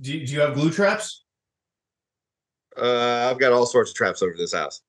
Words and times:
Do 0.00 0.12
you, 0.12 0.26
do 0.26 0.32
you 0.32 0.40
have 0.40 0.54
glue 0.54 0.70
traps? 0.70 1.24
Uh, 2.76 3.28
I've 3.30 3.38
got 3.38 3.52
all 3.52 3.66
sorts 3.66 3.90
of 3.90 3.96
traps 3.96 4.22
over 4.22 4.34
this 4.36 4.52
house. 4.52 4.82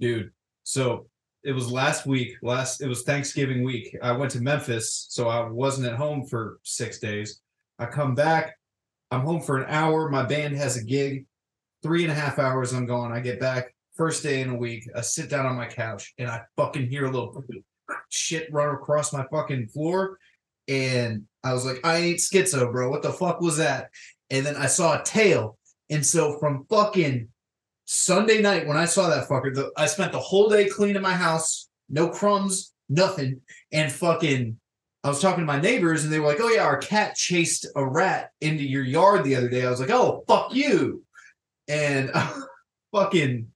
dude. 0.00 0.32
So 0.64 1.06
it 1.44 1.52
was 1.52 1.70
last 1.70 2.04
week. 2.04 2.34
Last 2.42 2.82
it 2.82 2.88
was 2.88 3.02
Thanksgiving 3.02 3.62
week. 3.62 3.96
I 4.02 4.12
went 4.12 4.32
to 4.32 4.40
Memphis, 4.40 5.06
so 5.08 5.28
I 5.28 5.48
wasn't 5.48 5.86
at 5.86 5.94
home 5.94 6.26
for 6.26 6.58
six 6.64 6.98
days. 6.98 7.40
I 7.78 7.86
come 7.86 8.14
back. 8.14 8.56
I'm 9.10 9.22
home 9.22 9.40
for 9.40 9.58
an 9.58 9.66
hour. 9.68 10.10
My 10.10 10.24
band 10.24 10.56
has 10.56 10.76
a 10.76 10.84
gig. 10.84 11.26
Three 11.82 12.02
and 12.02 12.12
a 12.12 12.14
half 12.14 12.38
hours. 12.38 12.72
I'm 12.72 12.86
gone. 12.86 13.12
I 13.12 13.20
get 13.20 13.38
back 13.38 13.72
first 13.94 14.22
day 14.22 14.40
in 14.42 14.50
a 14.50 14.56
week. 14.56 14.88
I 14.94 15.00
sit 15.00 15.30
down 15.30 15.46
on 15.46 15.56
my 15.56 15.66
couch 15.66 16.12
and 16.18 16.28
I 16.28 16.42
fucking 16.56 16.88
hear 16.88 17.06
a 17.06 17.10
little 17.10 17.44
shit 18.08 18.52
run 18.52 18.74
across 18.74 19.12
my 19.12 19.24
fucking 19.30 19.68
floor. 19.68 20.18
And 20.66 21.24
I 21.44 21.52
was 21.52 21.64
like, 21.64 21.80
I 21.84 21.96
ain't 21.98 22.18
schizo, 22.18 22.70
bro. 22.70 22.90
What 22.90 23.02
the 23.02 23.12
fuck 23.12 23.40
was 23.40 23.56
that? 23.58 23.90
And 24.30 24.44
then 24.44 24.56
I 24.56 24.66
saw 24.66 25.00
a 25.00 25.04
tail. 25.04 25.58
And 25.90 26.04
so 26.04 26.38
from 26.38 26.66
fucking 26.68 27.28
Sunday 27.86 28.42
night 28.42 28.66
when 28.66 28.76
I 28.76 28.84
saw 28.84 29.08
that 29.08 29.28
fucker, 29.28 29.54
the, 29.54 29.70
I 29.76 29.86
spent 29.86 30.12
the 30.12 30.18
whole 30.18 30.48
day 30.48 30.68
cleaning 30.68 31.00
my 31.02 31.14
house, 31.14 31.68
no 31.88 32.08
crumbs, 32.08 32.72
nothing, 32.88 33.40
and 33.72 33.90
fucking. 33.90 34.58
I 35.04 35.08
was 35.08 35.22
talking 35.22 35.40
to 35.40 35.46
my 35.46 35.60
neighbors 35.60 36.04
and 36.04 36.12
they 36.12 36.20
were 36.20 36.26
like, 36.26 36.40
"Oh 36.40 36.50
yeah, 36.50 36.64
our 36.64 36.76
cat 36.76 37.14
chased 37.14 37.66
a 37.76 37.86
rat 37.86 38.30
into 38.40 38.64
your 38.64 38.82
yard 38.82 39.24
the 39.24 39.36
other 39.36 39.48
day." 39.48 39.64
I 39.64 39.70
was 39.70 39.80
like, 39.80 39.90
"Oh 39.90 40.24
fuck 40.28 40.54
you," 40.54 41.02
and 41.66 42.10
fucking 42.92 43.48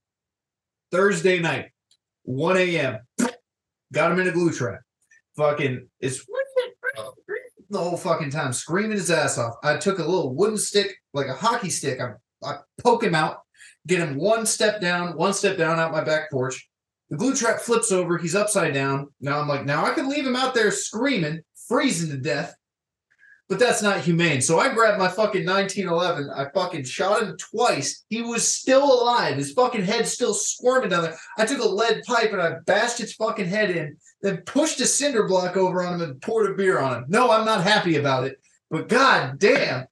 Thursday 0.90 1.40
night, 1.40 1.72
one 2.22 2.56
a.m. 2.56 3.00
Got 3.92 4.12
him 4.12 4.20
in 4.20 4.28
a 4.28 4.32
glue 4.32 4.52
trap. 4.52 4.80
Fucking 5.36 5.88
it's 6.00 6.24
the 7.72 7.78
whole 7.78 7.96
fucking 7.96 8.30
time 8.30 8.52
screaming 8.52 8.92
his 8.92 9.10
ass 9.10 9.38
off. 9.38 9.54
I 9.62 9.76
took 9.76 9.98
a 9.98 10.04
little 10.04 10.34
wooden 10.34 10.58
stick, 10.58 10.94
like 11.14 11.26
a 11.26 11.34
hockey 11.34 11.70
stick. 11.70 12.00
I, 12.00 12.12
I 12.46 12.58
poke 12.82 13.02
him 13.02 13.14
out, 13.14 13.38
get 13.86 14.00
him 14.00 14.16
one 14.16 14.46
step 14.46 14.80
down, 14.80 15.16
one 15.16 15.34
step 15.34 15.56
down 15.56 15.80
out 15.80 15.92
my 15.92 16.04
back 16.04 16.30
porch. 16.30 16.68
The 17.10 17.16
glue 17.16 17.34
trap 17.34 17.60
flips 17.60 17.92
over. 17.92 18.18
He's 18.18 18.34
upside 18.34 18.74
down. 18.74 19.08
Now 19.20 19.40
I'm 19.40 19.48
like, 19.48 19.64
now 19.64 19.84
I 19.84 19.92
can 19.92 20.08
leave 20.08 20.26
him 20.26 20.36
out 20.36 20.54
there 20.54 20.70
screaming, 20.70 21.40
freezing 21.68 22.10
to 22.10 22.16
death, 22.16 22.54
but 23.48 23.58
that's 23.58 23.82
not 23.82 24.00
humane. 24.00 24.40
So 24.40 24.58
I 24.58 24.72
grabbed 24.72 24.98
my 24.98 25.08
fucking 25.08 25.44
1911. 25.44 26.30
I 26.34 26.48
fucking 26.54 26.84
shot 26.84 27.22
him 27.22 27.36
twice. 27.36 28.04
He 28.08 28.22
was 28.22 28.46
still 28.46 28.84
alive. 28.84 29.36
His 29.36 29.52
fucking 29.52 29.84
head 29.84 30.06
still 30.06 30.32
squirming 30.32 30.88
down 30.88 31.02
there. 31.02 31.18
I 31.36 31.44
took 31.44 31.60
a 31.60 31.68
lead 31.68 32.02
pipe 32.06 32.32
and 32.32 32.40
I 32.40 32.54
bashed 32.64 33.00
its 33.00 33.12
fucking 33.12 33.48
head 33.48 33.70
in, 33.70 33.96
then 34.22 34.38
pushed 34.38 34.80
a 34.80 34.86
cinder 34.86 35.26
block 35.26 35.56
over 35.56 35.84
on 35.84 35.94
him 35.94 36.02
and 36.02 36.22
poured 36.22 36.50
a 36.50 36.54
beer 36.54 36.78
on 36.78 36.96
him. 36.96 37.04
No, 37.08 37.30
I'm 37.30 37.44
not 37.44 37.64
happy 37.64 37.96
about 37.96 38.24
it, 38.24 38.40
but 38.70 38.88
god 38.88 39.38
damn. 39.38 39.86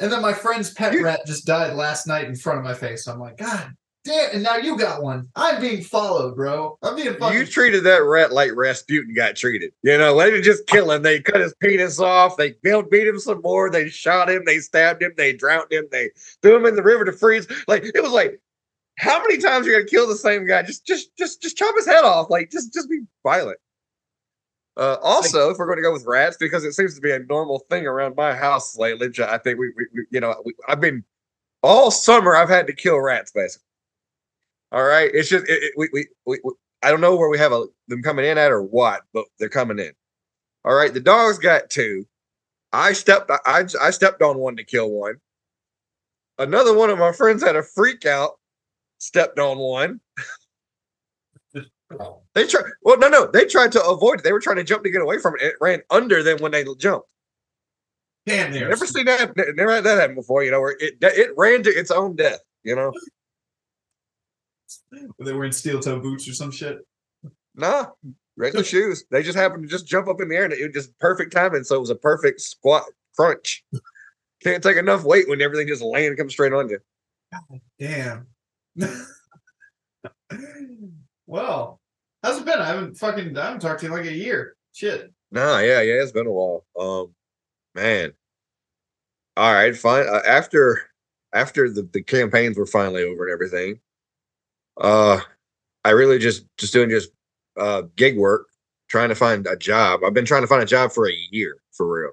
And 0.00 0.10
then 0.10 0.22
my 0.22 0.32
friend's 0.32 0.72
pet 0.72 1.00
rat 1.00 1.20
just 1.26 1.46
died 1.46 1.74
last 1.74 2.06
night 2.06 2.24
in 2.24 2.34
front 2.34 2.58
of 2.58 2.64
my 2.64 2.74
face. 2.74 3.06
I'm 3.06 3.20
like, 3.20 3.36
God 3.36 3.74
damn. 4.04 4.30
And 4.32 4.42
now 4.42 4.56
you 4.56 4.78
got 4.78 5.02
one. 5.02 5.28
I'm 5.36 5.60
being 5.60 5.82
followed, 5.82 6.36
bro. 6.36 6.78
I'm 6.82 6.96
being 6.96 7.14
fucking. 7.14 7.38
You 7.38 7.44
treated 7.44 7.84
that 7.84 8.02
rat 8.02 8.32
like 8.32 8.52
Rasputin 8.54 9.14
got 9.14 9.36
treated. 9.36 9.72
You 9.82 9.98
know, 9.98 10.18
they 10.18 10.30
didn't 10.30 10.44
just 10.44 10.66
kill 10.66 10.90
him. 10.90 11.02
They 11.02 11.20
cut 11.20 11.40
his 11.40 11.54
penis 11.60 12.00
off. 12.00 12.38
They 12.38 12.54
beat 12.62 13.06
him 13.06 13.18
some 13.18 13.42
more. 13.42 13.70
They 13.70 13.90
shot 13.90 14.30
him. 14.30 14.44
They 14.46 14.58
stabbed 14.58 15.02
him. 15.02 15.12
They 15.16 15.34
drowned 15.34 15.70
him. 15.70 15.86
They 15.92 16.10
threw 16.40 16.56
him 16.56 16.64
in 16.66 16.76
the 16.76 16.82
river 16.82 17.04
to 17.04 17.12
freeze. 17.12 17.46
Like 17.68 17.84
it 17.84 18.02
was 18.02 18.12
like, 18.12 18.40
how 19.00 19.20
many 19.20 19.38
times 19.38 19.66
are 19.66 19.70
you 19.70 19.76
gonna 19.76 19.88
kill 19.88 20.06
the 20.06 20.14
same 20.14 20.46
guy? 20.46 20.62
Just, 20.62 20.86
just, 20.86 21.16
just, 21.16 21.42
just 21.42 21.56
chop 21.56 21.74
his 21.76 21.86
head 21.86 22.04
off. 22.04 22.30
Like, 22.30 22.50
just, 22.50 22.72
just 22.72 22.88
be 22.88 23.00
violent. 23.22 23.58
Uh, 24.76 24.96
also, 25.02 25.50
if 25.50 25.58
we're 25.58 25.66
going 25.66 25.76
to 25.76 25.82
go 25.82 25.92
with 25.92 26.06
rats, 26.06 26.38
because 26.38 26.64
it 26.64 26.72
seems 26.72 26.94
to 26.94 27.02
be 27.02 27.10
a 27.10 27.18
normal 27.18 27.58
thing 27.68 27.86
around 27.86 28.16
my 28.16 28.34
house 28.34 28.78
lately, 28.78 29.08
I 29.22 29.36
think 29.36 29.58
we, 29.58 29.72
we, 29.76 29.86
we 29.92 30.06
you 30.10 30.20
know, 30.20 30.34
we, 30.44 30.54
I've 30.68 30.80
been 30.80 31.04
all 31.62 31.90
summer. 31.90 32.34
I've 32.34 32.48
had 32.48 32.66
to 32.68 32.72
kill 32.72 32.98
rats, 32.98 33.30
basically. 33.30 33.66
All 34.72 34.84
right, 34.84 35.10
it's 35.12 35.28
just 35.28 35.46
it, 35.48 35.62
it, 35.62 35.72
we, 35.76 35.90
we, 35.92 36.08
we, 36.24 36.40
we, 36.42 36.52
I 36.82 36.90
don't 36.90 37.02
know 37.02 37.14
where 37.14 37.28
we 37.28 37.36
have 37.36 37.52
a, 37.52 37.66
them 37.88 38.02
coming 38.02 38.24
in 38.24 38.38
at 38.38 38.52
or 38.52 38.62
what, 38.62 39.02
but 39.12 39.26
they're 39.38 39.50
coming 39.50 39.78
in. 39.78 39.92
All 40.64 40.74
right, 40.74 40.94
the 40.94 41.00
dogs 41.00 41.38
got 41.38 41.68
two. 41.68 42.06
I 42.72 42.94
stepped, 42.94 43.30
I, 43.44 43.64
I 43.82 43.90
stepped 43.90 44.22
on 44.22 44.38
one 44.38 44.56
to 44.56 44.64
kill 44.64 44.90
one. 44.90 45.16
Another 46.38 46.72
one 46.72 46.88
of 46.88 46.98
my 46.98 47.12
friends 47.12 47.42
had 47.42 47.56
a 47.56 47.62
freak 47.62 48.06
out, 48.06 48.38
stepped 49.00 49.38
on 49.38 49.58
one. 49.58 50.00
They 52.34 52.46
tried. 52.46 52.64
Well, 52.82 52.98
no, 52.98 53.08
no. 53.08 53.26
They 53.26 53.46
tried 53.46 53.72
to 53.72 53.84
avoid 53.84 54.20
it. 54.20 54.24
They 54.24 54.32
were 54.32 54.40
trying 54.40 54.56
to 54.56 54.64
jump 54.64 54.84
to 54.84 54.90
get 54.90 55.02
away 55.02 55.18
from 55.18 55.34
it. 55.34 55.42
It 55.42 55.54
ran 55.60 55.82
under 55.90 56.22
them 56.22 56.38
when 56.38 56.52
they 56.52 56.64
jumped. 56.78 57.08
Damn, 58.26 58.52
there. 58.52 58.68
Never 58.68 58.86
seen 58.86 59.06
that. 59.06 59.32
Never 59.56 59.74
had 59.74 59.84
that 59.84 59.98
happen 59.98 60.14
before. 60.14 60.44
You 60.44 60.52
know, 60.52 60.60
where 60.60 60.76
it 60.78 60.94
it 61.00 61.30
ran 61.36 61.64
to 61.64 61.70
its 61.70 61.90
own 61.90 62.14
death. 62.14 62.40
You 62.62 62.76
know. 62.76 62.92
They 64.92 65.00
were 65.02 65.24
they 65.24 65.32
wearing 65.32 65.52
steel 65.52 65.80
toe 65.80 65.98
boots 65.98 66.28
or 66.28 66.32
some 66.32 66.52
shit? 66.52 66.78
Nah, 67.56 67.86
regular 68.36 68.64
shoes. 68.64 69.04
They 69.10 69.22
just 69.22 69.38
happened 69.38 69.64
to 69.64 69.68
just 69.68 69.86
jump 69.86 70.06
up 70.08 70.20
in 70.20 70.28
the 70.28 70.36
air 70.36 70.44
and 70.44 70.52
it 70.52 70.62
was 70.62 70.84
just 70.84 70.98
perfect 70.98 71.32
timing. 71.32 71.64
So 71.64 71.76
it 71.76 71.80
was 71.80 71.90
a 71.90 71.96
perfect 71.96 72.40
squat 72.40 72.84
crunch. 73.16 73.64
Can't 74.42 74.62
take 74.62 74.76
enough 74.76 75.04
weight 75.04 75.28
when 75.28 75.42
everything 75.42 75.68
just 75.68 75.82
land 75.82 76.16
comes 76.16 76.32
straight 76.32 76.52
on 76.52 76.68
you. 76.68 76.78
God 77.32 77.60
Damn. 77.78 78.26
well, 81.26 81.80
how's 82.22 82.38
it 82.38 82.44
been? 82.44 82.58
I 82.60 82.66
haven't 82.66 82.96
fucking 82.96 83.36
I 83.36 83.44
haven't 83.44 83.60
talked 83.60 83.80
to 83.80 83.86
you 83.86 83.92
like 83.92 84.06
a 84.06 84.12
year. 84.12 84.56
Shit. 84.72 85.12
Nah, 85.32 85.58
yeah, 85.58 85.80
yeah, 85.80 86.02
it's 86.02 86.12
been 86.12 86.26
a 86.26 86.32
while. 86.32 86.64
Um, 86.78 87.14
man. 87.74 88.12
All 89.36 89.52
right, 89.52 89.76
fine. 89.76 90.06
Uh, 90.08 90.22
after 90.26 90.82
after 91.32 91.70
the, 91.70 91.82
the 91.92 92.02
campaigns 92.02 92.58
were 92.58 92.66
finally 92.66 93.04
over 93.04 93.24
and 93.24 93.32
everything, 93.32 93.80
uh, 94.80 95.20
I 95.84 95.90
really 95.90 96.18
just 96.18 96.44
just 96.58 96.72
doing 96.72 96.90
just 96.90 97.10
uh 97.56 97.82
gig 97.96 98.16
work, 98.16 98.48
trying 98.88 99.08
to 99.08 99.14
find 99.14 99.46
a 99.46 99.56
job. 99.56 100.00
I've 100.04 100.14
been 100.14 100.24
trying 100.24 100.42
to 100.42 100.48
find 100.48 100.62
a 100.62 100.66
job 100.66 100.92
for 100.92 101.08
a 101.08 101.14
year 101.30 101.56
for 101.72 101.86
real, 101.90 102.12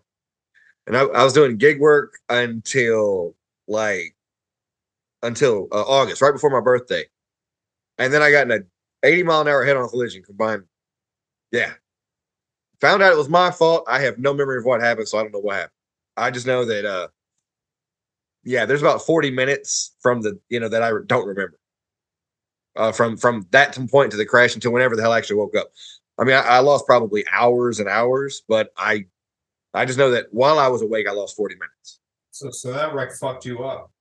and 0.85 0.95
I, 0.95 1.01
I 1.01 1.23
was 1.23 1.33
doing 1.33 1.57
gig 1.57 1.79
work 1.79 2.13
until 2.29 3.35
like 3.67 4.15
until 5.23 5.67
uh, 5.71 5.83
August, 5.83 6.21
right 6.21 6.33
before 6.33 6.49
my 6.49 6.61
birthday, 6.61 7.05
and 7.97 8.13
then 8.13 8.21
I 8.21 8.31
got 8.31 8.49
in 8.49 8.51
a 8.51 9.07
80 9.07 9.23
mile 9.23 9.41
an 9.41 9.47
hour 9.47 9.63
head 9.63 9.77
on 9.77 9.89
collision 9.89 10.23
combined. 10.23 10.63
Yeah, 11.51 11.73
found 12.81 13.01
out 13.01 13.11
it 13.11 13.17
was 13.17 13.29
my 13.29 13.51
fault. 13.51 13.85
I 13.87 14.01
have 14.01 14.17
no 14.19 14.33
memory 14.33 14.57
of 14.57 14.65
what 14.65 14.81
happened, 14.81 15.07
so 15.07 15.17
I 15.17 15.23
don't 15.23 15.33
know 15.33 15.39
what 15.39 15.55
happened. 15.55 15.71
I 16.15 16.31
just 16.31 16.47
know 16.47 16.65
that 16.65 16.85
uh 16.85 17.07
yeah, 18.43 18.65
there's 18.65 18.81
about 18.81 19.01
40 19.01 19.31
minutes 19.31 19.95
from 20.01 20.21
the 20.21 20.39
you 20.49 20.59
know 20.59 20.69
that 20.69 20.83
I 20.83 20.91
don't 21.05 21.27
remember. 21.27 21.59
Uh 22.75 22.91
from 22.91 23.17
from 23.17 23.47
that 23.51 23.77
point 23.89 24.11
to 24.11 24.17
the 24.17 24.25
crash 24.25 24.55
until 24.55 24.71
whenever 24.71 24.95
the 24.95 25.01
hell 25.01 25.13
I 25.13 25.17
actually 25.17 25.37
woke 25.37 25.55
up. 25.55 25.71
I 26.19 26.23
mean, 26.23 26.35
I, 26.35 26.41
I 26.41 26.59
lost 26.59 26.85
probably 26.85 27.23
hours 27.31 27.79
and 27.79 27.87
hours, 27.87 28.41
but 28.47 28.71
I 28.77 29.05
I 29.73 29.85
just 29.85 29.97
know 29.97 30.11
that 30.11 30.27
while 30.31 30.59
I 30.59 30.67
was 30.67 30.81
awake, 30.81 31.07
I 31.07 31.11
lost 31.11 31.35
40 31.35 31.55
minutes. 31.55 31.99
So 32.31 32.51
so 32.51 32.73
that 32.73 32.93
wreck 32.93 33.11
fucked 33.13 33.45
you 33.45 33.63
up. 33.63 33.91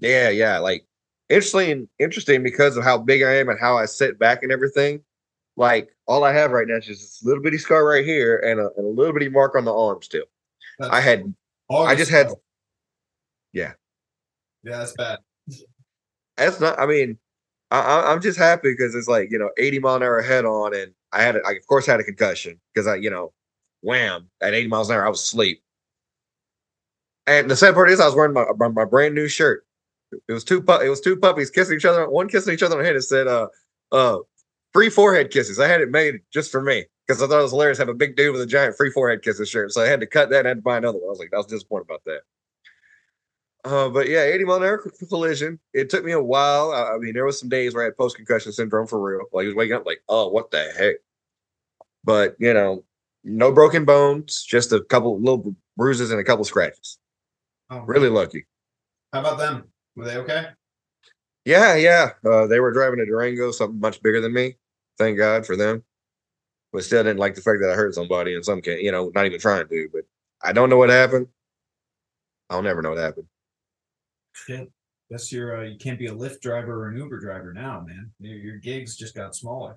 Yeah, 0.00 0.30
yeah. 0.30 0.58
Like 0.58 0.84
interesting, 1.28 1.88
interesting 1.98 2.42
because 2.42 2.76
of 2.76 2.84
how 2.84 2.98
big 2.98 3.22
I 3.22 3.36
am 3.36 3.48
and 3.48 3.58
how 3.60 3.76
I 3.78 3.86
sit 3.86 4.18
back 4.18 4.42
and 4.42 4.50
everything. 4.50 5.02
Like 5.56 5.90
all 6.06 6.24
I 6.24 6.32
have 6.32 6.50
right 6.50 6.66
now 6.66 6.76
is 6.76 6.86
just 6.86 7.00
this 7.00 7.24
little 7.24 7.42
bitty 7.42 7.58
scar 7.58 7.86
right 7.86 8.04
here 8.04 8.38
and 8.38 8.60
a, 8.60 8.70
and 8.76 8.86
a 8.86 8.88
little 8.88 9.12
bitty 9.12 9.28
mark 9.28 9.54
on 9.54 9.64
the 9.64 9.74
arm 9.74 10.02
still. 10.02 10.24
That's 10.78 10.92
I 10.92 11.00
had 11.00 11.34
I 11.70 11.94
just 11.94 12.10
had 12.10 12.28
yeah. 13.52 13.72
Yeah, 14.62 14.78
that's 14.78 14.92
bad. 14.92 15.18
That's 16.36 16.60
not. 16.60 16.78
I 16.78 16.86
mean, 16.86 17.18
I, 17.70 17.80
I, 17.80 18.12
I'm 18.12 18.20
just 18.20 18.38
happy 18.38 18.72
because 18.72 18.94
it's 18.94 19.08
like 19.08 19.30
you 19.30 19.38
know 19.38 19.50
80 19.58 19.78
mile 19.80 19.96
an 19.96 20.02
hour 20.02 20.22
head 20.22 20.44
on, 20.44 20.74
and 20.74 20.92
I 21.12 21.22
had 21.22 21.36
a- 21.36 21.46
I 21.46 21.52
of 21.52 21.66
course 21.66 21.86
had 21.86 22.00
a 22.00 22.04
concussion 22.04 22.60
because 22.72 22.86
I 22.86 22.96
you 22.96 23.10
know 23.10 23.32
wham 23.82 24.28
at 24.42 24.54
80 24.54 24.68
miles 24.68 24.90
an 24.90 24.96
hour 24.96 25.06
I 25.06 25.10
was 25.10 25.20
asleep. 25.20 25.62
And 27.26 27.50
the 27.50 27.56
sad 27.56 27.74
part 27.74 27.90
is 27.90 28.00
I 28.00 28.06
was 28.06 28.14
wearing 28.14 28.32
my, 28.32 28.44
my 28.68 28.84
brand 28.84 29.14
new 29.14 29.28
shirt. 29.28 29.64
It 30.12 30.32
was 30.32 30.44
two 30.44 30.62
pu- 30.62 30.80
it 30.80 30.88
was 30.88 31.00
two 31.00 31.16
puppies 31.16 31.50
kissing 31.50 31.76
each 31.76 31.84
other, 31.84 32.08
one 32.08 32.28
kissing 32.28 32.54
each 32.54 32.62
other 32.62 32.76
on 32.76 32.82
the 32.82 32.86
head. 32.86 32.96
It 32.96 33.02
said 33.02 33.26
uh 33.26 33.48
uh 33.92 34.18
free 34.72 34.90
forehead 34.90 35.30
kisses. 35.30 35.58
I 35.58 35.68
had 35.68 35.80
it 35.80 35.90
made 35.90 36.20
just 36.32 36.50
for 36.50 36.60
me 36.60 36.86
because 37.06 37.22
I 37.22 37.26
thought 37.26 37.40
it 37.40 37.42
was 37.42 37.52
hilarious 37.52 37.78
to 37.78 37.82
have 37.82 37.88
a 37.88 37.94
big 37.94 38.16
dude 38.16 38.32
with 38.32 38.42
a 38.42 38.46
giant 38.46 38.76
free 38.76 38.90
forehead 38.90 39.22
kisses 39.22 39.48
shirt. 39.48 39.72
So 39.72 39.82
I 39.82 39.86
had 39.86 40.00
to 40.00 40.06
cut 40.06 40.30
that 40.30 40.40
and 40.40 40.48
had 40.48 40.58
to 40.58 40.62
buy 40.62 40.78
another 40.78 40.98
one. 40.98 41.08
I 41.08 41.10
was 41.10 41.18
like, 41.18 41.34
I 41.34 41.36
was 41.38 41.46
disappointed 41.46 41.84
about 41.84 42.04
that. 42.06 42.20
Uh, 43.64 43.88
but 43.90 44.08
yeah, 44.08 44.22
80 44.22 44.44
mile 44.44 44.56
an 44.56 44.62
hour 44.62 44.78
collision. 45.08 45.58
It 45.74 45.90
took 45.90 46.04
me 46.04 46.12
a 46.12 46.22
while. 46.22 46.72
I, 46.72 46.94
I 46.94 46.98
mean, 46.98 47.12
there 47.14 47.26
was 47.26 47.38
some 47.38 47.48
days 47.48 47.74
where 47.74 47.82
I 47.82 47.86
had 47.86 47.96
post 47.96 48.16
concussion 48.16 48.52
syndrome 48.52 48.86
for 48.86 49.00
real. 49.00 49.26
Like, 49.32 49.44
I 49.44 49.46
was 49.48 49.56
waking 49.56 49.76
up 49.76 49.84
like, 49.84 50.02
oh, 50.08 50.28
what 50.28 50.50
the 50.50 50.72
heck? 50.78 50.96
But 52.02 52.36
you 52.38 52.54
know, 52.54 52.84
no 53.24 53.52
broken 53.52 53.84
bones, 53.84 54.42
just 54.42 54.72
a 54.72 54.80
couple 54.80 55.20
little 55.20 55.54
bruises 55.76 56.10
and 56.10 56.20
a 56.20 56.24
couple 56.24 56.44
scratches. 56.44 56.98
Oh, 57.68 57.80
Really 57.80 58.08
lucky. 58.08 58.46
How 59.12 59.20
about 59.20 59.38
them? 59.38 59.64
Were 60.00 60.06
they 60.06 60.16
okay? 60.16 60.46
Yeah, 61.44 61.74
yeah. 61.76 62.12
Uh, 62.24 62.46
they 62.46 62.58
were 62.58 62.72
driving 62.72 63.00
a 63.00 63.04
Durango, 63.06 63.50
something 63.50 63.78
much 63.78 64.02
bigger 64.02 64.22
than 64.22 64.32
me. 64.32 64.56
Thank 64.96 65.18
God 65.18 65.44
for 65.44 65.56
them. 65.56 65.84
But 66.72 66.84
still 66.84 67.02
didn't 67.02 67.18
like 67.18 67.34
the 67.34 67.42
fact 67.42 67.58
that 67.60 67.70
I 67.70 67.74
hurt 67.74 67.94
somebody 67.94 68.34
in 68.34 68.42
some 68.42 68.62
case, 68.62 68.82
you 68.82 68.92
know, 68.92 69.12
not 69.14 69.26
even 69.26 69.38
trying 69.38 69.68
to. 69.68 69.88
But 69.92 70.04
I 70.42 70.52
don't 70.54 70.70
know 70.70 70.78
what 70.78 70.88
happened. 70.88 71.26
I'll 72.48 72.62
never 72.62 72.80
know 72.80 72.90
what 72.90 72.98
happened. 72.98 73.26
Shit. 74.32 74.70
That's 75.10 75.30
your 75.30 75.58
uh, 75.58 75.64
you 75.64 75.76
can't 75.76 75.98
be 75.98 76.06
a 76.06 76.14
Lyft 76.14 76.40
driver 76.40 76.84
or 76.84 76.88
an 76.88 76.96
Uber 76.96 77.20
driver 77.20 77.52
now, 77.52 77.84
man. 77.86 78.10
Your, 78.20 78.38
your 78.38 78.56
gigs 78.56 78.96
just 78.96 79.14
got 79.14 79.34
smaller. 79.34 79.76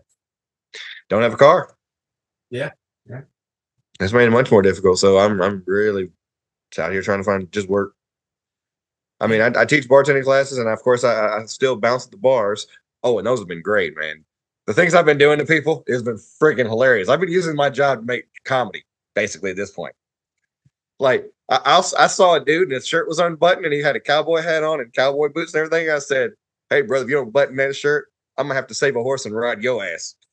Don't 1.10 1.24
have 1.24 1.34
a 1.34 1.38
car. 1.38 1.76
Yeah, 2.50 2.69
yeah. 3.10 3.22
It's 4.00 4.14
made 4.14 4.28
it 4.28 4.31
much 4.31 4.52
more 4.52 4.62
difficult. 4.62 5.00
So 5.00 5.18
I'm 5.18 5.42
I'm 5.42 5.64
really 5.68 6.12
out 6.78 6.94
here 6.94 7.02
trying 7.02 7.19
to 7.19 7.26
find 7.26 7.52
just 7.52 7.68
work. 7.68 7.96
I 9.19 9.27
mean, 9.27 9.42
I, 9.42 9.62
I 9.62 9.65
teach 9.65 9.88
bartending 9.88 10.24
classes, 10.24 10.57
and 10.57 10.68
of 10.68 10.81
course, 10.81 11.04
I, 11.04 11.38
I 11.38 11.45
still 11.45 11.75
bounce 11.75 12.06
at 12.06 12.12
the 12.12 12.18
bars. 12.18 12.68
Oh, 13.04 13.18
and 13.18 13.27
those 13.27 13.39
have 13.39 13.48
been 13.48 13.62
great, 13.62 13.95
man. 13.98 14.24
The 14.65 14.74
things 14.74 14.94
I've 14.94 15.06
been 15.06 15.18
doing 15.18 15.39
to 15.39 15.45
people 15.45 15.83
has 15.88 16.04
been 16.04 16.18
freaking 16.18 16.68
hilarious. 16.68 17.10
I've 17.10 17.19
been 17.19 17.31
using 17.31 17.56
my 17.56 17.69
job 17.69 18.00
to 18.00 18.06
make 18.06 18.25
comedy, 18.45 18.83
basically, 19.13 19.51
at 19.51 19.57
this 19.57 19.71
point. 19.71 19.94
Like, 21.00 21.25
I, 21.50 21.60
I, 21.65 22.04
I 22.04 22.07
saw 22.07 22.36
a 22.36 22.44
dude 22.44 22.63
and 22.63 22.71
his 22.71 22.88
shirt 22.88 23.07
was 23.07 23.19
unbuttoned, 23.19 23.65
and 23.65 23.74
he 23.74 23.81
had 23.81 23.95
a 23.95 24.00
cowboy 24.00 24.42
hat 24.42 24.63
on 24.63 24.80
and 24.80 24.94
cowboy 24.94 25.30
boots 25.30 25.54
and 25.54 25.66
everything. 25.66 25.89
I 25.89 26.00
said, 26.00 26.31
"Hey, 26.69 26.81
brother, 26.81 27.06
if 27.06 27.09
you 27.09 27.18
don't 27.18 27.33
button 27.33 27.57
that 27.57 27.75
shirt, 27.75 28.07
I'm 28.38 28.48
gonna 28.48 28.56
have 28.56 28.68
to 28.68 28.74
save 28.74 28.95
a 28.95 29.04
horse 29.04 29.25
and 29.25 29.36
ride 29.36 29.62
your 29.62 29.83
ass." 29.83 30.16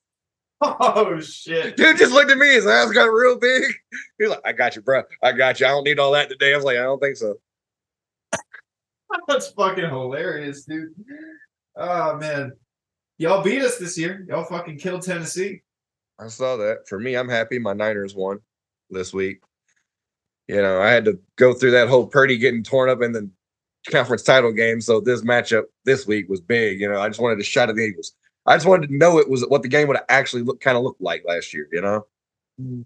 Oh 0.63 1.19
shit! 1.21 1.79
Dude 1.79 1.97
just 1.97 2.13
looked 2.13 2.31
at 2.31 2.37
me. 2.37 2.53
His 2.53 2.67
ass 2.67 2.93
got 2.93 3.07
real 3.07 3.39
big. 3.39 3.63
He's 4.19 4.29
like, 4.29 4.43
"I 4.45 4.53
got 4.53 4.77
you, 4.77 4.83
bro. 4.83 5.05
I 5.23 5.33
got 5.33 5.59
you. 5.59 5.67
I 5.67 5.71
don't 5.71 5.85
need 5.85 5.99
all 5.99 6.13
that 6.13 6.29
today." 6.29 6.53
I 6.53 6.57
was 6.57 6.67
like, 6.67 6.77
"I 6.77 6.83
don't 6.83 7.01
think 7.01 7.17
so." 7.17 7.37
That's 9.29 9.51
fucking 9.53 9.89
hilarious, 9.89 10.65
dude. 10.65 10.95
Oh 11.77 12.17
man, 12.17 12.53
y'all 13.19 13.43
beat 13.43 13.63
us 13.63 13.79
this 13.79 13.99
year. 13.99 14.25
Y'all 14.29 14.45
fucking 14.45 14.79
killed 14.79 15.03
Tennessee. 15.03 15.63
I 16.19 16.29
saw 16.29 16.57
that. 16.59 16.89
For 16.89 16.99
me, 16.99 17.17
I'm 17.17 17.29
happy. 17.29 17.59
My 17.59 17.73
Niners 17.73 18.15
won 18.15 18.41
this 18.91 19.13
week. 19.13 19.41
You 20.49 20.61
know, 20.61 20.81
I 20.81 20.91
had 20.91 21.05
to 21.07 21.19
go 21.37 21.55
through 21.55 21.71
that 21.73 21.89
whole 21.89 22.07
Purdy 22.07 22.37
getting 22.37 22.63
torn 22.63 22.91
up 22.91 23.03
in 23.03 23.13
the 23.13 23.31
conference 23.89 24.23
title 24.23 24.53
game. 24.53 24.81
So 24.81 25.01
this 25.01 25.23
matchup 25.23 25.65
this 25.85 26.07
week 26.07 26.29
was 26.29 26.41
big. 26.41 26.81
You 26.81 26.91
know, 26.91 27.01
I 27.01 27.09
just 27.09 27.21
wanted 27.21 27.37
to 27.37 27.45
shot 27.45 27.69
at 27.69 27.77
the 27.77 27.83
Eagles. 27.83 28.13
I 28.47 28.57
just 28.57 28.67
wanted 28.67 28.89
to 28.89 28.97
know 28.97 29.19
it 29.19 29.31
was 29.31 29.47
what 29.47 29.63
the 29.63 29.69
game 29.69 29.89
would 29.89 29.99
actually 30.09 30.43
look 30.43 30.61
kind 30.61 30.77
of 30.77 30.83
look 30.83 30.97
like 31.01 31.25
last 31.27 31.55
year. 31.55 31.69
You 31.73 31.81
know. 31.81 32.07
Mm. 32.61 32.85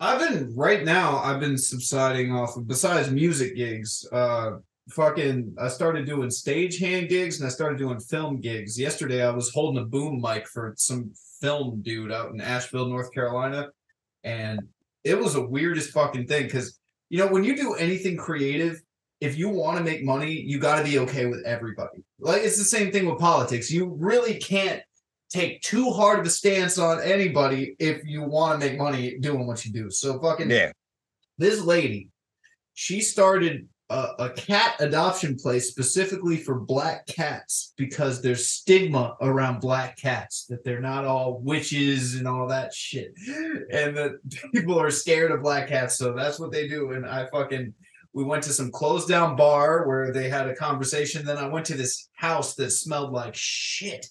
I've 0.00 0.18
been 0.18 0.54
right 0.56 0.84
now. 0.84 1.18
I've 1.18 1.38
been 1.38 1.56
subsiding 1.56 2.32
off 2.32 2.56
of 2.56 2.66
besides 2.66 3.10
music 3.10 3.54
gigs. 3.54 4.06
Uh, 4.10 4.58
fucking, 4.90 5.54
I 5.58 5.68
started 5.68 6.06
doing 6.06 6.28
stagehand 6.28 7.08
gigs 7.08 7.40
and 7.40 7.46
I 7.46 7.50
started 7.50 7.78
doing 7.78 8.00
film 8.00 8.40
gigs. 8.40 8.78
Yesterday, 8.78 9.24
I 9.24 9.30
was 9.30 9.50
holding 9.50 9.82
a 9.82 9.86
boom 9.86 10.20
mic 10.20 10.46
for 10.46 10.74
some 10.76 11.12
film 11.40 11.82
dude 11.82 12.12
out 12.12 12.32
in 12.32 12.40
Asheville, 12.40 12.88
North 12.88 13.12
Carolina, 13.12 13.68
and 14.24 14.60
it 15.04 15.18
was 15.18 15.34
the 15.34 15.46
weirdest 15.46 15.90
fucking 15.90 16.26
thing 16.26 16.44
because 16.44 16.78
you 17.10 17.18
know 17.18 17.26
when 17.26 17.44
you 17.44 17.56
do 17.56 17.74
anything 17.74 18.16
creative 18.16 18.80
if 19.20 19.36
you 19.36 19.48
want 19.48 19.76
to 19.78 19.84
make 19.84 20.04
money 20.04 20.32
you 20.32 20.58
got 20.58 20.78
to 20.78 20.84
be 20.84 20.98
okay 21.00 21.26
with 21.26 21.44
everybody. 21.44 22.04
Like 22.20 22.42
it's 22.42 22.58
the 22.58 22.64
same 22.64 22.92
thing 22.92 23.06
with 23.06 23.18
politics. 23.18 23.70
You 23.70 23.96
really 23.98 24.34
can't 24.34 24.80
take 25.28 25.60
too 25.62 25.90
hard 25.90 26.20
of 26.20 26.26
a 26.26 26.30
stance 26.30 26.78
on 26.78 27.00
anybody 27.02 27.74
if 27.78 28.04
you 28.04 28.22
want 28.22 28.60
to 28.60 28.66
make 28.66 28.78
money 28.78 29.18
doing 29.18 29.46
what 29.46 29.64
you 29.64 29.72
do. 29.72 29.90
So 29.90 30.20
fucking 30.20 30.50
yeah. 30.50 30.72
this 31.38 31.60
lady 31.60 32.08
she 32.74 33.00
started 33.00 33.68
a, 33.92 34.24
a, 34.24 34.30
cat 34.30 34.76
adoption 34.80 35.36
place 35.36 35.68
specifically 35.68 36.38
for 36.38 36.58
black 36.58 37.06
cats 37.06 37.74
because 37.76 38.22
there's 38.22 38.48
stigma 38.48 39.16
around 39.20 39.60
black 39.60 39.98
cats 39.98 40.46
that 40.48 40.64
they're 40.64 40.80
not 40.80 41.04
all 41.04 41.40
witches 41.40 42.14
and 42.14 42.26
all 42.26 42.46
that 42.48 42.72
shit. 42.72 43.12
And 43.70 43.96
that 43.96 44.12
people 44.54 44.80
are 44.80 44.90
scared 44.90 45.30
of 45.30 45.42
black 45.42 45.68
cats 45.68 45.98
so 45.98 46.14
that's 46.14 46.40
what 46.40 46.50
they 46.50 46.68
do. 46.68 46.92
And 46.92 47.04
i 47.04 47.26
fucking 47.26 47.74
we 48.14 48.24
went 48.24 48.42
to 48.44 48.52
some 48.52 48.70
closed 48.70 49.08
down 49.08 49.36
bar 49.36 49.86
where 49.86 50.12
they 50.12 50.28
had 50.28 50.48
a 50.48 50.56
conversation. 50.56 51.26
Then 51.26 51.38
i 51.38 51.46
went 51.46 51.66
to 51.66 51.76
this 51.76 52.08
house 52.14 52.54
that 52.54 52.70
smelled 52.70 53.12
like 53.12 53.34
shit. 53.34 54.06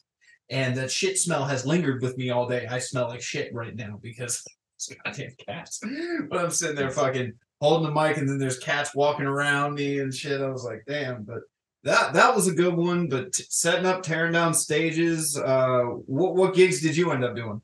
And 0.51 0.75
that 0.78 0.92
shit 0.92 1.18
smell 1.18 1.45
has 1.45 1.66
lingered 1.66 2.01
with 2.01 2.18
me 2.18 2.30
all 2.30 2.48
day. 2.48 2.68
I 2.68 2.78
smell 2.78 3.07
like 3.07 3.22
shit 3.22 3.54
right 3.54 3.75
now 3.75 4.00
because 4.01 4.44
goddamn 5.04 5.31
cats. 5.48 5.81
But 6.30 6.39
i'm 6.39 6.51
sitting 6.51 6.75
there 6.75 6.92
fucking 6.92 7.33
holding 7.61 7.93
the 7.93 8.01
mic, 8.01 8.17
and 8.17 8.27
then 8.27 8.39
there's 8.39 8.59
cats 8.59 8.93
walking 8.93 9.25
around 9.25 9.75
me 9.75 9.99
and 9.99 10.13
shit. 10.13 10.41
I 10.41 10.49
was 10.49 10.65
like, 10.65 10.83
damn, 10.87 11.23
but 11.23 11.41
that 11.83 12.13
that 12.13 12.35
was 12.35 12.47
a 12.47 12.53
good 12.53 12.75
one. 12.75 13.07
But 13.07 13.33
t- 13.33 13.45
setting 13.49 13.85
up, 13.85 14.03
tearing 14.03 14.33
down 14.33 14.53
stages. 14.53 15.37
Uh, 15.37 15.83
what 16.05 16.35
what 16.35 16.55
gigs 16.55 16.81
did 16.81 16.97
you 16.97 17.11
end 17.11 17.23
up 17.23 17.35
doing? 17.35 17.61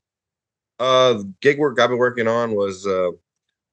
Uh, 0.79 1.23
gig 1.41 1.57
work 1.57 1.79
I've 1.79 1.89
been 1.89 1.97
working 1.97 2.27
on 2.27 2.55
was 2.55 2.85
uh, 2.85 3.09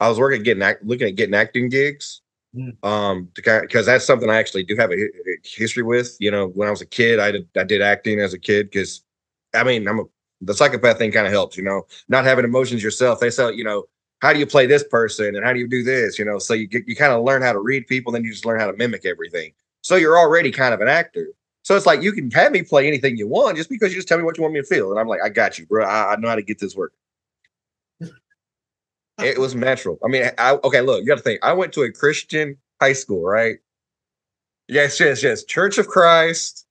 I 0.01 0.09
was 0.09 0.19
working 0.19 0.43
getting 0.43 0.63
act, 0.63 0.85
looking 0.85 1.09
at 1.09 1.17
getting 1.17 1.35
acting 1.35 1.69
gigs. 1.69 2.23
Mm. 2.57 2.77
Um, 2.85 3.29
because 3.35 3.87
that's 3.87 4.05
something 4.05 4.31
I 4.31 4.37
actually 4.37 4.63
do 4.63 4.77
have 4.77 4.93
a, 4.93 4.95
a, 4.95 5.09
history 5.43 5.83
with. 5.83 6.17
You 6.21 6.31
know, 6.31 6.47
when 6.49 6.69
I 6.69 6.71
was 6.71 6.81
a 6.81 6.87
kid, 6.87 7.19
I 7.19 7.33
did 7.33 7.49
I 7.57 7.65
did 7.65 7.83
acting 7.83 8.21
as 8.21 8.33
a 8.33 8.39
kid 8.39 8.71
because, 8.71 9.03
I 9.55 9.65
mean, 9.65 9.89
I'm 9.89 9.99
a 10.01 10.05
the 10.41 10.55
psychopath 10.55 10.99
thing 10.99 11.11
kind 11.11 11.27
of 11.27 11.33
helps. 11.33 11.57
You 11.57 11.65
know, 11.65 11.83
not 12.09 12.25
having 12.25 12.45
emotions 12.45 12.83
yourself. 12.83 13.19
They 13.19 13.31
say, 13.31 13.53
you 13.55 13.65
know, 13.65 13.85
how 14.25 14.33
do 14.33 14.39
you 14.39 14.47
play 14.47 14.65
this 14.65 14.83
person 14.83 15.37
and 15.37 15.45
how 15.45 15.53
do 15.53 15.59
you 15.59 15.69
do 15.69 15.83
this? 15.83 16.19
You 16.19 16.25
know, 16.25 16.39
so 16.39 16.55
you 16.55 16.67
get 16.67 16.89
you 16.89 16.97
kind 16.97 17.13
of 17.13 17.23
learn 17.25 17.43
how 17.43 17.53
to 17.53 17.61
read 17.61 17.87
people, 17.87 18.11
then 18.11 18.25
you 18.25 18.33
just 18.33 18.47
learn 18.47 18.59
how 18.59 18.67
to 18.67 18.73
mimic 18.73 19.05
everything. 19.05 19.53
So 19.83 19.97
you're 19.97 20.17
already 20.17 20.51
kind 20.51 20.73
of 20.73 20.81
an 20.81 20.89
actor. 20.89 21.27
So 21.63 21.77
it's 21.77 21.85
like 21.85 22.03
you 22.03 22.11
can 22.11 22.31
have 22.31 22.51
me 22.51 22.63
play 22.63 22.89
anything 22.89 23.19
you 23.19 23.29
want 23.29 23.59
just 23.59 23.69
because 23.69 23.93
you 23.93 23.99
just 23.99 24.09
tell 24.09 24.17
me 24.17 24.25
what 24.25 24.39
you 24.39 24.43
want 24.43 24.55
me 24.55 24.63
to 24.63 24.67
feel. 24.67 24.91
And 24.91 24.99
I'm 24.99 25.09
like, 25.09 25.21
I 25.23 25.29
got 25.29 25.59
you, 25.59 25.67
bro. 25.67 25.85
I, 25.85 26.15
I 26.15 26.17
know 26.17 26.29
how 26.29 26.37
to 26.37 26.43
get 26.43 26.59
this 26.59 26.75
work. 26.75 26.95
it 29.19 29.39
was 29.39 29.55
natural. 29.55 29.99
I 30.03 30.09
mean, 30.09 30.31
I, 30.39 30.53
okay, 30.65 30.81
look, 30.81 31.03
you 31.03 31.07
got 31.07 31.17
to 31.17 31.23
think. 31.23 31.41
I 31.43 31.53
went 31.53 31.75
to 31.75 31.83
a 31.83 31.93
Christian 31.93 32.57
high 32.81 32.95
school, 32.95 33.25
right? 33.25 33.59
Yes, 34.69 34.99
yes, 35.01 35.23
yes. 35.23 35.45
Church 35.45 35.77
of 35.77 35.87
Christ. 35.87 36.67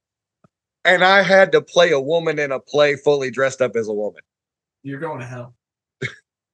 And 0.85 1.03
I 1.03 1.21
had 1.21 1.51
to 1.51 1.61
play 1.61 1.91
a 1.91 2.00
woman 2.00 2.39
in 2.39 2.51
a 2.51 2.59
play 2.59 2.95
fully 2.95 3.29
dressed 3.29 3.61
up 3.61 3.75
as 3.75 3.88
a 3.88 3.94
woman. 3.94 4.21
You're 4.81 5.00
going 5.00 5.19
to 5.19 5.25
hell. 5.25 5.53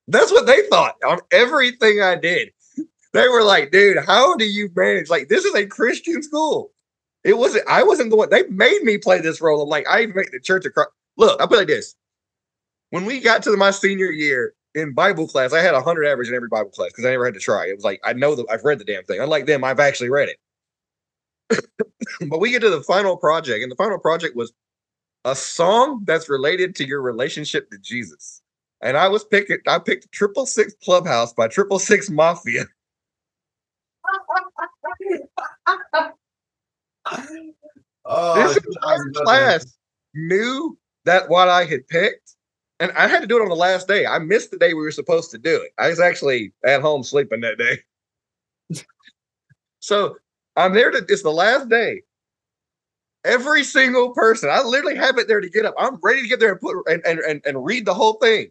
That's 0.10 0.32
what 0.32 0.48
they 0.48 0.64
thought 0.70 0.96
on 1.08 1.20
everything 1.32 2.02
I 2.02 2.16
did. 2.16 2.50
They 3.14 3.28
were 3.28 3.44
like, 3.44 3.72
dude, 3.72 3.98
how 4.06 4.36
do 4.36 4.46
you 4.46 4.70
manage? 4.76 5.10
Like, 5.10 5.30
this 5.30 5.46
is 5.46 5.54
a 5.54 5.68
Christian 5.68 6.24
school. 6.24 6.72
It 7.24 7.38
wasn't, 7.38 7.68
I 7.68 7.84
wasn't 7.84 8.10
the 8.10 8.16
one. 8.16 8.30
They 8.30 8.44
made 8.48 8.82
me 8.84 8.98
play 8.98 9.20
this 9.22 9.40
role. 9.40 9.62
I'm 9.62 9.70
like, 9.70 9.88
I 9.88 10.02
even 10.02 10.16
made 10.16 10.32
the 10.32 10.40
church 10.40 10.66
across. 10.66 10.88
Look, 11.18 11.40
I'll 11.40 11.48
put 11.48 11.60
like 11.60 11.68
this. 11.68 11.96
When 12.90 13.06
we 13.06 13.20
got 13.20 13.44
to 13.44 13.56
my 13.56 13.72
senior 13.72 14.10
year 14.10 14.54
in 14.74 14.94
Bible 14.94 15.28
class, 15.28 15.54
I 15.54 15.62
had 15.62 15.76
a 15.76 15.82
hundred 15.82 16.06
average 16.06 16.30
in 16.30 16.34
every 16.34 16.50
Bible 16.50 16.72
class 16.72 16.90
because 16.90 17.06
I 17.06 17.12
never 17.12 17.26
had 17.26 17.36
to 17.36 17.40
try. 17.40 17.68
It 17.68 17.76
was 17.76 17.84
like 17.84 18.00
I 18.04 18.14
know 18.14 18.34
that 18.36 18.46
I've 18.50 18.64
read 18.64 18.80
the 18.80 18.86
damn 18.86 19.04
thing. 19.04 19.20
Unlike 19.20 19.46
them, 19.46 19.64
I've 19.64 19.80
actually 19.80 20.10
read 20.10 20.30
it. 21.50 21.66
but 22.30 22.40
we 22.40 22.52
get 22.52 22.62
to 22.62 22.70
the 22.70 22.82
final 22.84 23.18
project, 23.18 23.62
and 23.62 23.72
the 23.72 23.76
final 23.76 24.00
project 24.00 24.36
was 24.36 24.54
a 25.26 25.36
song 25.36 26.04
that's 26.06 26.30
related 26.30 26.76
to 26.78 26.88
your 26.88 27.02
relationship 27.02 27.70
to 27.70 27.78
Jesus 27.78 28.39
and 28.82 28.98
I 28.98 29.08
was 29.08 29.24
picking. 29.24 29.58
I 29.68 29.80
picked 29.80 30.12
Triple 30.12 30.46
Six 30.46 30.74
Clubhouse 30.84 31.34
by 31.34 31.48
Triple 31.48 31.80
Six 31.80 32.10
Mafia. 32.10 32.66
oh, 38.06 38.48
this 38.48 38.58
entire 38.58 39.12
class 39.24 39.78
knew 40.14 40.78
that 41.06 41.30
what 41.30 41.50
I 41.50 41.66
had 41.66 41.88
picked, 41.88 42.36
and 42.80 42.92
I 42.94 43.08
had 43.08 43.22
to 43.22 43.28
do 43.28 43.38
it 43.38 43.42
on 43.42 43.50
the 43.50 43.56
last 43.56 43.88
day. 43.88 44.06
I 44.06 44.20
missed 44.20 44.52
the 44.52 44.58
day 44.58 44.74
we 44.74 44.82
were 44.82 44.92
supposed 44.92 45.32
to 45.32 45.38
do 45.38 45.56
it. 45.62 45.72
I 45.78 45.90
was 45.90 46.00
actually 46.00 46.54
at 46.66 46.82
home 46.82 47.04
sleeping 47.04 47.42
that 47.42 47.58
day. 47.58 47.80
so 49.80 50.18
I'm 50.56 50.74
there 50.74 50.92
to. 50.92 51.06
It's 51.10 51.24
the 51.24 51.32
last 51.32 51.70
day. 51.70 52.04
Every 53.26 53.66
single 53.66 54.12
person, 54.12 54.50
I 54.50 54.64
literally 54.64 54.96
have 54.96 55.18
it 55.18 55.28
there 55.28 55.42
to 55.42 55.50
get 55.50 55.66
up. 55.66 55.76
I'm 55.78 55.98
ready 56.02 56.22
to 56.22 56.28
get 56.30 56.40
there 56.40 56.54
and 56.54 56.62
put 56.62 56.78
and 56.88 57.06
and, 57.06 57.20
and, 57.20 57.42
and 57.46 57.66
read 57.66 57.86
the 57.86 57.94
whole 57.94 58.14
thing 58.14 58.50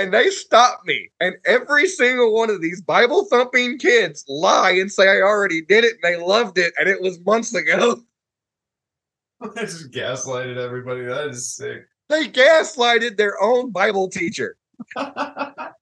and 0.00 0.14
they 0.14 0.30
stopped 0.30 0.86
me. 0.86 1.10
And 1.20 1.36
every 1.44 1.86
single 1.86 2.32
one 2.32 2.48
of 2.48 2.62
these 2.62 2.80
Bible 2.80 3.26
thumping 3.26 3.78
kids 3.78 4.24
lie 4.28 4.70
and 4.70 4.90
say 4.90 5.08
I 5.08 5.20
already 5.20 5.60
did 5.60 5.84
it 5.84 5.96
and 6.02 6.02
they 6.02 6.16
loved 6.16 6.56
it 6.56 6.72
and 6.78 6.88
it 6.88 7.02
was 7.02 7.20
months 7.20 7.54
ago. 7.54 8.00
I 9.42 9.48
just 9.60 9.90
gaslighted 9.90 10.56
everybody. 10.56 11.04
That 11.04 11.28
is 11.28 11.54
sick. 11.54 11.86
They 12.08 12.28
gaslighted 12.28 13.16
their 13.16 13.40
own 13.42 13.72
Bible 13.72 14.08
teacher. 14.08 14.56
yeah, 14.96 15.76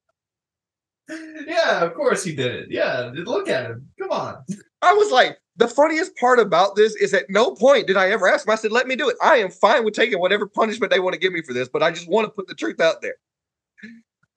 of 1.80 1.94
course 1.94 2.24
he 2.24 2.34
did 2.34 2.54
it. 2.54 2.70
Yeah, 2.70 3.12
look 3.14 3.48
at 3.48 3.70
him. 3.70 3.88
Come 4.00 4.10
on. 4.10 4.44
I 4.82 4.92
was 4.94 5.12
like, 5.12 5.38
the 5.56 5.68
funniest 5.68 6.16
part 6.16 6.38
about 6.38 6.76
this 6.76 6.94
is 6.96 7.14
at 7.14 7.30
no 7.30 7.52
point 7.52 7.86
did 7.86 7.96
I 7.96 8.10
ever 8.10 8.28
ask 8.28 8.46
him. 8.46 8.52
I 8.52 8.56
said, 8.56 8.72
let 8.72 8.86
me 8.86 8.96
do 8.96 9.08
it. 9.08 9.16
I 9.22 9.36
am 9.36 9.50
fine 9.50 9.84
with 9.84 9.94
taking 9.94 10.20
whatever 10.20 10.46
punishment 10.46 10.92
they 10.92 11.00
want 11.00 11.14
to 11.14 11.20
give 11.20 11.32
me 11.32 11.42
for 11.42 11.52
this, 11.52 11.68
but 11.68 11.82
I 11.82 11.90
just 11.90 12.08
want 12.08 12.26
to 12.26 12.30
put 12.30 12.46
the 12.46 12.54
truth 12.54 12.80
out 12.80 13.00
there. 13.00 13.16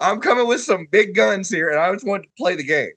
I'm 0.02 0.20
coming 0.20 0.48
with 0.48 0.62
some 0.62 0.88
big 0.92 1.16
guns 1.16 1.50
here, 1.50 1.70
and 1.70 1.80
I 1.80 1.92
just 1.94 2.06
want 2.06 2.24
to 2.24 2.30
play 2.38 2.56
the 2.56 2.64
game. 2.64 2.92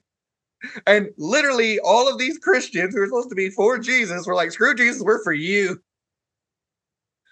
And 0.87 1.09
literally, 1.17 1.79
all 1.79 2.11
of 2.11 2.17
these 2.17 2.39
Christians 2.39 2.95
who 2.95 3.01
are 3.01 3.07
supposed 3.07 3.29
to 3.29 3.35
be 3.35 3.49
for 3.49 3.77
Jesus 3.77 4.25
were 4.25 4.35
like, 4.35 4.51
"Screw 4.51 4.73
Jesus, 4.73 5.01
we're 5.01 5.23
for 5.23 5.33
you." 5.33 5.81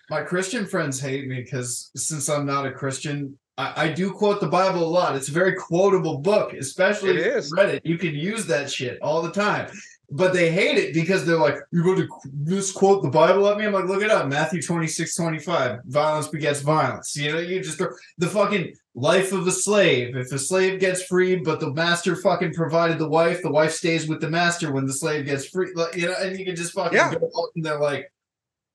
My 0.10 0.22
Christian 0.22 0.66
friends 0.66 1.00
hate 1.00 1.28
me 1.28 1.42
because 1.42 1.90
since 1.96 2.30
I'm 2.30 2.46
not 2.46 2.68
a 2.68 2.72
Christian, 2.72 3.38
I, 3.58 3.86
I 3.86 3.92
do 3.92 4.12
quote 4.12 4.42
the 4.42 4.48
Bible 4.48 4.84
a 4.84 4.86
lot. 4.86 5.16
It's 5.16 5.30
a 5.30 5.34
very 5.34 5.54
quotable 5.54 6.20
book, 6.20 6.54
especially 6.54 7.12
It 7.12 7.28
if 7.28 7.46
you 7.46 7.56
read 7.56 7.70
it. 7.70 7.86
You 7.86 7.98
can 7.98 8.14
use 8.14 8.46
that 8.48 8.70
shit 8.70 9.00
all 9.02 9.22
the 9.22 9.32
time. 9.32 9.72
But 10.16 10.32
they 10.34 10.52
hate 10.52 10.78
it 10.78 10.94
because 10.94 11.26
they're 11.26 11.38
like, 11.40 11.56
you're 11.72 11.84
going 11.84 11.98
to 11.98 12.08
qu- 12.08 12.30
misquote 12.36 13.02
the 13.02 13.10
Bible 13.10 13.48
at 13.48 13.58
me? 13.58 13.66
I'm 13.66 13.74
like, 13.74 13.86
look 13.86 14.04
it 14.04 14.12
up. 14.12 14.28
Matthew 14.28 14.62
26, 14.62 15.16
25. 15.16 15.80
Violence 15.86 16.28
begets 16.28 16.62
violence. 16.62 17.16
You 17.16 17.34
know, 17.34 17.40
you 17.40 17.64
just 17.64 17.80
throw 17.80 17.88
the 18.20 18.28
fucking 18.28 18.76
life 18.94 19.32
of 19.32 19.48
a 19.48 19.52
slave. 19.52 20.16
If 20.16 20.32
a 20.32 20.38
slave 20.38 20.80
gets 20.80 21.02
free, 21.06 21.38
but 21.38 21.60
the 21.60 21.74
master 21.74 22.16
fucking 22.16 22.54
provided 22.54 23.00
the 23.00 23.10
wife, 23.10 23.42
the 23.42 23.50
wife 23.52 23.72
stays 23.74 24.08
with 24.08 24.22
the 24.22 24.30
master 24.30 24.72
when 24.72 24.86
the 24.86 24.94
slave 24.94 25.26
gets 25.26 25.48
free. 25.48 25.72
Like, 25.74 25.96
You 25.96 26.10
know, 26.10 26.16
and 26.20 26.38
you 26.38 26.46
can 26.46 26.56
just 26.56 26.74
fucking 26.74 26.96
Yeah. 26.96 27.16
go 27.16 27.32
out 27.36 27.50
and 27.56 27.66
they're 27.66 27.80
like, 27.80 28.12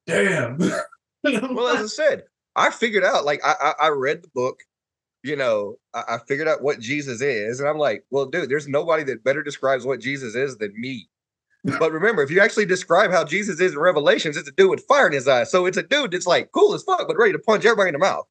damn. 0.09 0.59
well, 1.23 1.69
as 1.77 1.85
I 1.85 1.87
said, 1.87 2.25
I 2.57 2.71
figured 2.71 3.05
out. 3.05 3.25
Like 3.25 3.41
I, 3.45 3.55
I, 3.61 3.87
I 3.87 3.89
read 3.91 4.23
the 4.25 4.31
book. 4.35 4.61
You 5.23 5.37
know, 5.37 5.79
I, 5.95 6.03
I 6.09 6.19
figured 6.27 6.49
out 6.49 6.63
what 6.63 6.81
Jesus 6.81 7.21
is, 7.21 7.61
and 7.61 7.69
I'm 7.69 7.79
like, 7.79 8.05
well, 8.11 8.27
dude, 8.27 8.49
there's 8.49 8.67
nobody 8.69 9.05
that 9.05 9.23
better 9.25 9.43
describes 9.45 9.85
what 9.87 10.01
Jesus 10.01 10.35
is 10.35 10.57
than 10.57 10.73
me. 10.81 11.09
But 11.79 11.93
remember, 11.93 12.23
if 12.23 12.31
you 12.31 12.41
actually 12.41 12.67
describe 12.67 13.11
how 13.11 13.25
Jesus 13.25 13.61
is 13.61 13.73
in 13.73 13.79
Revelations, 13.79 14.37
it's 14.37 14.49
a 14.49 14.53
dude 14.53 14.71
with 14.71 14.85
fire 14.87 15.07
in 15.07 15.13
his 15.13 15.29
eyes. 15.29 15.51
So 15.51 15.67
it's 15.67 15.77
a 15.77 15.83
dude 15.83 16.13
that's 16.13 16.27
like 16.27 16.51
cool 16.53 16.75
as 16.75 16.83
fuck, 16.83 17.07
but 17.07 17.17
ready 17.17 17.33
to 17.33 17.39
punch 17.39 17.65
everybody 17.65 17.89
in 17.89 17.95
the 17.95 17.99
mouth. 17.99 18.27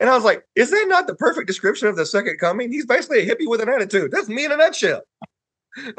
And 0.00 0.08
I 0.08 0.14
was 0.14 0.24
like, 0.24 0.44
is 0.54 0.70
that 0.70 0.86
not 0.88 1.06
the 1.06 1.14
perfect 1.14 1.46
description 1.46 1.88
of 1.88 1.96
the 1.96 2.06
second 2.06 2.38
coming? 2.38 2.72
He's 2.72 2.86
basically 2.86 3.20
a 3.20 3.26
hippie 3.26 3.48
with 3.48 3.60
an 3.60 3.68
attitude. 3.68 4.10
That's 4.10 4.28
me 4.28 4.44
in 4.44 4.52
a 4.52 4.56
nutshell. 4.56 5.02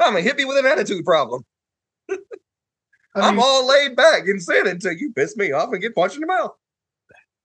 I'm 0.00 0.16
a 0.16 0.20
hippie 0.20 0.46
with 0.46 0.58
an 0.58 0.66
attitude 0.66 1.04
problem. 1.04 1.44
I 2.10 2.16
I'm 3.20 3.36
mean, 3.36 3.44
all 3.44 3.66
laid 3.68 3.94
back 3.94 4.26
and 4.26 4.42
sin 4.42 4.66
until 4.66 4.92
you 4.92 5.12
piss 5.12 5.36
me 5.36 5.52
off 5.52 5.72
and 5.72 5.80
get 5.80 5.94
punched 5.94 6.16
in 6.16 6.22
the 6.22 6.26
mouth. 6.26 6.52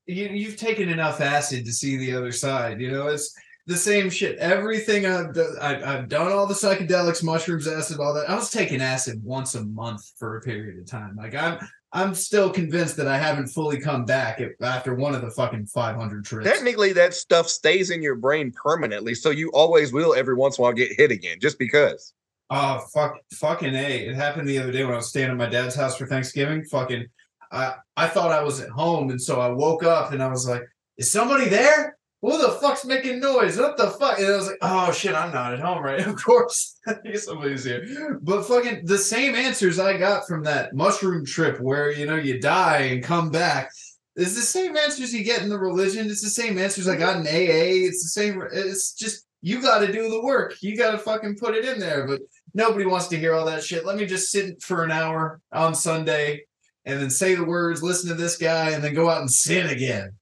you, 0.07 0.25
you've 0.27 0.57
taken 0.57 0.89
enough 0.89 1.21
acid 1.21 1.65
to 1.65 1.73
see 1.73 1.97
the 1.97 2.13
other 2.13 2.31
side. 2.31 2.79
You 2.81 2.91
know, 2.91 3.07
it's 3.07 3.35
the 3.67 3.77
same 3.77 4.09
shit. 4.09 4.39
Everything 4.39 5.05
I've 5.05 5.33
done, 5.33 5.55
I, 5.61 5.83
I've 5.83 6.07
done 6.07 6.31
all 6.31 6.47
the 6.47 6.53
psychedelics, 6.53 7.21
mushrooms, 7.21 7.67
acid, 7.67 7.99
all 7.99 8.13
that. 8.13 8.29
I 8.29 8.35
was 8.35 8.49
taking 8.49 8.81
acid 8.81 9.21
once 9.23 9.55
a 9.55 9.63
month 9.65 10.13
for 10.17 10.37
a 10.37 10.41
period 10.41 10.79
of 10.79 10.85
time. 10.87 11.17
Like 11.17 11.35
I'm, 11.35 11.59
I'm 11.91 12.15
still 12.15 12.49
convinced 12.49 12.95
that 12.95 13.07
I 13.07 13.17
haven't 13.17 13.47
fully 13.47 13.79
come 13.79 14.05
back 14.05 14.41
after 14.61 14.95
one 14.95 15.13
of 15.13 15.21
the 15.21 15.31
fucking 15.31 15.65
500 15.67 16.23
trips. 16.25 16.49
Technically, 16.49 16.93
that 16.93 17.13
stuff 17.13 17.47
stays 17.49 17.89
in 17.89 18.01
your 18.01 18.15
brain 18.15 18.51
permanently, 18.51 19.13
so 19.13 19.31
you 19.31 19.51
always 19.53 19.91
will 19.91 20.15
every 20.15 20.35
once 20.35 20.57
in 20.57 20.61
a 20.61 20.63
while 20.63 20.73
get 20.73 20.93
hit 20.93 21.11
again, 21.11 21.37
just 21.41 21.59
because. 21.59 22.13
Oh 22.49 22.79
fuck, 22.93 23.19
fucking 23.33 23.75
a! 23.75 24.07
It 24.07 24.15
happened 24.15 24.47
the 24.47 24.59
other 24.59 24.71
day 24.71 24.85
when 24.85 24.93
I 24.93 24.97
was 24.97 25.09
staying 25.09 25.29
at 25.29 25.35
my 25.35 25.49
dad's 25.49 25.75
house 25.75 25.97
for 25.97 26.07
Thanksgiving. 26.07 26.63
Fucking, 26.63 27.05
I 27.51 27.73
I 27.97 28.07
thought 28.07 28.31
I 28.31 28.43
was 28.43 28.61
at 28.61 28.69
home, 28.69 29.09
and 29.09 29.21
so 29.21 29.41
I 29.41 29.49
woke 29.49 29.83
up 29.83 30.13
and 30.13 30.23
I 30.23 30.29
was 30.29 30.47
like, 30.47 30.63
"Is 30.97 31.11
somebody 31.11 31.49
there? 31.49 31.96
Who 32.21 32.37
the 32.41 32.53
fuck's 32.53 32.83
making 32.83 33.19
noise? 33.19 33.57
What 33.57 33.77
the 33.77 33.91
fuck?" 33.91 34.17
And 34.17 34.27
I 34.27 34.35
was 34.35 34.47
like, 34.47 34.57
"Oh 34.61 34.91
shit, 34.91 35.15
I'm 35.15 35.33
not 35.33 35.53
at 35.53 35.59
home, 35.59 35.83
right? 35.83 35.99
Of 36.07 36.21
course, 36.21 36.77
somebody's 37.15 37.63
here." 37.63 38.19
But 38.21 38.43
fucking 38.43 38.85
the 38.85 38.97
same 38.97 39.35
answers 39.35 39.79
I 39.79 39.97
got 39.97 40.27
from 40.27 40.43
that 40.43 40.73
mushroom 40.73 41.25
trip, 41.25 41.59
where 41.59 41.91
you 41.91 42.05
know 42.05 42.15
you 42.15 42.39
die 42.39 42.79
and 42.79 43.03
come 43.03 43.29
back. 43.29 43.69
It's 44.15 44.35
the 44.35 44.41
same 44.41 44.75
answers 44.75 45.13
you 45.13 45.23
get 45.23 45.43
in 45.43 45.49
the 45.49 45.59
religion. 45.59 46.07
It's 46.07 46.23
the 46.23 46.29
same 46.29 46.57
answers 46.57 46.87
I 46.87 46.95
got 46.95 47.17
in 47.17 47.27
AA. 47.27 47.85
It's 47.87 48.01
the 48.01 48.21
same. 48.21 48.41
It's 48.51 48.93
just 48.93 49.27
you 49.41 49.61
got 49.61 49.79
to 49.79 49.91
do 49.91 50.09
the 50.09 50.21
work. 50.21 50.55
You 50.61 50.75
got 50.75 50.91
to 50.91 50.97
fucking 50.97 51.37
put 51.37 51.55
it 51.55 51.65
in 51.65 51.79
there. 51.79 52.07
But 52.07 52.21
nobody 52.53 52.85
wants 52.85 53.07
to 53.09 53.19
hear 53.19 53.35
all 53.35 53.45
that 53.45 53.63
shit. 53.63 53.85
Let 53.85 53.97
me 53.97 54.05
just 54.05 54.31
sit 54.31 54.61
for 54.63 54.83
an 54.83 54.91
hour 54.91 55.39
on 55.51 55.75
Sunday 55.75 56.45
and 56.85 56.99
then 56.99 57.09
say 57.09 57.35
the 57.35 57.43
words, 57.43 57.83
listen 57.83 58.09
to 58.09 58.15
this 58.15 58.37
guy, 58.37 58.71
and 58.71 58.83
then 58.83 58.93
go 58.93 59.09
out 59.09 59.21
and 59.21 59.31
sin 59.31 59.67
again. 59.67 60.13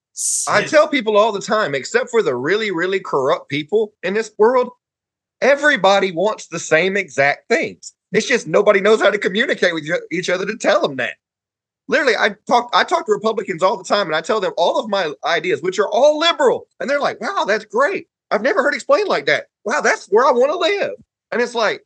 I 0.48 0.64
tell 0.64 0.88
people 0.88 1.18
all 1.18 1.32
the 1.32 1.42
time, 1.42 1.76
except 1.76 2.10
for 2.10 2.22
the 2.22 2.36
really, 2.36 2.72
really 2.72 3.00
corrupt 3.00 3.50
people 3.50 3.94
in 4.02 4.14
this 4.14 4.32
world, 4.38 4.70
everybody 5.42 6.12
wants 6.12 6.48
the 6.48 6.60
same 6.60 6.96
exact 6.96 7.50
things. 7.50 7.94
It's 8.12 8.28
just 8.28 8.48
nobody 8.48 8.80
knows 8.80 9.02
how 9.02 9.10
to 9.10 9.18
communicate 9.18 9.74
with 9.74 9.84
each- 10.12 10.30
other 10.30 10.46
to 10.46 10.58
tell 10.58 10.82
them 10.82 10.96
that. 10.98 11.16
Literally, 11.88 12.16
I 12.16 12.36
talk 12.48 12.70
I 12.74 12.84
talk 12.84 13.06
to 13.06 13.12
Republicans 13.12 13.62
all 13.62 13.78
the 13.78 13.84
time, 13.84 14.08
and 14.08 14.16
I 14.16 14.22
tell 14.22 14.40
them 14.40 14.54
all 14.58 14.80
of 14.80 14.90
my 14.90 15.14
ideas, 15.24 15.62
which 15.62 15.78
are 15.78 15.90
all 15.90 16.18
liberal, 16.18 16.68
and 16.80 16.90
they're 16.90 17.00
like, 17.00 17.22
"Wow, 17.22 17.44
that's 17.46 17.66
great! 17.66 18.08
I've 18.32 18.42
never 18.42 18.64
heard 18.64 18.74
explained 18.74 19.08
like 19.08 19.26
that. 19.28 19.48
Wow, 19.66 19.82
that's 19.82 20.08
where 20.08 20.26
I 20.26 20.32
want 20.32 20.52
to 20.52 20.58
live." 20.58 20.94
And 21.32 21.42
it's 21.42 21.54
like, 21.54 21.86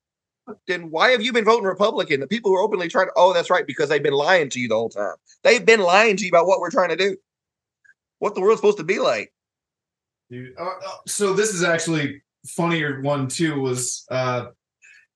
then 0.68 0.90
why 0.90 1.12
have 1.12 1.22
you 1.22 1.34
been 1.34 1.46
voting 1.46 1.66
Republican? 1.66 2.20
The 2.20 2.28
people 2.28 2.52
who 2.52 2.58
are 2.58 2.62
openly 2.62 2.88
trying 2.88 3.08
to, 3.08 3.14
oh, 3.16 3.34
that's 3.34 3.50
right, 3.50 3.66
because 3.66 3.90
they've 3.90 4.04
been 4.04 4.14
lying 4.14 4.50
to 4.50 4.60
you 4.60 4.68
the 4.68 4.76
whole 4.76 4.90
time. 4.90 5.16
They've 5.44 5.66
been 5.66 5.82
lying 5.82 6.18
to 6.18 6.24
you 6.24 6.30
about 6.30 6.48
what 6.48 6.60
we're 6.60 6.72
trying 6.72 6.90
to 6.90 6.96
do, 6.96 7.18
what 8.20 8.36
the 8.36 8.42
world's 8.42 8.60
supposed 8.60 8.78
to 8.78 8.84
be 8.84 9.00
like. 9.00 9.34
Dude, 10.30 10.54
uh, 10.60 10.64
uh, 10.64 10.98
so 11.08 11.34
this 11.34 11.54
is 11.54 11.64
actually 11.64 12.22
funnier 12.48 13.02
one 13.02 13.28
too 13.28 13.60
was 13.60 14.06
uh 14.12 14.46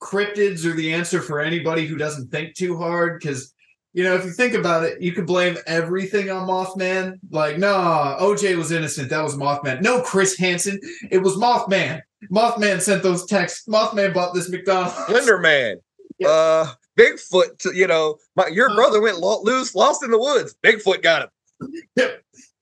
cryptids 0.01 0.65
are 0.65 0.73
the 0.73 0.93
answer 0.93 1.21
for 1.21 1.39
anybody 1.39 1.85
who 1.85 1.95
doesn't 1.95 2.27
think 2.29 2.53
too 2.53 2.77
hard 2.77 3.17
because 3.19 3.53
you 3.93 4.03
know 4.03 4.13
if 4.15 4.25
you 4.25 4.31
think 4.31 4.53
about 4.53 4.83
it 4.83 5.01
you 5.01 5.13
could 5.13 5.25
blame 5.25 5.55
everything 5.65 6.29
on 6.29 6.45
mothman 6.45 7.17
like 7.31 7.57
nah 7.57 8.19
oj 8.19 8.57
was 8.57 8.73
innocent 8.73 9.09
that 9.09 9.23
was 9.23 9.35
mothman 9.35 9.81
no 9.81 10.01
chris 10.01 10.37
hansen 10.37 10.77
it 11.09 11.19
was 11.19 11.37
mothman 11.37 12.01
mothman 12.29 12.81
sent 12.81 13.01
those 13.01 13.25
texts 13.25 13.65
mothman 13.69 14.13
bought 14.13 14.33
this 14.33 14.49
mcdonald's 14.49 14.93
Slender 15.05 15.37
Man, 15.39 15.77
Yeah. 16.19 16.27
uh, 16.27 16.67
Bigfoot. 16.99 17.73
You 17.73 17.87
know, 17.87 18.17
my, 18.35 18.47
your 18.47 18.69
Uh, 18.69 18.75
brother 18.75 19.01
went 19.01 19.17
lo- 19.19 19.41
loose, 19.41 19.73
lost 19.73 20.03
in 20.03 20.11
the 20.11 20.19
woods. 20.19 20.55
Bigfoot 20.63 21.01
got 21.01 21.23
him. 21.23 22.09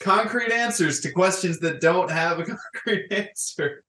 Concrete 0.01 0.51
answers 0.51 0.99
to 1.01 1.11
questions 1.11 1.59
that 1.59 1.81
don't 1.81 2.11
have 2.11 2.39
a 2.39 2.43
concrete 2.73 3.11
answer. 3.11 3.83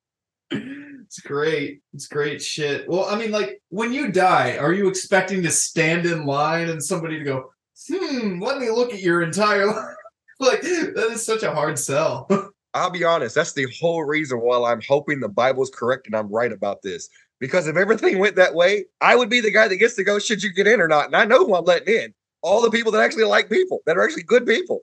It's 0.50 1.20
great. 1.20 1.80
It's 1.94 2.06
great 2.06 2.42
shit. 2.42 2.88
Well, 2.88 3.06
I 3.06 3.16
mean, 3.16 3.30
like 3.30 3.60
when 3.70 3.92
you 3.92 4.12
die, 4.12 4.58
are 4.58 4.72
you 4.72 4.88
expecting 4.88 5.42
to 5.42 5.50
stand 5.50 6.06
in 6.06 6.26
line 6.26 6.68
and 6.68 6.82
somebody 6.82 7.18
to 7.18 7.24
go, 7.24 7.50
hmm, 7.88 8.40
let 8.40 8.58
me 8.58 8.70
look 8.70 8.92
at 8.92 9.00
your 9.00 9.22
entire 9.22 9.66
life? 9.74 9.96
like 10.42 10.62
that 10.62 11.08
is 11.12 11.24
such 11.24 11.42
a 11.42 11.52
hard 11.52 11.78
sell. 11.78 12.28
I'll 12.74 12.90
be 12.90 13.04
honest. 13.04 13.34
That's 13.34 13.52
the 13.52 13.66
whole 13.80 14.04
reason 14.04 14.38
why 14.38 14.70
I'm 14.70 14.80
hoping 14.88 15.20
the 15.20 15.28
Bible's 15.28 15.70
correct 15.70 16.06
and 16.06 16.16
I'm 16.16 16.28
right 16.28 16.52
about 16.52 16.82
this. 16.82 17.08
Because 17.38 17.66
if 17.66 17.76
everything 17.76 18.18
went 18.18 18.36
that 18.36 18.54
way, 18.54 18.86
I 19.00 19.14
would 19.16 19.28
be 19.28 19.40
the 19.40 19.50
guy 19.50 19.68
that 19.68 19.76
gets 19.76 19.94
to 19.96 20.04
go. 20.04 20.18
Should 20.18 20.42
you 20.42 20.52
get 20.52 20.66
in 20.66 20.80
or 20.80 20.88
not? 20.88 21.06
And 21.06 21.16
I 21.16 21.24
know 21.24 21.44
who 21.44 21.54
I'm 21.54 21.64
letting 21.64 21.94
in. 21.94 22.14
All 22.40 22.62
the 22.62 22.70
people 22.70 22.90
that 22.92 23.02
actually 23.02 23.24
like 23.24 23.50
people, 23.50 23.80
that 23.86 23.96
are 23.96 24.02
actually 24.02 24.22
good 24.22 24.46
people. 24.46 24.80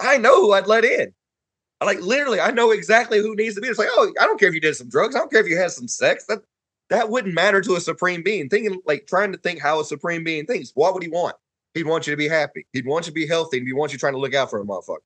I 0.00 0.18
know 0.18 0.40
who 0.40 0.52
I'd 0.52 0.66
let 0.66 0.84
in. 0.84 1.12
Like 1.82 2.00
literally, 2.00 2.40
I 2.40 2.50
know 2.50 2.72
exactly 2.72 3.20
who 3.20 3.34
needs 3.34 3.54
to 3.54 3.60
be. 3.60 3.68
It's 3.68 3.78
like, 3.78 3.88
oh, 3.90 4.12
I 4.20 4.24
don't 4.24 4.38
care 4.38 4.48
if 4.48 4.54
you 4.54 4.60
did 4.60 4.76
some 4.76 4.88
drugs. 4.88 5.14
I 5.14 5.18
don't 5.18 5.30
care 5.30 5.40
if 5.40 5.48
you 5.48 5.56
had 5.56 5.70
some 5.70 5.88
sex. 5.88 6.26
That 6.26 6.42
that 6.90 7.08
wouldn't 7.08 7.34
matter 7.34 7.60
to 7.62 7.76
a 7.76 7.80
supreme 7.80 8.22
being. 8.22 8.48
Thinking 8.48 8.80
like 8.84 9.06
trying 9.06 9.32
to 9.32 9.38
think 9.38 9.60
how 9.60 9.80
a 9.80 9.84
supreme 9.84 10.22
being 10.22 10.44
thinks. 10.44 10.72
What 10.74 10.92
would 10.92 11.02
he 11.02 11.08
want? 11.08 11.36
He'd 11.74 11.86
want 11.86 12.06
you 12.06 12.12
to 12.12 12.16
be 12.16 12.28
happy. 12.28 12.66
He'd 12.72 12.86
want 12.86 13.06
you 13.06 13.12
to 13.12 13.14
be 13.14 13.26
healthy, 13.26 13.58
and 13.58 13.66
he 13.66 13.72
wants 13.72 13.92
you 13.92 13.98
trying 13.98 14.12
to 14.12 14.18
look 14.18 14.34
out 14.34 14.50
for 14.50 14.60
a 14.60 14.64
motherfucker. 14.64 14.98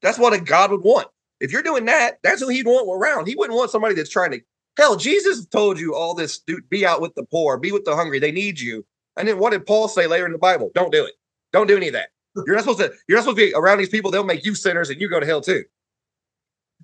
That's 0.00 0.18
what 0.18 0.32
a 0.32 0.40
God 0.40 0.70
would 0.70 0.82
want. 0.82 1.08
If 1.40 1.52
you're 1.52 1.62
doing 1.62 1.84
that, 1.84 2.18
that's 2.22 2.40
who 2.40 2.48
he'd 2.48 2.66
want 2.66 2.88
around. 2.88 3.26
He 3.26 3.34
wouldn't 3.34 3.56
want 3.56 3.70
somebody 3.70 3.94
that's 3.94 4.10
trying 4.10 4.30
to. 4.32 4.40
Hell, 4.78 4.96
Jesus 4.96 5.44
told 5.46 5.78
you 5.78 5.94
all 5.94 6.14
this. 6.14 6.38
Dude, 6.38 6.68
be 6.70 6.86
out 6.86 7.00
with 7.00 7.14
the 7.14 7.24
poor, 7.24 7.58
be 7.58 7.72
with 7.72 7.84
the 7.84 7.94
hungry. 7.94 8.18
They 8.18 8.32
need 8.32 8.58
you. 8.58 8.86
And 9.16 9.28
then 9.28 9.38
what 9.38 9.50
did 9.50 9.66
Paul 9.66 9.88
say 9.88 10.06
later 10.06 10.24
in 10.24 10.32
the 10.32 10.38
Bible? 10.38 10.70
Don't 10.74 10.92
do 10.92 11.04
it. 11.04 11.12
Don't 11.52 11.66
do 11.66 11.76
any 11.76 11.88
of 11.88 11.92
that. 11.92 12.08
You're 12.34 12.54
not 12.54 12.60
supposed 12.64 12.80
to. 12.80 12.92
You're 13.08 13.18
not 13.18 13.24
supposed 13.24 13.38
to 13.38 13.46
be 13.46 13.54
around 13.54 13.78
these 13.78 13.88
people. 13.88 14.10
They'll 14.10 14.24
make 14.24 14.44
you 14.44 14.54
sinners, 14.54 14.90
and 14.90 15.00
you 15.00 15.08
go 15.08 15.20
to 15.20 15.26
hell 15.26 15.40
too. 15.40 15.64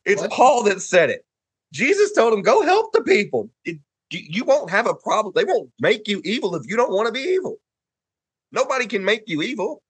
It's 0.05 0.23
What? 0.23 0.31
Paul 0.31 0.63
that 0.65 0.81
said 0.83 1.11
it. 1.11 1.25
Jesus 1.73 2.13
told 2.13 2.33
him, 2.33 2.43
"Go 2.43 2.63
help 2.63 2.93
the 2.93 3.03
people. 3.03 3.51
It- 3.65 3.79
you 4.11 4.45
won't 4.45 4.71
have 4.71 4.87
a 4.87 4.95
problem. 4.95 5.35
They 5.37 5.45
won't 5.45 5.71
make 5.81 6.09
you 6.09 6.23
evil 6.25 6.55
if 6.55 6.63
you 6.67 6.77
don't 6.77 6.93
want 6.93 7.07
to 7.07 7.13
be 7.13 7.21
evil. 7.21 7.61
Nobody 8.53 8.87
can 8.87 9.05
make 9.05 9.25
you 9.27 9.43
evil. 9.43 9.83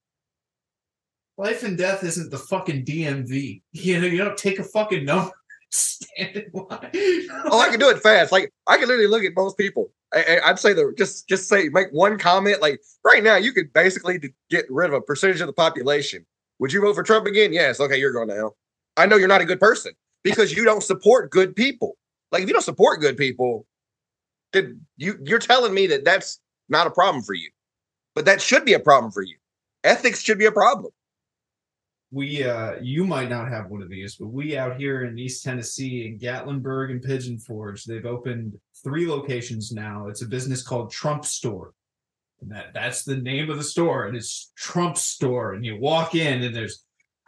Life 1.37 1.63
and 1.63 1.79
death 1.79 2.03
isn't 2.03 2.31
the 2.31 2.39
fucking 2.39 2.85
DMV. 2.85 3.63
You 3.71 4.01
know, 4.01 4.09
you 4.09 4.19
don't 4.19 4.37
take 4.37 4.59
a 4.59 4.65
fucking 4.65 5.05
number. 5.05 5.31
Stand 5.71 6.37
in 6.37 6.51
line. 6.53 6.91
Oh, 7.51 7.61
I 7.61 7.69
can 7.71 7.79
do 7.79 7.91
it 7.91 8.03
fast. 8.03 8.33
Like 8.33 8.53
I 8.67 8.77
can 8.77 8.89
literally 8.89 9.07
look 9.07 9.23
at 9.23 9.35
most 9.37 9.57
people. 9.57 9.93
I, 10.15 10.41
I'd 10.45 10.59
say 10.59 10.73
the 10.73 10.95
just 10.97 11.29
just 11.29 11.49
say 11.49 11.69
make 11.69 11.89
one 11.91 12.19
comment. 12.19 12.63
Like 12.63 12.81
right 13.05 13.23
now, 13.23 13.37
you 13.37 13.53
could 13.53 13.73
basically 13.73 14.21
get 14.51 14.67
rid 14.71 14.89
of 14.89 14.95
a 14.95 15.01
percentage 15.01 15.41
of 15.41 15.47
the 15.47 15.53
population. 15.53 16.25
Would 16.59 16.73
you 16.73 16.81
vote 16.81 16.95
for 16.95 17.03
Trump 17.03 17.27
again? 17.27 17.53
Yes. 17.53 17.81
Okay, 17.81 17.99
you're 17.99 18.13
going 18.13 18.29
to 18.29 18.35
hell. 18.35 18.57
I 18.97 19.07
know 19.07 19.17
you're 19.17 19.29
not 19.29 19.41
a 19.41 19.47
good 19.47 19.61
person 19.61 19.93
because 20.25 20.57
you 20.57 20.65
don't 20.65 20.83
support 20.83 21.31
good 21.31 21.55
people. 21.55 21.97
Like 22.33 22.43
if 22.43 22.49
you 22.49 22.55
don't 22.55 22.63
support 22.63 23.01
good 23.01 23.17
people, 23.17 23.67
then 24.53 24.81
you 24.97 25.19
you're 25.23 25.39
telling 25.39 25.75
me 25.75 25.87
that 25.89 26.05
that's 26.05 26.41
not 26.69 26.87
a 26.87 26.91
problem 26.91 27.23
for 27.23 27.35
you. 27.35 27.51
But 28.15 28.25
that 28.25 28.41
should 28.41 28.65
be 28.65 28.73
a 28.73 28.81
problem 28.81 29.13
for 29.13 29.23
you. 29.23 29.37
Ethics 29.85 30.23
should 30.23 30.39
be 30.39 30.47
a 30.47 30.53
problem. 30.53 30.93
We 32.11 32.43
uh 32.43 32.77
you 32.81 33.05
might 33.05 33.29
not 33.29 33.49
have 33.49 33.69
one 33.69 33.83
of 33.83 33.91
these 33.91 34.17
but 34.17 34.29
we 34.29 34.57
out 34.57 34.79
here 34.81 35.05
in 35.05 35.19
east 35.19 35.45
tennessee 35.45 36.07
in 36.07 36.19
gatlinburg 36.19 36.91
and 36.91 37.03
pigeon 37.03 37.39
forge 37.39 37.85
they've 37.85 38.07
opened 38.07 38.59
three 38.83 39.07
locations 39.07 39.73
now 39.73 40.09
it's 40.09 40.23
a 40.23 40.27
business 40.27 40.63
called 40.63 40.91
trump 40.91 41.27
store 41.27 41.75
and 42.41 42.51
that 42.51 42.73
that's 42.73 43.03
the 43.03 43.17
name 43.17 43.51
of 43.51 43.59
the 43.59 43.63
store 43.63 44.07
and 44.07 44.17
it's 44.17 44.53
trump 44.57 44.97
store 44.97 45.53
and 45.53 45.67
you 45.67 45.79
walk 45.79 46.15
in 46.15 46.43
and 46.45 46.57
there's 46.57 46.85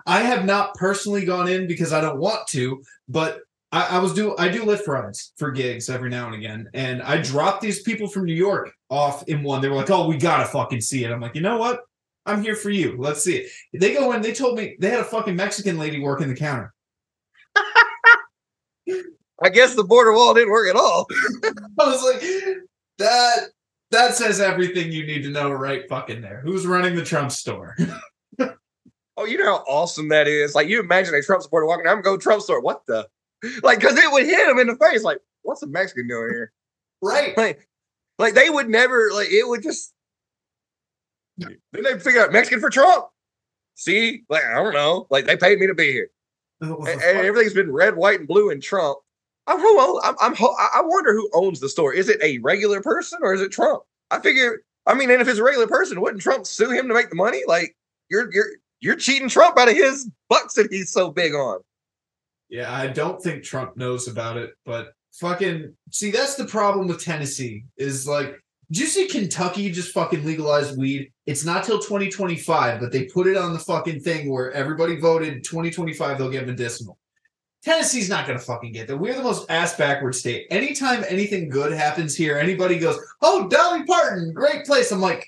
I 0.06 0.20
have 0.20 0.44
not 0.44 0.75
personally 0.75 1.25
gone 1.25 1.49
in 1.49 1.66
because 1.66 1.92
I 1.92 2.00
don't 2.00 2.18
want 2.18 2.46
to, 2.49 2.82
but 3.08 3.40
I, 3.72 3.96
I 3.96 3.99
was 3.99 4.12
do 4.14 4.37
I 4.38 4.49
do 4.49 4.64
Lyft 4.64 4.87
rides 4.87 5.32
for 5.37 5.50
gigs 5.50 5.88
every 5.88 6.10
now 6.10 6.26
and 6.26 6.34
again, 6.34 6.68
and 6.75 7.02
I 7.02 7.20
dropped 7.20 7.60
these 7.60 7.82
people 7.82 8.08
from 8.08 8.25
New 8.25 8.34
York 8.34 8.72
off 8.88 9.22
in 9.28 9.42
one. 9.42 9.60
They 9.60 9.68
were 9.68 9.76
like, 9.76 9.90
"Oh, 9.90 10.08
we 10.08 10.16
gotta 10.16 10.46
fucking 10.46 10.80
see 10.80 11.04
it." 11.04 11.12
I'm 11.12 11.20
like, 11.20 11.34
you 11.34 11.42
know 11.42 11.58
what? 11.58 11.80
I'm 12.26 12.42
here 12.42 12.54
for 12.54 12.70
you. 12.70 12.96
Let's 12.98 13.24
see 13.24 13.36
it. 13.36 13.50
They 13.72 13.94
go 13.94 14.12
in. 14.12 14.22
They 14.22 14.32
told 14.32 14.56
me 14.56 14.76
they 14.78 14.90
had 14.90 15.00
a 15.00 15.04
fucking 15.04 15.36
Mexican 15.36 15.78
lady 15.78 16.00
working 16.00 16.28
the 16.28 16.36
counter. 16.36 16.72
I 19.42 19.48
guess 19.48 19.74
the 19.74 19.84
border 19.84 20.12
wall 20.12 20.34
didn't 20.34 20.50
work 20.50 20.68
at 20.68 20.76
all. 20.76 21.06
I 21.44 21.86
was 21.86 22.02
like, 22.04 22.22
that 22.98 23.48
that 23.90 24.14
says 24.14 24.38
everything 24.38 24.92
you 24.92 25.06
need 25.06 25.22
to 25.22 25.30
know 25.30 25.50
right 25.50 25.88
fucking 25.88 26.20
there. 26.20 26.42
Who's 26.44 26.66
running 26.66 26.94
the 26.94 27.04
Trump 27.04 27.32
store? 27.32 27.76
Oh, 29.20 29.26
you 29.26 29.36
know 29.36 29.44
how 29.58 29.64
awesome 29.68 30.08
that 30.08 30.26
is. 30.26 30.54
Like 30.54 30.68
you 30.68 30.80
imagine 30.80 31.14
a 31.14 31.20
Trump 31.20 31.42
supporter 31.42 31.66
walking, 31.66 31.86
I'm 31.86 32.00
going 32.00 32.18
to 32.18 32.22
Trump 32.22 32.40
store. 32.40 32.62
What 32.62 32.86
the? 32.86 33.06
Like, 33.62 33.80
because 33.80 33.98
it 33.98 34.10
would 34.10 34.24
hit 34.24 34.48
him 34.48 34.58
in 34.58 34.66
the 34.66 34.76
face. 34.76 35.02
Like, 35.02 35.18
what's 35.42 35.62
a 35.62 35.66
Mexican 35.66 36.08
doing 36.08 36.30
here? 36.30 36.52
right. 37.02 37.36
Like, 37.36 37.68
like 38.18 38.32
they 38.32 38.48
would 38.48 38.70
never. 38.70 39.10
Like 39.12 39.28
it 39.30 39.46
would 39.46 39.62
just. 39.62 39.92
Then 41.73 41.82
they 41.82 41.99
figure 41.99 42.20
out 42.20 42.32
Mexican 42.32 42.61
for 42.61 42.70
Trump. 42.70 43.06
See, 43.75 44.25
like 44.28 44.44
I 44.44 44.54
don't 44.54 44.75
know. 44.75 45.06
Like 45.11 45.26
they 45.26 45.37
paid 45.37 45.59
me 45.59 45.66
to 45.66 45.75
be 45.75 45.92
here, 45.92 46.11
and, 46.61 46.87
and 46.87 47.26
everything's 47.26 47.54
been 47.54 47.73
red, 47.73 47.97
white, 47.97 48.20
and 48.20 48.28
blue 48.28 48.50
in 48.50 48.61
Trump. 48.61 48.99
I'm, 49.47 49.59
who, 49.59 50.00
I'm, 50.02 50.14
I'm, 50.20 50.35
I 50.38 50.82
wonder 50.85 51.12
who 51.12 51.28
owns 51.32 51.61
the 51.61 51.68
store. 51.68 51.92
Is 51.92 52.09
it 52.09 52.23
a 52.23 52.38
regular 52.38 52.80
person 52.80 53.18
or 53.23 53.35
is 53.35 53.40
it 53.40 53.50
Trump? 53.50 53.82
I 54.11 54.20
figure. 54.20 54.62
I 54.87 54.94
mean, 54.94 55.11
and 55.11 55.20
if 55.20 55.28
it's 55.28 55.38
a 55.38 55.44
regular 55.44 55.66
person, 55.66 56.00
wouldn't 56.00 56.23
Trump 56.23 56.47
sue 56.47 56.70
him 56.70 56.88
to 56.88 56.94
make 56.94 57.11
the 57.11 57.16
money? 57.16 57.42
Like 57.47 57.76
you're 58.11 58.32
you're 58.32 58.50
you're 58.80 58.97
cheating 58.97 59.28
Trump 59.28 59.59
out 59.59 59.68
of 59.68 59.76
his 59.76 60.11
bucks 60.28 60.54
that 60.54 60.73
he's 60.73 60.92
so 60.92 61.11
big 61.11 61.35
on. 61.35 61.61
Yeah, 62.49 62.73
I 62.73 62.88
don't 62.88 63.23
think 63.23 63.44
Trump 63.44 63.76
knows 63.76 64.09
about 64.09 64.37
it, 64.37 64.50
but 64.64 64.92
fucking 65.12 65.75
see, 65.90 66.11
that's 66.11 66.35
the 66.35 66.47
problem 66.47 66.88
with 66.88 67.02
Tennessee. 67.02 67.64
Is 67.76 68.09
like, 68.09 68.42
did 68.70 68.80
you 68.80 68.86
see 68.86 69.08
Kentucky 69.08 69.70
just 69.70 69.92
fucking 69.92 70.24
legalized 70.24 70.78
weed? 70.78 71.12
It's 71.26 71.44
not 71.44 71.64
till 71.64 71.80
2025, 71.80 72.80
but 72.80 72.92
they 72.92 73.04
put 73.04 73.26
it 73.26 73.36
on 73.36 73.52
the 73.52 73.58
fucking 73.58 74.00
thing 74.00 74.30
where 74.30 74.52
everybody 74.52 75.00
voted 75.00 75.42
2025 75.42 76.18
they'll 76.18 76.30
get 76.30 76.46
medicinal. 76.46 76.96
Tennessee's 77.62 78.08
not 78.08 78.26
gonna 78.26 78.38
fucking 78.38 78.72
get 78.72 78.86
that. 78.86 78.96
We're 78.96 79.14
the 79.14 79.22
most 79.22 79.50
ass 79.50 79.76
backward 79.76 80.14
state. 80.14 80.46
Anytime 80.50 81.04
anything 81.08 81.48
good 81.48 81.72
happens 81.72 82.14
here, 82.14 82.38
anybody 82.38 82.78
goes, 82.78 82.98
"Oh, 83.20 83.48
Dolly 83.48 83.84
Parton, 83.84 84.32
great 84.32 84.64
place." 84.64 84.92
I'm 84.92 85.00
like, 85.00 85.26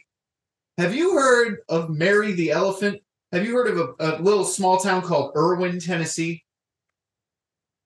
have 0.79 0.95
you 0.95 1.13
heard 1.13 1.59
of 1.69 1.91
Mary 1.91 2.33
the 2.33 2.51
Elephant? 2.51 3.03
Have 3.33 3.45
you 3.45 3.55
heard 3.55 3.69
of 3.69 3.79
a, 3.79 3.95
a 3.99 4.23
little 4.23 4.45
small 4.45 4.79
town 4.79 5.03
called 5.03 5.33
Erwin, 5.37 5.79
Tennessee? 5.79 6.45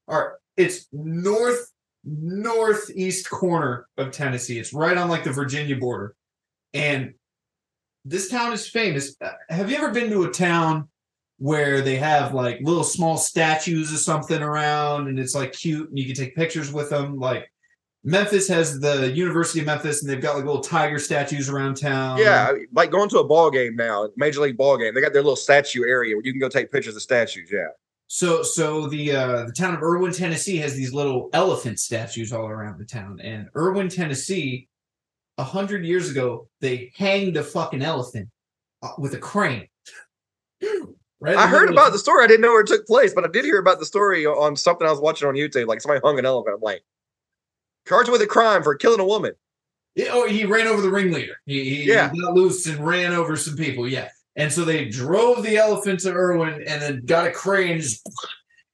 All 0.07 0.19
right, 0.19 0.35
it's 0.57 0.87
north 0.93 1.73
northeast 2.07 3.29
corner 3.29 3.89
of 3.99 4.13
Tennessee. 4.13 4.59
It's 4.59 4.73
right 4.73 4.97
on 4.97 5.09
like 5.09 5.25
the 5.25 5.33
Virginia 5.33 5.77
border, 5.77 6.15
and 6.73 7.15
this 8.05 8.31
town 8.31 8.53
is 8.53 8.69
famous. 8.69 9.17
Have 9.49 9.71
you 9.71 9.77
ever 9.77 9.91
been 9.91 10.11
to 10.11 10.25
a 10.25 10.31
town 10.31 10.89
where 11.39 11.83
they 11.83 11.97
have 11.97 12.33
like 12.33 12.61
little 12.63 12.85
small 12.85 13.17
statues 13.17 13.93
or 13.93 13.99
something 13.99 14.43
around, 14.43 15.09
and 15.09 15.19
it's 15.19 15.35
like 15.35 15.53
cute, 15.53 15.89
and 15.89 15.99
you 15.99 16.07
can 16.07 16.15
take 16.15 16.35
pictures 16.35 16.73
with 16.73 16.89
them, 16.91 17.19
like 17.19 17.51
Memphis 18.05 18.47
has 18.49 18.79
the 18.79 19.11
University 19.13 19.61
of 19.61 19.67
Memphis, 19.67 20.03
and 20.03 20.11
they've 20.11 20.21
got 20.21 20.37
like 20.37 20.45
little 20.45 20.63
tiger 20.63 20.99
statues 20.99 21.49
around 21.49 21.77
town. 21.77 22.19
Yeah, 22.19 22.53
like 22.73 22.91
going 22.91 23.09
to 23.11 23.19
a 23.19 23.25
ball 23.25 23.51
game 23.51 23.75
now, 23.75 24.09
Major 24.17 24.41
League 24.41 24.57
ball 24.57 24.79
game. 24.79 24.95
They 24.95 25.01
got 25.01 25.13
their 25.13 25.23
little 25.23 25.37
statue 25.37 25.83
area 25.85 26.15
where 26.15 26.25
you 26.25 26.33
can 26.33 26.41
go 26.41 26.49
take 26.49 26.71
pictures 26.71 26.95
of 26.95 27.03
statues. 27.03 27.51
Yeah. 27.53 27.67
So, 28.09 28.43
so 28.43 28.87
the 28.87 29.13
uh, 29.17 29.45
the 29.45 29.53
town 29.53 29.75
of 29.75 29.83
Erwin, 29.83 30.13
Tennessee, 30.13 30.57
has 30.59 30.75
these 30.75 30.93
little 30.93 31.29
elephant 31.33 31.81
statues 31.81 32.33
all 32.33 32.47
around 32.47 32.79
the 32.79 32.85
town. 32.85 33.21
And 33.21 33.49
Erwin, 33.57 33.89
Tennessee, 33.89 34.69
a 35.39 35.45
hundred 35.45 35.85
years 35.85 36.11
ago, 36.11 36.49
they 36.61 36.93
hanged 36.97 37.37
a 37.37 37.43
fucking 37.43 37.83
elephant 37.83 38.29
uh, 38.83 38.93
with 38.99 39.15
a 39.15 39.19
crane. 39.19 39.69
right 41.21 41.37
I 41.37 41.49
heard 41.49 41.69
about 41.69 41.93
the 41.93 41.99
story. 41.99 42.23
I 42.23 42.29
didn't 42.29 42.43
know 42.43 42.53
where 42.53 42.61
it 42.61 42.69
took 42.69 42.87
place, 42.87 43.13
but 43.13 43.25
I 43.25 43.29
did 43.29 43.45
hear 43.45 43.59
about 43.59 43.81
the 43.81 43.87
story 43.87 44.25
on 44.25 44.55
something 44.55 44.87
I 44.87 44.91
was 44.91 45.01
watching 45.01 45.27
on 45.27 45.35
YouTube. 45.35 45.67
Like 45.67 45.81
somebody 45.81 46.01
hung 46.05 46.19
an 46.19 46.27
elephant. 46.27 46.57
I'm 46.57 46.63
like, 46.63 46.85
charged 47.89 48.11
with 48.11 48.23
a 48.23 48.27
crime 48.27 48.63
for 48.63 48.75
killing 48.77 49.01
a 49.01 49.05
woman. 49.05 49.33
Yeah, 49.97 50.09
oh, 50.13 50.29
he 50.29 50.45
ran 50.45 50.67
over 50.67 50.83
the 50.83 50.91
ringleader. 50.91 51.37
He, 51.47 51.65
he, 51.65 51.85
yeah. 51.85 52.11
he 52.13 52.21
got 52.21 52.35
loose 52.35 52.67
and 52.67 52.87
ran 52.87 53.13
over 53.13 53.35
some 53.35 53.57
people. 53.57 53.89
Yeah. 53.89 54.11
And 54.37 54.53
so 54.53 54.65
they 54.65 54.87
drove 54.87 55.43
the 55.43 55.57
elephant 55.57 56.01
to 56.01 56.13
Erwin 56.13 56.63
and 56.67 56.83
then 56.83 57.03
got 57.07 57.27
a 57.27 57.31
crane. 57.31 57.83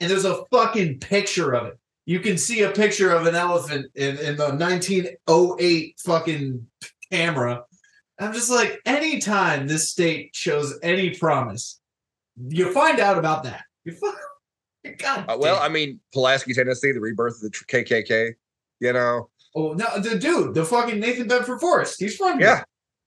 And 0.00 0.10
there's 0.10 0.24
a 0.24 0.44
fucking 0.50 0.98
picture 0.98 1.52
of 1.54 1.68
it. 1.68 1.78
You 2.04 2.18
can 2.18 2.36
see 2.36 2.62
a 2.62 2.70
picture 2.70 3.12
of 3.12 3.26
an 3.26 3.36
elephant 3.36 3.86
in, 3.94 4.18
in 4.18 4.36
the 4.36 4.48
1908 4.48 6.00
fucking 6.04 6.66
camera. 7.12 7.64
I'm 8.18 8.32
just 8.32 8.50
like, 8.50 8.80
anytime 8.84 9.68
this 9.68 9.90
state 9.90 10.30
shows 10.34 10.78
any 10.82 11.10
promise, 11.10 11.80
you 12.48 12.72
find 12.72 13.00
out 13.00 13.18
about 13.18 13.44
that. 13.44 13.64
You 13.84 13.94
fuck. 13.94 14.16
God 14.98 15.24
uh, 15.28 15.36
well, 15.40 15.58
I 15.60 15.68
mean, 15.68 15.98
Pulaski, 16.12 16.54
Tennessee, 16.54 16.92
the 16.92 17.00
rebirth 17.00 17.42
of 17.42 17.50
the 17.50 17.50
KKK 17.50 18.34
you 18.82 18.92
know. 18.92 19.30
Oh 19.54 19.72
no, 19.72 20.00
the 20.00 20.18
dude, 20.18 20.54
the 20.54 20.64
fucking 20.64 20.98
Nathan 20.98 21.28
Bedford 21.28 21.60
Forrest, 21.60 22.00
he's 22.00 22.16
from 22.16 22.38
here. 22.38 22.48
Yeah, 22.48 22.64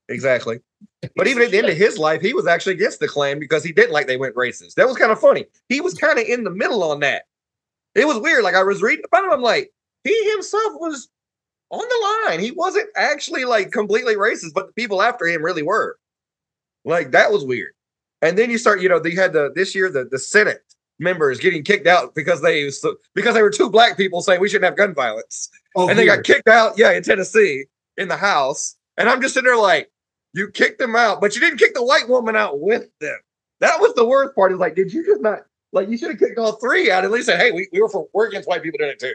exactly. 0.10 0.60
But 1.16 1.28
even 1.28 1.44
at 1.44 1.52
the 1.52 1.58
end 1.58 1.70
of 1.70 1.78
his 1.78 1.98
life, 1.98 2.22
he 2.22 2.34
was 2.34 2.48
actually 2.48 2.74
against 2.74 3.00
the 3.00 3.08
Klan 3.08 3.40
because 3.40 3.64
he 3.64 3.72
didn't 3.72 3.94
like 3.94 4.08
they 4.08 4.18
went 4.18 4.36
racist. 4.36 4.76
That 4.76 4.88
was 4.88 4.98
kind 4.98 5.12
of 5.12 5.20
funny. 5.20 5.46
He 5.70 5.82
was 5.82 5.94
kind 5.94 6.20
of 6.20 6.26
in 6.26 6.44
the 6.44 6.52
middle 6.52 6.84
on 6.84 7.00
that. 7.02 7.24
It 7.94 8.06
was 8.06 8.20
weird. 8.20 8.44
Like 8.44 8.56
I 8.56 8.64
was 8.64 8.82
reading 8.82 9.06
about 9.06 9.26
him, 9.26 9.32
I'm 9.32 9.42
like, 9.42 9.72
he 10.04 10.32
himself 10.32 10.74
was 10.76 11.10
on 11.70 11.88
the 11.88 12.30
line. 12.30 12.40
He 12.40 12.52
wasn't 12.52 12.90
actually 12.96 13.46
like 13.46 13.72
completely 13.72 14.16
racist, 14.16 14.54
but 14.54 14.68
the 14.68 14.74
people 14.74 15.02
after 15.02 15.26
him 15.26 15.44
really 15.44 15.64
were. 15.64 15.98
Like 16.84 17.12
that 17.12 17.32
was 17.32 17.44
weird. 17.44 17.74
And 18.22 18.38
then 18.38 18.50
you 18.50 18.58
start, 18.58 18.82
you 18.82 18.90
know, 18.90 19.00
they 19.00 19.16
had 19.16 19.34
the 19.34 19.52
this 19.56 19.74
year 19.76 19.90
the 19.90 20.06
the 20.06 20.20
Senate 20.20 20.62
members 21.00 21.40
getting 21.40 21.64
kicked 21.64 21.88
out 21.88 22.16
because 22.16 22.42
they 22.42 22.70
because 23.14 23.34
they 23.34 23.42
were 23.42 23.50
two 23.50 23.70
black 23.70 23.98
people 23.98 24.22
saying 24.22 24.40
we 24.40 24.50
shouldn't 24.50 24.66
have 24.66 24.78
gun 24.78 24.94
violence. 24.94 25.50
Oh, 25.76 25.90
and 25.90 26.00
they 26.00 26.06
got 26.06 26.24
kicked 26.24 26.48
out, 26.48 26.78
yeah, 26.78 26.92
in 26.92 27.04
Tennessee 27.04 27.66
in 27.98 28.08
the 28.08 28.18
house. 28.18 28.76
And 28.98 29.10
I'm 29.10 29.22
just 29.22 29.34
sitting 29.34 29.46
there 29.46 29.58
like, 29.58 29.92
you 30.36 30.50
kicked 30.50 30.80
them 30.80 30.96
out, 30.96 31.22
but 31.22 31.36
you 31.36 31.42
didn't 31.42 31.60
kick 31.60 31.74
the 31.74 31.84
white 31.84 32.10
woman 32.10 32.36
out 32.36 32.60
with 32.60 32.88
them. 33.00 33.18
That 33.62 33.80
was 33.80 33.94
the 33.94 34.06
worst 34.06 34.36
part. 34.36 34.52
Is 34.52 34.60
like, 34.60 34.76
did 34.76 34.94
you 34.94 35.06
just 35.06 35.22
not 35.22 35.40
like 35.72 35.90
you 35.90 35.98
should 35.98 36.12
have 36.12 36.20
kicked 36.20 36.38
all 36.38 36.54
three 36.54 36.92
out? 36.92 37.04
At 37.06 37.12
least 37.12 37.28
said, 37.28 37.40
hey, 37.40 37.52
we, 37.52 37.68
we 37.72 37.82
were 37.82 37.90
for 37.90 38.08
we're 38.14 38.28
against 38.28 38.48
white 38.48 38.62
people 38.62 38.78
doing 38.78 38.92
it 38.92 39.00
too. 39.00 39.14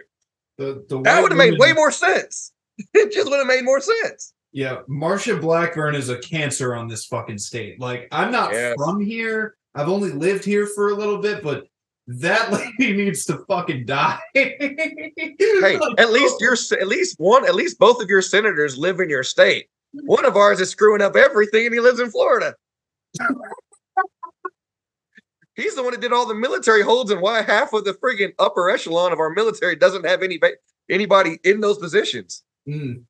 The, 0.59 0.85
the 0.89 1.01
that 1.03 1.23
would 1.23 1.33
have 1.33 1.39
made 1.39 1.59
way 1.59 1.73
more 1.73 1.91
sense. 1.91 2.53
it 2.95 3.13
just 3.13 3.31
would 3.31 3.39
have 3.39 3.47
made 3.47 3.65
more 3.65 3.81
sense. 3.81 4.33
Yeah, 4.53 4.81
Marsha 4.89 5.41
Blackburn 5.41 5.95
is 5.95 6.09
a 6.09 6.19
cancer 6.19 6.75
on 6.75 6.89
this 6.89 7.07
fucking 7.07 7.39
state. 7.39 7.79
Like, 7.79 8.09
I'm 8.11 8.33
not 8.33 8.53
yes. 8.53 8.75
from 8.77 9.01
here. 9.01 9.57
I've 9.75 9.89
only 9.89 10.11
lived 10.11 10.45
here 10.45 10.67
for 10.67 10.91
a 10.91 10.95
little 10.95 11.19
bit, 11.19 11.43
but 11.43 11.69
that 12.09 12.51
lady 12.79 12.93
needs 12.97 13.25
to 13.27 13.39
fucking 13.47 13.87
die. 13.87 14.19
hey, 14.35 14.57
at 15.99 16.11
least 16.11 16.37
you're 16.41 16.57
at 16.81 16.89
least 16.89 17.17
one, 17.19 17.45
at 17.45 17.55
least 17.55 17.79
both 17.79 18.03
of 18.03 18.09
your 18.09 18.23
senators 18.23 18.77
live 18.77 19.01
in 19.01 19.09
your 19.09 19.23
state. 19.23 19.69
One 19.93 20.25
of 20.25 20.37
ours 20.37 20.61
is 20.61 20.71
screwing 20.71 21.03
up 21.03 21.17
everything, 21.17 21.67
and 21.67 21.75
he 21.75 21.81
lives 21.81 22.01
in 22.01 22.11
Florida. 22.11 22.55
He's 25.55 25.75
the 25.75 25.83
one 25.83 25.93
that 25.93 26.01
did 26.01 26.13
all 26.13 26.27
the 26.27 26.35
military 26.35 26.83
holds, 26.83 27.11
and 27.11 27.21
why 27.21 27.43
half 27.43 27.73
of 27.73 27.85
the 27.85 27.95
friggin' 27.95 28.33
upper 28.39 28.71
echelon 28.71 29.13
of 29.13 29.19
our 29.19 29.31
military 29.31 29.77
doesn't 29.77 30.07
have 30.07 30.23
any 30.23 30.41
anybody 30.89 31.39
in 31.45 31.61
those 31.61 31.79
positions. 31.79 32.45
Mm. 32.69 33.03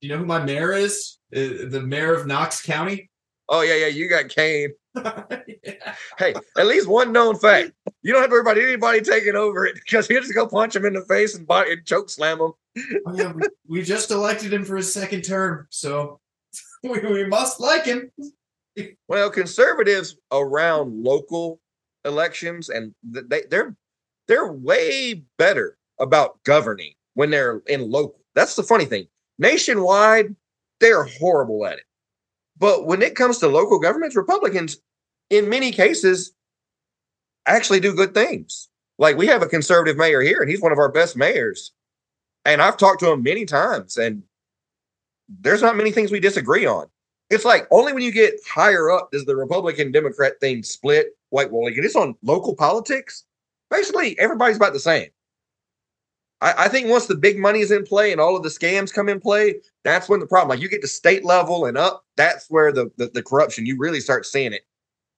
You 0.00 0.08
know 0.08 0.18
who 0.18 0.26
my 0.26 0.42
mayor 0.42 0.72
is? 0.72 1.18
Uh, 1.34 1.68
the 1.68 1.82
mayor 1.84 2.14
of 2.14 2.26
Knox 2.26 2.62
County. 2.62 3.10
Oh 3.48 3.62
yeah, 3.62 3.74
yeah. 3.74 3.86
You 3.86 4.08
got 4.08 4.28
Kane. 4.28 4.72
yeah. 4.96 5.94
Hey, 6.18 6.34
at 6.56 6.66
least 6.66 6.88
one 6.88 7.12
known 7.12 7.36
fact. 7.36 7.72
You 8.02 8.12
don't 8.12 8.22
have 8.22 8.30
to 8.30 8.34
worry 8.34 8.40
about 8.40 8.58
anybody 8.58 9.00
taking 9.00 9.36
over 9.36 9.66
it 9.66 9.74
because 9.74 10.08
you 10.08 10.20
just 10.20 10.34
go 10.34 10.46
punch 10.46 10.74
him 10.74 10.84
in 10.84 10.94
the 10.94 11.02
face 11.02 11.34
and, 11.34 11.46
body, 11.46 11.72
and 11.72 11.84
choke 11.84 12.10
slam 12.10 12.40
him. 12.40 12.52
oh, 13.06 13.14
yeah, 13.14 13.32
we 13.68 13.82
just 13.82 14.10
elected 14.10 14.52
him 14.52 14.64
for 14.64 14.76
his 14.76 14.92
second 14.92 15.22
term, 15.22 15.66
so 15.70 16.20
we, 16.82 16.98
we 17.00 17.26
must 17.26 17.60
like 17.60 17.84
him. 17.84 18.10
well, 19.08 19.30
conservatives 19.30 20.16
around 20.32 21.02
local 21.02 21.60
elections 22.04 22.68
and 22.68 22.94
they 23.02 23.42
they're 23.50 23.76
they're 24.28 24.52
way 24.52 25.24
better 25.38 25.76
about 25.98 26.42
governing 26.44 26.94
when 27.14 27.30
they're 27.30 27.62
in 27.66 27.90
local. 27.90 28.20
That's 28.34 28.56
the 28.56 28.62
funny 28.62 28.84
thing. 28.84 29.06
Nationwide, 29.38 30.34
they're 30.80 31.04
horrible 31.04 31.66
at 31.66 31.78
it. 31.78 31.84
But 32.58 32.86
when 32.86 33.02
it 33.02 33.14
comes 33.14 33.38
to 33.38 33.48
local 33.48 33.78
governments, 33.78 34.16
Republicans, 34.16 34.78
in 35.30 35.48
many 35.48 35.72
cases, 35.72 36.32
actually 37.46 37.80
do 37.80 37.94
good 37.94 38.14
things. 38.14 38.68
Like 38.98 39.16
we 39.16 39.26
have 39.26 39.42
a 39.42 39.46
conservative 39.46 39.96
mayor 39.96 40.20
here, 40.22 40.40
and 40.40 40.50
he's 40.50 40.62
one 40.62 40.72
of 40.72 40.78
our 40.78 40.90
best 40.90 41.16
mayors. 41.16 41.72
And 42.44 42.62
I've 42.62 42.76
talked 42.76 43.00
to 43.00 43.10
him 43.10 43.22
many 43.22 43.44
times, 43.44 43.96
and 43.96 44.22
there's 45.28 45.62
not 45.62 45.76
many 45.76 45.90
things 45.90 46.10
we 46.10 46.20
disagree 46.20 46.66
on. 46.66 46.86
it's 47.28 47.44
like 47.44 47.66
only 47.70 47.92
when 47.92 48.02
you 48.02 48.12
get 48.12 48.34
higher 48.46 48.90
up 48.90 49.10
does 49.10 49.24
the 49.24 49.36
Republican 49.36 49.90
Democrat 49.92 50.34
thing 50.40 50.62
split. 50.62 51.08
White 51.30 51.50
well, 51.50 51.64
like 51.64 51.74
it's 51.76 51.96
on 51.96 52.14
local 52.22 52.54
politics. 52.54 53.24
Basically, 53.68 54.18
everybody's 54.18 54.56
about 54.56 54.72
the 54.72 54.80
same. 54.80 55.08
I, 56.40 56.54
I 56.58 56.68
think 56.68 56.88
once 56.88 57.06
the 57.06 57.14
big 57.14 57.38
money 57.38 57.60
is 57.60 57.70
in 57.70 57.84
play 57.84 58.12
and 58.12 58.20
all 58.20 58.36
of 58.36 58.42
the 58.42 58.48
scams 58.48 58.92
come 58.92 59.08
in 59.08 59.20
play, 59.20 59.56
that's 59.84 60.08
when 60.08 60.20
the 60.20 60.26
problem. 60.26 60.50
Like 60.50 60.60
you 60.60 60.68
get 60.68 60.82
to 60.82 60.88
state 60.88 61.24
level 61.24 61.66
and 61.66 61.78
up, 61.78 62.04
that's 62.16 62.46
where 62.48 62.72
the, 62.72 62.90
the, 62.96 63.08
the 63.08 63.22
corruption 63.22 63.66
you 63.66 63.76
really 63.78 64.00
start 64.00 64.26
seeing 64.26 64.52
it. 64.52 64.62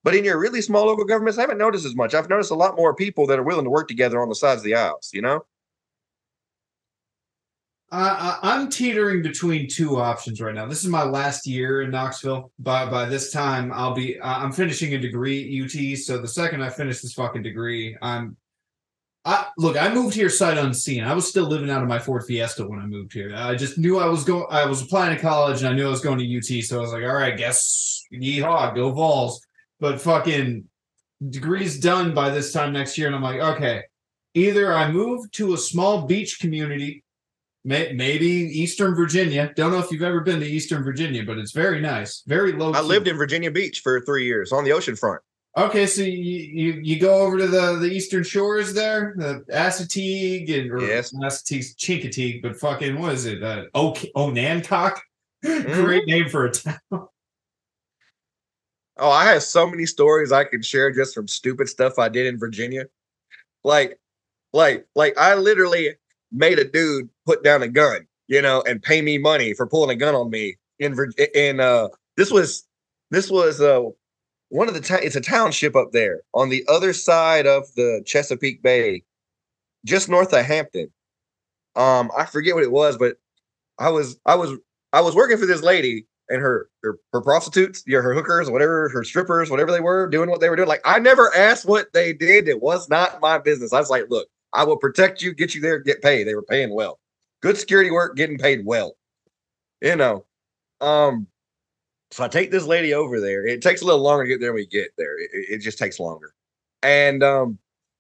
But 0.05 0.15
in 0.15 0.25
your 0.25 0.39
really 0.39 0.63
small 0.63 0.87
local 0.87 1.05
governments, 1.05 1.39
I 1.39 1.43
haven't 1.43 1.59
noticed 1.59 1.85
as 1.85 1.97
much. 1.97 2.15
I've 2.15 2.31
noticed 2.31 2.51
a 2.51 2.55
lot 2.55 2.77
more 2.77 2.95
people 2.95 3.27
that 3.27 3.39
are 3.39 3.43
willing 3.43 3.65
to 3.65 3.71
work 3.71 3.89
together 3.89 4.23
on 4.23 4.29
the 4.29 4.35
sides 4.35 4.61
of 4.61 4.65
the 4.65 4.75
aisles. 4.75 5.11
You 5.13 5.23
know. 5.23 5.45
Uh, 7.91 8.37
I'm 8.43 8.69
teetering 8.69 9.23
between 9.23 9.67
two 9.67 9.97
options 9.97 10.43
right 10.43 10.55
now. 10.55 10.67
This 10.67 10.85
is 10.85 10.91
my 10.91 11.05
last 11.05 11.47
year 11.47 11.83
in 11.83 11.91
Knoxville. 11.91 12.53
By 12.59 12.89
by 12.89 13.07
this 13.07 13.33
time, 13.33 13.73
I'll 13.73 13.95
be 13.95 14.21
uh, 14.21 14.39
I'm 14.39 14.53
finishing 14.53 14.95
a 14.95 14.99
degree 14.99 15.59
at 15.59 15.65
UT. 15.65 15.99
So 15.99 16.19
the 16.19 16.29
second 16.29 16.63
I 16.63 16.71
finish 16.71 17.01
this 17.01 17.15
fucking 17.15 17.43
degree, 17.43 17.97
I'm. 18.01 18.37
I 19.25 19.47
look. 19.59 19.77
I 19.77 19.93
moved 19.93 20.15
here 20.15 20.31
sight 20.31 20.59
unseen. 20.59 21.05
I 21.05 21.15
was 21.15 21.29
still 21.29 21.47
living 21.47 21.71
out 21.71 21.83
of 21.83 21.89
my 21.89 21.99
Ford 21.99 22.25
Fiesta 22.25 22.67
when 22.67 22.79
I 22.79 22.87
moved 22.87 23.13
here. 23.13 23.33
I 23.35 23.55
just 23.55 23.77
knew 23.77 23.99
I 23.99 24.07
was 24.07 24.25
going. 24.25 24.47
I 24.51 24.65
was 24.67 24.83
applying 24.83 25.15
to 25.15 25.21
college, 25.21 25.63
and 25.63 25.69
I 25.69 25.73
knew 25.75 25.87
I 25.87 25.91
was 25.91 26.01
going 26.01 26.19
to 26.19 26.37
UT. 26.37 26.65
So 26.65 26.79
I 26.79 26.81
was 26.81 26.93
like, 26.93 27.03
all 27.03 27.15
right, 27.15 27.37
guess 27.37 28.05
yeehaw, 28.13 28.75
go 28.75 28.91
Vols. 28.91 29.45
But 29.81 30.01
fucking 30.01 30.65
degrees 31.29 31.79
done 31.79 32.15
by 32.15 32.31
this 32.31 32.53
time 32.53 32.73
next 32.73 32.97
year, 32.97 33.09
and 33.09 33.17
I'm 33.17 33.23
like, 33.23 33.41
okay, 33.41 33.83
either 34.35 34.73
I 34.73 34.91
move 34.91 35.31
to 35.33 35.55
a 35.55 35.59
small 35.59 36.07
beach 36.07 36.39
community 36.41 37.05
May, 37.65 37.93
maybe 37.93 38.27
Eastern 38.27 38.95
Virginia. 38.95 39.53
Don't 39.55 39.73
know 39.73 39.79
if 39.79 39.91
you've 39.91 40.03
ever 40.03 40.21
been 40.21 40.41
to 40.41 40.47
Eastern 40.47 40.83
Virginia, 40.83 41.25
but 41.25 41.39
it's 41.39 41.53
very 41.53 41.81
nice, 41.81 42.23
very 42.27 42.53
low. 42.53 42.73
I 42.73 42.81
lived 42.81 43.09
in 43.09 43.17
Virginia 43.17 43.51
Beach 43.51 43.81
for 43.81 44.01
three 44.01 44.25
years 44.25 44.53
on 44.53 44.65
the 44.65 44.73
ocean 44.73 44.97
front. 44.97 45.21
Okay, 45.57 45.87
so 45.87 46.03
you 46.03 46.11
you, 46.13 46.81
you 46.83 47.01
go 47.01 47.21
over 47.21 47.39
to 47.39 47.47
the, 47.47 47.77
the 47.77 47.87
eastern 47.87 48.23
shores 48.23 48.75
there, 48.75 49.15
the 49.17 49.45
Assateague 49.51 50.57
and 50.57 50.71
or 50.71 50.81
yes, 50.81 51.13
Assateague, 51.13 51.75
Chincoteague, 51.77 52.43
but 52.43 52.57
fucking 52.57 52.99
what 52.99 53.15
is 53.15 53.27
it? 53.27 53.43
Uh, 53.43 53.65
oh, 53.75 53.93
Onancock. 54.15 54.99
Mm-hmm. 55.45 55.73
Great 55.85 56.07
name 56.07 56.29
for 56.29 56.47
a 56.47 56.53
town. 56.53 56.79
Oh, 59.01 59.13
I 59.13 59.27
have 59.27 59.45
so 59.45 59.65
many 59.71 59.87
stories 59.87 60.33
I 60.33 60.43
can 60.43 60.61
share 60.61 60.91
just 60.91 61.15
from 61.15 61.29
stupid 61.29 61.69
stuff 61.69 62.01
I 62.01 62.09
did 62.09 62.27
in 62.27 62.37
Virginia. 62.37 62.87
Like, 63.63 63.97
like, 64.53 64.89
like 64.97 65.17
I 65.17 65.35
literally 65.35 65.91
made 66.33 66.59
a 66.59 66.65
dude 66.65 67.09
put 67.25 67.45
down 67.45 67.63
a 67.63 67.69
gun, 67.69 68.09
you 68.27 68.43
know, 68.43 68.61
and 68.67 68.83
pay 68.83 69.01
me 69.01 69.17
money 69.17 69.55
for 69.55 69.69
pulling 69.69 69.91
a 69.91 69.95
gun 69.95 70.17
on 70.17 70.31
me 70.31 70.57
in 70.79 70.97
in 71.35 71.61
uh 71.61 71.89
this 72.17 72.31
was 72.31 72.67
this 73.11 73.31
was 73.31 73.61
uh 73.61 73.85
one 74.51 74.69
of 74.69 74.75
the 74.75 74.81
ta- 74.81 75.01
it's 75.03 75.17
a 75.17 75.21
township 75.21 75.77
up 75.77 75.93
there 75.93 76.23
on 76.35 76.49
the 76.49 76.65
other 76.69 76.93
side 76.93 77.47
of 77.47 77.65
the 77.75 78.03
Chesapeake 78.07 78.63
Bay, 78.63 79.03
just 79.85 80.09
north 80.09 80.33
of 80.33 80.45
Hampton. 80.45 80.91
Um, 81.77 82.11
I 82.17 82.25
forget 82.25 82.55
what 82.55 82.65
it 82.65 82.73
was, 82.73 82.97
but 82.97 83.17
I 83.79 83.91
was 83.91 84.19
I 84.27 84.35
was 84.35 84.59
I 84.93 85.01
was 85.01 85.15
working 85.15 85.39
for 85.39 85.47
this 85.47 85.63
lady 85.63 86.07
and 86.29 86.41
her 86.41 86.69
her, 86.83 86.99
her 87.13 87.21
prostitutes, 87.21 87.83
yeah, 87.87 88.01
her 88.01 88.15
hookers, 88.15 88.51
whatever, 88.51 88.89
her 88.89 89.05
strippers, 89.05 89.51
whatever 89.51 89.71
they 89.71 89.81
were, 89.81 90.09
doing 90.09 90.31
what 90.31 90.41
they 90.41 90.49
were 90.49 90.57
doing. 90.57 90.69
Like 90.69 90.83
I 90.85 90.99
never 90.99 91.35
asked 91.35 91.67
what 91.67 91.93
they 91.93 92.13
did. 92.13 92.49
It 92.49 92.63
was 92.63 92.89
not 92.89 93.21
my 93.21 93.39
business. 93.39 93.73
I 93.73 93.81
was 93.81 93.91
like, 93.91 94.05
look, 94.09 94.29
I 94.53 94.65
will 94.65 94.77
protect 94.77 95.23
you, 95.23 95.35
get 95.35 95.55
you 95.55 95.61
there, 95.61 95.79
get 95.79 96.03
paid. 96.03 96.25
They 96.25 96.35
were 96.35 96.43
paying 96.43 96.75
well. 96.75 96.99
Good 97.43 97.57
security 97.57 97.91
work, 97.91 98.17
getting 98.17 98.39
paid 98.39 98.65
well. 98.65 98.97
You 99.81 99.97
know. 99.97 100.25
Um, 100.81 101.27
so 102.11 102.25
I 102.25 102.29
take 102.29 102.51
this 102.51 102.65
lady 102.65 102.95
over 102.95 103.21
there. 103.21 103.47
It 103.47 103.63
takes 103.63 103.83
a 103.83 103.85
little 103.85 104.01
longer 104.01 104.25
to 104.25 104.29
get 104.29 104.41
there 104.41 104.53
when 104.53 104.63
we 104.63 104.67
get 104.67 104.91
there. 104.97 105.19
It, 105.19 105.31
it 105.33 105.59
just 105.59 105.79
takes 105.79 106.01
longer. 106.01 106.33
And 106.83 107.23
um, 107.23 107.59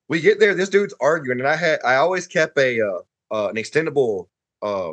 we 0.08 0.20
get 0.20 0.40
there, 0.40 0.54
this 0.54 0.70
dude's 0.70 0.94
arguing, 1.00 1.40
and 1.40 1.48
I 1.48 1.56
had 1.56 1.80
I 1.84 1.96
always 1.96 2.26
kept 2.26 2.56
a 2.58 2.80
uh, 2.80 2.98
uh 3.30 3.48
an 3.48 3.56
extendable 3.56 4.28
uh 4.62 4.92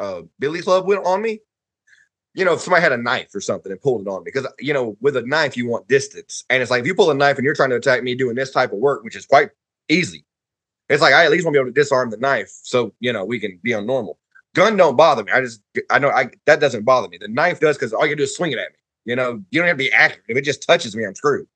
uh 0.00 0.22
billy 0.38 0.62
club 0.62 0.88
on 0.88 1.22
me. 1.22 1.40
You 2.34 2.44
know, 2.44 2.54
if 2.54 2.60
somebody 2.60 2.82
had 2.82 2.92
a 2.92 2.96
knife 2.96 3.34
or 3.34 3.40
something 3.40 3.72
and 3.72 3.80
pulled 3.80 4.02
it 4.02 4.08
on 4.08 4.22
me, 4.22 4.30
because 4.32 4.46
you 4.58 4.72
know, 4.72 4.96
with 5.00 5.16
a 5.16 5.22
knife 5.22 5.56
you 5.56 5.68
want 5.68 5.88
distance, 5.88 6.44
and 6.48 6.62
it's 6.62 6.70
like 6.70 6.80
if 6.80 6.86
you 6.86 6.94
pull 6.94 7.10
a 7.10 7.14
knife 7.14 7.36
and 7.36 7.44
you're 7.44 7.54
trying 7.54 7.70
to 7.70 7.76
attack 7.76 8.02
me 8.02 8.14
doing 8.14 8.36
this 8.36 8.52
type 8.52 8.72
of 8.72 8.78
work, 8.78 9.02
which 9.02 9.16
is 9.16 9.26
quite 9.26 9.50
easy, 9.88 10.24
it's 10.88 11.02
like 11.02 11.14
I 11.14 11.24
at 11.24 11.30
least 11.30 11.44
want 11.44 11.54
to 11.54 11.58
be 11.58 11.60
able 11.60 11.74
to 11.74 11.80
disarm 11.80 12.10
the 12.10 12.16
knife 12.16 12.50
so 12.62 12.94
you 13.00 13.12
know 13.12 13.24
we 13.24 13.38
can 13.40 13.58
be 13.62 13.74
on 13.74 13.86
normal. 13.86 14.18
Gun 14.54 14.76
don't 14.76 14.96
bother 14.96 15.24
me. 15.24 15.32
I 15.32 15.40
just 15.40 15.60
I 15.90 15.98
know 15.98 16.10
I 16.10 16.30
that 16.46 16.60
doesn't 16.60 16.84
bother 16.84 17.08
me. 17.08 17.18
The 17.18 17.28
knife 17.28 17.60
does 17.60 17.76
because 17.76 17.92
all 17.92 18.06
you 18.06 18.16
do 18.16 18.22
is 18.22 18.34
swing 18.34 18.52
it 18.52 18.58
at 18.58 18.70
me. 18.70 18.78
You 19.04 19.16
know, 19.16 19.42
you 19.50 19.60
don't 19.60 19.68
have 19.68 19.76
to 19.76 19.84
be 19.84 19.92
accurate. 19.92 20.24
If 20.28 20.36
it 20.36 20.42
just 20.42 20.62
touches 20.62 20.96
me, 20.96 21.04
I'm 21.04 21.14
screwed. 21.14 21.46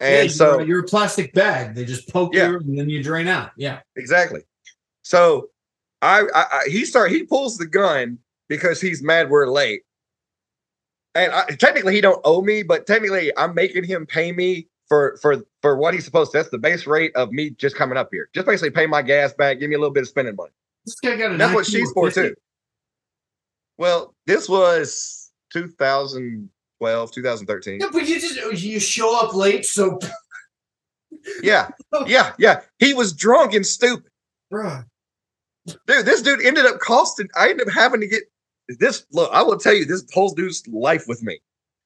And 0.00 0.28
yeah, 0.28 0.34
so 0.34 0.58
you're, 0.58 0.68
you're, 0.68 0.80
a 0.80 0.84
plastic 0.84 1.32
bag. 1.32 1.74
They 1.74 1.84
just 1.84 2.08
poke 2.08 2.34
yeah. 2.34 2.50
you 2.50 2.56
and 2.58 2.78
then 2.78 2.90
you 2.90 3.02
drain 3.02 3.28
out. 3.28 3.52
Yeah. 3.56 3.80
Exactly. 3.96 4.42
So 5.02 5.50
I, 6.02 6.22
I, 6.34 6.44
I 6.52 6.64
he 6.68 6.84
start 6.84 7.10
he 7.10 7.22
pulls 7.22 7.56
the 7.56 7.66
gun 7.66 8.18
because 8.48 8.80
he's 8.80 9.02
mad 9.02 9.30
we're 9.30 9.46
late. 9.46 9.82
And 11.14 11.32
I, 11.32 11.44
technically 11.46 11.94
he 11.94 12.00
don't 12.00 12.20
owe 12.24 12.42
me, 12.42 12.62
but 12.62 12.86
technically 12.86 13.30
I'm 13.38 13.54
making 13.54 13.84
him 13.84 14.04
pay 14.04 14.32
me 14.32 14.68
for 14.88 15.16
for 15.22 15.44
for 15.62 15.76
what 15.76 15.94
he's 15.94 16.04
supposed 16.04 16.32
to. 16.32 16.38
That's 16.38 16.50
the 16.50 16.58
base 16.58 16.86
rate 16.86 17.14
of 17.14 17.32
me 17.32 17.50
just 17.50 17.76
coming 17.76 17.96
up 17.96 18.08
here. 18.12 18.28
Just 18.34 18.46
basically 18.46 18.70
pay 18.70 18.86
my 18.86 19.00
gas 19.00 19.32
back, 19.32 19.60
give 19.60 19.70
me 19.70 19.76
a 19.76 19.78
little 19.78 19.94
bit 19.94 20.02
of 20.02 20.08
spending 20.08 20.36
money. 20.36 20.52
This 20.84 21.00
guy 21.00 21.16
got 21.16 21.32
a 21.32 21.36
That's 21.36 21.54
what 21.54 21.66
she's 21.66 21.90
for 21.92 22.10
too. 22.10 22.34
Well, 23.78 24.14
this 24.26 24.48
was 24.48 25.32
2012, 25.52 27.12
2013. 27.12 27.80
Yeah, 27.80 27.86
but 27.92 28.06
you 28.08 28.20
just 28.20 28.62
you 28.62 28.78
show 28.78 29.18
up 29.18 29.34
late, 29.34 29.64
so 29.64 29.98
yeah, 31.42 31.70
yeah, 32.06 32.32
yeah. 32.38 32.60
He 32.78 32.94
was 32.94 33.12
drunk 33.12 33.54
and 33.54 33.66
stupid, 33.66 34.10
Bruh. 34.52 34.84
Dude, 35.66 36.04
this 36.04 36.20
dude 36.22 36.44
ended 36.44 36.66
up 36.66 36.78
costing. 36.80 37.28
I 37.36 37.48
ended 37.48 37.68
up 37.68 37.74
having 37.74 38.00
to 38.00 38.06
get 38.06 38.22
this. 38.78 39.06
Look, 39.12 39.30
I 39.32 39.42
will 39.42 39.58
tell 39.58 39.74
you 39.74 39.84
this 39.84 40.04
whole 40.12 40.30
dude's 40.30 40.66
life 40.68 41.04
with 41.08 41.22
me. 41.22 41.40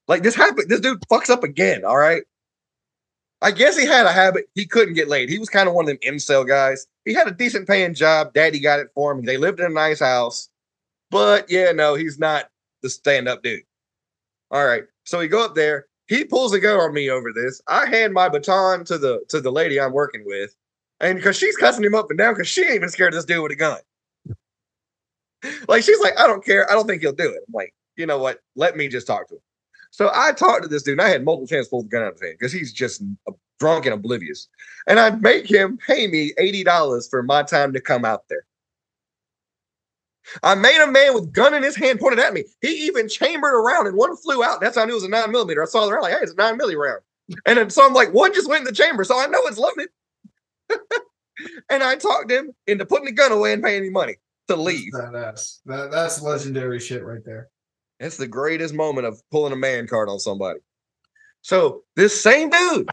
Like 0.08 0.22
this 0.22 0.34
happened. 0.34 0.68
This 0.68 0.80
dude 0.80 1.00
fucks 1.10 1.30
up 1.30 1.44
again. 1.44 1.84
All 1.84 1.96
right. 1.96 2.22
I 3.40 3.52
guess 3.52 3.76
he 3.78 3.86
had 3.86 4.06
a 4.06 4.12
habit. 4.12 4.48
He 4.54 4.66
couldn't 4.66 4.94
get 4.94 5.08
laid. 5.08 5.28
He 5.28 5.38
was 5.38 5.48
kind 5.48 5.68
of 5.68 5.74
one 5.74 5.84
of 5.84 5.88
them 5.88 5.98
incel 6.14 6.46
guys. 6.46 6.86
He 7.04 7.14
had 7.14 7.28
a 7.28 7.32
decent 7.32 7.68
paying 7.68 7.94
job. 7.94 8.34
Daddy 8.34 8.58
got 8.58 8.80
it 8.80 8.88
for 8.94 9.12
him. 9.12 9.24
They 9.24 9.36
lived 9.36 9.60
in 9.60 9.66
a 9.66 9.70
nice 9.70 10.00
house. 10.00 10.48
But 11.10 11.50
yeah, 11.50 11.72
no, 11.72 11.94
he's 11.94 12.18
not 12.18 12.50
the 12.82 12.90
stand 12.90 13.28
up 13.28 13.42
dude. 13.42 13.62
All 14.50 14.66
right. 14.66 14.84
So 15.04 15.20
we 15.20 15.28
go 15.28 15.44
up 15.44 15.54
there. 15.54 15.86
He 16.08 16.24
pulls 16.24 16.52
a 16.52 16.60
gun 16.60 16.80
on 16.80 16.92
me 16.92 17.10
over 17.10 17.32
this. 17.32 17.60
I 17.68 17.86
hand 17.86 18.12
my 18.12 18.28
baton 18.28 18.84
to 18.86 18.98
the 18.98 19.20
to 19.28 19.40
the 19.40 19.52
lady 19.52 19.80
I'm 19.80 19.92
working 19.92 20.24
with. 20.26 20.54
And 21.00 21.16
because 21.16 21.36
she's 21.36 21.56
cussing 21.56 21.84
him 21.84 21.94
up 21.94 22.10
and 22.10 22.18
down 22.18 22.34
because 22.34 22.48
she 22.48 22.62
ain't 22.62 22.74
even 22.74 22.88
scared 22.88 23.14
of 23.14 23.18
this 23.18 23.24
dude 23.24 23.42
with 23.42 23.52
a 23.52 23.56
gun. 23.56 23.78
like 25.68 25.84
she's 25.84 26.00
like, 26.00 26.18
I 26.18 26.26
don't 26.26 26.44
care. 26.44 26.68
I 26.70 26.74
don't 26.74 26.86
think 26.86 27.02
he'll 27.02 27.12
do 27.12 27.28
it. 27.28 27.42
I'm 27.46 27.54
like, 27.54 27.72
you 27.96 28.06
know 28.06 28.18
what? 28.18 28.40
Let 28.56 28.76
me 28.76 28.88
just 28.88 29.06
talk 29.06 29.28
to 29.28 29.34
him. 29.36 29.40
So 29.90 30.10
I 30.14 30.32
talked 30.32 30.62
to 30.62 30.68
this 30.68 30.82
dude, 30.82 30.98
and 30.98 31.02
I 31.02 31.08
had 31.08 31.24
multiple 31.24 31.46
chances 31.46 31.68
to 31.68 31.70
pull 31.70 31.82
the 31.82 31.88
gun 31.88 32.02
out 32.02 32.08
of 32.08 32.14
his 32.14 32.22
hand 32.22 32.36
because 32.38 32.52
he's 32.52 32.72
just 32.72 33.02
drunk 33.58 33.86
and 33.86 33.94
oblivious. 33.94 34.48
And 34.86 35.00
I'd 35.00 35.22
make 35.22 35.50
him 35.50 35.78
pay 35.78 36.06
me 36.06 36.32
$80 36.38 37.10
for 37.10 37.22
my 37.22 37.42
time 37.42 37.72
to 37.72 37.80
come 37.80 38.04
out 38.04 38.24
there. 38.28 38.44
I 40.42 40.54
made 40.54 40.80
a 40.82 40.90
man 40.90 41.14
with 41.14 41.32
gun 41.32 41.54
in 41.54 41.62
his 41.62 41.76
hand 41.76 42.00
pointed 42.00 42.18
at 42.18 42.34
me. 42.34 42.44
He 42.60 42.86
even 42.86 43.08
chambered 43.08 43.54
around 43.54 43.86
and 43.86 43.96
one 43.96 44.16
flew 44.16 44.44
out. 44.44 44.60
That's 44.60 44.76
how 44.76 44.82
I 44.82 44.84
knew 44.84 44.92
it 44.92 44.96
was 44.96 45.04
a 45.04 45.08
nine 45.08 45.30
millimeter. 45.30 45.62
I 45.62 45.66
saw 45.66 45.86
the 45.86 45.92
round 45.92 46.02
like, 46.02 46.12
hey, 46.12 46.18
it's 46.22 46.32
a 46.32 46.36
nine 46.36 46.58
milli 46.58 46.76
round. 46.76 47.00
And 47.46 47.58
then 47.58 47.70
so 47.70 47.84
I'm 47.84 47.94
like, 47.94 48.12
one 48.12 48.32
just 48.34 48.48
went 48.48 48.60
in 48.60 48.64
the 48.66 48.72
chamber, 48.72 49.04
so 49.04 49.18
I 49.18 49.26
know 49.26 49.40
it's 49.44 49.58
loaded. 49.58 49.88
and 51.70 51.82
I 51.82 51.96
talked 51.96 52.30
him 52.30 52.52
into 52.66 52.86
putting 52.86 53.06
the 53.06 53.12
gun 53.12 53.32
away 53.32 53.52
and 53.52 53.62
paying 53.62 53.82
me 53.82 53.90
money 53.90 54.16
to 54.48 54.56
leave. 54.56 54.92
That's 55.12 55.60
that, 55.66 55.90
that's 55.90 56.22
legendary 56.22 56.80
shit 56.80 57.04
right 57.04 57.24
there. 57.24 57.48
It's 58.00 58.16
the 58.16 58.28
greatest 58.28 58.74
moment 58.74 59.06
of 59.06 59.20
pulling 59.30 59.52
a 59.52 59.56
man 59.56 59.86
card 59.86 60.08
on 60.08 60.18
somebody. 60.18 60.60
So 61.42 61.82
this 61.96 62.20
same 62.20 62.50
dude, 62.50 62.88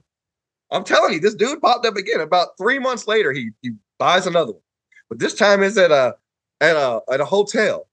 I'm 0.71 0.83
telling 0.83 1.13
you, 1.13 1.19
this 1.19 1.35
dude 1.35 1.61
popped 1.61 1.85
up 1.85 1.95
again. 1.95 2.21
About 2.21 2.57
three 2.57 2.79
months 2.79 3.07
later, 3.07 3.31
he 3.31 3.51
he 3.61 3.71
buys 3.99 4.27
another 4.27 4.53
one, 4.53 4.61
but 5.09 5.19
this 5.19 5.33
time 5.33 5.61
it's 5.63 5.77
at 5.77 5.91
a 5.91 6.15
at 6.61 6.75
a 6.75 7.01
at 7.11 7.21
a 7.21 7.25
hotel. 7.25 7.87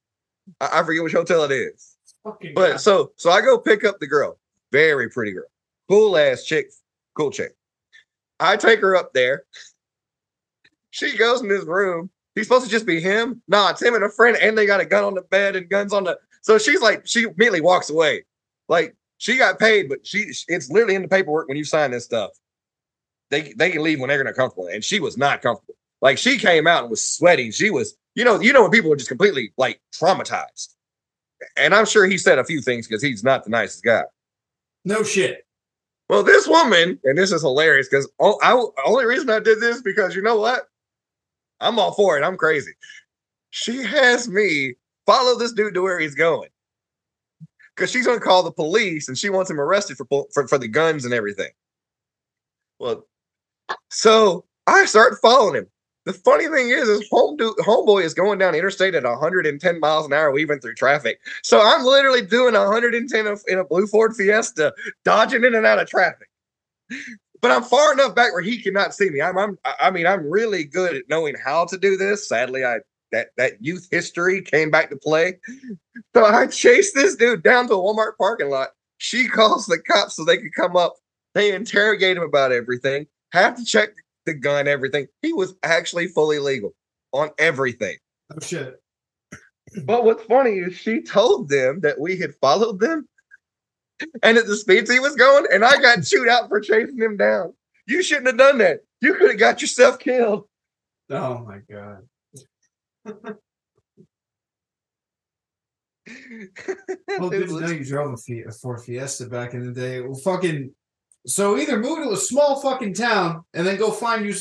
I, 0.60 0.80
I 0.80 0.82
forget 0.84 1.02
which 1.02 1.12
hotel 1.12 1.44
it 1.44 1.52
is. 1.52 1.96
But 2.24 2.54
God. 2.54 2.80
so 2.80 3.12
so 3.16 3.30
I 3.30 3.40
go 3.40 3.58
pick 3.58 3.84
up 3.84 3.98
the 4.00 4.06
girl, 4.06 4.38
very 4.70 5.10
pretty 5.10 5.32
girl, 5.32 5.46
cool 5.88 6.16
ass 6.16 6.44
chick, 6.44 6.70
cool 7.14 7.30
chick. 7.30 7.54
I 8.40 8.56
take 8.56 8.80
her 8.80 8.96
up 8.96 9.12
there. 9.12 9.44
She 10.90 11.16
goes 11.16 11.42
in 11.42 11.48
this 11.48 11.64
room. 11.64 12.10
He's 12.34 12.46
supposed 12.46 12.64
to 12.64 12.70
just 12.70 12.86
be 12.86 13.00
him. 13.00 13.42
Nah, 13.46 13.70
it's 13.70 13.82
him 13.82 13.94
and 13.94 14.04
a 14.04 14.08
friend, 14.08 14.36
and 14.40 14.56
they 14.56 14.66
got 14.66 14.80
a 14.80 14.86
gun 14.86 15.04
on 15.04 15.14
the 15.14 15.22
bed 15.22 15.54
and 15.54 15.68
guns 15.68 15.92
on 15.92 16.04
the 16.04 16.18
so 16.42 16.58
she's 16.58 16.82
like, 16.82 17.06
she 17.06 17.22
immediately 17.22 17.60
walks 17.60 17.88
away. 17.88 18.24
Like 18.68 18.94
she 19.18 19.38
got 19.38 19.58
paid, 19.58 19.88
but 19.88 20.06
she 20.06 20.32
it's 20.48 20.70
literally 20.70 20.96
in 20.96 21.02
the 21.02 21.08
paperwork 21.08 21.48
when 21.48 21.56
you 21.56 21.64
sign 21.64 21.92
this 21.92 22.04
stuff. 22.04 22.30
They 23.30 23.54
they 23.56 23.70
can 23.70 23.82
leave 23.82 24.00
when 24.00 24.08
they're 24.08 24.22
gonna 24.22 24.34
comfortable. 24.34 24.66
And 24.66 24.84
she 24.84 25.00
was 25.00 25.16
not 25.16 25.40
comfortable. 25.40 25.76
Like 26.00 26.18
she 26.18 26.38
came 26.38 26.66
out 26.66 26.82
and 26.82 26.90
was 26.90 27.08
sweating. 27.08 27.52
She 27.52 27.70
was, 27.70 27.96
you 28.14 28.24
know, 28.24 28.40
you 28.40 28.52
know 28.52 28.62
when 28.62 28.72
people 28.72 28.92
are 28.92 28.96
just 28.96 29.08
completely 29.08 29.52
like 29.56 29.80
traumatized. 29.94 30.74
and 31.56 31.74
I'm 31.74 31.86
sure 31.86 32.06
he 32.06 32.18
said 32.18 32.38
a 32.38 32.44
few 32.44 32.60
things 32.60 32.88
because 32.88 33.02
he's 33.02 33.22
not 33.24 33.44
the 33.44 33.50
nicest 33.50 33.84
guy. 33.84 34.02
No 34.84 35.04
shit. 35.04 35.46
Well, 36.08 36.24
this 36.24 36.48
woman, 36.48 36.98
and 37.04 37.16
this 37.16 37.32
is 37.32 37.42
hilarious 37.42 37.88
because 37.88 38.10
oh, 38.18 38.38
I 38.42 38.60
only 38.84 39.06
reason 39.06 39.30
I 39.30 39.38
did 39.38 39.60
this 39.60 39.80
because 39.80 40.16
you 40.16 40.22
know 40.22 40.36
what? 40.36 40.64
I'm 41.60 41.78
all 41.78 41.92
for 41.92 42.18
it. 42.18 42.24
I'm 42.24 42.36
crazy. 42.36 42.72
She 43.50 43.82
has 43.82 44.28
me 44.28 44.74
follow 45.06 45.38
this 45.38 45.52
dude 45.52 45.74
to 45.74 45.82
where 45.82 45.98
he's 45.98 46.14
going 46.14 46.48
because 47.74 47.90
she's 47.90 48.06
going 48.06 48.18
to 48.18 48.24
call 48.24 48.42
the 48.42 48.52
police 48.52 49.08
and 49.08 49.16
she 49.16 49.30
wants 49.30 49.50
him 49.50 49.60
arrested 49.60 49.96
for, 49.96 50.06
for 50.32 50.46
for 50.48 50.58
the 50.58 50.68
guns 50.68 51.04
and 51.04 51.14
everything. 51.14 51.50
Well, 52.78 53.06
so 53.90 54.44
I 54.66 54.84
start 54.84 55.14
following 55.22 55.56
him. 55.56 55.66
The 56.04 56.12
funny 56.12 56.48
thing 56.48 56.70
is, 56.70 56.88
is 56.88 57.08
home 57.10 57.36
do, 57.36 57.54
homeboy 57.60 58.02
is 58.02 58.12
going 58.12 58.40
down 58.40 58.56
interstate 58.56 58.96
at 58.96 59.04
110 59.04 59.80
miles 59.80 60.06
an 60.06 60.12
hour, 60.12 60.32
weaving 60.32 60.58
through 60.58 60.74
traffic. 60.74 61.20
So 61.44 61.60
I'm 61.62 61.84
literally 61.84 62.22
doing 62.22 62.54
110 62.54 63.36
in 63.46 63.58
a 63.58 63.64
blue 63.64 63.86
Ford 63.86 64.16
Fiesta, 64.16 64.74
dodging 65.04 65.44
in 65.44 65.54
and 65.54 65.64
out 65.64 65.78
of 65.78 65.88
traffic. 65.88 66.28
But 67.40 67.52
I'm 67.52 67.62
far 67.62 67.92
enough 67.92 68.16
back 68.16 68.32
where 68.32 68.42
he 68.42 68.60
cannot 68.60 68.94
see 68.94 69.10
me. 69.10 69.22
I'm, 69.22 69.38
I'm 69.38 69.58
I 69.80 69.90
mean, 69.90 70.06
I'm 70.06 70.28
really 70.28 70.64
good 70.64 70.96
at 70.96 71.08
knowing 71.08 71.36
how 71.42 71.66
to 71.66 71.78
do 71.78 71.96
this. 71.96 72.28
Sadly, 72.28 72.64
I 72.64 72.78
that 73.12 73.28
that 73.36 73.62
youth 73.64 73.88
history 73.90 74.42
came 74.42 74.70
back 74.70 74.90
to 74.90 74.96
play. 74.96 75.38
So 76.14 76.24
I 76.24 76.46
chased 76.46 76.94
this 76.94 77.14
dude 77.14 77.42
down 77.42 77.68
to 77.68 77.74
a 77.74 77.76
Walmart 77.76 78.16
parking 78.18 78.50
lot. 78.50 78.70
She 78.98 79.28
calls 79.28 79.66
the 79.66 79.78
cops 79.78 80.16
so 80.16 80.24
they 80.24 80.38
could 80.38 80.54
come 80.54 80.76
up. 80.76 80.94
They 81.34 81.54
interrogate 81.54 82.16
him 82.16 82.22
about 82.22 82.52
everything. 82.52 83.06
Have 83.32 83.56
to 83.56 83.64
check 83.64 83.90
the 84.26 84.34
gun, 84.34 84.68
everything. 84.68 85.06
He 85.22 85.32
was 85.32 85.54
actually 85.62 86.08
fully 86.08 86.38
legal 86.38 86.74
on 87.12 87.30
everything. 87.38 87.96
Oh 88.32 88.40
shit. 88.40 88.80
But 89.84 90.04
what's 90.04 90.24
funny 90.24 90.58
is 90.58 90.74
she 90.76 91.00
told 91.00 91.48
them 91.48 91.80
that 91.80 91.98
we 91.98 92.18
had 92.18 92.34
followed 92.40 92.78
them 92.80 93.08
and 94.22 94.36
at 94.36 94.46
the 94.46 94.56
speeds 94.56 94.90
he 94.90 94.98
was 94.98 95.16
going, 95.16 95.46
and 95.52 95.64
I 95.64 95.80
got 95.80 96.04
chewed 96.04 96.28
out 96.28 96.48
for 96.48 96.60
chasing 96.60 96.98
him 96.98 97.16
down. 97.16 97.54
You 97.86 98.02
shouldn't 98.02 98.26
have 98.26 98.38
done 98.38 98.58
that. 98.58 98.80
You 99.00 99.14
could 99.14 99.30
have 99.30 99.38
got 99.38 99.60
yourself 99.60 99.98
killed. 99.98 100.44
Oh 101.10 101.38
my 101.38 101.60
god. 101.70 102.02
Well, 103.04 103.36
to 107.30 107.60
know 107.60 107.68
you 107.68 107.84
drove 107.84 108.12
a 108.12 108.52
Ford 108.52 108.80
Fiesta 108.80 109.26
back 109.26 109.54
in 109.54 109.64
the 109.66 109.72
day. 109.72 110.00
Well, 110.00 110.14
fucking 110.14 110.72
so 111.26 111.56
either 111.56 111.78
move 111.78 112.02
to 112.02 112.10
a 112.10 112.16
small 112.16 112.60
fucking 112.60 112.94
town 112.94 113.44
and 113.54 113.64
then 113.64 113.76
go 113.76 113.92
find 113.92 114.26
you 114.26 114.34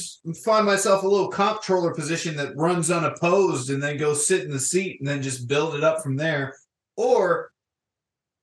find 0.44 0.66
myself 0.66 1.04
a 1.04 1.08
little 1.08 1.28
comptroller 1.28 1.94
position 1.94 2.36
that 2.38 2.58
runs 2.58 2.90
unopposed 2.90 3.70
and 3.70 3.82
then 3.82 3.98
go 3.98 4.14
sit 4.14 4.44
in 4.44 4.52
the 4.52 4.60
seat 4.60 5.00
and 5.00 5.08
then 5.08 5.22
just 5.22 5.48
build 5.48 5.76
it 5.76 5.84
up 5.84 6.02
from 6.02 6.16
there. 6.16 6.56
Or 6.98 7.51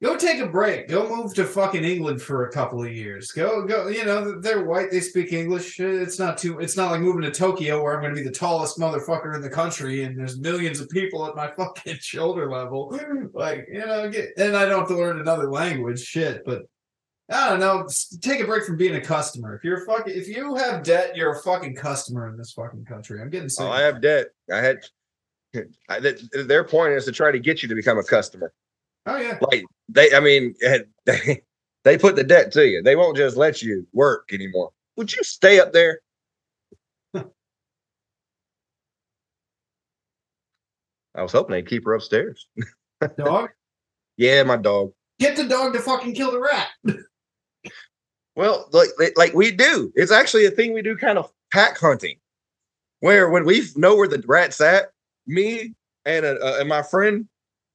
go 0.03 0.17
take 0.17 0.41
a 0.41 0.47
break. 0.47 0.89
Go 0.89 1.09
move 1.09 1.35
to 1.35 1.45
fucking 1.45 1.85
England 1.85 2.23
for 2.23 2.47
a 2.47 2.53
couple 2.53 2.83
of 2.83 2.93
years. 2.93 3.33
Go 3.33 3.65
go, 3.65 3.89
you 3.89 4.05
know, 4.05 4.41
they're 4.41 4.65
white, 4.65 4.91
they 4.91 5.01
speak 5.01 5.33
English. 5.33 5.81
Uh, 5.81 5.87
it's 5.87 6.19
not 6.19 6.39
too 6.39 6.59
it's 6.61 6.77
not 6.77 6.91
like 6.91 7.01
moving 7.01 7.23
to 7.23 7.31
Tokyo 7.31 7.83
where 7.83 7.97
I'm 7.97 8.03
gonna 8.03 8.15
be 8.15 8.23
the 8.23 8.31
tallest 8.31 8.79
motherfucker 8.79 9.35
in 9.35 9.43
the 9.43 9.51
country 9.51 10.05
and 10.05 10.19
there's 10.19 10.39
millions 10.39 10.81
of 10.81 10.89
people 10.89 11.27
at 11.27 11.37
my 11.37 11.51
fucking 11.57 11.99
shoulder 12.01 12.51
level. 12.51 12.99
Like, 13.33 13.69
you 13.73 13.81
know, 13.81 14.09
get, 14.11 14.31
and 14.37 14.57
I 14.57 14.67
don't 14.67 14.81
have 14.81 14.89
to 14.89 14.97
learn 14.97 15.21
another 15.21 15.51
language, 15.51 16.01
shit, 16.01 16.45
but 16.45 16.63
I 17.31 17.51
don't 17.51 17.61
know. 17.61 17.87
Take 18.23 18.41
a 18.41 18.47
break 18.47 18.65
from 18.65 18.79
being 18.79 18.97
a 18.97 19.01
customer. 19.01 19.55
If 19.55 19.63
you're 19.63 19.85
fucking, 19.85 20.15
if 20.17 20.29
you 20.29 20.55
have 20.55 20.83
debt, 20.83 21.15
you're 21.15 21.33
a 21.33 21.43
fucking 21.43 21.75
customer 21.75 22.27
in 22.29 22.39
this 22.39 22.53
fucking 22.53 22.87
country. 22.87 23.21
I'm 23.21 23.29
getting 23.29 23.47
oh, 23.47 23.49
sick. 23.49 23.67
Oh, 23.67 23.71
I 23.71 23.83
have 23.83 24.01
debt. 24.01 24.29
I 24.51 24.59
had. 24.59 24.79
I, 25.89 26.15
their 26.45 26.65
point 26.65 26.93
is 26.93 27.05
to 27.07 27.13
try 27.13 27.31
to 27.31 27.39
get 27.39 27.63
you 27.63 27.69
to 27.69 27.75
become 27.75 27.99
a 27.99 28.03
customer. 28.03 28.53
Oh 29.07 29.17
yeah. 29.17 29.39
Like 29.41 29.65
they, 29.89 30.13
I 30.15 30.21
mean, 30.21 30.55
they 31.07 31.43
they 31.85 31.99
put 31.99 32.17
the 32.17 32.25
debt 32.25 32.53
to 32.53 32.67
you. 32.67 32.83
They 32.83 32.97
won't 32.97 33.17
just 33.17 33.37
let 33.37 33.63
you 33.63 33.87
work 33.93 34.31
anymore. 34.33 34.71
Would 34.97 35.15
you 35.15 35.23
stay 35.23 35.61
up 35.61 35.73
there? 35.73 36.01
I 41.15 41.23
was 41.23 41.33
hoping 41.33 41.53
they'd 41.53 41.69
keep 41.69 41.85
her 41.85 41.95
upstairs. 41.95 42.47
Dog? 43.19 43.51
yeah, 44.17 44.43
my 44.45 44.57
dog. 44.57 44.93
Get 45.19 45.37
the 45.37 45.45
dog 45.45 45.73
to 45.73 45.81
fucking 45.81 46.15
kill 46.15 46.31
the 46.31 46.41
rat. 46.41 46.69
Well, 48.37 48.69
like 48.71 48.91
like 49.17 49.35
we 49.35 49.51
do. 49.51 49.93
It's 49.97 50.13
actually 50.13 50.47
a 50.47 50.51
thing 50.53 50.73
we 50.73 50.81
do, 50.81 50.97
kind 50.97 51.19
of 51.19 51.29
pack 51.53 51.77
hunting, 51.77 52.19
where 53.01 53.31
when 53.31 53.45
we 53.45 53.67
know 53.75 53.97
where 53.97 54.07
the 54.07 54.23
rat's 54.29 54.61
at, 54.61 54.93
me 55.27 55.75
and 56.05 56.25
uh, 56.25 56.57
and 56.61 56.69
my 56.69 56.83
friend, 56.83 57.27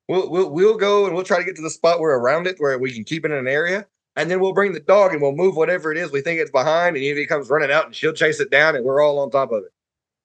we'll, 0.07 0.29
we'll 0.29 0.49
we'll 0.49 0.77
go 0.77 1.05
and 1.05 1.15
we'll 1.15 1.23
try 1.23 1.37
to 1.37 1.43
get 1.43 1.55
to 1.55 1.61
the 1.61 1.69
spot 1.69 1.99
where 1.99 2.17
around 2.17 2.47
it 2.47 2.55
where 2.59 2.77
we 2.77 2.93
can 2.93 3.03
keep 3.03 3.25
it 3.25 3.31
in 3.31 3.37
an 3.37 3.47
area, 3.47 3.85
and 4.15 4.29
then 4.29 4.39
we'll 4.39 4.53
bring 4.53 4.73
the 4.73 4.79
dog 4.79 5.13
and 5.13 5.21
we'll 5.21 5.31
move 5.35 5.55
whatever 5.55 5.91
it 5.91 5.97
is 5.97 6.11
we 6.11 6.21
think 6.21 6.39
it's 6.39 6.51
behind, 6.51 6.95
and 6.95 7.05
if 7.05 7.17
he 7.17 7.25
comes 7.25 7.49
running 7.49 7.71
out, 7.71 7.85
and 7.85 7.95
she'll 7.95 8.13
chase 8.13 8.39
it 8.39 8.51
down, 8.51 8.75
and 8.75 8.85
we're 8.85 9.01
all 9.01 9.19
on 9.19 9.29
top 9.29 9.51
of 9.51 9.63
it 9.63 9.71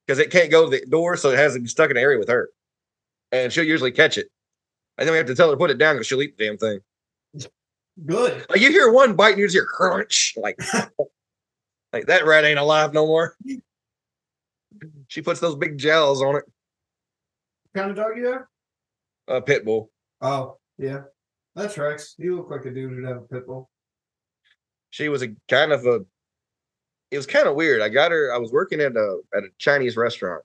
because 0.06 0.18
it 0.18 0.30
can't 0.30 0.50
go 0.50 0.68
to 0.68 0.70
the 0.70 0.84
door, 0.86 1.16
so 1.16 1.30
it 1.30 1.38
has 1.38 1.54
to 1.54 1.60
be 1.60 1.68
stuck 1.68 1.90
in 1.90 1.94
the 1.94 2.00
area 2.00 2.18
with 2.18 2.28
her, 2.28 2.50
and 3.32 3.52
she'll 3.52 3.64
usually 3.64 3.92
catch 3.92 4.18
it, 4.18 4.28
and 4.96 5.06
then 5.06 5.12
we 5.12 5.18
have 5.18 5.26
to 5.26 5.34
tell 5.34 5.48
her 5.48 5.54
to 5.54 5.58
put 5.58 5.70
it 5.70 5.78
down 5.78 5.94
because 5.94 6.06
she'll 6.06 6.22
eat 6.22 6.36
the 6.36 6.46
damn 6.46 6.58
thing. 6.58 6.80
Good. 8.06 8.46
Like 8.48 8.60
you 8.60 8.70
hear 8.70 8.92
one 8.92 9.14
bite 9.14 9.30
and 9.30 9.38
you 9.38 9.46
just 9.46 9.54
hear 9.54 9.64
crunch. 9.64 10.34
Like, 10.36 10.58
like 11.92 12.06
that 12.06 12.26
rat 12.26 12.44
ain't 12.44 12.58
alive 12.58 12.92
no 12.92 13.06
more. 13.06 13.36
She 15.08 15.22
puts 15.22 15.40
those 15.40 15.56
big 15.56 15.78
gels 15.78 16.22
on 16.22 16.36
it. 16.36 16.44
What 17.72 17.82
kind 17.82 17.90
of 17.90 17.96
dog 17.96 18.16
you 18.16 18.26
have? 18.26 18.46
A 19.28 19.40
pit 19.40 19.64
bull. 19.64 19.90
Oh, 20.20 20.56
yeah. 20.78 21.02
That 21.54 21.72
tracks. 21.72 22.14
You 22.18 22.36
look 22.36 22.50
like 22.50 22.64
a 22.64 22.70
dude 22.70 22.92
who'd 22.92 23.04
have 23.04 23.18
a 23.18 23.20
pit 23.22 23.46
bull. 23.46 23.68
She 24.90 25.08
was 25.08 25.22
a 25.22 25.28
kind 25.48 25.72
of 25.72 25.84
a 25.86 26.00
it 27.10 27.16
was 27.16 27.26
kind 27.26 27.46
of 27.46 27.54
weird. 27.54 27.80
I 27.80 27.88
got 27.88 28.10
her, 28.10 28.32
I 28.32 28.38
was 28.38 28.52
working 28.52 28.80
at 28.80 28.96
a 28.96 29.20
at 29.34 29.44
a 29.44 29.48
Chinese 29.58 29.96
restaurant. 29.96 30.42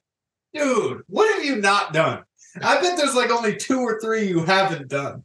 Dude, 0.54 1.02
what 1.08 1.34
have 1.34 1.44
you 1.44 1.58
not 1.58 1.94
done? 1.94 2.24
I 2.62 2.80
bet 2.82 2.98
there's 2.98 3.16
like 3.16 3.32
only 3.32 3.56
two 3.56 3.80
or 3.80 4.00
three 4.00 4.28
you 4.28 4.44
haven't 4.44 4.90
done 4.90 5.24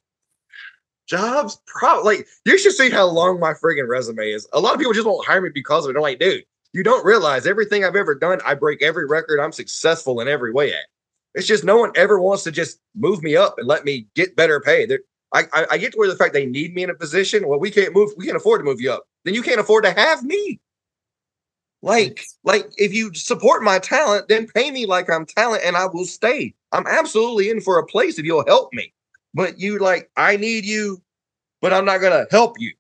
jobs. 1.09 1.61
Probably 1.67 2.19
like 2.19 2.27
you 2.45 2.59
should 2.59 2.73
see 2.73 2.91
how 2.91 3.07
long 3.07 3.41
my 3.41 3.55
friggin' 3.55 3.89
resume 3.89 4.31
is. 4.31 4.47
A 4.53 4.61
lot 4.61 4.75
of 4.75 4.79
people 4.79 4.93
just 4.93 5.07
won't 5.07 5.27
hire 5.27 5.41
me 5.41 5.51
because 5.53 5.85
of 5.85 5.91
it. 5.91 5.93
They're 5.95 6.03
like, 6.03 6.21
dude, 6.21 6.45
you 6.73 6.83
don't 6.83 7.05
realize 7.05 7.47
everything 7.47 7.85
I've 7.85 7.97
ever 7.97 8.15
done, 8.15 8.41
I 8.45 8.55
break 8.55 8.83
every 8.83 9.07
record. 9.07 9.41
I'm 9.41 9.53
successful 9.53 10.21
in 10.21 10.29
every 10.29 10.53
way 10.53 10.73
at. 10.73 10.87
It's 11.35 11.47
just 11.47 11.65
no 11.65 11.77
one 11.77 11.93
ever 11.95 12.21
wants 12.21 12.45
to 12.45 12.53
just 12.53 12.81
move 12.95 13.23
me 13.23 13.37
up 13.37 13.57
and 13.59 13.67
let 13.67 13.85
me 13.85 14.07
get 14.15 14.37
better 14.37 14.61
pay. 14.61 14.89
I, 15.35 15.45
I, 15.53 15.67
I 15.73 15.79
get 15.79 15.93
to 15.93 15.99
where 15.99 16.09
the 16.09 16.17
fact 16.17 16.33
they 16.33 16.47
need 16.47 16.75
me 16.75 16.83
in 16.83 16.91
a 16.91 16.95
position. 16.95 17.47
Well, 17.47 17.61
we 17.61 17.71
can't 17.71 17.95
move. 17.95 18.11
We 18.17 18.25
can't 18.25 18.37
afford 18.37 18.61
to 18.61 18.65
move 18.65 18.81
you 18.81 18.93
up. 18.93 19.05
Then 19.25 19.35
you 19.35 19.43
can't 19.43 19.61
afford 19.61 19.85
to 19.85 19.93
have 19.93 20.25
me. 20.25 20.59
Like, 21.83 22.25
like 22.43 22.67
if 22.77 22.93
you 22.93 23.15
support 23.15 23.63
my 23.63 23.79
talent, 23.79 24.29
then 24.29 24.49
pay 24.49 24.71
me 24.71 24.87
like 24.87 25.09
I'm 25.09 25.27
talent, 25.27 25.63
and 25.65 25.77
I 25.77 25.87
will 25.87 26.07
stay. 26.07 26.55
I'm 26.73 26.87
absolutely 26.87 27.51
in 27.51 27.61
for 27.61 27.79
a 27.79 27.87
place 27.87 28.19
if 28.19 28.25
you'll 28.25 28.47
help 28.47 28.73
me 28.73 28.93
but 29.35 29.59
you 29.61 29.79
like, 29.79 30.11
I 30.17 30.37
need 30.37 30.65
you, 30.65 31.01
but 31.61 31.73
I'm 31.73 31.85
not 31.85 32.01
gonna 32.01 32.27
help 32.31 32.59
you. 32.59 32.75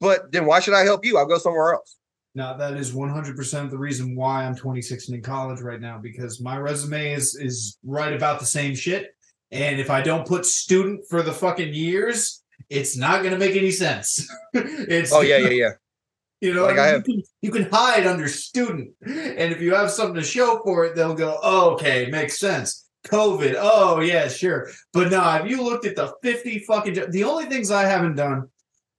But 0.00 0.30
then 0.32 0.46
why 0.46 0.60
should 0.60 0.74
I 0.74 0.84
help 0.84 1.04
you? 1.04 1.18
I'll 1.18 1.26
go 1.26 1.38
somewhere 1.38 1.74
else. 1.74 1.97
Now 2.38 2.52
that 2.54 2.74
is 2.74 2.92
100% 2.92 3.68
the 3.68 3.76
reason 3.76 4.14
why 4.14 4.44
I'm 4.44 4.54
26 4.54 5.08
and 5.08 5.16
in 5.16 5.22
college 5.22 5.60
right 5.60 5.80
now 5.80 5.98
because 5.98 6.40
my 6.40 6.56
resume 6.56 7.12
is 7.12 7.34
is 7.34 7.78
right 7.84 8.12
about 8.12 8.38
the 8.38 8.46
same 8.46 8.76
shit. 8.76 9.08
And 9.50 9.80
if 9.80 9.90
I 9.90 10.02
don't 10.02 10.24
put 10.24 10.46
student 10.46 11.00
for 11.10 11.22
the 11.22 11.32
fucking 11.32 11.74
years, 11.74 12.44
it's 12.70 12.96
not 12.96 13.22
going 13.22 13.32
to 13.32 13.40
make 13.40 13.56
any 13.56 13.72
sense. 13.72 14.24
it's 14.54 15.12
oh 15.12 15.22
yeah, 15.22 15.38
yeah, 15.38 15.50
yeah. 15.50 15.70
You 16.40 16.54
know, 16.54 16.66
like 16.66 16.78
I, 16.78 16.84
mean, 16.84 16.94
have... 16.94 17.08
you, 17.08 17.14
can, 17.14 17.22
you 17.42 17.50
can 17.50 17.68
hide 17.72 18.06
under 18.06 18.28
student, 18.28 18.90
and 19.04 19.52
if 19.52 19.60
you 19.60 19.74
have 19.74 19.90
something 19.90 20.14
to 20.14 20.22
show 20.22 20.60
for 20.64 20.84
it, 20.84 20.94
they'll 20.94 21.16
go, 21.16 21.36
oh, 21.42 21.70
"Okay, 21.70 22.06
makes 22.12 22.38
sense." 22.38 22.88
COVID. 23.08 23.56
Oh 23.58 23.98
yeah, 23.98 24.28
sure. 24.28 24.70
But 24.92 25.10
now, 25.10 25.28
have 25.28 25.50
you 25.50 25.64
looked 25.64 25.84
at 25.84 25.96
the 25.96 26.14
50 26.22 26.60
fucking 26.60 27.10
the 27.10 27.24
only 27.24 27.46
things 27.46 27.72
I 27.72 27.86
haven't 27.86 28.14
done, 28.14 28.48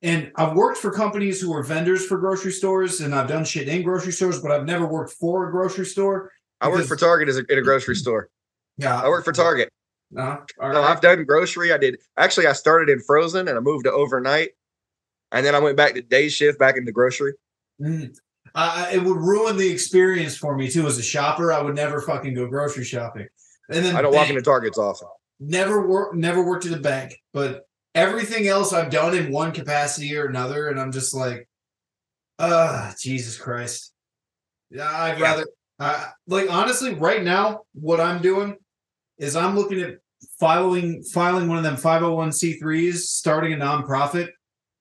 and 0.02 0.32
I've 0.36 0.56
worked 0.56 0.78
for 0.78 0.92
companies 0.92 1.42
who 1.42 1.54
are 1.54 1.64
vendors 1.64 2.06
for 2.06 2.18
grocery 2.18 2.52
stores, 2.52 3.02
and 3.02 3.14
I've 3.14 3.28
done 3.28 3.44
shit 3.44 3.68
in 3.68 3.84
grocery 3.84 4.14
stores, 4.14 4.40
but 4.40 4.52
I've 4.52 4.66
never 4.66 4.86
worked 4.86 5.14
for 5.14 5.48
a 5.48 5.52
grocery 5.52 5.86
store. 5.86 6.32
I 6.62 6.70
worked 6.70 6.88
for 6.88 6.96
Target 6.96 7.30
as 7.30 7.38
a, 7.38 7.46
in 7.52 7.58
a 7.58 7.62
grocery 7.62 7.96
store. 7.98 8.30
Yeah. 8.78 9.02
I 9.02 9.10
worked 9.10 9.26
for 9.26 9.34
Target. 9.34 9.70
Uh, 10.18 10.38
no, 10.60 10.82
I've 10.82 11.02
done 11.02 11.24
grocery. 11.26 11.72
I 11.72 11.78
did 11.78 11.98
actually 12.18 12.48
I 12.48 12.54
started 12.54 12.90
in 12.90 13.00
frozen 13.00 13.48
and 13.48 13.56
I 13.56 13.62
moved 13.62 13.86
to 13.86 13.92
overnight. 13.92 14.50
And 15.32 15.46
then 15.46 15.54
I 15.54 15.60
went 15.60 15.78
back 15.78 15.94
to 15.94 16.02
day 16.02 16.30
shift 16.30 16.58
back 16.58 16.78
into 16.78 16.92
grocery. 16.92 17.34
Mm. 17.80 18.18
Uh, 18.56 18.90
it 18.92 19.04
would 19.04 19.18
ruin 19.18 19.58
the 19.58 19.70
experience 19.70 20.36
for 20.36 20.58
me 20.58 20.68
too 20.68 20.88
as 20.88 20.98
a 20.98 21.04
shopper. 21.04 21.54
I 21.54 21.62
would 21.62 21.76
never 21.76 22.02
fucking 22.02 22.34
go 22.34 22.48
grocery 22.48 22.84
shopping. 22.84 23.28
And 23.70 23.86
then 23.86 23.96
I 23.96 24.02
don't 24.02 24.12
bank. 24.12 24.22
walk 24.22 24.30
into 24.30 24.42
Targets 24.42 24.80
often. 24.80 25.08
Never 25.40 25.88
work, 25.88 26.16
never 26.16 26.44
worked 26.44 26.66
at 26.66 26.74
a 26.74 26.82
bank, 26.82 27.22
but 27.32 27.69
everything 28.00 28.48
else 28.48 28.72
I've 28.72 28.90
done 28.90 29.16
in 29.16 29.32
one 29.32 29.52
capacity 29.52 30.16
or 30.16 30.26
another, 30.26 30.70
and 30.70 30.80
I'm 30.80 30.92
just 30.92 31.14
like, 31.14 31.48
uh, 32.40 32.94
Jesus 33.00 33.38
Christ. 33.38 33.94
Yeah, 34.72 34.90
I'd 34.90 35.20
rather, 35.20 35.46
uh, 35.80 36.06
like, 36.26 36.50
honestly, 36.50 36.94
right 36.94 37.24
now, 37.24 37.62
what 37.74 38.00
I'm 38.00 38.22
doing 38.22 38.56
is 39.18 39.36
I'm 39.36 39.56
looking 39.56 39.82
at 39.82 39.98
filing 40.40 41.04
filing 41.04 41.50
one 41.50 41.58
of 41.58 41.64
them 41.64 41.76
501c3s, 41.76 42.96
starting 42.96 43.54
a 43.54 43.58
nonprofit, 43.58 44.30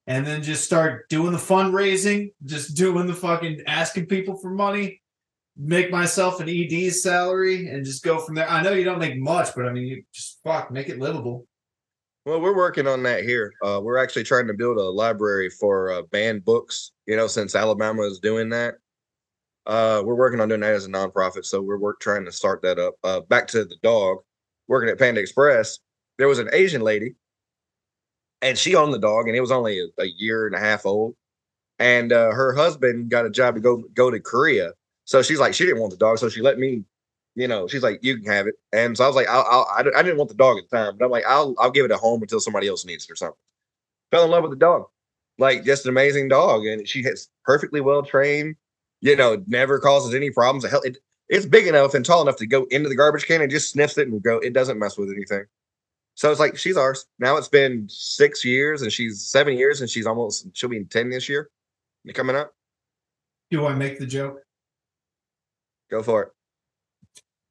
and 0.07 0.25
then 0.25 0.43
just 0.43 0.65
start 0.65 1.09
doing 1.09 1.33
the 1.33 1.39
fundraising, 1.39 2.33
just 2.45 2.77
doing 2.77 3.09
the 3.09 3.15
fucking 3.15 3.63
asking 3.67 4.07
people 4.07 4.37
for 4.37 4.51
money, 4.51 5.03
make 5.57 5.91
myself 5.91 6.41
an 6.41 6.49
ED 6.49 6.93
salary, 6.93 7.69
and 7.69 7.85
just 7.85 8.05
go 8.05 8.21
from 8.21 8.37
there. 8.37 8.49
I 8.49 8.63
know 8.63 8.73
you 8.73 8.85
don't 8.85 9.01
make 9.01 9.19
much, 9.19 9.49
but 9.57 9.67
I 9.67 9.73
mean, 9.73 9.87
you 9.87 10.05
just 10.13 10.39
fuck 10.45 10.71
make 10.71 10.89
it 10.89 11.01
livable. 11.01 11.48
Well, 12.29 12.43
we're 12.43 12.55
working 12.55 12.87
on 12.87 13.03
that 13.05 13.25
here. 13.25 13.55
Uh, 13.65 13.81
we're 13.83 13.97
actually 13.97 14.25
trying 14.25 14.49
to 14.49 14.53
build 14.53 14.77
a 14.77 14.83
library 14.83 15.49
for 15.49 15.91
uh, 15.91 16.03
banned 16.03 16.45
books. 16.45 16.93
You 17.07 17.17
know, 17.17 17.27
since 17.27 17.55
Alabama 17.55 18.03
is 18.03 18.19
doing 18.19 18.51
that, 18.51 18.75
uh, 19.65 20.03
we're 20.05 20.15
working 20.15 20.39
on 20.39 20.51
doing 20.51 20.61
that 20.61 20.75
as 20.75 20.85
a 20.85 20.91
nonprofit. 20.91 21.47
So 21.47 21.63
we're 21.63 21.79
work 21.79 22.01
trying 22.01 22.27
to 22.27 22.33
start 22.33 22.61
that 22.61 22.79
up. 22.79 22.97
Uh, 23.03 23.21
back 23.21 23.49
to 23.49 23.65
the 23.65 23.77
dog, 23.83 24.19
working 24.67 24.91
at 24.91 24.99
Panda 24.99 25.23
Express. 25.23 25.79
There 26.19 26.29
was 26.29 26.39
an 26.39 26.51
Asian 26.53 26.83
lady, 26.83 27.15
and 28.43 28.59
she 28.59 28.75
owned 28.75 28.93
the 28.93 28.99
dog, 28.99 29.27
and 29.27 29.35
it 29.35 29.41
was 29.41 29.51
only 29.51 29.81
a, 29.81 30.03
a 30.03 30.07
year 30.19 30.47
and 30.47 30.55
a 30.55 30.61
half 30.61 30.85
old. 30.85 31.17
And 31.79 32.13
uh, 32.13 32.33
her 32.33 32.53
husband 32.53 33.11
got 33.11 33.25
a 33.25 33.31
job 33.31 33.55
to 33.55 33.61
go 33.63 33.85
go 33.95 34.11
to 34.11 34.21
Korea. 34.21 34.73
So 35.07 35.23
she's 35.23 35.41
like, 35.41 35.55
she 35.55 35.65
didn't 35.65 35.81
want 35.81 35.93
the 35.93 35.97
dog, 35.97 36.19
so 36.19 36.29
she 36.29 36.43
let 36.43 36.59
me 36.59 36.85
you 37.39 37.47
know, 37.47 37.69
she's 37.69 37.85
like, 37.85 38.01
you 38.03 38.17
can 38.19 38.27
have 38.33 38.49
it. 38.49 38.57
And 38.73 38.97
so 38.97 39.05
I 39.05 39.07
was 39.07 39.15
like, 39.15 39.29
I'll, 39.29 39.47
I'll, 39.49 39.69
I, 39.71 39.99
I 39.99 40.03
didn't 40.03 40.19
want 40.19 40.29
the 40.29 40.35
dog 40.35 40.59
at 40.59 40.69
the 40.69 40.77
time, 40.77 40.97
but 40.99 41.05
I'm 41.05 41.11
like, 41.13 41.25
I'll, 41.25 41.55
I'll 41.59 41.71
give 41.71 41.85
it 41.85 41.93
a 41.93 41.97
home 41.97 42.21
until 42.21 42.41
somebody 42.41 42.67
else 42.67 42.85
needs 42.85 43.05
it 43.05 43.13
or 43.13 43.17
something. 43.17 43.39
Fell 44.11 44.25
in 44.25 44.31
love 44.31 44.43
with 44.43 44.51
the 44.51 44.57
dog, 44.57 44.87
like 45.39 45.65
just 45.65 45.85
an 45.85 45.91
amazing 45.91 46.29
dog, 46.29 46.67
and 46.67 46.89
she 46.89 47.05
has 47.05 47.29
perfectly 47.45 47.81
well 47.81 48.03
trained. 48.03 48.57
You 49.01 49.15
know, 49.15 49.41
never 49.47 49.79
causes 49.79 50.15
any 50.15 50.31
problems. 50.31 50.65
It, 50.65 50.99
it's 51.29 51.47
big 51.47 51.69
enough 51.69 51.95
and 51.95 52.05
tall 52.05 52.23
enough 52.23 52.37
to 52.39 52.47
go 52.47 52.67
into 52.71 52.89
the 52.89 52.97
garbage 52.97 53.27
can 53.27 53.41
and 53.41 53.51
just 53.51 53.71
sniffs 53.71 53.99
it 53.99 54.09
and 54.09 54.21
go. 54.21 54.39
It 54.39 54.53
doesn't 54.53 54.79
mess 54.79 54.99
with 54.99 55.11
anything. 55.11 55.45
So 56.17 56.33
it's 56.33 56.41
like 56.41 56.57
she's 56.57 56.77
ours. 56.77 57.07
Now 57.21 57.37
it's 57.37 57.47
been 57.47 57.87
six 57.89 58.45
years 58.45 58.83
and 58.83 58.93
she's 58.93 59.23
seven 59.23 59.57
years 59.57 59.81
and 59.81 59.89
she's 59.89 60.07
almost 60.07 60.49
she'll 60.55 60.69
be 60.69 60.83
ten 60.85 61.11
this 61.11 61.29
year. 61.29 61.51
coming 62.15 62.35
up? 62.35 62.53
Do 63.53 63.67
I 63.67 63.75
make 63.75 64.01
the 64.01 64.07
joke? 64.07 64.43
Go 65.91 66.03
for 66.03 66.23
it. 66.25 66.33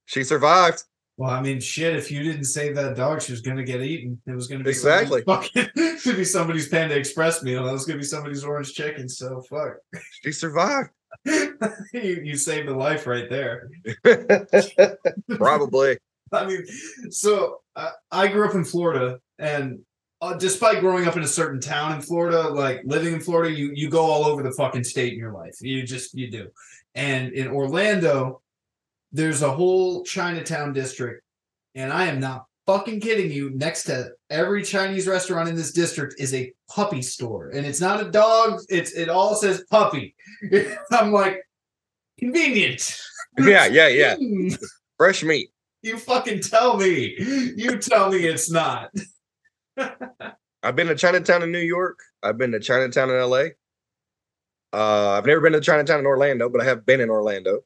She 0.07 0.23
survived. 0.23 0.83
Well, 1.17 1.31
I 1.31 1.41
mean, 1.41 1.59
shit. 1.59 1.95
If 1.95 2.11
you 2.11 2.23
didn't 2.23 2.45
save 2.45 2.75
that 2.75 2.95
dog, 2.95 3.21
she 3.21 3.31
was 3.31 3.41
gonna 3.41 3.63
get 3.63 3.81
eaten. 3.81 4.21
It 4.25 4.33
was 4.33 4.47
gonna 4.47 4.63
be 4.63 4.69
exactly 4.69 5.21
fucking. 5.23 5.67
It 5.75 6.15
be 6.15 6.23
somebody's 6.23 6.69
Panda 6.69 6.95
Express 6.95 7.43
meal. 7.43 7.67
It 7.67 7.71
was 7.71 7.85
gonna 7.85 7.99
be 7.99 8.05
somebody's 8.05 8.43
orange 8.43 8.73
chicken. 8.73 9.09
So 9.09 9.41
fuck. 9.41 9.77
She 10.23 10.31
survived. 10.31 10.89
you, 11.25 12.21
you 12.23 12.37
saved 12.37 12.69
a 12.69 12.75
life 12.75 13.07
right 13.07 13.29
there. 13.29 13.69
Probably. 15.35 15.97
I 16.31 16.45
mean, 16.45 16.65
so 17.09 17.61
uh, 17.75 17.91
I 18.11 18.27
grew 18.27 18.47
up 18.47 18.55
in 18.55 18.63
Florida, 18.63 19.19
and 19.39 19.79
uh, 20.21 20.35
despite 20.35 20.81
growing 20.81 21.07
up 21.07 21.17
in 21.17 21.23
a 21.23 21.27
certain 21.27 21.59
town 21.59 21.93
in 21.93 22.01
Florida, 22.01 22.47
like 22.49 22.81
living 22.85 23.13
in 23.13 23.19
Florida, 23.19 23.53
you 23.53 23.71
you 23.73 23.89
go 23.89 24.05
all 24.05 24.25
over 24.25 24.43
the 24.43 24.51
fucking 24.51 24.83
state 24.83 25.13
in 25.13 25.19
your 25.19 25.33
life. 25.33 25.57
You 25.61 25.83
just 25.83 26.13
you 26.13 26.29
do. 26.29 26.47
And 26.95 27.33
in 27.33 27.47
Orlando, 27.47 28.41
there's 29.11 29.41
a 29.41 29.51
whole 29.51 30.03
Chinatown 30.03 30.73
district, 30.73 31.23
and 31.75 31.91
I 31.91 32.05
am 32.05 32.19
not 32.19 32.45
fucking 32.65 32.99
kidding 32.99 33.31
you. 33.31 33.49
Next 33.51 33.83
to 33.85 34.11
every 34.29 34.63
Chinese 34.63 35.07
restaurant 35.07 35.49
in 35.49 35.55
this 35.55 35.71
district 35.71 36.15
is 36.19 36.33
a 36.33 36.53
puppy 36.69 37.01
store, 37.01 37.49
and 37.49 37.65
it's 37.65 37.81
not 37.81 38.05
a 38.05 38.11
dog. 38.11 38.61
It's 38.69 38.91
it 38.91 39.09
all 39.09 39.35
says 39.35 39.63
puppy. 39.69 40.15
I'm 40.91 41.11
like, 41.11 41.41
convenient. 42.19 42.99
Yeah, 43.39 43.65
yeah, 43.65 43.87
yeah. 43.87 44.15
Fresh 44.97 45.23
meat. 45.23 45.49
You 45.81 45.97
fucking 45.97 46.41
tell 46.41 46.77
me. 46.77 47.15
You 47.55 47.77
tell 47.77 48.11
me 48.11 48.25
it's 48.25 48.51
not. 48.51 48.91
I've 50.63 50.75
been 50.75 50.87
to 50.87 50.95
Chinatown 50.95 51.43
in 51.43 51.51
New 51.51 51.59
York. 51.59 51.99
I've 52.23 52.37
been 52.37 52.51
to 52.51 52.59
Chinatown 52.59 53.09
in 53.09 53.21
LA. 53.21 53.43
Uh, 54.73 55.11
I've 55.11 55.25
never 55.25 55.39
been 55.39 55.53
to 55.53 55.61
Chinatown 55.61 55.99
in 55.99 56.05
Orlando, 56.05 56.49
but 56.49 56.61
I 56.61 56.65
have 56.65 56.85
been 56.85 56.99
in 56.99 57.09
Orlando. 57.09 57.61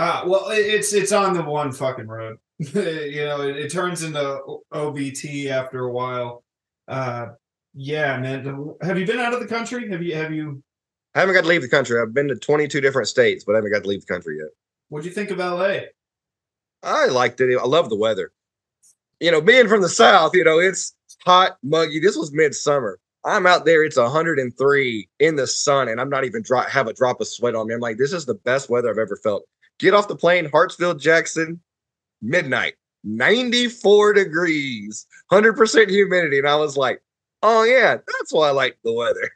Ah, 0.00 0.22
well, 0.24 0.46
it's 0.50 0.92
it's 0.92 1.10
on 1.10 1.34
the 1.34 1.42
one 1.42 1.72
fucking 1.72 2.06
road. 2.06 2.36
you 2.58 3.24
know, 3.24 3.40
it, 3.40 3.56
it, 3.56 3.72
turns 3.72 4.04
into 4.04 4.40
OBT 4.72 5.50
after 5.50 5.86
a 5.86 5.92
while. 5.92 6.44
Uh, 6.86 7.30
yeah, 7.74 8.16
man. 8.16 8.76
Have 8.80 8.96
you 8.96 9.04
been 9.04 9.18
out 9.18 9.34
of 9.34 9.40
the 9.40 9.48
country? 9.48 9.90
Have 9.90 10.00
you? 10.00 10.14
Have 10.14 10.32
you? 10.32 10.62
I 11.16 11.20
haven't 11.20 11.34
got 11.34 11.40
to 11.40 11.48
leave 11.48 11.62
the 11.62 11.68
country. 11.68 12.00
I've 12.00 12.14
been 12.14 12.28
to 12.28 12.36
22 12.36 12.80
different 12.80 13.08
states, 13.08 13.42
but 13.42 13.54
I 13.54 13.58
haven't 13.58 13.72
got 13.72 13.82
to 13.82 13.88
leave 13.88 14.02
the 14.02 14.14
country 14.14 14.36
yet. 14.38 14.50
What'd 14.88 15.04
you 15.04 15.10
think 15.10 15.32
of 15.32 15.38
LA? 15.38 15.78
I 16.84 17.06
liked 17.06 17.40
it. 17.40 17.58
I 17.58 17.66
love 17.66 17.88
the 17.90 17.96
weather. 17.96 18.30
You 19.18 19.32
know, 19.32 19.40
being 19.40 19.66
from 19.66 19.82
the 19.82 19.88
South, 19.88 20.32
you 20.32 20.44
know, 20.44 20.60
it's 20.60 20.94
hot, 21.26 21.58
muggy. 21.64 21.98
This 21.98 22.16
was 22.16 22.32
midsummer. 22.32 23.00
I'm 23.24 23.46
out 23.46 23.64
there. 23.64 23.82
It's 23.82 23.96
103 23.96 25.08
in 25.18 25.34
the 25.34 25.46
sun, 25.48 25.88
and 25.88 26.00
I'm 26.00 26.08
not 26.08 26.24
even 26.24 26.44
have 26.68 26.86
a 26.86 26.92
drop 26.92 27.20
of 27.20 27.26
sweat 27.26 27.56
on 27.56 27.66
me. 27.66 27.74
I'm 27.74 27.80
like, 27.80 27.98
this 27.98 28.12
is 28.12 28.26
the 28.26 28.34
best 28.34 28.70
weather 28.70 28.90
I've 28.90 28.98
ever 28.98 29.16
felt. 29.16 29.42
Get 29.78 29.94
off 29.94 30.08
the 30.08 30.16
plane, 30.16 30.46
Hartsfield, 30.46 31.00
Jackson, 31.00 31.60
midnight, 32.20 32.74
94 33.04 34.12
degrees, 34.14 35.06
100% 35.30 35.88
humidity. 35.88 36.38
And 36.38 36.48
I 36.48 36.56
was 36.56 36.76
like, 36.76 37.00
oh, 37.42 37.62
yeah, 37.64 37.96
that's 37.96 38.32
why 38.32 38.48
I 38.48 38.52
like 38.52 38.78
the 38.84 38.92
weather. 38.92 39.30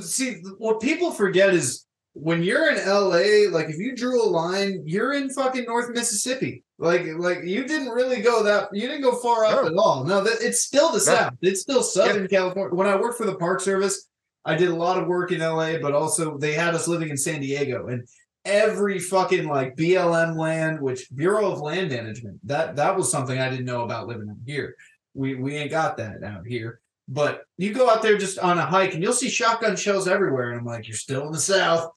See, 0.00 0.42
what 0.58 0.80
people 0.80 1.12
forget 1.12 1.54
is 1.54 1.86
when 2.14 2.42
you're 2.42 2.70
in 2.70 2.84
LA, 2.86 3.50
like 3.56 3.68
if 3.68 3.76
you 3.76 3.94
drew 3.94 4.22
a 4.22 4.26
line, 4.26 4.82
you're 4.86 5.12
in 5.12 5.28
fucking 5.28 5.64
North 5.64 5.90
Mississippi. 5.90 6.64
Like, 6.78 7.06
like 7.18 7.44
you 7.44 7.66
didn't 7.66 7.90
really 7.90 8.22
go 8.22 8.42
that 8.42 8.68
you 8.72 8.88
didn't 8.88 9.02
go 9.02 9.16
far 9.16 9.44
up 9.44 9.62
no. 9.62 9.66
at 9.66 9.74
all. 9.76 10.04
No, 10.04 10.24
that 10.24 10.38
it's 10.40 10.62
still 10.62 10.88
the 10.88 10.98
no. 10.98 10.98
South. 10.98 11.34
It's 11.42 11.60
still 11.60 11.82
Southern 11.82 12.22
yeah. 12.22 12.38
California. 12.38 12.74
When 12.74 12.86
I 12.86 12.96
worked 12.96 13.18
for 13.18 13.26
the 13.26 13.36
Park 13.36 13.60
Service, 13.60 14.08
I 14.46 14.56
did 14.56 14.70
a 14.70 14.74
lot 14.74 14.98
of 14.98 15.06
work 15.06 15.30
in 15.30 15.40
LA, 15.40 15.78
but 15.78 15.92
also 15.92 16.38
they 16.38 16.52
had 16.52 16.74
us 16.74 16.88
living 16.88 17.10
in 17.10 17.16
San 17.16 17.40
Diego. 17.40 17.88
And 17.88 18.08
every 18.46 18.98
fucking 18.98 19.46
like 19.46 19.76
BLM 19.76 20.36
land, 20.36 20.80
which 20.80 21.14
Bureau 21.14 21.52
of 21.52 21.60
Land 21.60 21.90
Management. 21.90 22.40
That 22.46 22.76
that 22.76 22.96
was 22.96 23.10
something 23.10 23.38
I 23.38 23.50
didn't 23.50 23.66
know 23.66 23.82
about 23.82 24.06
living 24.06 24.30
out 24.30 24.36
here. 24.46 24.76
We 25.12 25.34
we 25.34 25.56
ain't 25.56 25.70
got 25.70 25.98
that 25.98 26.22
out 26.22 26.46
here. 26.46 26.80
But 27.08 27.44
you 27.56 27.72
go 27.72 27.88
out 27.88 28.02
there 28.02 28.16
just 28.16 28.38
on 28.38 28.58
a 28.58 28.66
hike 28.66 28.94
and 28.94 29.02
you'll 29.02 29.12
see 29.12 29.28
shotgun 29.28 29.76
shells 29.76 30.08
everywhere. 30.08 30.50
And 30.50 30.60
I'm 30.60 30.66
like, 30.66 30.88
you're 30.88 30.96
still 30.96 31.26
in 31.26 31.32
the 31.32 31.38
South. 31.38 31.92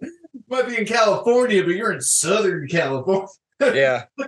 Might 0.48 0.68
be 0.68 0.78
in 0.78 0.86
California, 0.86 1.62
but 1.62 1.74
you're 1.74 1.92
in 1.92 2.00
Southern 2.00 2.68
California. 2.68 3.28
yeah. 3.60 4.04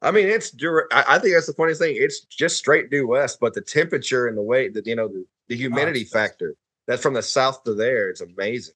I 0.00 0.10
mean, 0.10 0.28
it's 0.28 0.54
I 0.92 1.18
think 1.18 1.34
that's 1.34 1.46
the 1.46 1.54
funniest 1.54 1.80
thing. 1.80 1.96
It's 1.98 2.24
just 2.24 2.56
straight 2.56 2.90
due 2.90 3.06
west, 3.06 3.38
but 3.40 3.52
the 3.52 3.60
temperature 3.60 4.28
and 4.28 4.36
the 4.36 4.42
way 4.42 4.68
that 4.68 4.86
you 4.86 4.96
know 4.96 5.08
the, 5.08 5.26
the 5.48 5.56
oh, 5.56 5.58
humidity 5.58 6.06
oh, 6.08 6.12
factor 6.12 6.54
that's 6.86 7.02
from 7.02 7.14
the 7.14 7.22
south 7.22 7.64
to 7.64 7.74
there, 7.74 8.08
it's 8.08 8.22
amazing. 8.22 8.74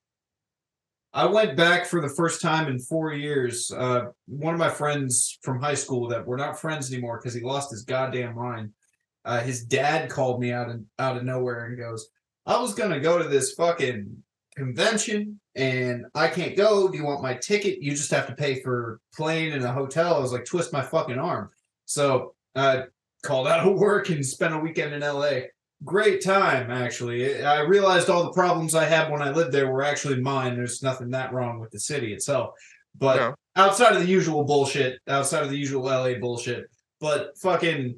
I 1.12 1.26
went 1.26 1.56
back 1.56 1.86
for 1.86 2.00
the 2.00 2.08
first 2.08 2.42
time 2.42 2.68
in 2.68 2.78
four 2.78 3.12
years. 3.12 3.70
Uh, 3.70 4.06
one 4.26 4.54
of 4.54 4.60
my 4.60 4.68
friends 4.68 5.38
from 5.42 5.60
high 5.60 5.74
school 5.74 6.06
that 6.08 6.26
we're 6.26 6.36
not 6.36 6.60
friends 6.60 6.92
anymore 6.92 7.18
because 7.18 7.34
he 7.34 7.40
lost 7.40 7.70
his 7.70 7.82
goddamn 7.82 8.34
mind. 8.34 8.70
Uh, 9.24 9.40
his 9.40 9.64
dad 9.64 10.10
called 10.10 10.40
me 10.40 10.52
out 10.52 10.70
of 10.70 10.80
out 10.98 11.16
of 11.16 11.24
nowhere 11.24 11.66
and 11.66 11.78
goes, 11.78 12.08
"I 12.46 12.60
was 12.60 12.74
gonna 12.74 13.00
go 13.00 13.18
to 13.18 13.28
this 13.28 13.54
fucking 13.54 14.22
convention 14.54 15.40
and 15.54 16.06
I 16.14 16.28
can't 16.28 16.56
go. 16.56 16.88
Do 16.88 16.98
you 16.98 17.04
want 17.04 17.22
my 17.22 17.34
ticket? 17.34 17.82
You 17.82 17.92
just 17.92 18.10
have 18.10 18.26
to 18.26 18.34
pay 18.34 18.60
for 18.62 19.00
plane 19.14 19.52
and 19.52 19.64
a 19.64 19.72
hotel." 19.72 20.14
I 20.14 20.20
was 20.20 20.32
like, 20.32 20.44
"Twist 20.44 20.72
my 20.72 20.82
fucking 20.82 21.18
arm." 21.18 21.50
So 21.86 22.34
uh, 22.54 22.82
called 23.22 23.48
out 23.48 23.66
of 23.66 23.78
work 23.78 24.10
and 24.10 24.24
spent 24.24 24.54
a 24.54 24.58
weekend 24.58 24.92
in 24.92 25.02
L.A 25.02 25.48
great 25.84 26.22
time 26.22 26.70
actually 26.70 27.42
i 27.44 27.60
realized 27.60 28.10
all 28.10 28.24
the 28.24 28.32
problems 28.32 28.74
i 28.74 28.84
had 28.84 29.10
when 29.10 29.22
i 29.22 29.30
lived 29.30 29.52
there 29.52 29.70
were 29.70 29.82
actually 29.82 30.20
mine 30.20 30.56
there's 30.56 30.82
nothing 30.82 31.10
that 31.10 31.32
wrong 31.32 31.60
with 31.60 31.70
the 31.70 31.78
city 31.78 32.12
itself 32.12 32.50
but 32.96 33.16
no. 33.16 33.34
outside 33.54 33.94
of 33.94 34.02
the 34.02 34.08
usual 34.08 34.44
bullshit 34.44 34.98
outside 35.06 35.44
of 35.44 35.50
the 35.50 35.56
usual 35.56 35.84
la 35.84 36.12
bullshit 36.14 36.64
but 37.00 37.38
fucking 37.38 37.94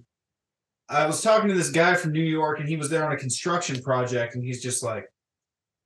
i 0.91 1.07
was 1.07 1.23
talking 1.23 1.49
to 1.49 1.55
this 1.55 1.71
guy 1.71 1.95
from 1.95 2.13
new 2.13 2.21
york 2.21 2.61
and 2.61 2.69
he 2.69 2.77
was 2.77 2.91
there 2.91 3.05
on 3.05 3.13
a 3.13 3.19
construction 3.19 3.81
project 3.83 4.35
and 4.35 4.45
he's 4.45 4.63
just 4.63 4.83
like 4.83 5.07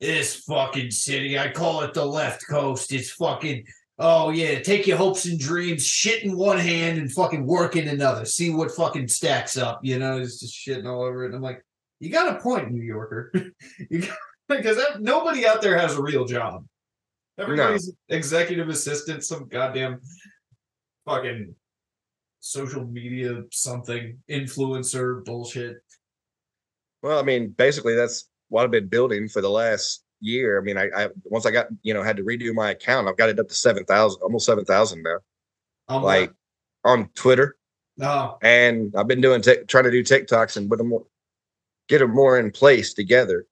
this 0.00 0.37
fucking 0.40 0.90
city 0.90 1.38
i 1.38 1.48
call 1.48 1.83
it 1.83 1.94
the 1.94 2.04
left 2.04 2.44
coast 2.48 2.92
it's 2.92 3.12
fucking 3.12 3.64
Oh 3.96 4.30
yeah, 4.30 4.59
take 4.59 4.88
your 4.88 4.97
hopes 4.97 5.24
and 5.24 5.38
dreams, 5.38 5.86
shit 5.86 6.24
in 6.24 6.36
one 6.36 6.59
hand 6.59 6.99
and 6.99 7.12
fucking 7.12 7.47
work 7.47 7.76
in 7.76 7.86
another. 7.86 8.24
See 8.24 8.51
what 8.51 8.72
fucking 8.72 9.07
stacks 9.07 9.57
up. 9.57 9.78
You 9.84 10.01
know, 10.01 10.18
it's 10.18 10.40
just 10.40 10.55
shitting 10.55 10.86
all 10.86 11.03
over 11.03 11.22
it. 11.22 11.26
And 11.26 11.36
I'm 11.36 11.42
like, 11.42 11.64
you 12.05 12.11
got 12.11 12.36
a 12.36 12.40
point, 12.40 12.70
New 12.70 12.82
Yorker. 12.82 13.32
because 14.48 14.78
nobody 15.00 15.46
out 15.46 15.62
there 15.62 15.78
has 15.78 15.96
a 15.96 16.02
real 16.02 16.26
job. 16.26 16.66
Everybody's 17.38 17.88
no. 17.88 18.16
executive 18.16 18.68
assistant, 18.68 19.24
some 19.24 19.48
goddamn 19.48 20.00
fucking 21.07 21.55
social 22.40 22.84
media 22.84 23.42
something 23.50 24.18
influencer 24.30 25.24
bullshit. 25.24 25.78
Well, 27.02 27.18
I 27.18 27.22
mean, 27.22 27.48
basically 27.48 27.94
that's 27.94 28.28
what 28.48 28.64
I've 28.64 28.70
been 28.70 28.88
building 28.88 29.28
for 29.28 29.40
the 29.40 29.50
last 29.50 30.05
year. 30.20 30.61
I 30.61 30.62
mean, 30.62 30.76
I, 30.76 30.90
I 30.94 31.09
once 31.24 31.46
I 31.46 31.50
got 31.50 31.68
you 31.82 31.94
know 31.94 32.02
had 32.02 32.18
to 32.18 32.22
redo 32.22 32.55
my 32.55 32.70
account, 32.70 33.09
I've 33.09 33.16
got 33.16 33.30
it 33.30 33.40
up 33.40 33.48
to 33.48 33.55
seven 33.55 33.84
thousand, 33.86 34.20
almost 34.22 34.46
seven 34.46 34.66
thousand 34.66 35.02
now. 35.02 35.18
Um, 35.88 36.02
like 36.02 36.32
on 36.84 37.09
Twitter. 37.14 37.57
No, 37.96 38.36
and 38.42 38.92
I've 38.94 39.09
been 39.09 39.22
doing 39.22 39.40
tic- 39.40 39.68
trying 39.68 39.84
to 39.84 39.90
do 39.90 40.02
TikToks 40.02 40.57
and 40.57 40.68
put 40.68 40.78
them 40.78 40.88
more, 40.88 41.07
get 41.89 41.99
them 41.99 42.12
more 42.12 42.39
in 42.39 42.51
place 42.51 42.95
together. 42.95 43.47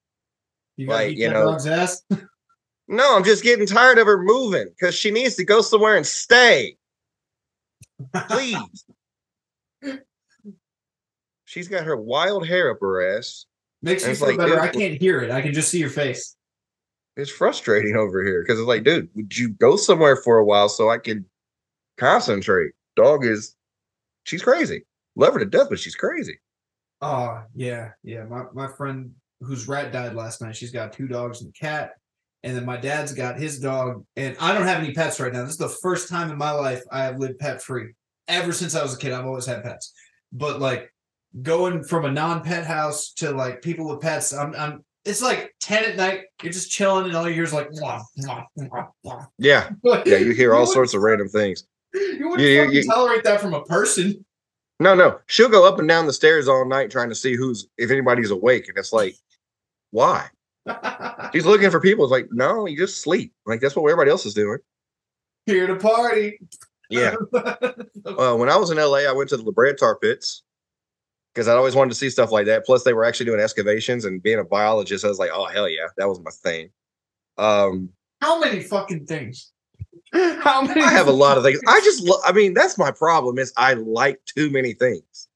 you 0.77 0.87
Like, 0.87 1.17
you 1.17 1.31
know- 1.31 1.53
dog's 1.53 1.67
ass. 1.67 2.03
No, 2.89 3.17
I'm 3.17 3.25
just 3.25 3.43
getting 3.43 3.65
tired 3.65 3.97
of 3.99 4.07
her 4.07 4.23
moving 4.23 4.67
because 4.69 4.95
she 4.95 5.11
needs 5.11 5.37
to 5.37 5.45
go 5.45 5.63
somewhere 5.63 5.97
and 5.97 6.07
stay. 6.07 6.77
Please. 8.29 8.85
She's 11.47 11.69
got 11.69 11.85
her 11.85 11.97
wild 11.97 12.47
hair 12.47 12.71
up 12.71 12.79
her 12.81 13.17
ass. 13.17 13.47
Makes 13.83 14.07
me 14.07 14.15
feel 14.15 14.29
like, 14.29 14.37
better. 14.37 14.51
dude, 14.51 14.59
I 14.61 14.69
can't 14.69 15.01
hear 15.01 15.21
it. 15.21 15.31
I 15.31 15.41
can 15.41 15.55
just 15.55 15.71
see 15.71 15.79
your 15.79 15.91
face. 15.91 16.37
It's 17.17 17.31
frustrating 17.31 17.97
over 17.97 18.23
here 18.23 18.43
because 18.43 18.59
it's 18.59 18.69
like, 18.69 18.85
dude, 18.85 19.09
would 19.15 19.37
you 19.39 19.51
go 19.51 19.77
somewhere 19.77 20.17
for 20.17 20.39
a 20.39 20.45
while 20.45 20.69
so 20.69 20.91
I 20.91 20.99
can 20.99 21.25
concentrate? 21.99 22.73
Dog 22.97 23.25
is, 23.25 23.55
she's 24.25 24.43
crazy. 24.43 24.85
Love 25.17 25.35
her 25.35 25.39
to 25.41 25.47
death, 25.47 25.69
but 25.71 25.79
she's 25.79 25.95
crazy. 25.95 26.39
Oh 27.03 27.43
yeah, 27.55 27.91
yeah. 28.05 28.25
My 28.25 28.45
my 28.55 28.69
friend 28.77 29.11
whose 29.41 29.67
rat 29.69 29.93
died 29.93 30.15
last 30.15 30.41
night. 30.41 30.57
She's 30.57 30.71
got 30.73 30.93
two 30.93 31.09
dogs 31.09 31.43
and 31.43 31.51
a 31.51 31.59
cat, 31.59 31.91
and 32.45 32.57
then 32.57 32.65
my 32.65 32.77
dad's 32.77 33.13
got 33.13 33.39
his 33.39 33.59
dog. 33.59 34.05
And 34.17 34.37
I 34.41 34.55
don't 34.55 34.67
have 34.67 34.79
any 34.83 34.93
pets 34.95 35.19
right 35.21 35.33
now. 35.33 35.43
This 35.43 35.53
is 35.53 35.57
the 35.59 35.69
first 35.69 36.09
time 36.09 36.31
in 36.31 36.39
my 36.39 36.53
life 36.53 36.83
I 36.93 37.03
have 37.05 37.19
lived 37.19 37.39
pet 37.41 37.61
free. 37.63 37.93
Ever 38.29 38.53
since 38.53 38.75
I 38.77 38.83
was 38.83 38.95
a 38.95 38.99
kid, 38.99 39.13
I've 39.13 39.27
always 39.27 39.47
had 39.47 39.65
pets. 39.65 39.93
But 40.33 40.61
like 40.61 40.95
going 41.43 41.83
from 41.83 42.05
a 42.05 42.11
non-pet 42.13 42.65
house 42.67 43.13
to 43.15 43.33
like 43.33 43.63
people 43.63 43.89
with 43.89 44.01
pets, 44.01 44.33
I'm 44.33 44.55
I'm. 44.55 44.85
It's 45.05 45.21
like 45.21 45.53
ten 45.61 45.85
at 45.85 45.97
night. 45.97 46.21
You're 46.41 46.53
just 46.53 46.71
chilling, 46.71 47.07
and 47.07 47.17
all 47.17 47.27
you 47.29 47.35
hear 47.35 47.43
is 47.43 47.53
like. 47.53 47.69
Yeah. 47.73 48.03
Yeah. 50.07 50.19
You 50.19 50.31
hear 50.33 50.55
all 50.55 50.67
sorts 50.67 50.95
of 50.95 51.03
random 51.03 51.27
things. 51.29 51.65
You 51.93 52.29
wouldn't 52.29 52.49
You- 52.49 52.71
you- 52.71 52.85
tolerate 52.85 53.25
that 53.25 53.41
from 53.41 53.55
a 53.55 53.65
person. 53.65 54.25
No, 54.83 54.95
no. 54.97 55.21
She'll 55.27 55.49
go 55.49 55.67
up 55.67 55.79
and 55.79 55.89
down 55.89 56.07
the 56.07 56.13
stairs 56.13 56.49
all 56.49 56.65
night 56.65 56.91
trying 56.91 57.09
to 57.09 57.15
see 57.15 57.37
who's, 57.37 57.69
if 57.79 57.91
anybody's 57.91 58.33
awake. 58.33 58.69
And 58.69 58.77
it's 58.77 58.93
like, 58.93 59.15
why? 59.93 60.29
She's 61.33 61.47
looking 61.47 61.71
for 61.71 61.81
people. 61.81 62.05
It's 62.05 62.11
like, 62.11 62.29
no, 62.33 62.67
you 62.67 62.77
just 62.77 63.01
sleep. 63.01 63.33
Like, 63.47 63.61
that's 63.61 63.77
what 63.77 63.89
everybody 63.89 64.11
else 64.11 64.27
is 64.27 64.35
doing. 64.35 64.59
Here 65.47 65.69
to 65.69 65.77
party. 65.77 66.41
Yeah. 66.91 67.15
Uh, 68.05 68.35
when 68.35 68.49
I 68.49 68.57
was 68.57 68.73
in 68.73 68.79
LA, 68.79 69.09
I 69.09 69.13
went 69.13 69.31
to 69.31 69.37
the 69.37 69.45
La 69.45 69.53
Brea 69.53 69.75
tar 69.75 69.97
pits 69.97 70.43
because 71.33 71.47
I'd 71.47 71.57
always 71.57 71.77
wanted 71.77 71.91
to 71.91 71.95
see 71.95 72.11
stuff 72.11 72.33
like 72.33 72.47
that. 72.47 72.67
Plus, 72.67 72.83
they 72.83 72.93
were 72.93 73.05
actually 73.05 73.27
doing 73.27 73.39
excavations 73.39 74.05
and 74.05 74.21
being 74.21 74.41
a 74.41 74.45
biologist, 74.45 75.05
I 75.05 75.09
was 75.09 75.21
like, 75.21 75.31
oh 75.33 75.45
hell 75.45 75.69
yeah, 75.69 75.87
that 75.97 76.09
was 76.09 76.19
my 76.21 76.33
thing. 76.33 76.71
Um, 77.39 77.91
How 78.21 78.41
many 78.41 78.61
fucking 78.61 79.07
things? 79.07 79.53
How 80.13 80.63
many? 80.63 80.83
I 80.83 80.91
have 80.91 81.09
a 81.09 81.13
lot 81.13 81.37
of 81.39 81.45
things. 81.45 81.61
I 81.67 81.81
just, 81.81 82.03
lo- 82.03 82.21
I 82.25 82.33
mean, 82.33 82.55
that's 82.55 82.79
my 82.79 82.91
problem 82.91 83.39
is 83.39 83.53
I 83.57 83.75
like 83.75 84.21
too 84.27 84.51
many 84.51 84.75
things. 84.75 85.29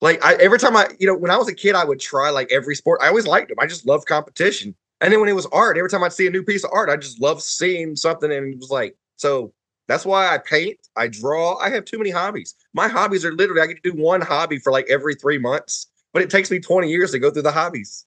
Like 0.00 0.24
I, 0.24 0.34
every 0.34 0.58
time 0.58 0.76
I, 0.76 0.88
you 0.98 1.06
know, 1.06 1.16
when 1.16 1.30
I 1.30 1.36
was 1.36 1.48
a 1.48 1.54
kid, 1.54 1.74
I 1.74 1.84
would 1.84 2.00
try 2.00 2.30
like 2.30 2.52
every 2.52 2.76
sport. 2.76 3.00
I 3.02 3.08
always 3.08 3.26
liked 3.26 3.48
them. 3.48 3.58
I 3.60 3.66
just 3.66 3.86
loved 3.86 4.06
competition. 4.06 4.74
And 5.00 5.12
then 5.12 5.20
when 5.20 5.28
it 5.28 5.34
was 5.34 5.46
art, 5.46 5.76
every 5.76 5.90
time 5.90 6.02
I'd 6.02 6.12
see 6.12 6.26
a 6.26 6.30
new 6.30 6.42
piece 6.42 6.64
of 6.64 6.70
art, 6.72 6.88
I 6.88 6.96
just 6.96 7.20
loved 7.20 7.42
seeing 7.42 7.96
something. 7.96 8.30
And 8.30 8.54
it 8.54 8.58
was 8.58 8.70
like, 8.70 8.96
so 9.16 9.52
that's 9.86 10.04
why 10.04 10.32
I 10.32 10.38
paint, 10.38 10.78
I 10.96 11.08
draw. 11.08 11.56
I 11.56 11.70
have 11.70 11.84
too 11.84 11.98
many 11.98 12.10
hobbies. 12.10 12.54
My 12.74 12.88
hobbies 12.88 13.24
are 13.24 13.32
literally, 13.32 13.62
I 13.62 13.66
get 13.66 13.82
to 13.82 13.92
do 13.92 14.00
one 14.00 14.20
hobby 14.20 14.58
for 14.58 14.70
like 14.70 14.86
every 14.88 15.14
three 15.14 15.38
months, 15.38 15.86
but 16.12 16.22
it 16.22 16.30
takes 16.30 16.50
me 16.50 16.60
20 16.60 16.88
years 16.88 17.12
to 17.12 17.18
go 17.18 17.30
through 17.30 17.42
the 17.42 17.52
hobbies. 17.52 18.04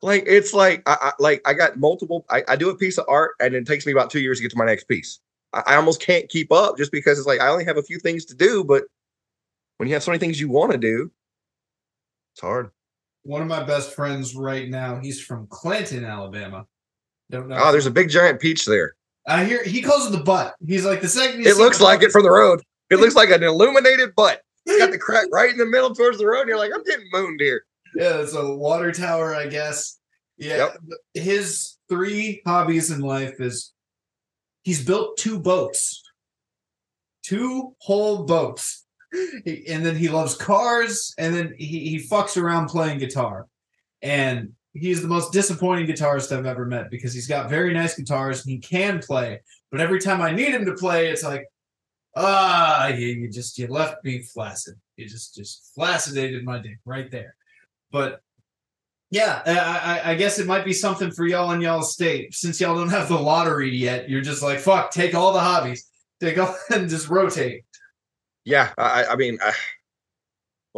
Like 0.00 0.24
it's 0.26 0.54
like 0.54 0.82
I, 0.86 0.96
I 1.00 1.12
like 1.18 1.42
I 1.44 1.54
got 1.54 1.78
multiple. 1.78 2.24
I, 2.30 2.44
I 2.48 2.56
do 2.56 2.70
a 2.70 2.76
piece 2.76 2.98
of 2.98 3.06
art 3.08 3.32
and 3.40 3.54
it 3.54 3.66
takes 3.66 3.84
me 3.84 3.92
about 3.92 4.10
two 4.10 4.20
years 4.20 4.38
to 4.38 4.42
get 4.42 4.50
to 4.52 4.58
my 4.58 4.66
next 4.66 4.84
piece. 4.84 5.18
I, 5.52 5.62
I 5.66 5.76
almost 5.76 6.00
can't 6.00 6.28
keep 6.28 6.52
up 6.52 6.76
just 6.76 6.92
because 6.92 7.18
it's 7.18 7.26
like 7.26 7.40
I 7.40 7.48
only 7.48 7.64
have 7.64 7.78
a 7.78 7.82
few 7.82 7.98
things 7.98 8.24
to 8.26 8.34
do, 8.34 8.62
but 8.62 8.84
when 9.78 9.88
you 9.88 9.94
have 9.94 10.02
so 10.02 10.10
many 10.10 10.18
things 10.18 10.40
you 10.40 10.48
want 10.48 10.72
to 10.72 10.78
do, 10.78 11.10
it's 12.34 12.40
hard. 12.40 12.70
One 13.24 13.42
of 13.42 13.48
my 13.48 13.62
best 13.64 13.94
friends 13.94 14.34
right 14.34 14.68
now. 14.68 15.00
He's 15.00 15.20
from 15.20 15.46
Clinton, 15.48 16.04
Alabama. 16.04 16.66
Don't 17.30 17.48
know. 17.48 17.56
Oh, 17.58 17.72
there's 17.72 17.86
a 17.86 17.90
big 17.90 18.08
giant 18.08 18.40
peach 18.40 18.64
there. 18.64 18.94
I 19.26 19.44
hear 19.44 19.62
he 19.64 19.82
calls 19.82 20.06
it 20.06 20.12
the 20.12 20.22
butt. 20.22 20.54
He's 20.66 20.84
like 20.84 21.00
the 21.00 21.08
second. 21.08 21.40
you 21.40 21.50
It 21.50 21.56
looks 21.56 21.80
like 21.80 22.02
it 22.02 22.12
from 22.12 22.22
the 22.22 22.30
road. 22.30 22.62
It 22.90 22.96
looks 22.96 23.14
like 23.14 23.30
an 23.30 23.42
illuminated 23.42 24.14
butt. 24.14 24.40
It's 24.64 24.78
got 24.78 24.90
the 24.90 24.98
crack 24.98 25.26
right 25.32 25.50
in 25.50 25.58
the 25.58 25.66
middle 25.66 25.94
towards 25.94 26.18
the 26.18 26.26
road. 26.26 26.42
And 26.42 26.48
you're 26.48 26.58
like, 26.58 26.70
I'm 26.74 26.82
getting 26.84 27.06
mooned 27.12 27.40
here. 27.40 27.64
Yeah, 27.96 28.20
it's 28.20 28.34
a 28.34 28.54
water 28.54 28.92
tower, 28.92 29.34
I 29.34 29.46
guess. 29.46 29.98
Yeah. 30.36 30.68
His 31.14 31.76
three 31.88 32.42
hobbies 32.46 32.90
in 32.90 33.00
life 33.00 33.40
is 33.40 33.72
he's 34.62 34.84
built 34.84 35.16
two 35.16 35.38
boats, 35.38 36.02
two 37.22 37.74
whole 37.80 38.24
boats. 38.24 38.84
And 39.10 39.86
then 39.86 39.96
he 39.96 40.08
loves 40.08 40.36
cars, 40.36 41.14
and 41.16 41.34
then 41.34 41.54
he, 41.56 41.88
he 41.88 42.08
fucks 42.08 42.36
around 42.36 42.68
playing 42.68 42.98
guitar. 42.98 43.46
And 44.02 44.52
he's 44.74 45.00
the 45.00 45.08
most 45.08 45.32
disappointing 45.32 45.86
guitarist 45.86 46.36
I've 46.36 46.44
ever 46.44 46.66
met 46.66 46.90
because 46.90 47.14
he's 47.14 47.26
got 47.26 47.48
very 47.48 47.72
nice 47.72 47.96
guitars 47.96 48.44
and 48.44 48.52
he 48.52 48.58
can 48.58 48.98
play. 48.98 49.40
But 49.70 49.80
every 49.80 49.98
time 49.98 50.20
I 50.20 50.30
need 50.30 50.54
him 50.54 50.66
to 50.66 50.74
play, 50.74 51.08
it's 51.08 51.24
like, 51.24 51.46
ah, 52.16 52.88
you, 52.88 53.06
you 53.06 53.30
just 53.30 53.58
you 53.58 53.66
left 53.68 54.04
me 54.04 54.22
flaccid. 54.22 54.74
You 54.96 55.08
just 55.08 55.34
just 55.34 55.72
flaccidated 55.76 56.44
my 56.44 56.58
dick 56.58 56.78
right 56.84 57.10
there. 57.10 57.34
But 57.90 58.20
yeah, 59.10 59.42
I, 59.46 60.12
I, 60.12 60.14
guess 60.16 60.38
it 60.38 60.46
might 60.46 60.66
be 60.66 60.74
something 60.74 61.10
for 61.10 61.26
y'all 61.26 61.52
in 61.52 61.62
y'all 61.62 61.82
state. 61.82 62.34
Since 62.34 62.60
y'all 62.60 62.76
don't 62.76 62.90
have 62.90 63.08
the 63.08 63.18
lottery 63.18 63.74
yet, 63.74 64.10
you're 64.10 64.20
just 64.20 64.42
like, 64.42 64.58
fuck, 64.58 64.90
take 64.90 65.14
all 65.14 65.32
the 65.32 65.40
hobbies, 65.40 65.88
take 66.20 66.36
all 66.36 66.54
and 66.70 66.90
just 66.90 67.08
rotate. 67.08 67.64
Yeah, 68.44 68.70
I, 68.76 69.04
I 69.06 69.16
mean, 69.16 69.38
I, 69.42 69.52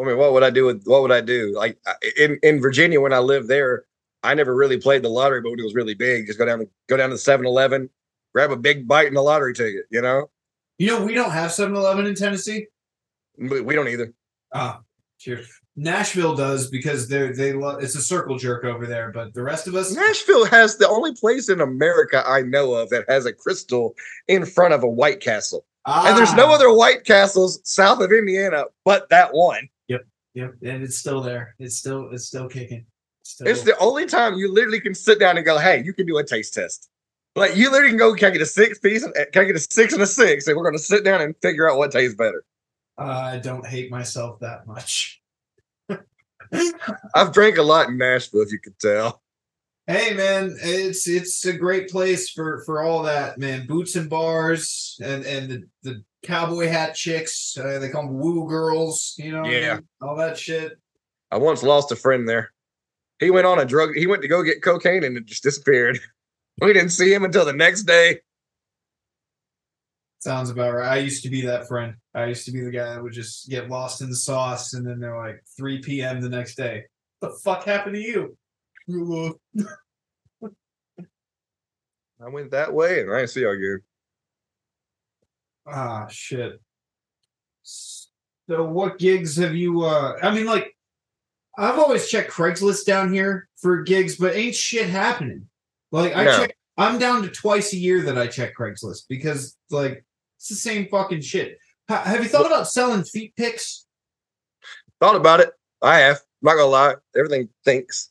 I 0.00 0.04
mean, 0.04 0.16
what 0.16 0.32
would 0.32 0.44
I 0.44 0.50
do 0.50 0.66
with 0.66 0.84
what 0.84 1.02
would 1.02 1.12
I 1.12 1.20
do? 1.20 1.52
Like 1.56 1.78
in 2.16 2.38
in 2.42 2.60
Virginia 2.60 3.00
when 3.00 3.12
I 3.12 3.18
lived 3.18 3.48
there, 3.48 3.84
I 4.22 4.34
never 4.34 4.54
really 4.54 4.78
played 4.78 5.02
the 5.02 5.08
lottery, 5.08 5.40
but 5.40 5.50
when 5.50 5.60
it 5.60 5.64
was 5.64 5.74
really 5.74 5.94
big, 5.94 6.26
just 6.26 6.38
go 6.38 6.44
down 6.44 6.68
go 6.88 6.96
down 6.96 7.10
to 7.10 7.16
7-Eleven, 7.16 7.90
grab 8.32 8.52
a 8.52 8.56
big 8.56 8.86
bite 8.86 9.08
in 9.08 9.14
the 9.14 9.22
lottery 9.22 9.54
ticket. 9.54 9.86
You 9.90 10.02
know, 10.02 10.30
You 10.78 10.86
know, 10.88 11.04
we 11.04 11.14
don't 11.14 11.32
have 11.32 11.52
7 11.52 11.74
Eleven 11.74 12.06
in 12.06 12.14
Tennessee. 12.14 12.66
we, 13.36 13.60
we 13.60 13.74
don't 13.74 13.88
either. 13.88 14.12
Ah, 14.54 14.80
cheers. 15.18 15.59
Nashville 15.80 16.34
does 16.36 16.68
because 16.68 17.08
they're 17.08 17.32
they 17.34 17.54
love 17.54 17.82
it's 17.82 17.94
a 17.94 18.02
circle 18.02 18.36
jerk 18.36 18.64
over 18.64 18.86
there, 18.86 19.10
but 19.12 19.32
the 19.32 19.42
rest 19.42 19.66
of 19.66 19.74
us, 19.74 19.92
Nashville 19.94 20.44
has 20.44 20.76
the 20.76 20.86
only 20.86 21.14
place 21.14 21.48
in 21.48 21.62
America 21.62 22.22
I 22.26 22.42
know 22.42 22.74
of 22.74 22.90
that 22.90 23.06
has 23.08 23.24
a 23.24 23.32
crystal 23.32 23.94
in 24.28 24.44
front 24.44 24.74
of 24.74 24.82
a 24.82 24.88
White 24.88 25.20
Castle, 25.20 25.64
and 25.86 26.18
there's 26.18 26.34
no 26.34 26.48
Ah, 26.48 26.54
other 26.54 26.70
White 26.72 27.04
Castles 27.04 27.60
south 27.64 28.00
of 28.00 28.12
Indiana 28.12 28.64
but 28.84 29.08
that 29.08 29.32
one. 29.32 29.68
Yep, 29.88 30.02
Yep. 30.34 30.54
and 30.62 30.82
it's 30.82 30.98
still 30.98 31.22
there. 31.22 31.54
It's 31.58 31.76
still 31.78 32.10
it's 32.12 32.26
still 32.26 32.46
kicking. 32.48 32.84
Still, 33.22 33.46
It's 33.48 33.62
the 33.62 33.78
only 33.78 34.04
time 34.04 34.34
you 34.36 34.52
literally 34.52 34.80
can 34.80 34.94
sit 34.94 35.18
down 35.18 35.38
and 35.38 35.46
go, 35.46 35.56
"Hey, 35.58 35.82
you 35.82 35.94
can 35.94 36.04
do 36.06 36.18
a 36.18 36.24
taste 36.24 36.52
test." 36.52 36.90
Like 37.36 37.56
you 37.56 37.70
literally 37.70 37.92
can 37.92 37.98
go, 37.98 38.14
"Can 38.14 38.28
I 38.28 38.30
get 38.32 38.42
a 38.42 38.46
six 38.46 38.78
piece? 38.78 39.02
Can 39.32 39.42
I 39.42 39.44
get 39.46 39.56
a 39.56 39.60
six 39.60 39.94
and 39.94 40.02
a 40.02 40.06
six? 40.06 40.46
And 40.46 40.56
we're 40.58 40.64
going 40.64 40.76
to 40.76 40.82
sit 40.82 41.04
down 41.04 41.22
and 41.22 41.34
figure 41.40 41.70
out 41.70 41.78
what 41.78 41.90
tastes 41.90 42.16
better. 42.16 42.44
I 42.98 43.38
don't 43.38 43.64
hate 43.66 43.90
myself 43.90 44.40
that 44.40 44.66
much. 44.66 45.19
I've 47.14 47.32
drank 47.32 47.58
a 47.58 47.62
lot 47.62 47.88
in 47.88 47.98
Nashville, 47.98 48.42
if 48.42 48.52
you 48.52 48.58
could 48.58 48.78
tell. 48.78 49.22
Hey 49.86 50.14
man, 50.14 50.54
it's 50.62 51.08
it's 51.08 51.44
a 51.46 51.52
great 51.52 51.88
place 51.90 52.30
for 52.30 52.62
for 52.64 52.82
all 52.82 53.02
that 53.02 53.38
man. 53.38 53.66
Boots 53.66 53.96
and 53.96 54.08
bars 54.08 54.96
and 55.02 55.24
and 55.24 55.50
the 55.50 55.64
the 55.82 56.04
cowboy 56.22 56.68
hat 56.68 56.94
chicks. 56.94 57.56
Uh, 57.58 57.78
they 57.78 57.88
call 57.88 58.02
them 58.06 58.18
woo 58.18 58.48
girls. 58.48 59.14
You 59.18 59.32
know, 59.32 59.44
Yeah. 59.46 59.74
mean? 59.76 59.88
all 60.00 60.16
that 60.16 60.38
shit. 60.38 60.78
I 61.32 61.38
once 61.38 61.62
lost 61.62 61.90
a 61.92 61.96
friend 61.96 62.28
there. 62.28 62.52
He 63.18 63.30
went 63.30 63.46
on 63.46 63.58
a 63.58 63.64
drug. 63.64 63.94
He 63.96 64.06
went 64.06 64.22
to 64.22 64.28
go 64.28 64.42
get 64.42 64.62
cocaine 64.62 65.02
and 65.04 65.16
it 65.16 65.26
just 65.26 65.42
disappeared. 65.42 65.98
We 66.60 66.74
didn't 66.74 66.90
see 66.90 67.10
him 67.14 67.24
until 67.24 67.46
the 67.46 67.54
next 67.54 67.84
day. 67.84 68.20
Sounds 70.20 70.50
about 70.50 70.74
right. 70.74 70.86
I 70.92 70.96
used 70.98 71.22
to 71.24 71.30
be 71.30 71.40
that 71.46 71.66
friend. 71.66 71.94
I 72.14 72.26
used 72.26 72.44
to 72.44 72.52
be 72.52 72.60
the 72.60 72.70
guy 72.70 72.94
that 72.94 73.02
would 73.02 73.14
just 73.14 73.48
get 73.48 73.70
lost 73.70 74.02
in 74.02 74.10
the 74.10 74.16
sauce, 74.16 74.74
and 74.74 74.86
then 74.86 75.00
they're 75.00 75.16
like 75.18 75.42
3 75.56 75.80
p.m. 75.80 76.20
the 76.20 76.28
next 76.28 76.56
day. 76.56 76.84
What 77.20 77.32
the 77.32 77.38
fuck 77.38 77.64
happened 77.64 77.94
to 77.94 78.00
you? 78.00 78.36
I 82.22 82.28
went 82.28 82.50
that 82.50 82.72
way 82.74 83.00
and 83.00 83.10
I 83.10 83.18
didn't 83.18 83.30
see 83.30 83.40
you 83.40 83.50
again. 83.50 83.80
Ah, 85.66 86.06
shit. 86.08 86.60
So, 87.62 88.08
what 88.48 88.98
gigs 88.98 89.36
have 89.36 89.54
you? 89.54 89.82
uh 89.84 90.18
I 90.22 90.34
mean, 90.34 90.44
like, 90.44 90.76
I've 91.56 91.78
always 91.78 92.08
checked 92.08 92.30
Craigslist 92.30 92.84
down 92.84 93.10
here 93.12 93.48
for 93.56 93.82
gigs, 93.82 94.16
but 94.16 94.36
ain't 94.36 94.54
shit 94.54 94.90
happening. 94.90 95.48
Like, 95.92 96.14
I 96.14 96.24
No. 96.24 96.36
check. 96.36 96.56
I'm 96.76 96.98
down 96.98 97.22
to 97.22 97.30
twice 97.30 97.72
a 97.72 97.76
year 97.78 98.02
that 98.02 98.18
I 98.18 98.26
check 98.26 98.54
Craigslist 98.56 99.04
because, 99.08 99.56
like, 99.70 100.04
it's 100.40 100.48
the 100.48 100.54
same 100.54 100.88
fucking 100.88 101.20
shit. 101.20 101.58
Have 101.86 102.22
you 102.22 102.28
thought 102.28 102.46
about 102.46 102.66
selling 102.66 103.04
feet 103.04 103.36
pics? 103.36 103.84
Thought 104.98 105.16
about 105.16 105.40
it. 105.40 105.50
I 105.82 105.98
have. 105.98 106.16
I'm 106.16 106.46
not 106.46 106.54
gonna 106.54 106.66
lie. 106.66 106.94
Everything 107.14 107.50
thinks. 107.62 108.10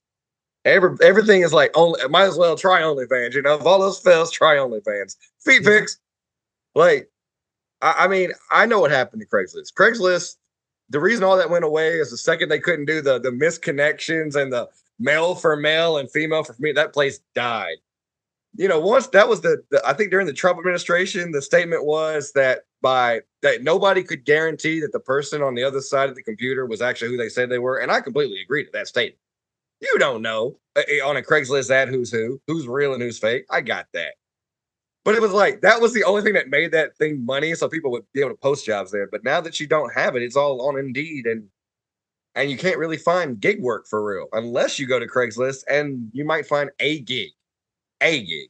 Every 0.63 0.95
everything 1.01 1.41
is 1.41 1.53
like 1.53 1.71
only. 1.75 1.99
Might 2.07 2.25
as 2.25 2.37
well 2.37 2.55
try 2.55 2.81
OnlyFans. 2.81 3.33
You 3.33 3.41
know, 3.41 3.55
if 3.55 3.65
all 3.65 3.79
those 3.79 3.97
fails, 3.97 4.29
try 4.31 4.57
OnlyFans. 4.57 5.15
Feet 5.43 5.63
Yeah. 5.63 5.69
pics. 5.79 5.97
Like 6.75 7.09
I, 7.81 7.95
I 8.05 8.07
mean, 8.07 8.31
I 8.51 8.67
know 8.67 8.79
what 8.79 8.91
happened 8.91 9.23
to 9.23 9.27
Craigslist. 9.27 9.73
Craigslist, 9.73 10.35
the 10.89 10.99
reason 10.99 11.23
all 11.23 11.37
that 11.37 11.49
went 11.49 11.65
away 11.65 11.93
is 11.93 12.11
the 12.11 12.17
second 12.17 12.49
they 12.49 12.59
couldn't 12.59 12.85
do 12.85 13.01
the 13.01 13.19
the 13.19 13.31
misconnections 13.31 14.35
and 14.35 14.53
the 14.53 14.69
male 14.99 15.33
for 15.33 15.55
male 15.55 15.97
and 15.97 16.11
female 16.11 16.43
for 16.43 16.53
female, 16.53 16.75
that 16.75 16.93
place 16.93 17.21
died. 17.33 17.77
You 18.55 18.67
know, 18.67 18.79
once 18.79 19.07
that 19.07 19.29
was 19.29 19.41
the, 19.41 19.61
the 19.69 19.81
I 19.85 19.93
think 19.93 20.11
during 20.11 20.25
the 20.25 20.33
Trump 20.33 20.57
administration, 20.57 21.31
the 21.31 21.41
statement 21.41 21.85
was 21.85 22.31
that 22.33 22.61
by 22.81 23.21
that 23.41 23.63
nobody 23.63 24.03
could 24.03 24.25
guarantee 24.25 24.79
that 24.81 24.91
the 24.91 24.99
person 24.99 25.41
on 25.41 25.55
the 25.55 25.63
other 25.63 25.81
side 25.81 26.09
of 26.09 26.15
the 26.15 26.23
computer 26.23 26.65
was 26.65 26.81
actually 26.81 27.09
who 27.11 27.17
they 27.17 27.29
said 27.29 27.49
they 27.49 27.59
were, 27.59 27.77
and 27.77 27.91
I 27.91 28.01
completely 28.01 28.41
agree 28.41 28.65
to 28.65 28.71
that 28.73 28.87
statement. 28.87 29.19
You 29.81 29.97
don't 29.97 30.21
know 30.21 30.57
uh, 30.75 30.81
uh, 30.81 31.07
on 31.07 31.15
a 31.15 31.21
Craigslist 31.21 31.69
ad 31.69 31.89
who's 31.89 32.11
who, 32.11 32.41
who's 32.47 32.67
real 32.67 32.93
and 32.93 33.01
who's 33.01 33.19
fake. 33.19 33.45
I 33.49 33.61
got 33.61 33.85
that. 33.93 34.15
But 35.05 35.15
it 35.15 35.21
was 35.21 35.31
like 35.31 35.61
that 35.61 35.79
was 35.79 35.93
the 35.93 36.03
only 36.03 36.21
thing 36.21 36.33
that 36.33 36.49
made 36.49 36.71
that 36.71 36.97
thing 36.97 37.23
money, 37.25 37.55
so 37.55 37.69
people 37.69 37.91
would 37.91 38.03
be 38.13 38.19
able 38.19 38.31
to 38.31 38.37
post 38.37 38.65
jobs 38.65 38.91
there. 38.91 39.07
But 39.07 39.23
now 39.23 39.41
that 39.41 39.59
you 39.59 39.67
don't 39.67 39.93
have 39.93 40.15
it, 40.15 40.23
it's 40.23 40.35
all 40.35 40.67
on 40.67 40.77
Indeed, 40.77 41.25
and 41.25 41.47
and 42.35 42.51
you 42.51 42.57
can't 42.57 42.77
really 42.77 42.97
find 42.97 43.39
gig 43.39 43.61
work 43.61 43.87
for 43.87 44.03
real 44.03 44.27
unless 44.33 44.79
you 44.79 44.87
go 44.87 44.99
to 44.99 45.07
Craigslist, 45.07 45.63
and 45.69 46.09
you 46.13 46.25
might 46.25 46.45
find 46.45 46.69
a 46.79 46.99
gig, 47.01 47.29
a 48.01 48.19
gig. 48.19 48.49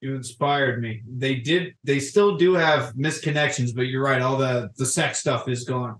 You 0.00 0.16
inspired 0.16 0.82
me. 0.82 1.02
They 1.08 1.36
did. 1.36 1.74
They 1.84 2.00
still 2.00 2.36
do 2.36 2.54
have 2.54 2.94
misconnections, 2.94 3.74
but 3.74 3.82
you're 3.82 4.02
right. 4.02 4.20
All 4.20 4.36
the 4.36 4.70
the 4.76 4.86
sex 4.86 5.20
stuff 5.20 5.48
is 5.48 5.64
gone. 5.64 5.96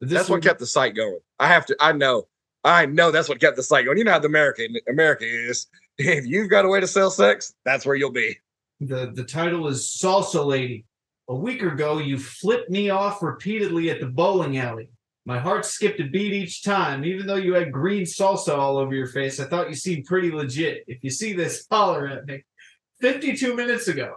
That's 0.00 0.28
what 0.28 0.42
kept 0.42 0.60
the 0.60 0.66
site 0.66 0.94
going. 0.94 1.20
I 1.38 1.48
have 1.48 1.64
to. 1.66 1.76
I 1.80 1.92
know. 1.92 2.28
I 2.64 2.86
know 2.86 3.10
that's 3.10 3.28
what 3.28 3.40
kept 3.40 3.56
the 3.56 3.62
site 3.62 3.86
going. 3.86 3.96
You 3.96 4.04
know 4.04 4.12
how 4.12 4.18
the 4.18 4.28
American 4.28 4.76
America 4.88 5.24
is. 5.24 5.66
If 5.98 6.26
you've 6.26 6.50
got 6.50 6.66
a 6.66 6.68
way 6.68 6.78
to 6.78 6.86
sell 6.86 7.10
sex, 7.10 7.54
that's 7.64 7.86
where 7.86 7.96
you'll 7.96 8.12
be. 8.12 8.36
The 8.80 9.12
the 9.14 9.24
title 9.24 9.66
is 9.66 9.98
Salsa 9.98 10.44
Lady. 10.44 10.84
A 11.30 11.34
week 11.34 11.62
ago, 11.62 11.96
you 11.96 12.18
flipped 12.18 12.68
me 12.68 12.90
off 12.90 13.22
repeatedly 13.22 13.88
at 13.88 14.00
the 14.00 14.06
bowling 14.06 14.58
alley. 14.58 14.90
My 15.26 15.40
heart 15.40 15.66
skipped 15.66 15.98
a 15.98 16.04
beat 16.04 16.32
each 16.32 16.62
time, 16.62 17.04
even 17.04 17.26
though 17.26 17.34
you 17.34 17.52
had 17.54 17.72
green 17.72 18.04
salsa 18.04 18.56
all 18.56 18.78
over 18.78 18.94
your 18.94 19.08
face. 19.08 19.40
I 19.40 19.44
thought 19.44 19.68
you 19.68 19.74
seemed 19.74 20.04
pretty 20.04 20.30
legit. 20.30 20.84
If 20.86 21.02
you 21.02 21.10
see 21.10 21.32
this, 21.32 21.66
holler 21.68 22.06
at 22.06 22.26
me. 22.26 22.44
52 23.00 23.56
minutes 23.56 23.88
ago. 23.88 24.14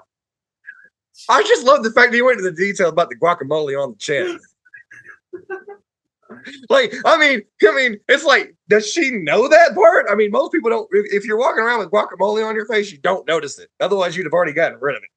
I 1.27 1.41
just 1.41 1.65
love 1.65 1.83
the 1.83 1.91
fact 1.91 2.11
that 2.11 2.17
you 2.17 2.25
went 2.25 2.37
into 2.37 2.51
the 2.51 2.55
detail 2.55 2.89
about 2.89 3.09
the 3.09 3.15
guacamole 3.15 3.83
on 3.83 3.93
the 3.93 3.97
chest. 3.97 4.37
like, 6.69 6.93
I 7.03 7.17
mean, 7.17 7.41
I 7.67 7.75
mean, 7.75 7.97
it's 8.07 8.23
like, 8.23 8.55
does 8.67 8.87
she 8.87 9.09
know 9.09 9.47
that 9.47 9.73
part? 9.73 10.05
I 10.11 10.15
mean, 10.15 10.29
most 10.29 10.51
people 10.51 10.69
don't. 10.69 10.87
If, 10.91 11.11
if, 11.11 11.25
you're 11.25 11.39
walking 11.39 11.63
around 11.63 11.79
with 11.79 11.89
guacamole 11.89 12.47
on 12.47 12.55
your 12.55 12.67
face, 12.67 12.91
you 12.91 12.99
don't 12.99 13.27
notice 13.27 13.57
it. 13.57 13.69
Otherwise, 13.79 14.15
you'd 14.15 14.27
have 14.27 14.33
already 14.33 14.53
gotten 14.53 14.77
rid 14.79 14.95
of 14.95 15.01
it. 15.01 15.09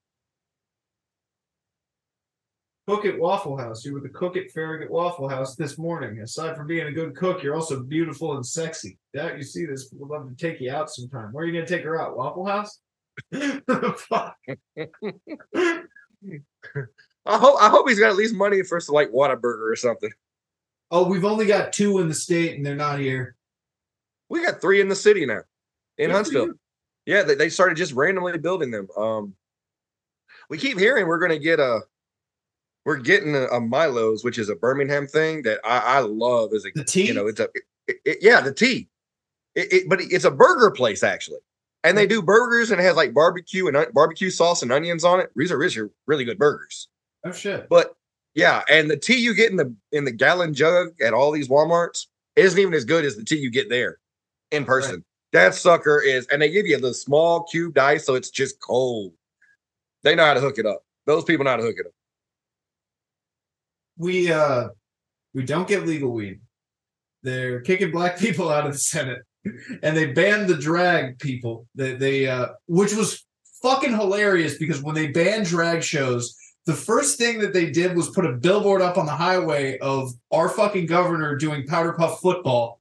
Cook 2.88 3.04
at 3.04 3.18
Waffle 3.18 3.56
House. 3.56 3.84
You 3.84 3.94
were 3.94 4.00
the 4.00 4.08
cook 4.08 4.36
at 4.36 4.50
Farragut 4.50 4.90
Waffle 4.90 5.28
House 5.28 5.54
this 5.54 5.78
morning. 5.78 6.18
Aside 6.18 6.56
from 6.56 6.66
being 6.66 6.88
a 6.88 6.92
good 6.92 7.14
cook, 7.14 7.42
you're 7.42 7.54
also 7.54 7.82
beautiful 7.84 8.34
and 8.34 8.44
sexy. 8.44 8.98
That 9.14 9.36
you 9.36 9.44
see 9.44 9.66
this, 9.66 9.92
We'd 9.92 10.08
love 10.08 10.28
to 10.28 10.34
take 10.34 10.60
you 10.60 10.72
out 10.72 10.90
sometime. 10.90 11.32
Where 11.32 11.44
are 11.44 11.46
you 11.46 11.52
gonna 11.52 11.66
take 11.66 11.84
her 11.84 12.00
out? 12.00 12.16
Waffle 12.16 12.44
House? 12.44 12.80
Fuck. 13.32 14.36
I 17.24 17.38
hope 17.38 17.62
I 17.62 17.68
hope 17.68 17.88
he's 17.88 18.00
got 18.00 18.10
at 18.10 18.16
least 18.16 18.34
money 18.34 18.62
for 18.64 18.80
some 18.80 18.96
like 18.96 19.12
Whataburger 19.12 19.70
or 19.70 19.76
something. 19.76 20.10
Oh, 20.90 21.08
we've 21.08 21.24
only 21.24 21.46
got 21.46 21.72
two 21.72 22.00
in 22.00 22.08
the 22.08 22.14
state 22.14 22.56
and 22.56 22.66
they're 22.66 22.74
not 22.74 22.98
here. 22.98 23.36
We 24.28 24.44
got 24.44 24.60
three 24.60 24.80
in 24.80 24.88
the 24.88 24.96
city 24.96 25.24
now. 25.24 25.42
In 25.98 26.08
Good 26.08 26.14
Huntsville. 26.14 26.52
Yeah, 27.06 27.22
they, 27.22 27.36
they 27.36 27.48
started 27.48 27.76
just 27.76 27.92
randomly 27.92 28.36
building 28.38 28.72
them. 28.72 28.88
Um 28.96 29.34
we 30.50 30.58
keep 30.58 30.78
hearing 30.80 31.06
we're 31.06 31.20
gonna 31.20 31.38
get 31.38 31.60
a 31.60 31.82
we're 32.84 32.96
getting 32.96 33.34
a, 33.34 33.46
a 33.46 33.60
Milo's, 33.60 34.24
which 34.24 34.38
is 34.38 34.48
a 34.48 34.56
Birmingham 34.56 35.06
thing 35.06 35.42
that 35.42 35.60
I, 35.64 35.78
I 35.78 35.98
love 36.00 36.52
as 36.52 36.64
a 36.64 36.70
the 36.74 36.84
tea. 36.84 37.06
You 37.06 37.14
know, 37.14 37.26
it's 37.26 37.40
a 37.40 37.48
it, 37.86 37.96
it, 38.04 38.18
yeah, 38.20 38.40
the 38.40 38.52
tea. 38.52 38.88
It, 39.54 39.88
but 39.88 40.00
it's 40.00 40.24
a 40.24 40.30
burger 40.30 40.70
place 40.70 41.02
actually, 41.02 41.40
and 41.84 41.96
they 41.96 42.06
mm. 42.06 42.10
do 42.10 42.22
burgers 42.22 42.70
and 42.70 42.80
it 42.80 42.84
has 42.84 42.96
like 42.96 43.12
barbecue 43.12 43.68
and 43.68 43.76
uh, 43.76 43.86
barbecue 43.92 44.30
sauce 44.30 44.62
and 44.62 44.72
onions 44.72 45.04
on 45.04 45.20
it. 45.20 45.30
These 45.36 45.52
are 45.52 45.58
really, 45.58 45.90
really 46.06 46.24
good 46.24 46.38
burgers. 46.38 46.88
Oh 47.24 47.32
shit! 47.32 47.68
But 47.68 47.94
yeah, 48.34 48.62
and 48.70 48.90
the 48.90 48.96
tea 48.96 49.16
you 49.16 49.34
get 49.34 49.50
in 49.50 49.56
the 49.56 49.74
in 49.92 50.04
the 50.04 50.10
gallon 50.10 50.54
jug 50.54 50.88
at 51.00 51.12
all 51.12 51.30
these 51.30 51.48
WalMarts 51.48 52.06
isn't 52.34 52.58
even 52.58 52.74
as 52.74 52.84
good 52.84 53.04
as 53.04 53.16
the 53.16 53.24
tea 53.24 53.36
you 53.36 53.50
get 53.50 53.68
there 53.68 53.98
in 54.50 54.64
person. 54.64 54.96
Right. 54.96 55.04
That 55.32 55.54
sucker 55.54 56.00
is, 56.00 56.26
and 56.26 56.42
they 56.42 56.50
give 56.50 56.66
you 56.66 56.78
the 56.78 56.92
small 56.92 57.44
cubed 57.44 57.78
ice, 57.78 58.04
so 58.04 58.14
it's 58.14 58.28
just 58.28 58.60
cold. 58.60 59.14
They 60.02 60.14
know 60.14 60.26
how 60.26 60.34
to 60.34 60.40
hook 60.40 60.58
it 60.58 60.66
up. 60.66 60.84
Those 61.06 61.24
people 61.24 61.44
know 61.44 61.52
how 61.52 61.56
to 61.56 61.62
hook 61.62 61.76
it 61.78 61.86
up 61.86 61.92
we 64.02 64.30
uh 64.32 64.68
we 65.32 65.44
don't 65.44 65.68
get 65.68 65.86
legal 65.86 66.12
weed. 66.12 66.40
They're 67.22 67.60
kicking 67.60 67.92
black 67.92 68.18
people 68.18 68.50
out 68.50 68.66
of 68.66 68.72
the 68.72 68.78
Senate, 68.78 69.20
and 69.82 69.96
they 69.96 70.12
banned 70.12 70.48
the 70.48 70.56
drag 70.56 71.18
people. 71.18 71.66
They 71.74 71.94
they 71.94 72.26
uh, 72.26 72.48
which 72.66 72.94
was 72.94 73.24
fucking 73.62 73.92
hilarious 73.92 74.58
because 74.58 74.82
when 74.82 74.96
they 74.96 75.06
banned 75.06 75.46
drag 75.46 75.82
shows, 75.82 76.36
the 76.66 76.74
first 76.74 77.16
thing 77.16 77.38
that 77.38 77.52
they 77.52 77.70
did 77.70 77.96
was 77.96 78.10
put 78.10 78.26
a 78.26 78.32
billboard 78.32 78.82
up 78.82 78.98
on 78.98 79.06
the 79.06 79.12
highway 79.12 79.78
of 79.78 80.10
our 80.32 80.48
fucking 80.48 80.86
governor 80.86 81.36
doing 81.36 81.66
powder 81.66 81.92
puff 81.92 82.20
football. 82.20 82.80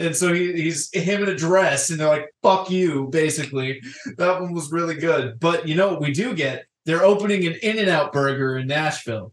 And 0.00 0.14
so 0.14 0.32
he, 0.32 0.52
he's 0.52 0.90
him 0.92 1.22
in 1.24 1.28
a 1.28 1.34
dress, 1.34 1.90
and 1.90 1.98
they're 1.98 2.08
like, 2.08 2.32
fuck 2.42 2.70
you, 2.70 3.08
basically. 3.10 3.80
That 4.16 4.40
one 4.40 4.52
was 4.52 4.70
really 4.70 4.94
good. 4.94 5.40
But 5.40 5.66
you 5.66 5.74
know 5.74 5.88
what 5.88 6.00
we 6.00 6.12
do 6.12 6.34
get? 6.34 6.66
They're 6.84 7.04
opening 7.04 7.46
an 7.46 7.54
In 7.62 7.78
N 7.78 7.88
Out 7.88 8.12
burger 8.12 8.58
in 8.58 8.66
Nashville. 8.66 9.32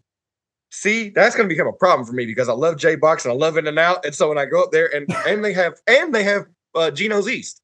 See, 0.76 1.10
that's 1.10 1.38
going 1.38 1.48
to 1.48 1.54
become 1.54 1.68
a 1.68 1.74
problem 1.74 2.06
for 2.06 2.12
me 2.12 2.26
because 2.26 2.50
I 2.50 2.54
love 2.54 2.76
J 2.76 2.98
Box 2.98 3.24
and 3.24 3.32
I 3.32 3.36
love 3.36 3.56
In 3.56 3.66
and 3.66 3.80
Out, 3.80 4.06
and 4.06 4.14
so 4.14 4.28
when 4.28 4.38
I 4.38 4.46
go 4.46 4.62
up 4.62 4.72
there 4.72 4.94
and 4.94 5.10
and 5.28 5.44
they 5.44 5.54
have 5.54 5.76
and 5.88 6.14
they 6.14 6.24
have 6.24 6.48
uh, 6.76 6.92
Geno's 6.92 7.30
East, 7.30 7.62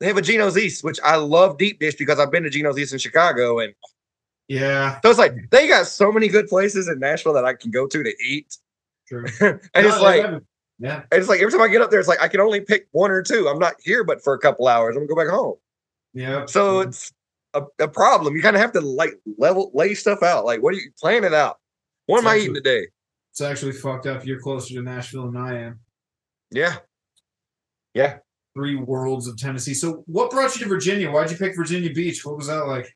they 0.00 0.06
have 0.06 0.16
a 0.16 0.22
Geno's 0.22 0.56
East, 0.56 0.82
which 0.82 0.98
I 1.04 1.16
love 1.16 1.58
deep 1.58 1.78
dish 1.78 1.94
because 1.94 2.18
I've 2.18 2.32
been 2.32 2.42
to 2.42 2.50
Geno's 2.50 2.78
East 2.78 2.94
in 2.94 2.98
Chicago, 2.98 3.58
and 3.58 3.74
yeah, 4.48 4.98
so 5.02 5.10
it's 5.10 5.18
like 5.18 5.34
they 5.50 5.68
got 5.68 5.86
so 5.86 6.10
many 6.10 6.26
good 6.26 6.48
places 6.48 6.88
in 6.88 6.98
Nashville 7.00 7.34
that 7.34 7.44
I 7.44 7.52
can 7.52 7.70
go 7.70 7.86
to 7.86 8.02
to 8.02 8.14
eat. 8.24 8.56
True. 9.08 9.26
and 9.42 9.60
no, 9.74 9.80
it's 9.86 10.00
like, 10.00 10.24
yeah, 10.78 11.02
and 11.12 11.20
it's 11.20 11.28
like 11.28 11.40
every 11.40 11.52
time 11.52 11.60
I 11.60 11.68
get 11.68 11.82
up 11.82 11.90
there, 11.90 12.00
it's 12.00 12.08
like 12.08 12.22
I 12.22 12.28
can 12.28 12.40
only 12.40 12.62
pick 12.62 12.88
one 12.92 13.10
or 13.10 13.22
two. 13.22 13.46
I'm 13.46 13.58
not 13.58 13.74
here, 13.84 14.04
but 14.04 14.24
for 14.24 14.32
a 14.32 14.38
couple 14.38 14.68
hours, 14.68 14.96
I'm 14.96 15.06
gonna 15.06 15.14
go 15.14 15.22
back 15.22 15.32
home. 15.32 15.56
Yeah. 16.14 16.46
So 16.46 16.80
it's 16.80 17.12
a, 17.52 17.62
a 17.78 17.88
problem. 17.88 18.34
You 18.34 18.40
kind 18.40 18.56
of 18.56 18.62
have 18.62 18.72
to 18.72 18.80
like 18.80 19.20
level 19.36 19.70
lay 19.74 19.92
stuff 19.92 20.22
out. 20.22 20.46
Like, 20.46 20.62
what 20.62 20.72
are 20.72 20.78
you 20.78 20.90
plan 20.98 21.24
it 21.24 21.34
out? 21.34 21.58
What 22.06 22.18
it's 22.18 22.26
am 22.26 22.30
actually, 22.30 22.40
I 22.40 22.42
eating 22.42 22.54
today? 22.54 22.86
It's 23.32 23.40
actually 23.40 23.72
fucked 23.72 24.06
up. 24.06 24.26
You're 24.26 24.40
closer 24.40 24.74
to 24.74 24.82
Nashville 24.82 25.30
than 25.30 25.40
I 25.40 25.58
am. 25.62 25.80
Yeah. 26.50 26.76
Yeah. 27.94 28.18
Three 28.54 28.76
worlds 28.76 29.26
of 29.26 29.36
Tennessee. 29.36 29.74
So 29.74 30.04
what 30.06 30.30
brought 30.30 30.54
you 30.54 30.62
to 30.62 30.68
Virginia? 30.68 31.10
Why'd 31.10 31.30
you 31.30 31.36
pick 31.36 31.56
Virginia 31.56 31.92
Beach? 31.92 32.24
What 32.24 32.36
was 32.36 32.46
that 32.46 32.66
like? 32.66 32.94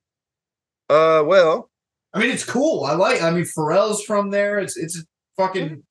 Uh 0.88 1.22
well. 1.26 1.70
I 2.14 2.20
mean, 2.20 2.30
it's 2.30 2.44
cool. 2.44 2.84
I 2.84 2.94
like 2.94 3.22
I 3.22 3.30
mean 3.30 3.44
Pharrell's 3.44 4.02
from 4.04 4.30
there. 4.30 4.58
It's 4.58 4.76
it's 4.76 5.02
fucking 5.36 5.82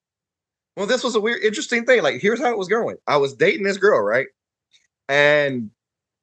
well, 0.78 0.86
this 0.86 1.04
was 1.04 1.16
a 1.16 1.20
weird, 1.20 1.44
interesting 1.44 1.86
thing. 1.86 2.04
Like, 2.04 2.22
here's 2.22 2.40
how 2.40 2.52
it 2.52 2.58
was 2.58 2.68
going. 2.68 2.98
I 3.08 3.18
was 3.18 3.34
dating 3.34 3.64
this 3.64 3.78
girl, 3.78 4.00
right? 4.00 4.28
And 5.10 5.72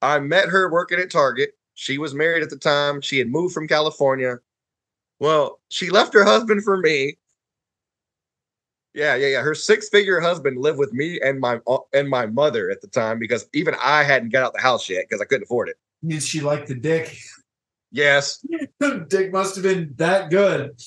I 0.01 0.21
met 0.21 0.49
her 0.49 0.71
working 0.71 1.01
at 1.01 1.11
Target. 1.11 1.51
She 1.75 1.99
was 1.99 2.15
married 2.15 2.45
at 2.45 2.51
the 2.51 2.57
time. 2.57 3.01
She 3.01 3.19
had 3.19 3.27
moved 3.27 3.53
from 3.53 3.67
California. 3.67 4.37
Well, 5.21 5.61
she 5.69 5.91
left 5.91 6.15
her 6.15 6.25
husband 6.25 6.65
for 6.65 6.77
me. 6.77 7.17
Yeah, 8.95 9.17
yeah, 9.17 9.27
yeah. 9.27 9.41
Her 9.41 9.55
six-figure 9.55 10.21
husband 10.21 10.59
lived 10.59 10.79
with 10.79 10.93
me 10.93 11.21
and 11.21 11.41
my 11.41 11.61
uh, 11.67 11.79
and 11.93 12.09
my 12.09 12.27
mother 12.27 12.71
at 12.71 12.81
the 12.81 12.87
time 12.87 13.19
because 13.19 13.47
even 13.53 13.75
I 13.83 14.05
hadn't 14.05 14.31
got 14.31 14.45
out 14.45 14.55
the 14.55 14.61
house 14.61 14.89
yet 14.89 15.07
because 15.09 15.21
I 15.21 15.25
couldn't 15.25 15.45
afford 15.45 15.69
it. 15.69 15.77
Did 16.07 16.23
she 16.23 16.41
like 16.41 16.67
the 16.67 16.75
dick? 16.75 17.17
Yes. 17.91 18.45
dick 19.09 19.33
must 19.33 19.57
have 19.57 19.65
been 19.65 19.95
that 19.97 20.31
good. 20.31 20.81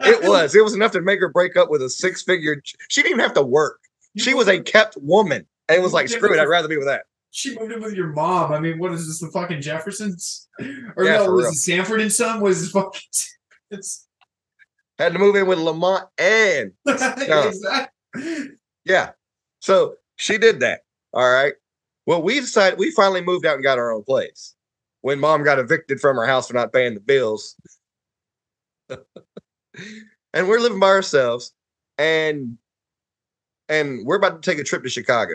it 0.00 0.28
was. 0.28 0.54
It 0.54 0.62
was 0.62 0.74
enough 0.74 0.92
to 0.92 1.00
make 1.00 1.20
her 1.20 1.28
break 1.28 1.56
up 1.56 1.70
with 1.70 1.82
a 1.82 1.90
six-figure. 1.90 2.62
She 2.88 3.02
didn't 3.02 3.12
even 3.12 3.20
have 3.20 3.34
to 3.34 3.42
work. 3.42 3.80
She 4.18 4.32
was 4.32 4.48
a 4.48 4.60
kept 4.60 4.96
woman, 4.96 5.46
and 5.68 5.78
it 5.78 5.82
was 5.82 5.92
like, 5.92 6.08
screw 6.08 6.32
it. 6.32 6.40
I'd 6.40 6.48
rather 6.48 6.68
be 6.68 6.78
with 6.78 6.86
that. 6.86 7.02
She 7.30 7.58
moved 7.58 7.72
in 7.72 7.82
with 7.82 7.92
your 7.92 8.08
mom. 8.08 8.52
I 8.52 8.58
mean, 8.58 8.78
what 8.78 8.92
is 8.92 9.06
this? 9.06 9.20
The 9.20 9.28
fucking 9.28 9.60
Jeffersons? 9.60 10.48
Or 10.96 11.04
yeah, 11.04 11.18
no, 11.18 11.32
was 11.32 11.44
real. 11.44 11.52
it 11.52 11.56
Sanford 11.56 12.00
and 12.00 12.10
Son? 12.10 12.40
Was 12.40 12.62
this 12.62 12.70
fucking? 12.70 13.00
It's 13.70 14.06
had 14.98 15.12
to 15.12 15.18
move 15.18 15.36
in 15.36 15.46
with 15.46 15.58
Lamont 15.58 16.04
and 16.18 16.72
exactly. 16.86 18.48
yeah. 18.84 19.10
So 19.60 19.96
she 20.16 20.38
did 20.38 20.60
that. 20.60 20.80
All 21.12 21.30
right. 21.30 21.54
Well, 22.06 22.22
we 22.22 22.40
decided 22.40 22.78
we 22.78 22.90
finally 22.92 23.20
moved 23.20 23.44
out 23.46 23.54
and 23.54 23.64
got 23.64 23.78
our 23.78 23.92
own 23.92 24.04
place 24.04 24.54
when 25.00 25.18
mom 25.20 25.44
got 25.44 25.58
evicted 25.58 26.00
from 26.00 26.16
her 26.16 26.26
house 26.26 26.48
for 26.48 26.54
not 26.54 26.72
paying 26.72 26.94
the 26.94 27.00
bills. 27.00 27.56
and 28.88 30.48
we're 30.48 30.60
living 30.60 30.80
by 30.80 30.88
ourselves 30.88 31.52
and 31.98 32.56
and 33.68 34.06
we're 34.06 34.16
about 34.16 34.40
to 34.40 34.50
take 34.50 34.60
a 34.60 34.64
trip 34.64 34.84
to 34.84 34.88
Chicago. 34.88 35.34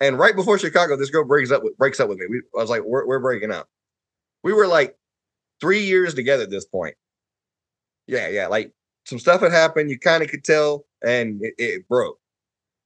And 0.00 0.18
right 0.18 0.34
before 0.34 0.58
Chicago, 0.58 0.96
this 0.96 1.10
girl 1.10 1.24
breaks 1.24 1.50
up 1.50 1.62
with 1.62 1.76
breaks 1.76 2.00
up 2.00 2.08
with 2.08 2.18
me. 2.18 2.26
We, 2.28 2.38
I 2.56 2.60
was 2.60 2.70
like, 2.70 2.82
we're, 2.82 3.06
we're 3.06 3.20
breaking 3.20 3.52
up. 3.52 3.68
We 4.42 4.52
were 4.52 4.66
like 4.66 4.96
three 5.62 5.82
years 5.84 6.14
together 6.14 6.44
at 6.44 6.50
this 6.50 6.66
point 6.66 6.96
Yeah, 8.06 8.28
yeah. 8.28 8.46
Like 8.48 8.72
some 9.06 9.18
stuff 9.18 9.40
had 9.40 9.52
happened. 9.52 9.90
You 9.90 9.98
kind 9.98 10.22
of 10.22 10.30
could 10.30 10.44
tell, 10.44 10.86
and 11.04 11.42
it, 11.42 11.54
it 11.58 11.88
broke. 11.88 12.18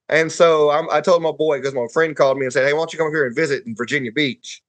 And 0.08 0.32
so 0.32 0.70
I'm, 0.70 0.88
I 0.90 1.00
told 1.00 1.22
my 1.22 1.32
boy 1.32 1.58
because 1.58 1.74
my 1.74 1.88
friend 1.92 2.16
called 2.16 2.38
me 2.38 2.46
and 2.46 2.52
said, 2.52 2.66
"Hey, 2.66 2.72
why 2.74 2.80
don't 2.80 2.92
you 2.92 2.98
come 2.98 3.12
here 3.12 3.26
and 3.26 3.36
visit 3.36 3.66
in 3.66 3.76
Virginia 3.76 4.12
Beach?" 4.12 4.62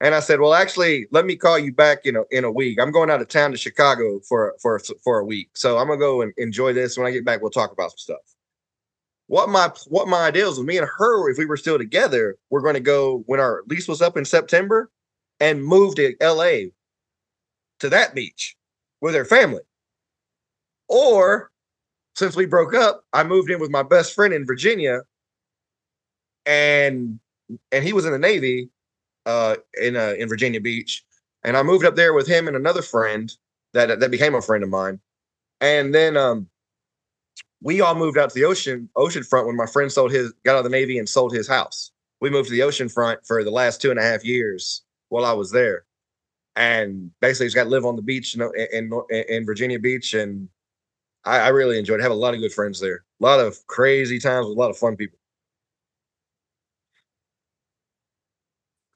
And 0.00 0.14
I 0.14 0.20
said, 0.20 0.40
"Well, 0.40 0.54
actually, 0.54 1.08
let 1.12 1.26
me 1.26 1.36
call 1.36 1.58
you 1.58 1.72
back 1.74 2.06
in 2.06 2.16
a 2.16 2.22
in 2.32 2.44
a 2.44 2.52
week. 2.52 2.80
I'm 2.80 2.92
going 2.92 3.10
out 3.10 3.22
of 3.22 3.28
town 3.28 3.52
to 3.52 3.58
Chicago 3.58 4.20
for 4.28 4.56
for 4.62 4.80
for 5.04 5.20
a 5.20 5.24
week, 5.26 5.50
so 5.56 5.78
I'm 5.78 5.88
gonna 5.88 6.00
go 6.00 6.22
and 6.22 6.34
enjoy 6.38 6.72
this. 6.74 6.98
When 6.98 7.06
I 7.06 7.12
get 7.12 7.24
back, 7.26 7.42
we'll 7.42 7.50
talk 7.50 7.72
about 7.72 7.92
some 7.92 7.98
stuff." 7.98 8.36
What 9.28 9.48
my 9.50 9.70
what 9.88 10.08
my 10.08 10.26
idea 10.26 10.46
was 10.46 10.60
me 10.60 10.78
and 10.78 10.88
her, 10.98 11.30
if 11.30 11.38
we 11.38 11.46
were 11.46 11.56
still 11.58 11.78
together, 11.78 12.36
we're 12.50 12.62
going 12.62 12.74
to 12.74 12.80
go 12.80 13.22
when 13.26 13.40
our 13.40 13.62
lease 13.68 13.86
was 13.88 14.00
up 14.02 14.16
in 14.16 14.24
September, 14.24 14.90
and 15.40 15.64
move 15.64 15.94
to 15.96 16.14
L.A. 16.20 16.72
to 17.80 17.88
that 17.90 18.14
beach 18.14 18.56
with 19.00 19.14
her 19.14 19.24
family. 19.24 19.62
Or 20.88 21.50
since 22.14 22.34
we 22.34 22.46
broke 22.46 22.74
up, 22.74 23.04
I 23.12 23.22
moved 23.24 23.50
in 23.50 23.60
with 23.60 23.70
my 23.70 23.82
best 23.82 24.14
friend 24.14 24.34
in 24.34 24.46
Virginia, 24.46 25.02
and 26.46 27.20
and 27.72 27.84
he 27.84 27.92
was 27.92 28.04
in 28.04 28.12
the 28.12 28.18
Navy, 28.18 28.70
uh, 29.26 29.56
in 29.80 29.96
uh, 29.96 30.14
in 30.18 30.28
Virginia 30.28 30.60
Beach, 30.60 31.04
and 31.44 31.56
I 31.56 31.62
moved 31.62 31.84
up 31.84 31.96
there 31.96 32.14
with 32.14 32.26
him 32.26 32.48
and 32.48 32.56
another 32.56 32.82
friend 32.82 33.32
that 33.74 34.00
that 34.00 34.10
became 34.10 34.34
a 34.34 34.42
friend 34.42 34.64
of 34.64 34.70
mine, 34.70 35.00
and 35.60 35.94
then 35.94 36.16
um, 36.16 36.48
we 37.62 37.80
all 37.80 37.94
moved 37.94 38.18
out 38.18 38.30
to 38.30 38.34
the 38.34 38.44
ocean 38.44 38.88
ocean 38.96 39.22
front 39.22 39.46
when 39.46 39.56
my 39.56 39.66
friend 39.66 39.92
sold 39.92 40.12
his 40.12 40.32
got 40.44 40.54
out 40.54 40.58
of 40.58 40.64
the 40.64 40.70
Navy 40.70 40.98
and 40.98 41.08
sold 41.08 41.32
his 41.32 41.48
house. 41.48 41.92
We 42.20 42.30
moved 42.30 42.48
to 42.48 42.54
the 42.54 42.62
ocean 42.62 42.88
front 42.88 43.20
for 43.26 43.44
the 43.44 43.50
last 43.50 43.80
two 43.80 43.90
and 43.90 43.98
a 43.98 44.02
half 44.02 44.24
years 44.24 44.82
while 45.08 45.24
I 45.24 45.32
was 45.32 45.50
there, 45.50 45.84
and 46.58 47.12
basically 47.20 47.46
just 47.46 47.54
got 47.54 47.64
to 47.64 47.70
live 47.70 47.86
on 47.86 47.94
the 47.94 48.02
beach 48.02 48.34
in 48.34 48.42
in, 48.72 48.92
in 49.28 49.46
Virginia 49.46 49.78
Beach 49.78 50.12
and 50.12 50.48
I, 51.24 51.38
I 51.38 51.48
really 51.48 51.78
enjoyed. 51.78 52.00
It. 52.00 52.02
I 52.02 52.04
have 52.04 52.12
a 52.12 52.16
lot 52.16 52.34
of 52.34 52.40
good 52.40 52.52
friends 52.52 52.80
there. 52.80 53.04
A 53.20 53.24
lot 53.24 53.38
of 53.40 53.64
crazy 53.68 54.18
times 54.18 54.46
with 54.46 54.56
a 54.56 54.60
lot 54.60 54.70
of 54.70 54.76
fun 54.76 54.96
people. 54.96 55.18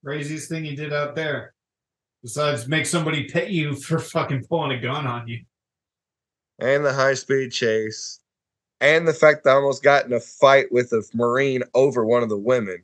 Craziest 0.05 0.49
thing 0.49 0.65
you 0.65 0.75
did 0.75 0.93
out 0.93 1.15
there, 1.15 1.55
besides 2.23 2.67
make 2.67 2.87
somebody 2.87 3.29
pay 3.29 3.49
you 3.49 3.77
for 3.77 4.01
fucking 4.01 4.45
pulling 4.49 4.73
a 4.77 4.81
gun 4.81 5.07
on 5.07 5.29
you, 5.29 5.39
and 6.59 6.85
the 6.85 6.93
high 6.93 7.15
speed 7.15 7.53
chase, 7.53 8.19
and 8.81 9.07
the 9.07 9.15
fact 9.15 9.45
that 9.45 9.51
I 9.51 9.55
almost 9.55 9.85
got 9.85 10.05
in 10.07 10.13
a 10.13 10.19
fight 10.19 10.73
with 10.73 10.93
a 10.93 11.05
marine 11.15 11.63
over 11.75 12.05
one 12.05 12.25
of 12.25 12.29
the 12.29 12.37
women, 12.37 12.83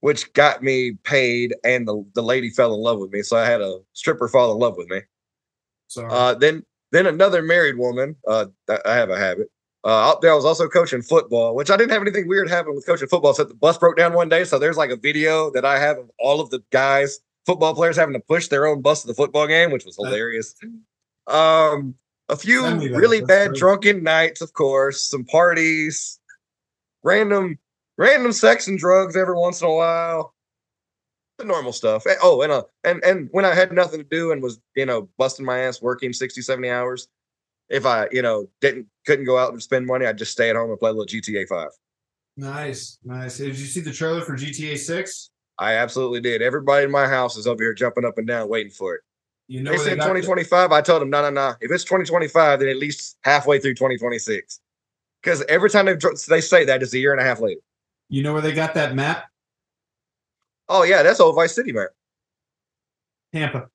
which 0.00 0.32
got 0.32 0.62
me 0.62 0.92
paid, 1.04 1.54
and 1.64 1.86
the 1.86 2.04
the 2.14 2.22
lady 2.22 2.50
fell 2.50 2.74
in 2.74 2.80
love 2.80 2.98
with 2.98 3.12
me. 3.12 3.22
So 3.22 3.36
I 3.36 3.46
had 3.46 3.60
a 3.60 3.78
stripper 3.92 4.28
fall 4.28 4.52
in 4.52 4.58
love 4.58 4.76
with 4.76 4.88
me. 4.88 5.00
So 5.86 6.06
uh, 6.06 6.34
then 6.34 6.64
then 6.92 7.06
another 7.06 7.42
married 7.42 7.78
woman. 7.78 8.16
Uh, 8.26 8.46
I 8.84 8.94
have 8.94 9.10
a 9.10 9.18
habit. 9.18 9.50
Uh, 9.82 10.14
there, 10.20 10.32
I 10.32 10.34
was 10.34 10.44
also 10.44 10.68
coaching 10.68 11.00
football, 11.00 11.54
which 11.54 11.70
I 11.70 11.76
didn't 11.76 11.92
have 11.92 12.02
anything 12.02 12.28
weird 12.28 12.50
happen 12.50 12.74
with 12.74 12.84
coaching 12.84 13.08
football. 13.08 13.32
So 13.32 13.44
the 13.44 13.54
bus 13.54 13.78
broke 13.78 13.96
down 13.96 14.12
one 14.12 14.28
day. 14.28 14.44
So 14.44 14.58
there's 14.58 14.76
like 14.76 14.90
a 14.90 14.96
video 14.96 15.50
that 15.52 15.64
I 15.64 15.78
have 15.78 15.96
of 15.96 16.10
all 16.18 16.40
of 16.40 16.50
the 16.50 16.62
guys, 16.70 17.20
football 17.46 17.74
players, 17.74 17.96
having 17.96 18.12
to 18.12 18.20
push 18.20 18.48
their 18.48 18.66
own 18.66 18.82
bus 18.82 19.02
to 19.02 19.06
the 19.06 19.14
football 19.14 19.46
game, 19.46 19.70
which 19.70 19.86
was 19.86 19.96
hilarious. 19.96 20.54
Um, 21.26 21.94
a 22.28 22.36
few 22.36 22.62
really 22.94 23.22
bad 23.22 23.54
drunken 23.54 24.02
nights, 24.02 24.42
of 24.42 24.52
course, 24.52 25.00
some 25.08 25.24
parties, 25.24 26.20
random, 27.02 27.58
random 28.00 28.32
sex 28.32 28.66
and 28.66 28.78
drugs 28.78 29.16
every 29.16 29.34
once 29.34 29.60
in 29.60 29.68
a 29.68 29.72
while 29.72 30.34
the 31.40 31.44
normal 31.44 31.72
stuff. 31.72 32.04
Oh, 32.22 32.42
and 32.42 32.52
uh, 32.52 32.62
and 32.84 33.02
and 33.02 33.28
when 33.32 33.44
I 33.44 33.54
had 33.54 33.72
nothing 33.72 33.98
to 33.98 34.06
do 34.06 34.30
and 34.30 34.42
was 34.42 34.60
you 34.76 34.86
know 34.86 35.08
busting 35.18 35.44
my 35.44 35.60
ass 35.60 35.82
working 35.82 36.12
60, 36.12 36.40
70 36.40 36.70
hours, 36.70 37.08
if 37.68 37.84
I 37.84 38.08
you 38.12 38.22
know 38.22 38.48
didn't 38.60 38.86
couldn't 39.06 39.24
go 39.24 39.38
out 39.38 39.52
and 39.52 39.62
spend 39.62 39.86
money, 39.86 40.06
I'd 40.06 40.18
just 40.18 40.32
stay 40.32 40.50
at 40.50 40.56
home 40.56 40.70
and 40.70 40.78
play 40.78 40.90
a 40.90 40.92
little 40.92 41.06
GTA 41.06 41.48
Five. 41.48 41.70
Nice, 42.36 42.98
nice. 43.04 43.38
Did 43.38 43.58
you 43.58 43.66
see 43.66 43.80
the 43.80 43.92
trailer 43.92 44.20
for 44.20 44.36
GTA 44.36 44.78
Six? 44.78 45.30
I 45.58 45.74
absolutely 45.74 46.20
did. 46.20 46.40
Everybody 46.40 46.84
in 46.84 46.90
my 46.90 47.06
house 47.06 47.36
is 47.36 47.46
over 47.46 47.62
here 47.62 47.74
jumping 47.74 48.04
up 48.04 48.16
and 48.18 48.26
down 48.26 48.48
waiting 48.48 48.72
for 48.72 48.94
it. 48.94 49.02
You 49.48 49.62
know, 49.62 49.72
they 49.72 49.78
said 49.78 49.96
2025. 49.96 50.72
I 50.72 50.80
told 50.80 51.02
them, 51.02 51.10
no, 51.10 51.22
no, 51.22 51.30
no. 51.30 51.54
If 51.60 51.72
it's 51.72 51.84
2025, 51.84 52.60
then 52.60 52.68
at 52.68 52.76
least 52.76 53.18
halfway 53.22 53.58
through 53.58 53.74
2026. 53.74 54.60
Because 55.22 55.42
every 55.48 55.68
time 55.68 55.86
they 55.86 55.96
they 56.28 56.40
say 56.40 56.64
that, 56.64 56.82
it's 56.82 56.94
a 56.94 56.98
year 56.98 57.12
and 57.12 57.20
a 57.20 57.24
half 57.24 57.40
later. 57.40 57.60
You 58.10 58.22
know 58.22 58.32
where 58.32 58.42
they 58.42 58.52
got 58.52 58.74
that 58.74 58.94
map? 58.94 59.24
Oh 60.68 60.82
yeah, 60.82 61.02
that's 61.02 61.20
old 61.20 61.36
Vice 61.36 61.54
City, 61.54 61.72
man. 61.72 61.86
Tampa. 63.32 63.68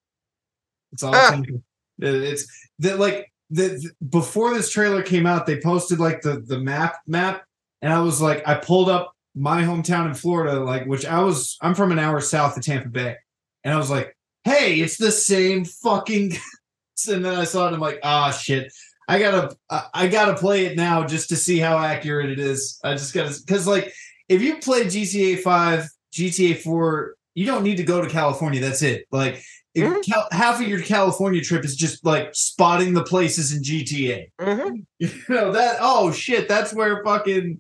It's 0.91 1.01
all 1.01 1.15
ah. 1.15 1.31
Tampa. 1.31 1.61
It's 1.97 2.45
that 2.79 2.99
like 2.99 3.31
the, 3.49 3.89
before 4.09 4.53
this 4.53 4.69
trailer 4.69 5.01
came 5.01 5.25
out, 5.25 5.45
they 5.45 5.59
posted 5.59 5.99
like 5.99 6.21
the 6.21 6.43
the 6.45 6.59
map 6.59 6.97
map, 7.07 7.45
and 7.81 7.91
I 7.91 8.01
was 8.01 8.21
like, 8.21 8.47
I 8.47 8.55
pulled 8.55 8.89
up 8.89 9.15
my 9.33 9.63
hometown 9.63 10.07
in 10.07 10.13
Florida, 10.13 10.59
like 10.59 10.85
which 10.85 11.05
I 11.05 11.21
was 11.21 11.57
I'm 11.61 11.73
from 11.73 11.91
an 11.91 11.99
hour 11.99 12.19
south 12.21 12.57
of 12.57 12.63
Tampa 12.63 12.89
Bay, 12.89 13.15
and 13.63 13.73
I 13.73 13.77
was 13.77 13.89
like, 13.89 14.15
hey, 14.45 14.79
it's 14.79 14.97
the 14.97 15.11
same 15.11 15.65
fucking. 15.65 16.33
and 17.09 17.25
then 17.25 17.35
I 17.35 17.43
saw 17.43 17.67
it, 17.67 17.73
I'm 17.73 17.79
like, 17.79 17.99
ah, 18.03 18.29
oh, 18.29 18.37
shit. 18.37 18.71
I 19.07 19.19
gotta, 19.19 19.55
I 19.93 20.07
gotta 20.07 20.35
play 20.35 20.65
it 20.65 20.75
now 20.75 21.05
just 21.05 21.29
to 21.29 21.35
see 21.35 21.59
how 21.59 21.77
accurate 21.77 22.29
it 22.29 22.39
is. 22.39 22.79
I 22.83 22.93
just 22.93 23.13
gotta, 23.13 23.35
because 23.39 23.67
like, 23.67 23.93
if 24.29 24.41
you 24.41 24.57
play 24.57 24.85
GTA 24.85 25.39
Five 25.41 25.89
GTA 26.13 26.57
4, 26.61 27.15
you 27.35 27.45
don't 27.45 27.63
need 27.63 27.77
to 27.77 27.83
go 27.83 28.01
to 28.01 28.09
California. 28.09 28.61
That's 28.61 28.81
it. 28.81 29.05
Like 29.11 29.43
mm-hmm. 29.75 29.99
Cal- 30.01 30.27
half 30.31 30.61
of 30.61 30.67
your 30.67 30.81
California 30.81 31.41
trip 31.41 31.65
is 31.65 31.75
just 31.75 32.05
like 32.05 32.33
spotting 32.33 32.93
the 32.93 33.03
places 33.03 33.53
in 33.53 33.61
GTA. 33.61 34.31
Mm-hmm. 34.39 34.75
You 34.99 35.11
know 35.27 35.51
that? 35.51 35.77
Oh 35.81 36.11
shit! 36.11 36.47
That's 36.47 36.73
where 36.73 37.03
fucking 37.03 37.59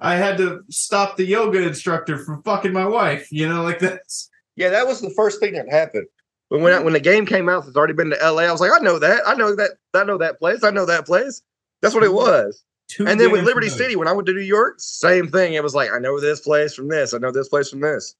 I 0.00 0.16
had 0.16 0.38
to 0.38 0.62
stop 0.70 1.16
the 1.16 1.26
yoga 1.26 1.62
instructor 1.66 2.16
from 2.16 2.42
fucking 2.42 2.72
my 2.72 2.86
wife. 2.86 3.30
You 3.30 3.48
know, 3.48 3.62
like 3.62 3.78
that's. 3.78 4.30
Yeah, 4.56 4.70
that 4.70 4.86
was 4.86 5.00
the 5.00 5.10
first 5.10 5.40
thing 5.40 5.52
that 5.54 5.70
happened. 5.70 6.06
When 6.48 6.62
when, 6.62 6.72
I, 6.72 6.80
when 6.80 6.94
the 6.94 7.00
game 7.00 7.26
came 7.26 7.48
out, 7.48 7.66
it's 7.66 7.76
already 7.76 7.92
been 7.92 8.10
to 8.10 8.16
LA. 8.16 8.42
I 8.42 8.52
was 8.52 8.60
like, 8.60 8.72
I 8.74 8.82
know 8.82 8.98
that. 8.98 9.20
I 9.26 9.34
know 9.34 9.54
that. 9.54 9.72
I 9.94 10.04
know 10.04 10.18
that 10.18 10.38
place. 10.38 10.64
I 10.64 10.70
know 10.70 10.86
that 10.86 11.06
place. 11.06 11.42
That's 11.82 11.94
what 11.94 12.04
it 12.04 12.12
was. 12.12 12.64
Too 12.90 13.06
and 13.06 13.20
then 13.20 13.30
with 13.30 13.44
Liberty 13.44 13.68
City, 13.68 13.94
when 13.94 14.08
I 14.08 14.12
went 14.12 14.26
to 14.26 14.32
New 14.32 14.40
York, 14.40 14.74
same 14.78 15.28
thing. 15.28 15.54
It 15.54 15.62
was 15.62 15.76
like 15.76 15.92
I 15.92 16.00
know 16.00 16.18
this 16.18 16.40
place 16.40 16.74
from 16.74 16.88
this. 16.88 17.14
I 17.14 17.18
know 17.18 17.30
this 17.30 17.48
place 17.48 17.70
from 17.70 17.80
this. 17.80 18.16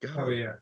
God. 0.00 0.14
Oh 0.16 0.28
yeah, 0.28 0.52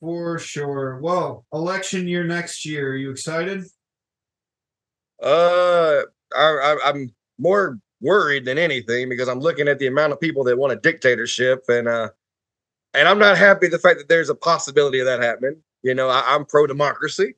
for 0.00 0.40
sure. 0.40 0.98
Well, 1.00 1.46
election 1.52 2.08
year 2.08 2.24
next 2.24 2.66
year. 2.66 2.90
Are 2.90 2.96
you 2.96 3.12
excited? 3.12 3.66
Uh, 5.22 6.00
I, 6.34 6.42
I, 6.42 6.76
I'm 6.86 7.14
more 7.38 7.78
worried 8.00 8.44
than 8.44 8.58
anything 8.58 9.08
because 9.08 9.28
I'm 9.28 9.38
looking 9.38 9.68
at 9.68 9.78
the 9.78 9.86
amount 9.86 10.12
of 10.12 10.18
people 10.18 10.42
that 10.44 10.58
want 10.58 10.72
a 10.72 10.76
dictatorship, 10.76 11.66
and 11.68 11.86
uh, 11.86 12.08
and 12.94 13.06
I'm 13.06 13.20
not 13.20 13.38
happy 13.38 13.68
the 13.68 13.78
fact 13.78 13.98
that 13.98 14.08
there's 14.08 14.28
a 14.28 14.34
possibility 14.34 14.98
of 14.98 15.06
that 15.06 15.22
happening. 15.22 15.62
You 15.82 15.94
know, 15.94 16.08
I, 16.08 16.24
I'm 16.26 16.46
pro 16.46 16.66
democracy, 16.66 17.34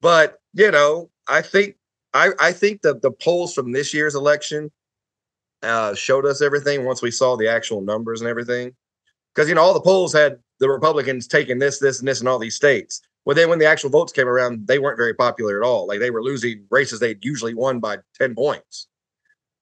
but 0.00 0.40
you 0.54 0.70
know, 0.70 1.10
I 1.28 1.42
think 1.42 1.76
I, 2.12 2.30
I 2.38 2.52
think 2.52 2.82
that 2.82 3.02
the 3.02 3.10
polls 3.10 3.54
from 3.54 3.72
this 3.72 3.92
year's 3.92 4.14
election 4.14 4.70
uh, 5.62 5.94
showed 5.94 6.26
us 6.26 6.42
everything 6.42 6.84
once 6.84 7.02
we 7.02 7.10
saw 7.10 7.36
the 7.36 7.48
actual 7.48 7.80
numbers 7.80 8.20
and 8.20 8.28
everything. 8.28 8.74
Because 9.34 9.48
you 9.48 9.54
know 9.54 9.62
all 9.62 9.74
the 9.74 9.80
polls 9.80 10.12
had 10.12 10.38
the 10.60 10.68
Republicans 10.68 11.26
taking 11.26 11.58
this, 11.58 11.80
this, 11.80 11.98
and 11.98 12.06
this 12.06 12.20
in 12.20 12.28
all 12.28 12.38
these 12.38 12.54
states. 12.54 13.00
Well, 13.24 13.34
then 13.34 13.48
when 13.48 13.58
the 13.58 13.66
actual 13.66 13.90
votes 13.90 14.12
came 14.12 14.28
around, 14.28 14.66
they 14.66 14.78
weren't 14.78 14.98
very 14.98 15.14
popular 15.14 15.60
at 15.60 15.66
all. 15.66 15.86
Like 15.88 15.98
they 15.98 16.10
were 16.10 16.22
losing 16.22 16.64
races 16.70 17.00
they'd 17.00 17.24
usually 17.24 17.54
won 17.54 17.80
by 17.80 17.98
ten 18.18 18.34
points. 18.34 18.86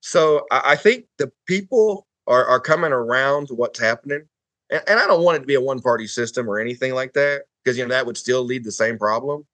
So 0.01 0.47
I, 0.51 0.73
I 0.73 0.77
think 0.77 1.07
the 1.19 1.33
people 1.47 2.07
are 2.27 2.45
are 2.45 2.61
coming 2.61 2.93
around 2.93 3.49
to 3.49 3.55
what's 3.55 3.79
happening, 3.79 4.29
and, 4.71 4.83
and 4.89 5.01
I 5.01 5.07
don't 5.07 5.23
want 5.23 5.37
it 5.37 5.41
to 5.41 5.47
be 5.47 5.55
a 5.55 5.61
one 5.61 5.81
party 5.81 6.07
system 6.07 6.51
or 6.51 6.59
anything 6.59 6.93
like 6.93 7.15
that 7.15 7.43
because 7.65 7.79
you 7.79 7.85
know 7.85 7.95
that 7.95 8.05
would 8.05 8.17
still 8.17 8.43
lead 8.43 8.65
the 8.65 8.73
same 8.73 8.99
problem. 8.99 9.47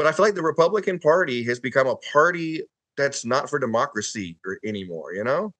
But 0.00 0.06
I 0.06 0.12
feel 0.12 0.24
like 0.24 0.34
the 0.34 0.40
Republican 0.40 0.98
Party 0.98 1.44
has 1.44 1.60
become 1.60 1.86
a 1.86 1.94
party 2.10 2.62
that's 2.96 3.26
not 3.26 3.50
for 3.50 3.58
democracy 3.58 4.38
anymore, 4.64 5.12
you 5.12 5.24
know? 5.24 5.52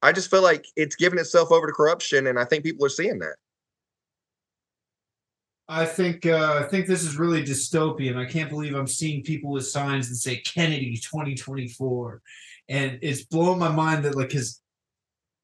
I 0.00 0.12
just 0.12 0.30
feel 0.30 0.42
like 0.42 0.64
it's 0.76 0.94
given 0.94 1.18
itself 1.18 1.50
over 1.50 1.66
to 1.66 1.72
corruption, 1.72 2.28
and 2.28 2.38
I 2.38 2.44
think 2.44 2.62
people 2.62 2.86
are 2.86 2.88
seeing 2.88 3.18
that. 3.18 3.34
I 5.68 5.84
think 5.86 6.24
uh, 6.24 6.62
I 6.64 6.68
think 6.68 6.86
this 6.86 7.02
is 7.02 7.16
really 7.16 7.42
dystopian. 7.42 8.16
I 8.16 8.30
can't 8.30 8.48
believe 8.48 8.76
I'm 8.76 8.86
seeing 8.86 9.24
people 9.24 9.50
with 9.50 9.66
signs 9.66 10.08
that 10.08 10.14
say 10.14 10.36
Kennedy 10.36 10.94
2024, 10.94 12.22
and 12.68 12.96
it's 13.02 13.24
blowing 13.24 13.58
my 13.58 13.70
mind 13.70 14.04
that 14.04 14.14
like 14.14 14.30
his 14.30 14.60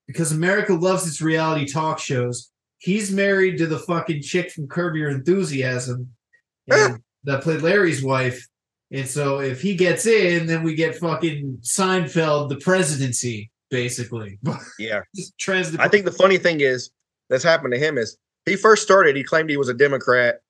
because 0.07 0.31
America 0.31 0.73
loves 0.73 1.05
its 1.09 1.21
reality 1.21 1.67
talk 1.67 1.99
shows. 1.99 2.53
He's 2.79 3.11
married 3.11 3.59
to 3.59 3.67
the 3.67 3.81
fucking 3.81 4.23
chick 4.23 4.53
from 4.53 4.69
Curb 4.69 4.95
Your 4.95 5.11
Enthusiasm, 5.11 6.13
and 6.71 7.03
that 7.27 7.43
played 7.43 7.63
Larry's 7.63 8.03
wife. 8.03 8.47
And 8.93 9.07
so 9.07 9.41
if 9.41 9.61
he 9.61 9.75
gets 9.75 10.07
in, 10.07 10.47
then 10.47 10.63
we 10.63 10.75
get 10.75 10.97
fucking 10.97 11.59
Seinfeld, 11.63 12.49
the 12.49 12.57
presidency, 12.57 13.51
basically. 13.71 14.39
Yeah. 14.79 15.03
trans- 15.39 15.77
I 15.77 15.89
think 15.89 16.05
the 16.05 16.13
funny 16.13 16.39
thing 16.39 16.61
is 16.61 16.91
that's 17.29 17.45
happened 17.45 17.73
to 17.75 17.79
him 17.79 17.99
is 17.99 18.17
he 18.45 18.57
first 18.57 18.83
started, 18.85 19.17
he 19.17 19.25
claimed 19.25 19.51
he 19.51 19.57
was 19.57 19.69
a 19.69 19.75
Democrat. 19.75 20.41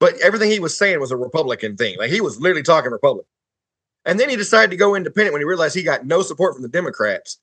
but 0.00 0.14
everything 0.20 0.50
he 0.50 0.60
was 0.60 0.76
saying 0.76 0.98
was 1.00 1.10
a 1.10 1.16
Republican 1.16 1.76
thing. 1.76 1.98
Like 1.98 2.10
he 2.10 2.20
was 2.22 2.40
literally 2.40 2.62
talking 2.62 2.90
Republican. 2.90 3.28
And 4.06 4.18
then 4.18 4.30
he 4.30 4.36
decided 4.36 4.70
to 4.70 4.76
go 4.76 4.94
independent 4.94 5.32
when 5.34 5.40
he 5.42 5.44
realized 5.44 5.74
he 5.74 5.82
got 5.82 6.06
no 6.06 6.22
support 6.22 6.54
from 6.54 6.62
the 6.62 6.68
Democrats. 6.68 7.38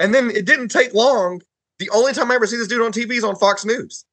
And 0.00 0.12
then 0.12 0.30
it 0.30 0.46
didn't 0.46 0.68
take 0.70 0.92
long. 0.94 1.40
The 1.78 1.90
only 1.90 2.12
time 2.12 2.30
I 2.32 2.34
ever 2.34 2.46
see 2.48 2.56
this 2.56 2.66
dude 2.66 2.82
on 2.82 2.90
TV 2.90 3.12
is 3.12 3.22
on 3.22 3.36
Fox 3.36 3.64
News. 3.64 4.04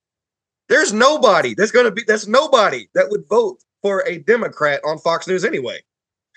There's 0.69 0.93
nobody 0.93 1.55
that's 1.55 1.71
going 1.71 1.85
to 1.85 1.91
be, 1.91 2.03
that's 2.07 2.27
nobody 2.27 2.87
that 2.93 3.09
would 3.09 3.27
vote 3.27 3.57
for 3.81 4.03
a 4.07 4.19
Democrat 4.19 4.81
on 4.85 4.97
Fox 4.99 5.27
News 5.27 5.45
anyway. 5.45 5.79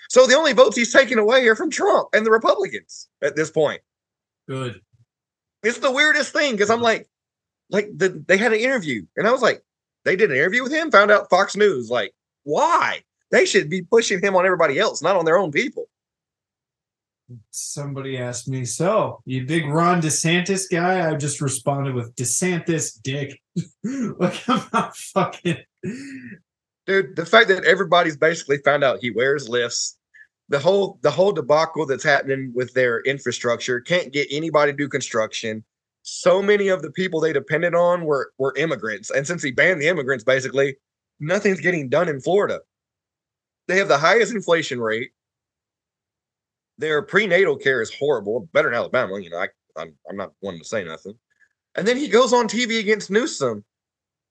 So 0.09 0.27
the 0.27 0.35
only 0.35 0.53
votes 0.53 0.75
he's 0.75 0.93
taking 0.93 1.17
away 1.17 1.47
are 1.47 1.55
from 1.55 1.71
Trump 1.71 2.09
and 2.13 2.25
the 2.25 2.31
Republicans 2.31 3.09
at 3.23 3.35
this 3.35 3.49
point. 3.49 3.81
Good. 4.47 4.81
It's 5.63 5.79
the 5.79 5.91
weirdest 5.91 6.31
thing 6.31 6.53
because 6.53 6.69
I'm 6.69 6.81
like, 6.81 7.09
like 7.69 7.89
the, 7.95 8.23
they 8.27 8.37
had 8.37 8.53
an 8.53 8.59
interview 8.59 9.05
and 9.17 9.27
I 9.27 9.31
was 9.31 9.41
like, 9.41 9.63
they 10.03 10.15
did 10.15 10.29
an 10.29 10.37
interview 10.37 10.63
with 10.63 10.71
him, 10.71 10.91
found 10.91 11.09
out 11.09 11.29
Fox 11.29 11.55
News. 11.55 11.89
Like, 11.89 12.13
why? 12.43 13.01
They 13.31 13.45
should 13.45 13.69
be 13.69 13.81
pushing 13.81 14.21
him 14.21 14.35
on 14.35 14.45
everybody 14.45 14.77
else, 14.77 15.01
not 15.01 15.15
on 15.15 15.25
their 15.25 15.37
own 15.37 15.51
people. 15.51 15.89
Somebody 17.49 18.19
asked 18.19 18.47
me, 18.47 18.65
so 18.65 19.23
you 19.25 19.47
big 19.47 19.65
Ron 19.65 19.99
DeSantis 19.99 20.69
guy? 20.71 21.09
I 21.09 21.15
just 21.15 21.41
responded 21.41 21.95
with 21.95 22.15
DeSantis 22.15 23.01
dick. 23.01 23.41
like 23.83 24.47
I'm 24.47 24.61
not 24.71 24.95
fucking 24.95 25.57
dude. 26.85 27.15
The 27.15 27.25
fact 27.25 27.47
that 27.49 27.65
everybody's 27.65 28.17
basically 28.17 28.57
found 28.59 28.83
out 28.83 28.99
he 28.99 29.11
wears 29.11 29.49
lifts, 29.49 29.97
the 30.49 30.59
whole 30.59 30.99
the 31.01 31.11
whole 31.11 31.31
debacle 31.31 31.85
that's 31.85 32.03
happening 32.03 32.51
with 32.53 32.73
their 32.73 33.01
infrastructure 33.01 33.79
can't 33.81 34.13
get 34.13 34.27
anybody 34.31 34.71
to 34.71 34.77
do 34.77 34.87
construction. 34.87 35.63
So 36.03 36.41
many 36.41 36.67
of 36.67 36.81
the 36.81 36.91
people 36.91 37.19
they 37.19 37.33
depended 37.33 37.73
on 37.73 38.05
were 38.05 38.31
were 38.37 38.55
immigrants, 38.57 39.09
and 39.09 39.25
since 39.25 39.41
he 39.41 39.51
banned 39.51 39.81
the 39.81 39.87
immigrants, 39.87 40.23
basically 40.23 40.75
nothing's 41.19 41.61
getting 41.61 41.89
done 41.89 42.09
in 42.09 42.21
Florida. 42.21 42.61
They 43.67 43.77
have 43.77 43.87
the 43.87 43.97
highest 43.97 44.33
inflation 44.33 44.79
rate. 44.79 45.11
Their 46.77 47.01
prenatal 47.01 47.57
care 47.57 47.81
is 47.81 47.93
horrible, 47.93 48.49
better 48.53 48.69
than 48.69 48.77
Alabama. 48.77 49.19
You 49.19 49.31
know, 49.31 49.39
I, 49.39 49.47
I'm 49.77 49.95
I'm 50.07 50.17
not 50.17 50.33
one 50.41 50.59
to 50.59 50.65
say 50.65 50.83
nothing. 50.83 51.15
And 51.73 51.87
then 51.87 51.97
he 51.97 52.07
goes 52.07 52.31
on 52.31 52.47
TV 52.47 52.79
against 52.79 53.09
Newsom, 53.09 53.65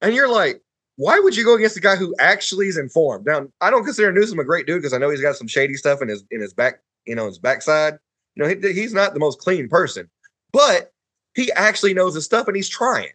and 0.00 0.14
you're 0.14 0.30
like, 0.30 0.62
why 0.96 1.18
would 1.18 1.36
you 1.36 1.44
go 1.44 1.54
against 1.54 1.76
a 1.76 1.80
guy 1.80 1.96
who 1.96 2.14
actually 2.18 2.68
is 2.68 2.76
informed? 2.76 3.26
Now, 3.26 3.46
I 3.60 3.70
don't 3.70 3.84
consider 3.84 4.12
Newsom 4.12 4.38
a 4.38 4.44
great 4.44 4.66
dude 4.66 4.80
because 4.80 4.92
I 4.92 4.98
know 4.98 5.10
he's 5.10 5.20
got 5.20 5.36
some 5.36 5.48
shady 5.48 5.74
stuff 5.74 6.00
in 6.00 6.08
his 6.08 6.24
in 6.30 6.40
his 6.40 6.52
back, 6.52 6.80
you 7.06 7.14
know, 7.14 7.26
his 7.26 7.38
backside. 7.38 7.94
You 8.36 8.42
know, 8.42 8.48
he, 8.48 8.72
he's 8.72 8.94
not 8.94 9.14
the 9.14 9.20
most 9.20 9.38
clean 9.40 9.68
person, 9.68 10.08
but 10.52 10.92
he 11.34 11.50
actually 11.52 11.94
knows 11.94 12.14
his 12.14 12.24
stuff 12.24 12.46
and 12.46 12.56
he's 12.56 12.68
trying. 12.68 13.10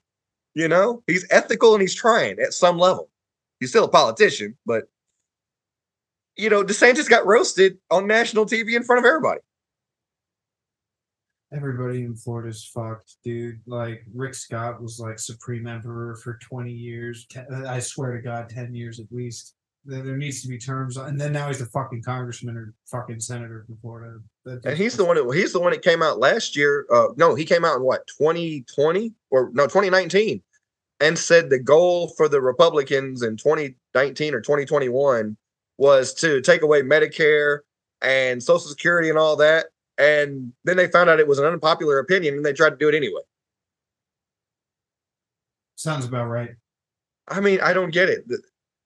You 0.56 0.68
know, 0.68 1.04
he's 1.08 1.26
ethical 1.30 1.74
and 1.74 1.82
he's 1.82 1.96
trying 1.96 2.40
at 2.40 2.54
some 2.54 2.78
level. 2.78 3.10
He's 3.60 3.70
still 3.70 3.86
a 3.86 3.90
politician, 3.90 4.58
but 4.66 4.90
you 6.36 6.50
know, 6.50 6.64
DeSantis 6.64 7.10
got 7.10 7.26
roasted 7.26 7.78
on 7.92 8.08
national 8.08 8.46
TV 8.46 8.76
in 8.76 8.84
front 8.84 9.00
of 9.00 9.06
everybody. 9.06 9.42
Everybody 11.52 12.04
in 12.04 12.16
Florida's 12.16 12.70
fucked, 12.74 13.16
dude. 13.24 13.60
Like 13.66 14.04
Rick 14.14 14.36
Scott 14.36 14.82
was 14.82 15.00
like 15.00 15.18
Supreme 15.18 15.66
Emperor 15.66 16.16
for 16.16 16.38
20 16.42 16.72
years. 16.72 17.26
I 17.68 17.80
swear 17.80 18.16
to 18.16 18.22
God, 18.22 18.50
10 18.50 18.76
years 18.76 19.00
at 19.00 19.08
least. 19.12 19.56
There 19.86 20.18
needs 20.18 20.42
to 20.44 20.48
be 20.48 20.60
terms, 20.60 20.98
and 20.98 21.20
then 21.20 21.32
now 21.32 21.48
he's 21.48 21.62
a 21.62 21.66
fucking 21.66 22.04
congressman 22.04 22.58
or 22.58 22.74
fucking 22.86 23.22
senator 23.22 23.64
from 23.66 23.78
Florida. 23.82 24.20
and 24.46 24.78
he's 24.78 24.98
the 24.98 25.06
one 25.06 25.16
that 25.16 25.34
he's 25.34 25.54
the 25.54 25.60
one 25.60 25.72
that 25.72 25.82
came 25.82 26.04
out 26.04 26.20
last 26.20 26.56
year. 26.56 26.86
Uh, 26.94 27.08
no, 27.16 27.34
he 27.34 27.46
came 27.46 27.64
out 27.64 27.78
in 27.78 27.84
what 27.84 28.06
2020 28.20 29.14
or 29.32 29.50
no 29.54 29.64
2019, 29.64 30.44
and 31.00 31.18
said 31.18 31.50
the 31.50 31.60
goal 31.60 32.10
for 32.10 32.28
the 32.28 32.42
Republicans 32.42 33.24
in 33.24 33.38
2019 33.38 34.34
or 34.34 34.42
2021 34.42 35.38
was 35.78 36.14
to 36.16 36.42
take 36.42 36.62
away 36.62 36.82
Medicare 36.82 37.60
and 38.02 38.44
Social 38.44 38.70
Security 38.70 39.10
and 39.10 39.18
all 39.18 39.38
that. 39.38 39.68
And 40.00 40.54
then 40.64 40.78
they 40.78 40.88
found 40.88 41.10
out 41.10 41.20
it 41.20 41.28
was 41.28 41.40
an 41.40 41.46
unpopular 41.46 42.00
opinion 42.00 42.36
and 42.36 42.46
they 42.46 42.54
tried 42.54 42.72
to 42.72 42.78
do 42.78 42.88
it 42.88 42.96
anyway. 42.96 43.22
Sounds 45.76 46.06
about 46.06 46.28
right. 46.28 46.52
I 47.28 47.42
mean, 47.42 47.60
I 47.62 47.74
don't 47.74 47.92
get 47.92 48.10
it. 48.10 48.28
The 48.28 48.40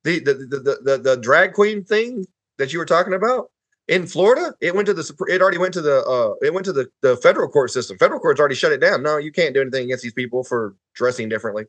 the 0.04 0.20
the 0.20 0.34
the, 0.34 0.78
the, 0.84 0.98
the 0.98 1.18
drag 1.18 1.54
queen 1.54 1.84
thing 1.84 2.26
that 2.58 2.74
you 2.74 2.80
were 2.80 2.86
talking 2.86 3.14
about 3.14 3.52
in 3.88 4.08
Florida, 4.08 4.54
it 4.62 4.76
went 4.76 4.86
to 4.88 4.94
the 4.94 5.26
it 5.28 5.42
already 5.42 5.58
went 5.58 5.74
to 5.76 5.82
the 5.82 6.04
uh 6.06 6.34
it 6.46 6.54
went 6.54 6.66
to 6.66 6.74
the, 6.74 6.88
the 7.02 7.16
federal 7.18 7.48
court 7.48 7.72
system. 7.72 7.98
Federal 7.98 8.20
court's 8.20 8.40
already 8.40 8.56
shut 8.56 8.72
it 8.72 8.80
down. 8.80 9.04
No, 9.04 9.18
you 9.18 9.32
can't 9.32 9.54
do 9.54 9.62
anything 9.62 9.86
against 9.86 10.04
these 10.04 10.14
people 10.14 10.44
for 10.44 10.76
dressing 10.96 11.30
differently. 11.30 11.66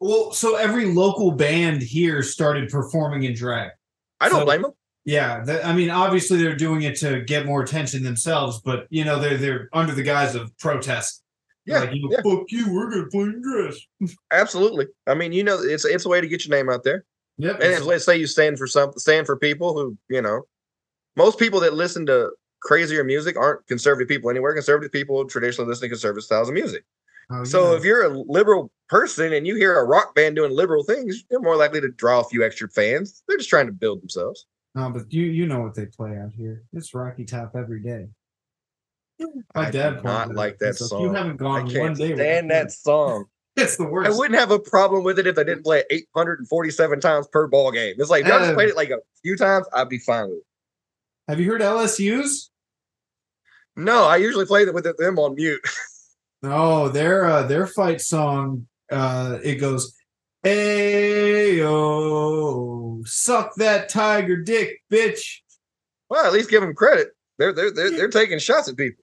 Well, 0.00 0.32
so 0.32 0.56
every 0.56 0.86
local 0.86 1.30
band 1.30 1.80
here 1.80 2.22
started 2.22 2.68
performing 2.68 3.22
in 3.22 3.34
drag. 3.34 3.70
I 4.20 4.28
don't 4.28 4.40
so, 4.40 4.44
blame 4.44 4.62
them. 4.62 4.72
Yeah, 5.04 5.44
I 5.64 5.74
mean, 5.74 5.90
obviously 5.90 6.42
they're 6.42 6.56
doing 6.56 6.82
it 6.82 6.96
to 7.00 7.20
get 7.20 7.44
more 7.44 7.62
attention 7.62 8.02
themselves, 8.02 8.60
but 8.64 8.86
you 8.88 9.04
know 9.04 9.18
they're 9.18 9.36
they're 9.36 9.68
under 9.72 9.92
the 9.92 10.02
guise 10.02 10.34
of 10.34 10.56
protest. 10.58 11.22
Yeah, 11.66 11.80
like, 11.80 11.92
you 11.92 12.02
know, 12.02 12.08
yeah. 12.10 12.22
fuck 12.22 12.46
you, 12.48 12.72
we're 12.72 12.90
gonna 12.90 13.06
play 13.06 13.22
in 13.24 13.42
dress. 13.42 13.76
Absolutely. 14.32 14.86
I 15.06 15.14
mean, 15.14 15.32
you 15.32 15.44
know, 15.44 15.58
it's 15.60 15.84
it's 15.84 16.06
a 16.06 16.08
way 16.08 16.20
to 16.20 16.26
get 16.26 16.46
your 16.46 16.56
name 16.56 16.70
out 16.70 16.84
there. 16.84 17.04
Yep. 17.36 17.60
And 17.60 17.84
let's 17.84 18.04
say 18.04 18.16
you 18.16 18.26
stand 18.26 18.58
for 18.58 18.66
something, 18.66 18.98
stand 18.98 19.26
for 19.26 19.36
people 19.36 19.74
who 19.74 19.96
you 20.08 20.22
know, 20.22 20.46
most 21.16 21.38
people 21.38 21.60
that 21.60 21.74
listen 21.74 22.06
to 22.06 22.30
crazier 22.62 23.04
music 23.04 23.36
aren't 23.36 23.66
conservative 23.66 24.08
people 24.08 24.30
anywhere. 24.30 24.54
Conservative 24.54 24.90
people 24.90 25.26
traditionally 25.26 25.68
listen 25.68 25.82
to 25.82 25.88
conservative 25.90 26.24
styles 26.24 26.48
of 26.48 26.54
music. 26.54 26.84
Oh, 27.30 27.44
so 27.44 27.70
yeah. 27.70 27.76
if 27.76 27.84
you're 27.84 28.04
a 28.04 28.08
liberal 28.08 28.70
person 28.88 29.32
and 29.32 29.46
you 29.46 29.54
hear 29.56 29.78
a 29.78 29.84
rock 29.84 30.14
band 30.14 30.36
doing 30.36 30.52
liberal 30.52 30.82
things, 30.82 31.24
you're 31.30 31.40
more 31.40 31.56
likely 31.56 31.80
to 31.80 31.88
draw 31.88 32.20
a 32.20 32.24
few 32.24 32.44
extra 32.44 32.68
fans. 32.68 33.22
They're 33.28 33.38
just 33.38 33.50
trying 33.50 33.66
to 33.66 33.72
build 33.72 34.02
themselves. 34.02 34.46
No, 34.74 34.90
but 34.90 35.12
you 35.12 35.24
you 35.24 35.46
know 35.46 35.60
what 35.60 35.74
they 35.74 35.86
play 35.86 36.16
out 36.18 36.32
here. 36.36 36.64
It's 36.72 36.94
Rocky 36.94 37.24
Top 37.24 37.52
every 37.54 37.80
day. 37.80 38.08
My 39.54 39.66
I 39.66 39.70
dad 39.70 40.02
not 40.02 40.34
like 40.34 40.58
that 40.58 40.74
so 40.76 40.86
song. 40.86 41.02
You 41.02 41.12
haven't 41.12 41.36
gone 41.36 41.68
I 41.68 41.72
can't 41.72 41.80
one 41.80 41.94
day. 41.94 42.14
Stand 42.14 42.50
that 42.50 42.72
song. 42.72 43.26
it's 43.56 43.76
the 43.76 43.84
worst. 43.84 44.10
I 44.10 44.18
wouldn't 44.18 44.38
have 44.38 44.50
a 44.50 44.58
problem 44.58 45.04
with 45.04 45.18
it 45.20 45.28
if 45.28 45.38
I 45.38 45.44
didn't 45.44 45.62
play 45.62 45.84
it 45.88 46.04
847 46.08 47.00
times 47.00 47.28
per 47.28 47.46
ball 47.46 47.70
game. 47.70 47.94
It's 47.98 48.10
like 48.10 48.26
if 48.26 48.32
I 48.32 48.38
just 48.38 48.54
played 48.54 48.70
it 48.70 48.76
like 48.76 48.90
a 48.90 48.98
few 49.22 49.36
times, 49.36 49.66
I'd 49.72 49.88
be 49.88 49.98
fine 49.98 50.28
with 50.28 50.38
it. 50.38 50.44
Have 51.28 51.38
you 51.38 51.50
heard 51.50 51.60
LSU's? 51.60 52.50
No, 53.76 54.04
I 54.04 54.16
usually 54.16 54.46
play 54.46 54.64
them 54.64 54.74
with 54.74 54.84
them 54.98 55.18
on 55.18 55.34
mute. 55.34 55.60
No, 56.42 56.90
their 56.90 57.24
uh, 57.24 57.44
their 57.44 57.66
fight 57.66 58.02
song 58.02 58.66
uh, 58.92 59.38
it 59.42 59.54
goes, 59.54 59.96
"Hey 60.42 61.56
yo, 61.56 62.83
suck 63.06 63.54
that 63.56 63.88
tiger 63.88 64.36
dick, 64.36 64.80
bitch." 64.90 65.38
Well, 66.08 66.26
at 66.26 66.32
least 66.32 66.50
give 66.50 66.62
them 66.62 66.74
credit. 66.74 67.08
They're 67.38 67.52
they're 67.52 67.72
they're, 67.72 67.90
they're 67.90 68.08
taking 68.08 68.38
shots 68.38 68.68
at 68.68 68.76
people. 68.76 69.02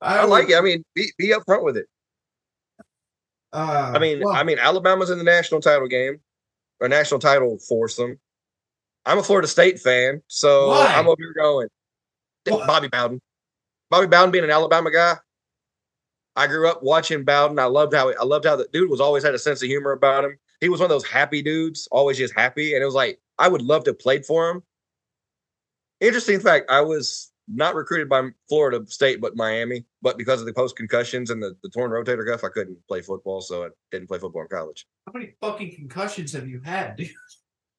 I, 0.00 0.18
I 0.18 0.24
like 0.24 0.50
it. 0.50 0.56
I 0.56 0.60
mean, 0.60 0.84
be 0.94 1.12
be 1.18 1.28
upfront 1.28 1.64
with 1.64 1.76
it. 1.76 1.86
Uh, 3.52 3.92
I 3.94 3.98
mean, 3.98 4.20
well, 4.20 4.34
I 4.34 4.42
mean, 4.42 4.58
Alabama's 4.58 5.10
in 5.10 5.18
the 5.18 5.24
national 5.24 5.60
title 5.60 5.88
game, 5.88 6.20
or 6.80 6.88
national 6.88 7.20
title 7.20 7.58
foursome. 7.58 8.18
I'm 9.04 9.18
a 9.18 9.22
Florida 9.22 9.48
State 9.48 9.80
fan, 9.80 10.22
so 10.28 10.68
why? 10.68 10.86
I'm 10.94 11.08
over 11.08 11.16
here 11.18 11.34
going. 11.34 11.68
What? 12.48 12.66
Bobby 12.66 12.88
Bowden. 12.88 13.20
Bobby 13.90 14.06
Bowden 14.06 14.30
being 14.30 14.44
an 14.44 14.50
Alabama 14.50 14.90
guy, 14.90 15.16
I 16.34 16.46
grew 16.46 16.68
up 16.68 16.82
watching 16.82 17.24
Bowden. 17.24 17.58
I 17.58 17.66
loved 17.66 17.94
how 17.94 18.10
I 18.10 18.24
loved 18.24 18.44
how 18.44 18.56
the 18.56 18.66
dude 18.72 18.90
was 18.90 19.00
always 19.00 19.22
had 19.22 19.34
a 19.34 19.38
sense 19.38 19.62
of 19.62 19.68
humor 19.68 19.92
about 19.92 20.24
him. 20.24 20.38
He 20.62 20.70
was 20.70 20.80
one 20.80 20.86
of 20.86 20.90
those 20.90 21.06
happy 21.06 21.42
dudes, 21.42 21.88
always 21.90 22.16
just 22.16 22.34
happy. 22.34 22.74
And 22.74 22.82
it 22.82 22.86
was 22.86 22.94
like 22.94 23.20
I 23.38 23.48
would 23.48 23.60
love 23.60 23.84
to 23.84 23.92
play 23.92 24.22
for 24.22 24.48
him. 24.50 24.62
Interesting 26.00 26.40
fact: 26.40 26.70
I 26.70 26.80
was 26.80 27.30
not 27.48 27.74
recruited 27.74 28.08
by 28.08 28.28
Florida 28.48 28.86
State, 28.86 29.20
but 29.20 29.36
Miami. 29.36 29.84
But 30.00 30.16
because 30.16 30.40
of 30.40 30.46
the 30.46 30.54
post 30.54 30.76
concussions 30.76 31.28
and 31.30 31.42
the, 31.42 31.54
the 31.62 31.68
torn 31.68 31.90
rotator 31.90 32.26
cuff, 32.26 32.44
I 32.44 32.48
couldn't 32.48 32.78
play 32.88 33.02
football, 33.02 33.42
so 33.42 33.64
I 33.64 33.68
didn't 33.90 34.08
play 34.08 34.18
football 34.18 34.42
in 34.42 34.48
college. 34.48 34.86
How 35.06 35.12
many 35.12 35.34
fucking 35.40 35.74
concussions 35.74 36.32
have 36.32 36.48
you 36.48 36.60
had, 36.64 36.96
dude? 36.96 37.10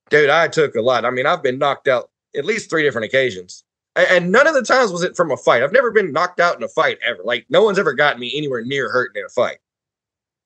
Dude, 0.09 0.29
I 0.29 0.47
took 0.47 0.75
a 0.75 0.81
lot. 0.81 1.05
I 1.05 1.09
mean, 1.09 1.25
I've 1.25 1.41
been 1.41 1.57
knocked 1.57 1.88
out 1.88 2.11
at 2.38 2.45
least 2.45 2.69
three 2.69 2.84
different 2.84 3.05
occasions 3.05 3.63
and 3.95 4.31
none 4.31 4.47
of 4.47 4.53
the 4.53 4.63
times 4.63 4.91
was 4.91 5.03
it 5.03 5.15
from 5.15 5.31
a 5.31 5.38
fight. 5.38 5.61
I've 5.61 5.71
never 5.71 5.91
been 5.91 6.11
knocked 6.11 6.39
out 6.39 6.57
in 6.57 6.63
a 6.63 6.67
fight 6.67 6.97
ever. 7.05 7.21
Like 7.23 7.45
no 7.49 7.63
one's 7.63 7.79
ever 7.79 7.93
gotten 7.93 8.19
me 8.19 8.34
anywhere 8.36 8.63
near 8.63 8.89
hurting 8.89 9.19
in 9.19 9.25
a 9.25 9.29
fight. 9.29 9.57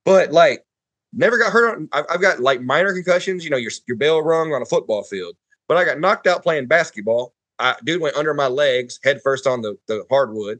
But 0.05 0.31
like, 0.31 0.65
never 1.13 1.37
got 1.37 1.51
hurt. 1.51 1.77
On, 1.77 1.89
I've, 1.91 2.21
got 2.21 2.39
like 2.39 2.61
minor 2.61 2.93
concussions. 2.93 3.43
You 3.43 3.49
know, 3.49 3.57
your 3.57 3.71
your 3.87 3.97
bell 3.97 4.21
rung 4.21 4.53
on 4.53 4.61
a 4.61 4.65
football 4.65 5.03
field. 5.03 5.35
But 5.67 5.77
I 5.77 5.85
got 5.85 5.99
knocked 5.99 6.27
out 6.27 6.43
playing 6.43 6.67
basketball. 6.67 7.33
I, 7.59 7.75
dude 7.83 8.01
went 8.01 8.15
under 8.15 8.33
my 8.33 8.47
legs, 8.47 8.99
head 9.03 9.21
first 9.23 9.47
on 9.47 9.61
the 9.61 9.77
the 9.87 10.05
hardwood. 10.09 10.59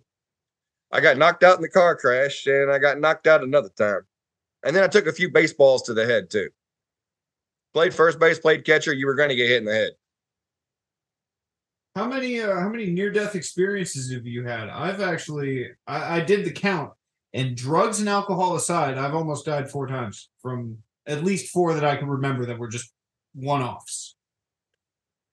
I 0.92 1.02
got 1.02 1.18
knocked 1.18 1.44
out 1.44 1.58
in 1.58 1.62
the 1.62 1.70
car 1.70 1.96
crash, 1.96 2.46
and 2.46 2.72
I 2.72 2.80
got 2.80 3.00
knocked 3.00 3.28
out 3.28 3.44
another 3.44 3.70
time. 3.78 4.02
And 4.64 4.76
then 4.76 4.84
I 4.84 4.88
took 4.88 5.06
a 5.06 5.14
few 5.14 5.30
baseballs 5.30 5.84
to 5.84 5.94
the 5.94 6.06
head 6.06 6.30
too. 6.30 6.50
Played 7.74 7.94
first 7.94 8.20
base, 8.20 8.40
played 8.40 8.66
catcher. 8.66 8.94
You 8.94 9.06
were 9.06 9.16
going 9.16 9.30
to 9.30 9.36
get 9.36 9.50
hit 9.50 9.58
in 9.58 9.66
the 9.66 9.74
head. 9.74 9.92
How 11.96 12.08
many 12.08 12.40
uh, 12.42 12.60
how 12.60 12.70
many 12.70 12.88
near 12.88 13.10
death 13.10 13.36
experiences 13.36 14.12
have 14.14 14.26
you 14.26 14.44
had? 14.44 14.70
I've 14.70 15.02
actually 15.02 15.68
I, 15.88 16.18
I 16.18 16.20
did 16.22 16.46
the 16.46 16.52
count, 16.52 16.94
and 17.38 17.56
drugs 17.56 18.00
and 18.00 18.10
alcohol 18.10 18.56
aside, 18.56 18.98
I've 18.98 19.14
almost 19.14 19.46
died 19.46 19.70
four 19.70 19.86
times 19.86 20.30
from 20.42 20.80
at 21.06 21.24
least 21.24 21.54
four 21.54 21.76
that 21.76 21.86
I 21.86 21.96
can 21.96 22.10
remember 22.10 22.46
that 22.48 22.58
were 22.58 22.68
just 22.68 22.92
one 23.36 23.62
offs? 23.62 24.16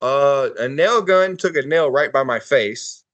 Uh, 0.02 0.50
a 0.58 0.68
nail 0.68 1.00
gun 1.00 1.36
took 1.36 1.56
a 1.56 1.62
nail 1.62 1.90
right 1.90 2.12
by 2.12 2.22
my 2.22 2.38
face. 2.38 3.04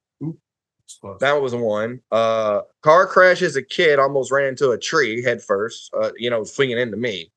That 1.20 1.40
was 1.40 1.54
one. 1.54 2.00
Uh, 2.10 2.62
car 2.82 3.06
crash 3.06 3.42
as 3.42 3.54
a 3.54 3.62
kid 3.62 4.00
almost 4.00 4.32
ran 4.32 4.48
into 4.48 4.72
a 4.72 4.78
tree 4.78 5.22
head 5.22 5.40
first. 5.40 5.94
Uh, 5.94 6.10
you 6.16 6.28
know, 6.28 6.42
swinging 6.42 6.78
into 6.78 6.96
me. 6.96 7.30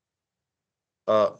Uh, 1.06 1.30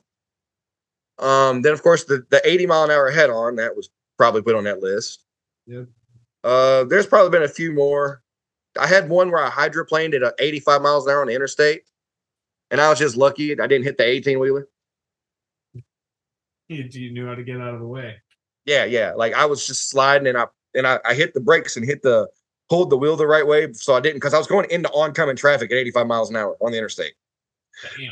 um, 1.19 1.63
then 1.63 1.73
of 1.73 1.83
course 1.83 2.05
the 2.05 2.25
the 2.31 2.41
80 2.45 2.67
mile 2.67 2.85
an 2.85 2.91
hour 2.93 3.11
head 3.11 3.31
on 3.31 3.57
that 3.57 3.77
was 3.77 3.91
probably 4.17 4.43
put 4.43 4.55
on 4.55 4.65
that 4.65 4.81
list. 4.81 5.25
Yep. 5.67 5.89
Uh, 6.45 6.85
there's 6.85 7.07
probably 7.07 7.31
been 7.31 7.43
a 7.43 7.53
few 7.53 7.73
more. 7.73 8.23
I 8.79 8.87
had 8.87 9.09
one 9.09 9.31
where 9.31 9.43
I 9.43 9.51
hydroplaned 9.51 10.15
at 10.15 10.23
uh, 10.23 10.33
85 10.39 10.83
miles 10.83 11.07
an 11.07 11.13
hour 11.13 11.21
on 11.21 11.29
the 11.29 11.35
interstate, 11.35 11.83
and 12.71 12.81
I 12.81 12.89
was 12.91 12.99
just 12.99 13.17
lucky 13.17 13.53
I 13.53 13.67
didn't 13.67 13.85
hit 13.85 13.99
the 13.99 14.05
18 14.05 14.39
wheeler. 14.39 14.69
You, 16.69 16.89
you 16.91 17.13
knew 17.13 17.27
how 17.27 17.35
to 17.35 17.43
get 17.43 17.61
out 17.61 17.75
of 17.75 17.81
the 17.81 17.87
way. 17.87 18.17
Yeah, 18.65 18.85
yeah. 18.85 19.13
Like 19.13 19.35
I 19.35 19.45
was 19.47 19.67
just 19.67 19.91
sliding 19.91 20.27
and 20.27 20.39
I 20.39 20.47
and 20.75 20.87
I, 20.87 20.99
I 21.05 21.15
hit 21.15 21.35
the 21.35 21.41
brakes 21.41 21.77
and 21.77 21.85
hit 21.85 22.03
the 22.03 22.29
pulled 22.71 22.91
the 22.91 22.97
wheel 22.97 23.17
the 23.17 23.27
right 23.27 23.47
way, 23.47 23.73
so 23.75 23.95
I 23.95 24.01
didn't 24.01 24.17
because 24.17 24.33
I 24.35 24.39
was 24.39 24.47
going 24.47 24.69
into 24.71 24.91
oncoming 24.93 25.37
traffic 25.37 25.71
at 25.71 25.77
85 25.77 26.07
miles 26.07 26.31
an 26.31 26.37
hour 26.37 26.57
on 26.61 26.73
the 26.73 26.79
interstate. 26.79 27.13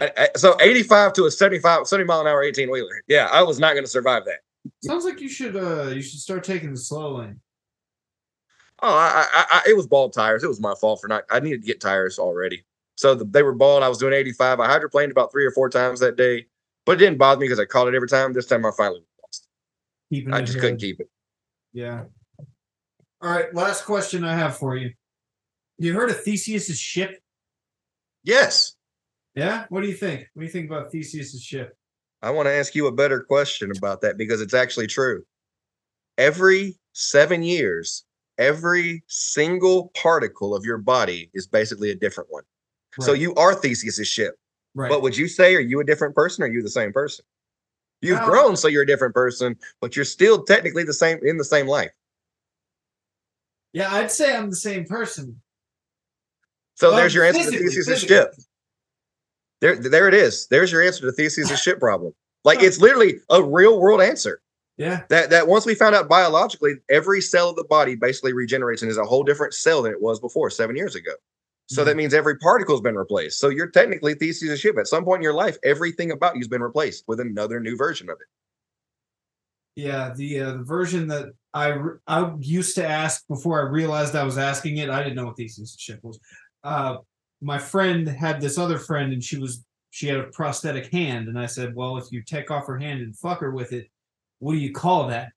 I- 0.00 0.12
I- 0.16 0.28
so 0.36 0.56
85 0.60 1.14
to 1.14 1.24
a 1.24 1.30
75, 1.30 1.86
70 1.86 2.06
mile 2.06 2.20
an 2.20 2.26
hour 2.26 2.42
18 2.42 2.70
wheeler. 2.70 3.02
Yeah, 3.06 3.28
I 3.32 3.42
was 3.42 3.58
not 3.58 3.72
going 3.72 3.84
to 3.84 3.90
survive 3.90 4.24
that. 4.26 4.40
Sounds 4.84 5.04
like 5.04 5.20
you 5.20 5.28
should 5.28 5.56
uh 5.56 5.88
you 5.88 6.02
should 6.02 6.20
start 6.20 6.44
taking 6.44 6.70
the 6.70 6.76
slow 6.76 7.16
lane. 7.16 7.40
Oh, 8.85 8.93
I, 8.93 9.26
I, 9.33 9.45
I, 9.51 9.62
it 9.70 9.76
was 9.76 9.87
bald 9.87 10.12
tires. 10.12 10.43
It 10.43 10.49
was 10.49 10.61
my 10.61 10.74
fault 10.74 11.01
for 11.01 11.09
not. 11.09 11.24
I 11.30 11.39
needed 11.39 11.62
to 11.62 11.66
get 11.66 11.80
tires 11.80 12.18
already. 12.18 12.64
So 12.97 13.14
the, 13.14 13.24
they 13.24 13.45
were 13.45 13.55
bald. 13.55 13.83
I 13.83 13.89
was 13.89 13.99
doing 13.99 14.12
85. 14.12 14.59
I 14.59 14.68
hydroplaned 14.68 15.12
about 15.12 15.30
three 15.30 15.47
or 15.47 15.53
four 15.53 15.70
times 15.70 16.01
that 16.01 16.16
day, 16.16 16.47
but 16.85 16.93
it 16.93 16.97
didn't 16.97 17.18
bother 17.18 17.41
me 17.41 17.47
because 17.47 17.61
I 17.61 17.64
caught 17.64 17.89
it 17.89 17.95
every 17.95 18.09
time. 18.09 18.33
This 18.33 18.47
time 18.47 18.66
I 18.66 18.72
finally 18.76 19.05
lost. 19.22 19.49
Keeping 20.11 20.35
I 20.35 20.43
just 20.43 20.59
couldn't 20.59 20.78
keep 20.78 21.01
it. 21.01 21.09
Yeah. 21.72 22.05
All 23.22 23.30
right, 23.30 23.55
last 23.55 23.85
question 23.85 24.24
I 24.24 24.35
have 24.35 24.57
for 24.57 24.76
you. 24.76 24.93
You 25.78 25.95
heard 25.95 26.11
of 26.11 26.20
Theseus's 26.22 26.78
ship? 26.78 27.20
Yes, 28.24 28.74
Yeah. 29.35 29.64
What 29.68 29.83
do 29.83 29.89
you 29.89 29.95
think? 29.95 30.28
What 30.35 30.41
do 30.41 30.47
you 30.47 30.53
think 30.53 30.70
about 30.70 30.91
Theseus's 30.91 31.43
ship? 31.43 31.76
I 32.20 32.30
want 32.30 32.47
to 32.47 32.53
ask 32.53 32.74
you 32.74 32.87
a 32.87 32.93
better 32.93 33.20
question 33.20 33.72
about 33.76 34.01
that 34.03 34.16
because 34.16 34.41
it's 34.41 34.55
actually 34.55 34.87
true. 34.87 35.24
Every 36.18 36.78
seven 36.93 37.43
years, 37.43 38.05
every 38.39 39.03
single 39.07 39.89
particle 39.95 40.55
of 40.55 40.64
your 40.64 40.78
body 40.78 41.30
is 41.35 41.47
basically 41.47 41.91
a 41.91 41.95
different 41.95 42.30
one. 42.30 42.45
So 43.01 43.12
you 43.14 43.35
are 43.37 43.55
Theseus's 43.55 44.07
ship. 44.07 44.37
right. 44.74 44.91
But 44.91 45.01
would 45.03 45.16
you 45.16 45.26
say, 45.26 45.55
are 45.55 45.61
you 45.61 45.80
a 45.80 45.85
different 45.85 46.14
person 46.14 46.45
or 46.45 46.47
are 46.47 46.51
you 46.51 46.62
the 46.62 46.68
same 46.68 46.93
person? 46.93 47.24
You've 48.03 48.20
grown, 48.22 48.57
so 48.57 48.68
you're 48.68 48.83
a 48.83 48.87
different 48.87 49.14
person, 49.14 49.57
but 49.80 49.95
you're 49.97 50.05
still 50.05 50.43
technically 50.43 50.83
the 50.85 50.93
same 50.93 51.18
in 51.22 51.37
the 51.37 51.45
same 51.45 51.66
life. 51.66 51.93
yeah, 53.72 53.95
I'd 53.95 54.11
say 54.11 54.37
I'm 54.37 54.51
the 54.51 54.57
same 54.57 54.85
person. 54.85 55.41
So 56.74 56.89
Well, 56.89 56.99
there's 56.99 57.14
your 57.14 57.24
answer 57.24 57.45
to 57.45 57.51
Theseus's 57.51 57.87
physically. 57.87 58.16
ship. 58.16 58.35
There, 59.61 59.76
there 59.76 60.09
it 60.09 60.14
is. 60.14 60.49
There's 60.49 60.72
your 60.72 60.83
answer 60.83 61.03
to 61.03 61.12
Theseus's 61.12 61.61
ship 61.61 61.78
problem. 61.78 62.12
Like 62.45 62.62
it's 62.62 62.80
literally 62.80 63.20
a 63.30 63.43
real 63.43 63.80
world 63.80 64.03
answer. 64.03 64.43
Yeah. 64.77 65.03
That 65.09 65.31
that 65.31 65.49
once 65.49 65.66
we 65.66 65.75
found 65.75 65.95
out 65.95 66.09
biologically, 66.09 66.75
every 66.91 67.20
cell 67.20 67.51
of 67.51 67.57
the 67.57 67.64
body 67.64 67.95
basically 67.95 68.33
regenerates 68.33 68.83
and 68.83 68.91
is 68.91 68.99
a 68.99 69.05
whole 69.05 69.23
different 69.23 69.55
cell 69.55 69.83
than 69.83 69.93
it 69.93 70.01
was 70.01 70.18
before 70.18 70.51
seven 70.51 70.77
years 70.77 70.95
ago. 70.95 71.12
So 71.68 71.85
that 71.85 71.97
means 71.97 72.12
every 72.12 72.37
particle's 72.37 72.83
been 72.83 72.97
replaced. 72.97 73.39
So 73.39 73.49
you're 73.49 73.70
technically 73.70 74.14
Theseus's 74.14 74.61
ship. 74.61 74.77
At 74.79 74.89
some 74.89 75.05
point 75.05 75.20
in 75.20 75.23
your 75.23 75.33
life, 75.33 75.57
everything 75.64 76.11
about 76.11 76.37
you's 76.37 76.49
been 76.49 76.62
replaced 76.62 77.05
with 77.09 77.18
another 77.18 77.61
new 77.61 77.77
version 77.77 78.11
of 78.11 78.18
it. 78.20 78.27
Yeah, 79.75 80.12
the 80.14 80.41
uh, 80.41 80.53
the 80.53 80.64
version 80.64 81.07
that 81.09 81.33
I 81.55 81.79
I 82.07 82.35
used 82.41 82.75
to 82.75 82.87
ask 82.87 83.27
before 83.27 83.59
I 83.59 83.70
realized 83.70 84.14
I 84.14 84.25
was 84.25 84.37
asking 84.37 84.79
it, 84.79 84.91
I 84.91 85.03
didn't 85.03 85.16
know 85.16 85.27
what 85.27 85.37
Theseus's 85.37 85.77
ship 85.79 86.01
was. 86.03 86.18
Uh, 86.62 86.97
my 87.41 87.59
friend 87.59 88.07
had 88.07 88.41
this 88.41 88.59
other 88.59 88.79
friend, 88.79 89.12
and 89.14 89.25
she 89.25 89.39
was 89.39 89.64
she 89.91 90.09
had 90.09 90.18
a 90.18 90.25
prosthetic 90.25 90.93
hand, 90.93 91.29
and 91.29 91.39
I 91.39 91.47
said, 91.47 91.75
"Well, 91.75 91.97
if 91.97 92.12
you 92.12 92.23
take 92.23 92.51
off 92.51 92.66
her 92.66 92.79
hand 92.79 93.01
and 93.01 93.16
fuck 93.16 93.41
her 93.41 93.51
with 93.51 93.73
it, 93.73 93.89
what 94.43 94.53
do 94.53 94.59
you 94.59 94.72
call 94.72 95.09
that?" 95.09 95.30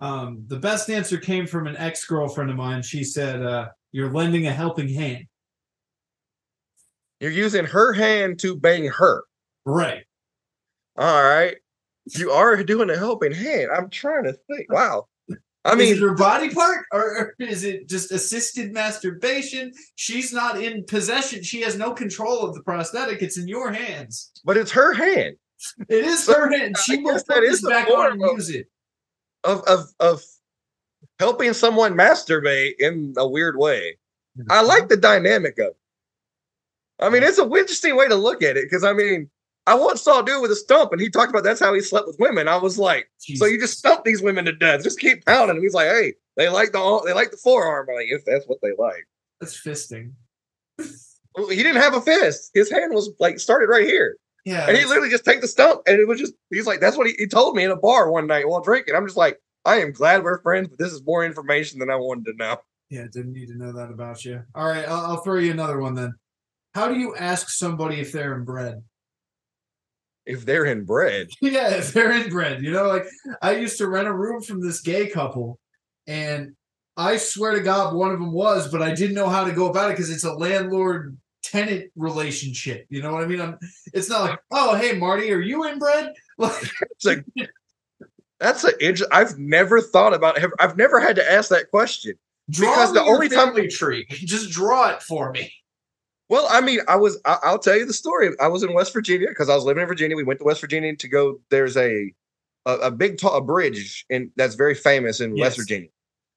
um, 0.00 0.44
the 0.48 0.58
best 0.58 0.90
answer 0.90 1.16
came 1.18 1.46
from 1.46 1.66
an 1.66 1.76
ex 1.76 2.04
girlfriend 2.04 2.50
of 2.50 2.56
mine. 2.56 2.82
She 2.82 3.04
said, 3.04 3.42
uh, 3.42 3.68
"You're 3.92 4.12
lending 4.12 4.46
a 4.46 4.52
helping 4.52 4.88
hand." 4.88 5.26
You're 7.20 7.30
using 7.30 7.64
her 7.64 7.92
hand 7.92 8.38
to 8.40 8.56
bang 8.56 8.86
her. 8.88 9.24
Right. 9.64 10.04
All 10.98 11.22
right. 11.22 11.56
You 12.10 12.32
are 12.32 12.62
doing 12.62 12.90
a 12.90 12.96
helping 12.96 13.32
hand. 13.32 13.70
I'm 13.74 13.88
trying 13.88 14.24
to 14.24 14.34
think. 14.48 14.70
Wow. 14.70 15.06
I 15.64 15.72
is 15.72 15.78
mean, 15.78 15.94
it 15.94 16.00
her 16.00 16.14
body 16.14 16.50
part 16.50 16.84
or 16.92 17.34
is 17.38 17.64
it 17.64 17.88
just 17.88 18.12
assisted 18.12 18.74
masturbation? 18.74 19.72
She's 19.94 20.32
not 20.32 20.62
in 20.62 20.84
possession. 20.84 21.42
She 21.42 21.62
has 21.62 21.78
no 21.78 21.92
control 21.92 22.40
of 22.40 22.54
the 22.54 22.62
prosthetic. 22.62 23.22
It's 23.22 23.38
in 23.38 23.48
your 23.48 23.72
hands. 23.72 24.32
but 24.44 24.58
it's 24.58 24.72
her 24.72 24.92
hand 24.92 25.36
It 25.88 26.04
is 26.04 26.26
her 26.26 26.50
hand. 26.50 26.76
She 26.78 26.98
will 26.98 27.14
put 27.14 27.26
that 27.26 27.40
this 27.40 27.66
back 27.66 27.88
on 27.88 28.12
and 28.12 28.22
of- 28.22 28.30
use 28.32 28.50
it. 28.50 28.68
of 29.44 29.62
of 29.66 29.88
of 30.00 30.22
helping 31.18 31.52
someone 31.52 31.94
masturbate 31.94 32.74
in 32.78 33.14
a 33.16 33.28
weird 33.28 33.56
way. 33.56 33.96
I 34.36 34.40
mm-hmm. 34.40 34.66
like 34.66 34.88
the 34.88 34.96
dynamic 34.96 35.58
of 35.58 35.68
it. 35.68 35.76
I 37.00 37.08
mean, 37.08 37.22
it's 37.22 37.38
a 37.38 37.44
interesting 37.44 37.96
way 37.96 38.08
to 38.08 38.14
look 38.14 38.42
at 38.42 38.56
it 38.56 38.64
because 38.64 38.84
I 38.84 38.92
mean, 38.92 39.30
I 39.66 39.74
once 39.74 40.02
saw 40.02 40.20
a 40.20 40.24
dude 40.24 40.42
with 40.42 40.50
a 40.50 40.56
stump 40.56 40.92
and 40.92 41.00
he 41.00 41.08
talked 41.08 41.30
about 41.30 41.44
that's 41.44 41.60
how 41.60 41.72
he 41.74 41.80
slept 41.80 42.06
with 42.06 42.18
women. 42.18 42.48
I 42.48 42.56
was 42.56 42.78
like, 42.78 43.10
so 43.18 43.46
you 43.46 43.58
just 43.58 43.78
stump 43.78 44.04
these 44.04 44.22
women 44.22 44.44
to 44.44 44.52
death, 44.52 44.82
just 44.82 45.00
keep 45.00 45.24
pounding. 45.24 45.56
them. 45.56 45.62
He's 45.62 45.74
like, 45.74 45.88
hey, 45.88 46.14
they 46.36 46.48
like 46.48 46.72
the 46.72 47.02
they 47.04 47.12
like 47.12 47.30
the 47.30 47.36
forearm. 47.36 47.86
I'm 47.88 47.96
like, 47.96 48.06
if 48.08 48.24
that's 48.24 48.46
what 48.46 48.58
they 48.62 48.72
like. 48.78 49.06
That's 49.40 49.60
fisting. 49.60 50.12
He 50.78 51.56
didn't 51.56 51.82
have 51.82 51.94
a 51.94 52.00
fist. 52.00 52.50
His 52.54 52.70
hand 52.70 52.94
was 52.94 53.10
like 53.18 53.40
started 53.40 53.68
right 53.68 53.86
here. 53.86 54.16
Yeah. 54.44 54.68
And 54.68 54.76
he 54.76 54.84
literally 54.84 55.10
just 55.10 55.24
take 55.24 55.40
the 55.40 55.48
stump 55.48 55.82
and 55.86 55.98
it 55.98 56.06
was 56.06 56.20
just 56.20 56.34
he's 56.50 56.66
like, 56.66 56.80
that's 56.80 56.96
what 56.96 57.06
he, 57.06 57.14
he 57.18 57.26
told 57.26 57.56
me 57.56 57.64
in 57.64 57.70
a 57.70 57.76
bar 57.76 58.10
one 58.10 58.26
night 58.26 58.48
while 58.48 58.60
drinking. 58.60 58.94
I'm 58.94 59.06
just 59.06 59.16
like, 59.16 59.40
I 59.64 59.76
am 59.76 59.92
glad 59.92 60.22
we're 60.22 60.42
friends, 60.42 60.68
but 60.68 60.78
this 60.78 60.92
is 60.92 61.02
more 61.04 61.24
information 61.24 61.78
than 61.78 61.90
I 61.90 61.96
wanted 61.96 62.26
to 62.26 62.36
know. 62.36 62.58
yeah, 62.90 63.06
didn't 63.10 63.32
need 63.32 63.48
to 63.48 63.56
know 63.56 63.72
that 63.72 63.90
about 63.90 64.24
you. 64.24 64.42
All 64.54 64.68
right, 64.68 64.86
I'll, 64.86 65.12
I'll 65.12 65.22
throw 65.22 65.38
you 65.38 65.50
another 65.50 65.80
one 65.80 65.94
then. 65.94 66.12
How 66.74 66.88
do 66.88 66.98
you 66.98 67.16
ask 67.16 67.48
somebody 67.48 68.00
if 68.00 68.12
they're 68.12 68.34
inbred? 68.34 68.82
If 70.26 70.44
they're 70.44 70.66
inbred, 70.66 71.28
yeah, 71.40 71.70
if 71.76 71.92
they're 71.92 72.12
inbred. 72.12 72.62
You 72.62 72.72
know, 72.72 72.86
like 72.86 73.06
I 73.42 73.56
used 73.56 73.78
to 73.78 73.88
rent 73.88 74.08
a 74.08 74.12
room 74.12 74.42
from 74.42 74.60
this 74.60 74.80
gay 74.80 75.08
couple, 75.08 75.58
and 76.06 76.54
I 76.96 77.16
swear 77.16 77.52
to 77.52 77.60
God, 77.60 77.94
one 77.94 78.12
of 78.12 78.18
them 78.18 78.32
was, 78.32 78.70
but 78.70 78.82
I 78.82 78.94
didn't 78.94 79.16
know 79.16 79.28
how 79.28 79.44
to 79.44 79.52
go 79.52 79.68
about 79.68 79.90
it 79.90 79.94
because 79.94 80.10
it's 80.10 80.24
a 80.24 80.32
landlord 80.32 81.16
tenant 81.54 81.90
relationship. 81.96 82.86
You 82.90 83.02
know 83.02 83.12
what 83.12 83.22
I 83.22 83.26
mean? 83.26 83.40
I'm, 83.40 83.58
it's 83.92 84.08
not 84.08 84.22
like, 84.30 84.38
oh, 84.50 84.74
hey, 84.76 84.96
Marty, 84.98 85.32
are 85.32 85.40
you 85.40 85.64
inbred? 85.66 86.12
Like, 86.36 86.52
it's 86.90 87.04
like 87.04 87.24
that's 88.40 88.64
a 88.64 88.72
inter- 88.84 89.06
I've 89.12 89.38
never 89.38 89.80
thought 89.80 90.12
about 90.12 90.36
have- 90.38 90.50
I've 90.58 90.76
never 90.76 90.98
had 90.98 91.14
to 91.16 91.32
ask 91.32 91.48
that 91.50 91.70
question. 91.70 92.14
draw 92.50 92.70
Because 92.74 92.92
the 92.92 93.02
only 93.02 93.28
time- 93.28 93.54
family 93.54 93.68
tree, 93.68 94.04
just 94.10 94.50
draw 94.50 94.90
it 94.90 95.00
for 95.02 95.30
me. 95.30 95.52
Well, 96.28 96.48
I 96.50 96.60
mean, 96.60 96.80
I 96.88 96.96
was 96.96 97.20
I, 97.24 97.36
I'll 97.44 97.60
tell 97.60 97.76
you 97.76 97.86
the 97.86 97.92
story. 97.92 98.30
I 98.40 98.48
was 98.48 98.64
in 98.64 98.72
West 98.74 98.92
Virginia 98.92 99.28
because 99.28 99.48
I 99.48 99.54
was 99.54 99.64
living 99.64 99.82
in 99.82 99.86
Virginia. 99.86 100.16
We 100.16 100.24
went 100.24 100.40
to 100.40 100.44
West 100.44 100.60
Virginia 100.60 100.96
to 100.96 101.08
go. 101.08 101.38
There's 101.50 101.76
a 101.76 102.12
a, 102.66 102.72
a 102.76 102.90
big 102.90 103.18
ta- 103.18 103.36
a 103.36 103.40
bridge 103.40 104.04
and 104.10 104.30
that's 104.36 104.56
very 104.56 104.74
famous 104.74 105.20
in 105.20 105.36
Yes. 105.36 105.44
West 105.44 105.58
Virginia. 105.58 105.88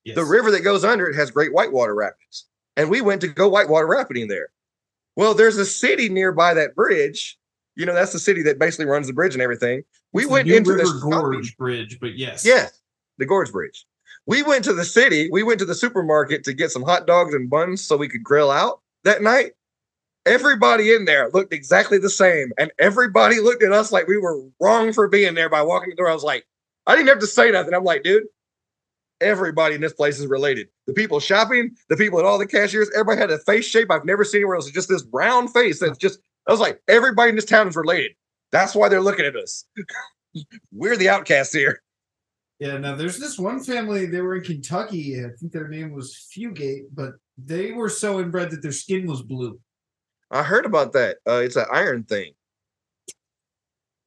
Yes. 0.04 0.16
The 0.16 0.26
river 0.26 0.52
that 0.52 0.62
goes 0.62 0.86
under 0.86 1.08
it 1.08 1.16
has 1.16 1.32
great 1.32 1.54
whitewater 1.54 1.96
rapids. 1.96 2.46
And 2.76 2.90
we 2.92 3.02
went 3.02 3.22
to 3.22 3.28
go 3.30 3.48
whitewater 3.48 3.88
rafting 3.88 4.28
there. 4.28 4.50
Well, 5.18 5.34
there's 5.34 5.58
a 5.58 5.66
city 5.66 6.10
nearby 6.10 6.54
that 6.54 6.76
bridge. 6.76 7.38
You 7.76 7.86
know, 7.86 7.94
that's 7.94 8.14
the 8.14 8.20
city 8.20 8.44
that 8.44 8.60
basically 8.60 8.86
runs 8.86 9.08
the 9.08 9.14
bridge 9.14 9.34
and 9.34 9.42
everything. 9.42 9.82
We 10.14 10.24
It's 10.24 10.32
went 10.32 10.48
into 10.48 10.72
River 10.72 10.84
this 10.84 10.94
Gorge 10.94 11.58
Bridge, 11.58 12.00
but 12.00 12.16
yes, 12.16 12.46
Yes, 12.46 12.80
the 13.18 13.26
Gorge 13.26 13.52
Bridge. 13.52 13.86
We 14.28 14.44
went 14.44 14.64
to 14.66 14.74
the 14.74 14.86
city. 14.86 15.28
We 15.32 15.42
went 15.42 15.60
to 15.60 15.66
the 15.66 15.76
supermarket 15.76 16.44
to 16.44 16.54
get 16.54 16.72
some 16.72 16.84
hot 16.84 17.08
dogs 17.08 17.34
and 17.34 17.50
buns 17.50 17.84
so 17.84 17.98
we 17.98 18.08
could 18.08 18.24
grill 18.24 18.52
out 18.52 18.82
that 19.06 19.24
night. 19.24 19.54
Everybody 20.28 20.94
in 20.94 21.06
there 21.06 21.30
looked 21.34 21.54
exactly 21.54 21.98
the 21.98 22.10
same, 22.10 22.52
and 22.60 22.72
everybody 22.78 23.40
looked 23.40 23.64
at 23.64 23.72
us 23.72 23.92
like 23.92 24.08
we 24.08 24.18
were 24.18 24.44
wrong 24.60 24.94
for 24.94 25.08
being 25.08 25.34
there 25.34 25.50
by 25.50 25.64
walking 25.64 25.90
the 25.90 25.96
door. 25.96 26.10
I 26.10 26.14
was 26.14 26.24
like, 26.24 26.46
I 26.86 26.96
didn't 26.96 27.10
have 27.10 27.20
to 27.20 27.28
say 27.28 27.50
nothing. 27.50 27.74
I'm 27.74 27.84
like, 27.84 28.04
dude, 28.04 28.24
everybody 29.22 29.76
in 29.76 29.82
this 29.82 29.94
place 29.94 30.20
is 30.20 30.28
related. 30.28 30.68
The 30.86 30.94
people 30.94 31.20
shopping, 31.20 31.76
the 31.90 31.98
people 31.98 32.20
at 32.20 32.26
all 32.26 32.38
the 32.38 32.48
cashiers, 32.48 32.90
everybody 32.94 33.20
had 33.20 33.32
a 33.32 33.40
face 33.40 33.66
shape 33.66 33.92
I've 33.92 34.06
never 34.06 34.24
seen 34.24 34.40
anywhere 34.40 34.56
else. 34.56 34.66
It's 34.66 34.76
just 34.76 34.90
this 34.90 35.06
round 35.12 35.52
face 35.52 35.80
that's 35.80 35.98
just. 35.98 36.20
I 36.48 36.52
was 36.52 36.62
like, 36.62 36.82
everybody 36.88 37.30
in 37.30 37.36
this 37.36 37.44
town 37.44 37.68
is 37.68 37.76
related. 37.76 38.12
That's 38.54 38.74
why 38.74 38.88
they're 38.88 39.02
looking 39.02 39.26
at 39.26 39.36
us. 39.36 39.66
We're 40.72 40.96
the 40.96 41.10
outcasts 41.10 41.54
here. 41.54 41.82
Yeah, 42.60 42.78
now 42.78 42.96
there's 42.96 43.20
this 43.20 43.38
one 43.38 43.60
family, 43.60 44.08
they 44.08 44.22
were 44.22 44.36
in 44.36 44.44
Kentucky. 44.44 45.24
I 45.24 45.30
think 45.40 45.52
their 45.52 45.68
name 45.68 45.92
was 45.92 46.28
Fugate, 46.36 46.86
but 46.94 47.14
they 47.38 47.72
were 47.72 47.90
so 47.90 48.20
inbred 48.20 48.50
that 48.52 48.64
their 48.64 48.72
skin 48.72 49.06
was 49.06 49.22
blue. 49.22 49.60
I 50.32 50.42
heard 50.42 50.66
about 50.66 50.94
that. 50.94 51.18
Uh, 51.28 51.42
it's 51.44 51.56
an 51.56 51.66
iron 51.72 52.04
thing. 52.04 52.34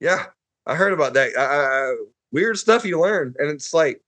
Yeah, 0.00 0.26
I 0.66 0.74
heard 0.74 0.92
about 0.92 1.14
that. 1.14 1.30
I, 1.38 1.42
I, 1.42 1.96
weird 2.32 2.58
stuff 2.58 2.84
you 2.84 3.00
learn, 3.00 3.34
and 3.38 3.50
it's 3.50 3.72
like, 3.72 4.00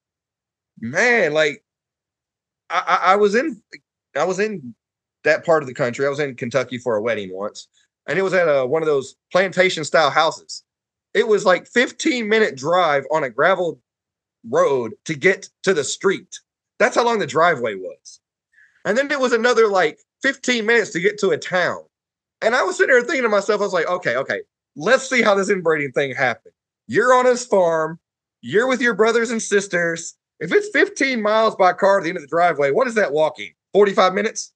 man, 0.81 1.33
like 1.33 1.65
I, 2.71 2.83
I, 2.87 3.13
I 3.13 3.17
was 3.17 3.35
in, 3.35 3.63
I 4.17 4.25
was 4.25 4.39
in 4.39 4.75
that 5.25 5.45
part 5.45 5.63
of 5.63 5.69
the 5.69 5.75
country. 5.75 6.07
I 6.07 6.11
was 6.11 6.21
in 6.21 6.35
Kentucky 6.35 6.79
for 6.79 6.97
a 6.97 7.03
wedding 7.03 7.33
once, 7.33 7.69
and 8.09 8.19
it 8.19 8.23
was 8.23 8.35
at 8.35 8.49
a, 8.49 8.67
one 8.67 8.83
of 8.83 8.87
those 8.87 9.17
plantation 9.31 9.85
style 9.85 10.11
houses. 10.11 10.65
It 11.15 11.29
was 11.29 11.45
like 11.45 11.67
15 11.67 12.29
minute 12.29 12.57
drive 12.57 13.05
on 13.13 13.25
a 13.25 13.31
gravel 13.31 13.81
road 14.49 14.93
to 15.05 15.15
get 15.15 15.49
to 15.63 15.75
the 15.75 15.85
street. 15.85 16.41
That's 16.79 16.97
how 16.97 17.05
long 17.05 17.19
the 17.19 17.27
driveway 17.27 17.75
was. 17.75 18.21
And 18.85 18.97
then 18.99 19.11
it 19.11 19.21
was 19.21 19.33
another 19.33 19.69
like 19.69 19.99
15 20.23 20.67
minutes 20.67 20.91
to 20.91 21.01
get 21.01 21.19
to 21.19 21.31
a 21.31 21.39
town. 21.39 21.83
And 22.41 22.57
I 22.57 22.63
was 22.63 22.77
sitting 22.77 22.93
there 22.93 23.03
thinking 23.03 23.23
to 23.23 23.29
myself, 23.29 23.61
I 23.61 23.65
was 23.65 23.73
like, 23.73 23.89
okay, 23.89 24.17
okay, 24.17 24.41
let's 24.75 25.09
see 25.09 25.23
how 25.23 25.35
this 25.35 25.51
inbreeding 25.51 25.93
thing 25.93 26.15
happened. 26.15 26.55
You're 26.89 27.15
on 27.15 27.27
his 27.27 27.45
farm, 27.45 28.01
you're 28.41 28.67
with 28.67 28.81
your 28.81 28.95
brothers 28.95 29.31
and 29.31 29.41
sisters. 29.41 30.17
If 30.43 30.53
it's 30.53 30.71
15 30.71 31.23
miles 31.23 31.55
by 31.55 31.73
car 31.73 32.01
to 32.01 32.03
the 32.03 32.11
end 32.11 32.17
of 32.17 32.23
the 32.23 32.29
driveway, 32.29 32.73
what 32.73 32.89
is 32.89 32.95
that 32.95 33.13
walking? 33.13 33.53
45 33.75 34.13
minutes? 34.13 34.53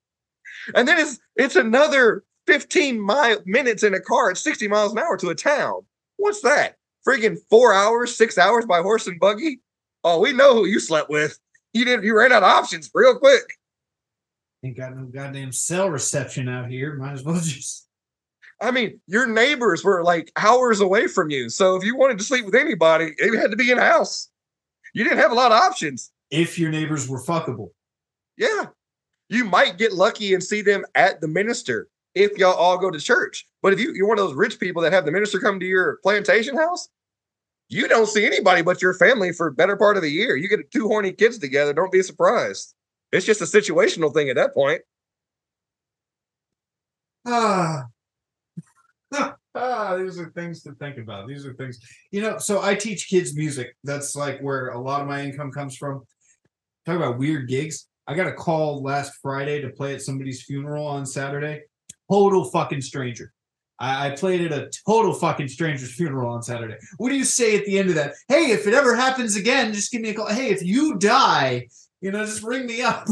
And 0.75 0.87
then 0.87 0.99
it's 0.99 1.21
it's 1.37 1.55
another 1.55 2.25
15 2.49 3.01
mile 3.01 3.39
minutes 3.47 3.85
in 3.85 3.95
a 3.95 4.01
car 4.01 4.31
at 4.31 4.37
60 4.37 4.67
miles 4.67 4.91
an 4.91 4.99
hour 4.99 5.17
to 5.17 5.29
a 5.29 5.35
town. 5.35 5.83
What's 6.17 6.41
that? 6.41 6.75
Freaking 7.07 7.39
four 7.49 7.73
hours, 7.73 8.17
six 8.17 8.37
hours 8.37 8.67
by 8.67 8.83
horse 8.83 9.07
and 9.07 9.21
buggy? 9.21 9.61
Oh, 10.03 10.19
we 10.19 10.33
know 10.33 10.55
who 10.55 10.67
you 10.67 10.81
slept 10.81 11.09
with. 11.09 11.39
You 11.73 11.85
didn't 11.85 12.05
you 12.05 12.19
ran 12.19 12.33
out 12.33 12.43
of 12.43 12.49
options 12.49 12.91
real 12.93 13.17
quick. 13.17 13.45
Ain't 14.65 14.77
got 14.77 14.97
no 14.97 15.05
goddamn 15.05 15.53
cell 15.53 15.89
reception 15.89 16.49
out 16.49 16.69
here. 16.69 16.95
Might 16.97 17.13
as 17.13 17.23
well 17.23 17.37
just. 17.41 17.87
I 18.61 18.73
mean, 18.73 18.99
your 19.07 19.29
neighbors 19.29 19.85
were 19.85 20.03
like 20.03 20.33
hours 20.35 20.81
away 20.81 21.07
from 21.07 21.31
you. 21.31 21.49
So 21.49 21.77
if 21.77 21.85
you 21.85 21.97
wanted 21.97 22.19
to 22.19 22.25
sleep 22.25 22.45
with 22.45 22.57
anybody, 22.57 23.15
it 23.19 23.39
had 23.39 23.53
to 23.53 23.57
be 23.57 23.71
in 23.71 23.79
a 23.79 23.85
house. 23.85 24.31
You 24.97 25.05
didn't 25.05 25.19
have 25.19 25.31
a 25.31 25.35
lot 25.35 25.53
of 25.53 25.61
options. 25.61 26.11
If 26.31 26.59
your 26.59 26.71
neighbors 26.71 27.07
were 27.07 27.23
fuckable. 27.23 27.69
Yeah. 28.39 28.69
You 29.29 29.45
might 29.45 29.77
get 29.77 29.93
lucky 29.93 30.33
and 30.33 30.43
see 30.43 30.63
them 30.63 30.87
at 30.95 31.21
the 31.21 31.29
minister 31.29 31.89
if 32.15 32.39
y'all 32.39 32.55
all 32.55 32.79
go 32.79 32.91
to 32.91 32.99
church. 32.99 33.47
But 33.61 33.75
if 33.75 33.79
you, 33.79 33.93
you're 33.93 34.09
one 34.09 34.19
of 34.19 34.27
those 34.27 34.35
rich 34.35 34.59
people 34.59 34.81
that 34.81 34.95
have 34.95 35.05
the 35.05 35.13
minister 35.13 35.39
come 35.39 35.61
to 35.61 35.67
your 35.67 35.99
plantation 36.03 36.57
house, 36.57 36.89
you 37.69 37.89
don't 37.89 38.07
see 38.07 38.25
anybody 38.25 38.63
but 38.63 38.81
your 38.81 38.95
family 38.95 39.33
for 39.33 39.51
better 39.51 39.77
part 39.77 39.99
of 39.99 40.03
the 40.03 40.09
year. 40.09 40.35
You 40.35 40.49
get 40.49 40.71
two 40.71 40.89
horny 40.89 41.13
kids 41.13 41.37
together, 41.39 41.75
don't 41.75 41.93
be 41.93 42.01
surprised. 42.01 42.75
It's 43.13 43.27
just 43.27 43.43
a 43.43 43.45
situational 43.45 44.15
thing 44.15 44.31
at 44.31 44.37
that 44.37 44.55
point. 44.55 44.81
Ah. 47.27 47.85
Ah, 49.57 49.97
these 49.97 50.19
are 50.19 50.31
things 50.31 50.63
to 50.63 50.73
think 50.75 50.99
about. 50.99 51.27
These 51.27 51.47
are 51.47 51.55
things, 51.55 51.79
you 52.11 52.23
know. 52.23 52.39
So 52.39 52.63
I 52.63 52.75
teach 52.75 53.09
kids 53.09 53.37
music. 53.37 53.75
That's 53.85 54.15
like 54.15 54.41
where 54.41 54.69
a 54.69 54.81
lot 54.81 55.01
of 55.01 55.09
my 55.09 55.23
income 55.23 55.51
comes 55.51 55.77
from. 55.77 56.03
Talk 56.85 56.97
about 56.97 57.19
weird 57.19 57.49
gigs. 57.49 57.89
I 58.07 58.15
got 58.15 58.29
a 58.29 58.33
call 58.33 58.83
last 58.83 59.15
Friday 59.21 59.61
to 59.63 59.71
play 59.71 59.95
at 59.95 60.03
somebody's 60.03 60.43
funeral 60.43 60.87
on 60.87 61.05
Saturday. 61.05 61.63
Total 62.11 62.45
fucking 62.45 62.83
stranger. 62.83 63.33
I, 63.79 64.07
I 64.07 64.11
played 64.17 64.41
at 64.41 64.53
a 64.53 64.71
total 64.87 65.13
fucking 65.13 65.49
stranger's 65.49 65.95
funeral 65.95 66.33
on 66.33 66.43
Saturday. 66.43 66.77
What 66.99 67.11
do 67.11 67.17
you 67.17 67.25
say 67.25 67.57
at 67.57 67.65
the 67.67 67.79
end 67.79 67.89
of 67.89 67.97
that? 67.97 68.15
Hey, 68.29 68.53
if 68.53 68.67
it 68.67 68.75
ever 68.75 68.95
happens 68.95 69.37
again, 69.37 69.73
just 69.73 69.91
give 69.91 70.03
me 70.03 70.11
a 70.11 70.15
call. 70.15 70.29
Hey, 70.29 70.51
if 70.51 70.63
you 70.63 70.97
die, 70.99 71.69
you 72.01 72.13
know, 72.13 72.25
just 72.25 72.43
ring 72.43 72.67
me 72.67 72.83
up. 72.83 73.07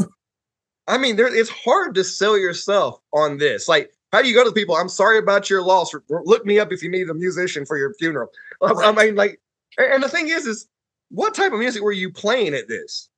I 0.87 0.97
mean, 0.97 1.15
there, 1.15 1.33
it's 1.33 1.49
hard 1.49 1.95
to 1.95 2.03
sell 2.03 2.37
yourself 2.37 2.99
on 3.11 3.37
this. 3.37 3.67
Like, 3.67 3.91
how 4.11 4.21
do 4.21 4.27
you 4.29 4.33
go 4.33 4.43
to 4.43 4.49
the 4.49 4.55
people? 4.55 4.75
I'm 4.75 4.89
sorry 4.89 5.17
about 5.17 5.49
your 5.49 5.61
loss. 5.61 5.93
Look 6.09 6.45
me 6.45 6.59
up 6.59 6.71
if 6.71 6.81
you 6.81 6.89
need 6.89 7.09
a 7.09 7.13
musician 7.13 7.65
for 7.65 7.77
your 7.77 7.93
funeral. 7.95 8.29
Right. 8.61 8.75
I 8.77 8.91
mean, 8.91 9.15
like, 9.15 9.41
and 9.77 10.01
the 10.01 10.09
thing 10.09 10.29
is, 10.29 10.45
is 10.45 10.67
what 11.09 11.33
type 11.33 11.51
of 11.51 11.59
music 11.59 11.81
were 11.81 11.91
you 11.91 12.11
playing 12.11 12.53
at 12.53 12.67
this? 12.67 13.09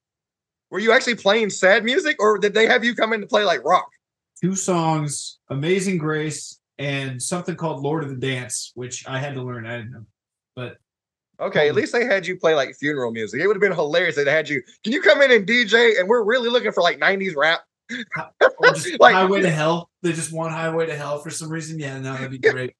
Were 0.69 0.79
you 0.79 0.91
actually 0.91 1.15
playing 1.15 1.49
sad 1.49 1.83
music, 1.85 2.17
or 2.19 2.37
did 2.37 2.53
they 2.53 2.67
have 2.67 2.83
you 2.83 2.95
come 2.95 3.13
in 3.13 3.21
to 3.21 3.27
play 3.27 3.43
like 3.43 3.63
rock? 3.63 3.87
Two 4.41 4.55
songs, 4.55 5.39
"Amazing 5.49 5.97
Grace" 5.97 6.59
and 6.77 7.21
something 7.21 7.55
called 7.55 7.81
"Lord 7.83 8.03
of 8.03 8.09
the 8.09 8.15
Dance," 8.15 8.71
which 8.75 9.07
I 9.07 9.17
had 9.17 9.33
to 9.35 9.41
learn. 9.41 9.65
I 9.65 9.77
didn't 9.77 9.91
know, 9.91 10.05
but 10.55 10.77
Okay, 11.39 11.67
at 11.67 11.71
um, 11.71 11.75
least 11.75 11.93
they 11.93 12.05
had 12.05 12.25
you 12.25 12.35
play 12.35 12.55
like 12.55 12.75
funeral 12.75 13.11
music. 13.11 13.39
It 13.39 13.47
would 13.47 13.55
have 13.55 13.61
been 13.61 13.71
hilarious 13.71 14.17
if 14.17 14.25
they 14.25 14.31
had 14.31 14.49
you. 14.49 14.61
Can 14.83 14.91
you 14.91 15.01
come 15.01 15.21
in 15.21 15.31
and 15.31 15.45
DJ? 15.45 15.99
And 15.99 16.09
we're 16.09 16.23
really 16.23 16.49
looking 16.49 16.71
for 16.71 16.81
like 16.81 16.99
90s 16.99 17.35
rap. 17.35 17.61
like 18.99 19.13
Highway 19.13 19.41
to 19.41 19.49
Hell. 19.49 19.89
They 20.01 20.13
just 20.13 20.31
want 20.31 20.51
Highway 20.51 20.87
to 20.87 20.95
Hell 20.95 21.19
for 21.19 21.29
some 21.29 21.49
reason. 21.49 21.79
Yeah, 21.79 21.99
no, 21.99 22.13
that'd 22.13 22.31
be 22.31 22.39
great. 22.39 22.73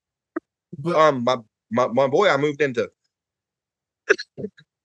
But 0.78 0.96
um, 0.96 1.24
my 1.24 1.38
my 1.72 1.88
my 1.88 2.08
boy, 2.08 2.30
I 2.30 2.38
moved 2.38 2.62
into 2.62 2.90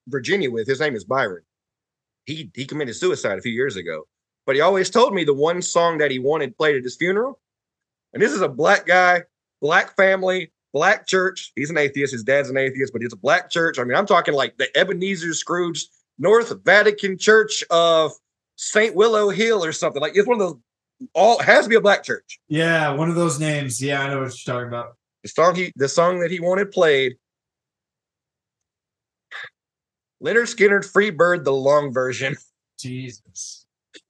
Virginia 0.09 0.51
with. 0.51 0.67
His 0.67 0.81
name 0.81 0.95
is 0.95 1.05
Byron. 1.05 1.43
He 2.25 2.51
he 2.55 2.65
committed 2.65 2.97
suicide 2.97 3.39
a 3.39 3.43
few 3.43 3.53
years 3.53 3.77
ago, 3.77 4.07
but 4.47 4.55
he 4.55 4.61
always 4.61 4.91
told 4.91 5.15
me 5.15 5.25
the 5.25 5.35
one 5.35 5.61
song 5.61 5.99
that 5.99 6.11
he 6.11 6.19
wanted 6.19 6.57
played 6.57 6.77
at 6.77 6.85
his 6.85 6.97
funeral. 6.97 7.41
And 8.13 8.23
this 8.23 8.33
is 8.33 8.43
a 8.43 8.49
black 8.49 8.87
guy, 8.87 9.23
black 9.61 9.97
family, 9.97 10.53
black 10.73 11.07
church. 11.07 11.53
He's 11.57 11.71
an 11.71 11.79
atheist. 11.79 12.13
His 12.13 12.23
dad's 12.23 12.51
an 12.51 12.57
atheist, 12.57 12.93
but 12.93 13.03
it's 13.03 13.15
a 13.15 13.19
black 13.19 13.51
church. 13.51 13.79
I 13.79 13.85
mean, 13.85 13.97
I'm 13.97 14.07
talking 14.07 14.35
like 14.35 14.57
the 14.59 14.69
Ebenezer 14.77 15.35
Scrooge 15.35 15.87
North 16.19 16.53
Vatican 16.65 17.19
Church 17.19 17.65
of 17.71 18.13
St. 18.57 18.95
Willow 18.95 19.31
Hill 19.31 19.65
or 19.65 19.73
something. 19.73 20.01
Like 20.01 20.17
it's 20.17 20.27
one 20.27 20.41
of 20.41 20.47
those 20.47 20.59
all 21.15 21.43
has 21.43 21.65
to 21.65 21.69
be 21.69 21.77
a 21.77 21.81
black 21.81 22.05
church. 22.05 22.39
Yeah, 22.49 22.91
one 22.91 23.09
of 23.09 23.17
those 23.17 23.41
names. 23.41 23.83
Yeah, 23.83 24.03
I 24.03 24.09
know 24.09 24.21
what 24.21 24.47
you're 24.47 24.55
talking 24.55 24.69
about. 24.69 24.97
The 25.23 25.29
song 25.29 25.55
he 25.55 25.73
the 25.77 25.89
song 25.89 26.21
that 26.21 26.31
he 26.31 26.41
wanted 26.41 26.71
played. 26.71 27.17
Lynyrd 30.23 30.55
Skynyrd 30.55 30.85
Free 30.85 31.11
Bird, 31.11 31.45
the 31.45 31.53
long 31.53 31.93
version. 31.93 32.37
Jesus. 32.79 33.67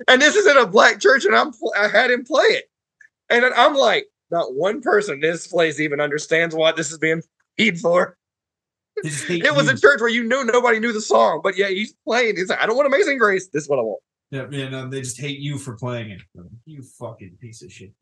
And 0.09 0.21
this 0.21 0.37
is 0.37 0.47
in 0.47 0.57
a 0.57 0.67
black 0.67 1.01
church, 1.01 1.25
and 1.25 1.35
I'm 1.35 1.53
I 1.79 1.89
had 1.89 2.11
him 2.11 2.25
play 2.25 2.45
it. 2.45 2.65
And 3.31 3.45
I'm 3.45 3.75
like, 3.75 4.07
not 4.31 4.55
one 4.55 4.81
person 4.81 5.15
in 5.15 5.21
this 5.21 5.47
place 5.47 5.81
even 5.81 6.01
understands 6.01 6.55
what 6.55 6.77
this 6.77 6.93
is 6.93 6.99
being 6.99 7.23
paid 7.57 7.79
for. 7.81 8.17
It 9.05 9.55
was 9.55 9.69
a 9.69 9.79
church 9.79 10.01
where 10.01 10.11
you 10.11 10.23
knew 10.23 10.45
nobody 10.45 10.79
knew 10.79 10.93
the 10.93 11.01
song, 11.01 11.41
but 11.43 11.57
yeah, 11.57 11.69
he's 11.69 11.95
playing. 12.07 12.37
He's 12.37 12.51
like, 12.51 12.61
I 12.61 12.67
don't 12.67 12.77
want 12.77 12.87
Amazing 12.87 13.19
Grace. 13.19 13.49
This 13.49 13.65
is 13.65 13.69
what 13.69 13.79
I 13.79 13.83
want. 13.83 14.03
Yeah, 14.33 14.47
yeah, 14.51 14.69
no, 14.71 14.81
um, 14.81 14.91
they 14.91 15.01
just 15.01 15.21
hate 15.21 15.39
you 15.39 15.59
for 15.59 15.77
playing 15.77 16.11
it. 16.11 16.23
You 16.65 16.83
fucking 16.83 17.37
piece 17.41 17.63
of 17.63 17.71
shit. 17.71 17.93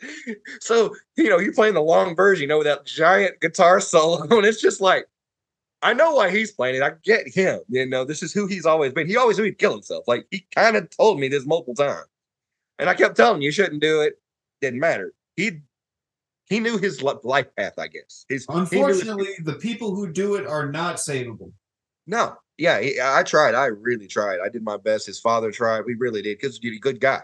so, 0.60 0.94
you 1.16 1.28
know, 1.28 1.38
you're 1.38 1.52
playing 1.52 1.74
the 1.74 1.82
long 1.82 2.16
version, 2.16 2.42
you 2.42 2.48
know, 2.48 2.58
with 2.58 2.66
that 2.66 2.86
giant 2.86 3.40
guitar 3.40 3.80
solo, 3.80 4.22
and 4.30 4.46
it's 4.46 4.62
just 4.62 4.80
like, 4.80 5.06
I 5.82 5.92
know 5.92 6.14
why 6.14 6.30
he's 6.30 6.52
playing 6.52 6.76
it. 6.76 6.82
I 6.82 6.92
get 7.04 7.28
him. 7.28 7.60
You 7.68 7.84
know, 7.84 8.06
this 8.06 8.22
is 8.22 8.32
who 8.32 8.46
he's 8.46 8.64
always 8.64 8.94
been. 8.94 9.06
He 9.06 9.18
always 9.18 9.36
knew 9.36 9.44
he'd 9.44 9.58
kill 9.58 9.72
himself. 9.72 10.04
Like 10.08 10.26
he 10.30 10.46
kind 10.54 10.76
of 10.76 10.88
told 10.96 11.20
me 11.20 11.28
this 11.28 11.44
multiple 11.44 11.74
times. 11.74 12.06
And 12.78 12.88
I 12.88 12.94
kept 12.94 13.16
telling 13.16 13.36
him 13.36 13.42
you 13.42 13.50
shouldn't 13.50 13.82
do 13.82 14.00
it. 14.00 14.14
Didn't 14.62 14.80
matter 14.80 15.12
he 15.36 15.60
he 16.46 16.60
knew 16.60 16.76
his 16.76 17.02
life 17.02 17.46
path, 17.56 17.78
I 17.78 17.88
guess. 17.88 18.26
His, 18.28 18.44
Unfortunately, 18.48 19.26
his, 19.36 19.44
the 19.44 19.54
people 19.54 19.94
who 19.94 20.12
do 20.12 20.34
it 20.34 20.46
are 20.46 20.70
not 20.70 20.96
savable. 20.96 21.52
No, 22.06 22.36
yeah, 22.58 22.80
he, 22.80 23.00
I 23.00 23.22
tried. 23.22 23.54
I 23.54 23.66
really 23.66 24.06
tried. 24.06 24.38
I 24.44 24.48
did 24.48 24.62
my 24.62 24.76
best. 24.76 25.06
His 25.06 25.20
father 25.20 25.50
tried. 25.50 25.82
We 25.86 25.94
really 25.94 26.22
did 26.22 26.38
because 26.38 26.58
he's 26.58 26.76
a 26.76 26.80
good 26.80 27.00
guy, 27.00 27.22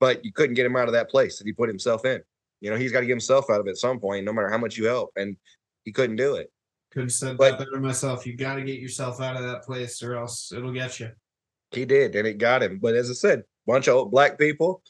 but 0.00 0.24
you 0.24 0.32
couldn't 0.32 0.54
get 0.54 0.66
him 0.66 0.76
out 0.76 0.88
of 0.88 0.92
that 0.92 1.10
place 1.10 1.38
that 1.38 1.46
he 1.46 1.52
put 1.52 1.68
himself 1.68 2.04
in. 2.04 2.22
You 2.60 2.70
know, 2.70 2.76
he's 2.76 2.92
got 2.92 3.00
to 3.00 3.06
get 3.06 3.12
himself 3.12 3.50
out 3.50 3.60
of 3.60 3.66
it 3.66 3.70
at 3.70 3.76
some 3.76 4.00
point, 4.00 4.24
no 4.24 4.32
matter 4.32 4.50
how 4.50 4.58
much 4.58 4.76
you 4.76 4.86
help. 4.86 5.12
And 5.16 5.36
he 5.84 5.92
couldn't 5.92 6.16
do 6.16 6.36
it. 6.36 6.50
Couldn't 6.92 7.10
said 7.10 7.36
but, 7.36 7.58
that 7.58 7.66
better 7.66 7.80
myself. 7.80 8.26
You 8.26 8.36
got 8.36 8.54
to 8.54 8.62
get 8.62 8.80
yourself 8.80 9.20
out 9.20 9.36
of 9.36 9.42
that 9.42 9.62
place, 9.62 10.02
or 10.02 10.16
else 10.16 10.52
it'll 10.52 10.72
get 10.72 10.98
you. 11.00 11.10
He 11.70 11.84
did, 11.84 12.14
and 12.14 12.26
it 12.26 12.38
got 12.38 12.62
him. 12.62 12.78
But 12.78 12.94
as 12.94 13.10
I 13.10 13.14
said, 13.14 13.44
bunch 13.66 13.88
of 13.88 13.96
old 13.96 14.10
black 14.10 14.38
people, 14.38 14.82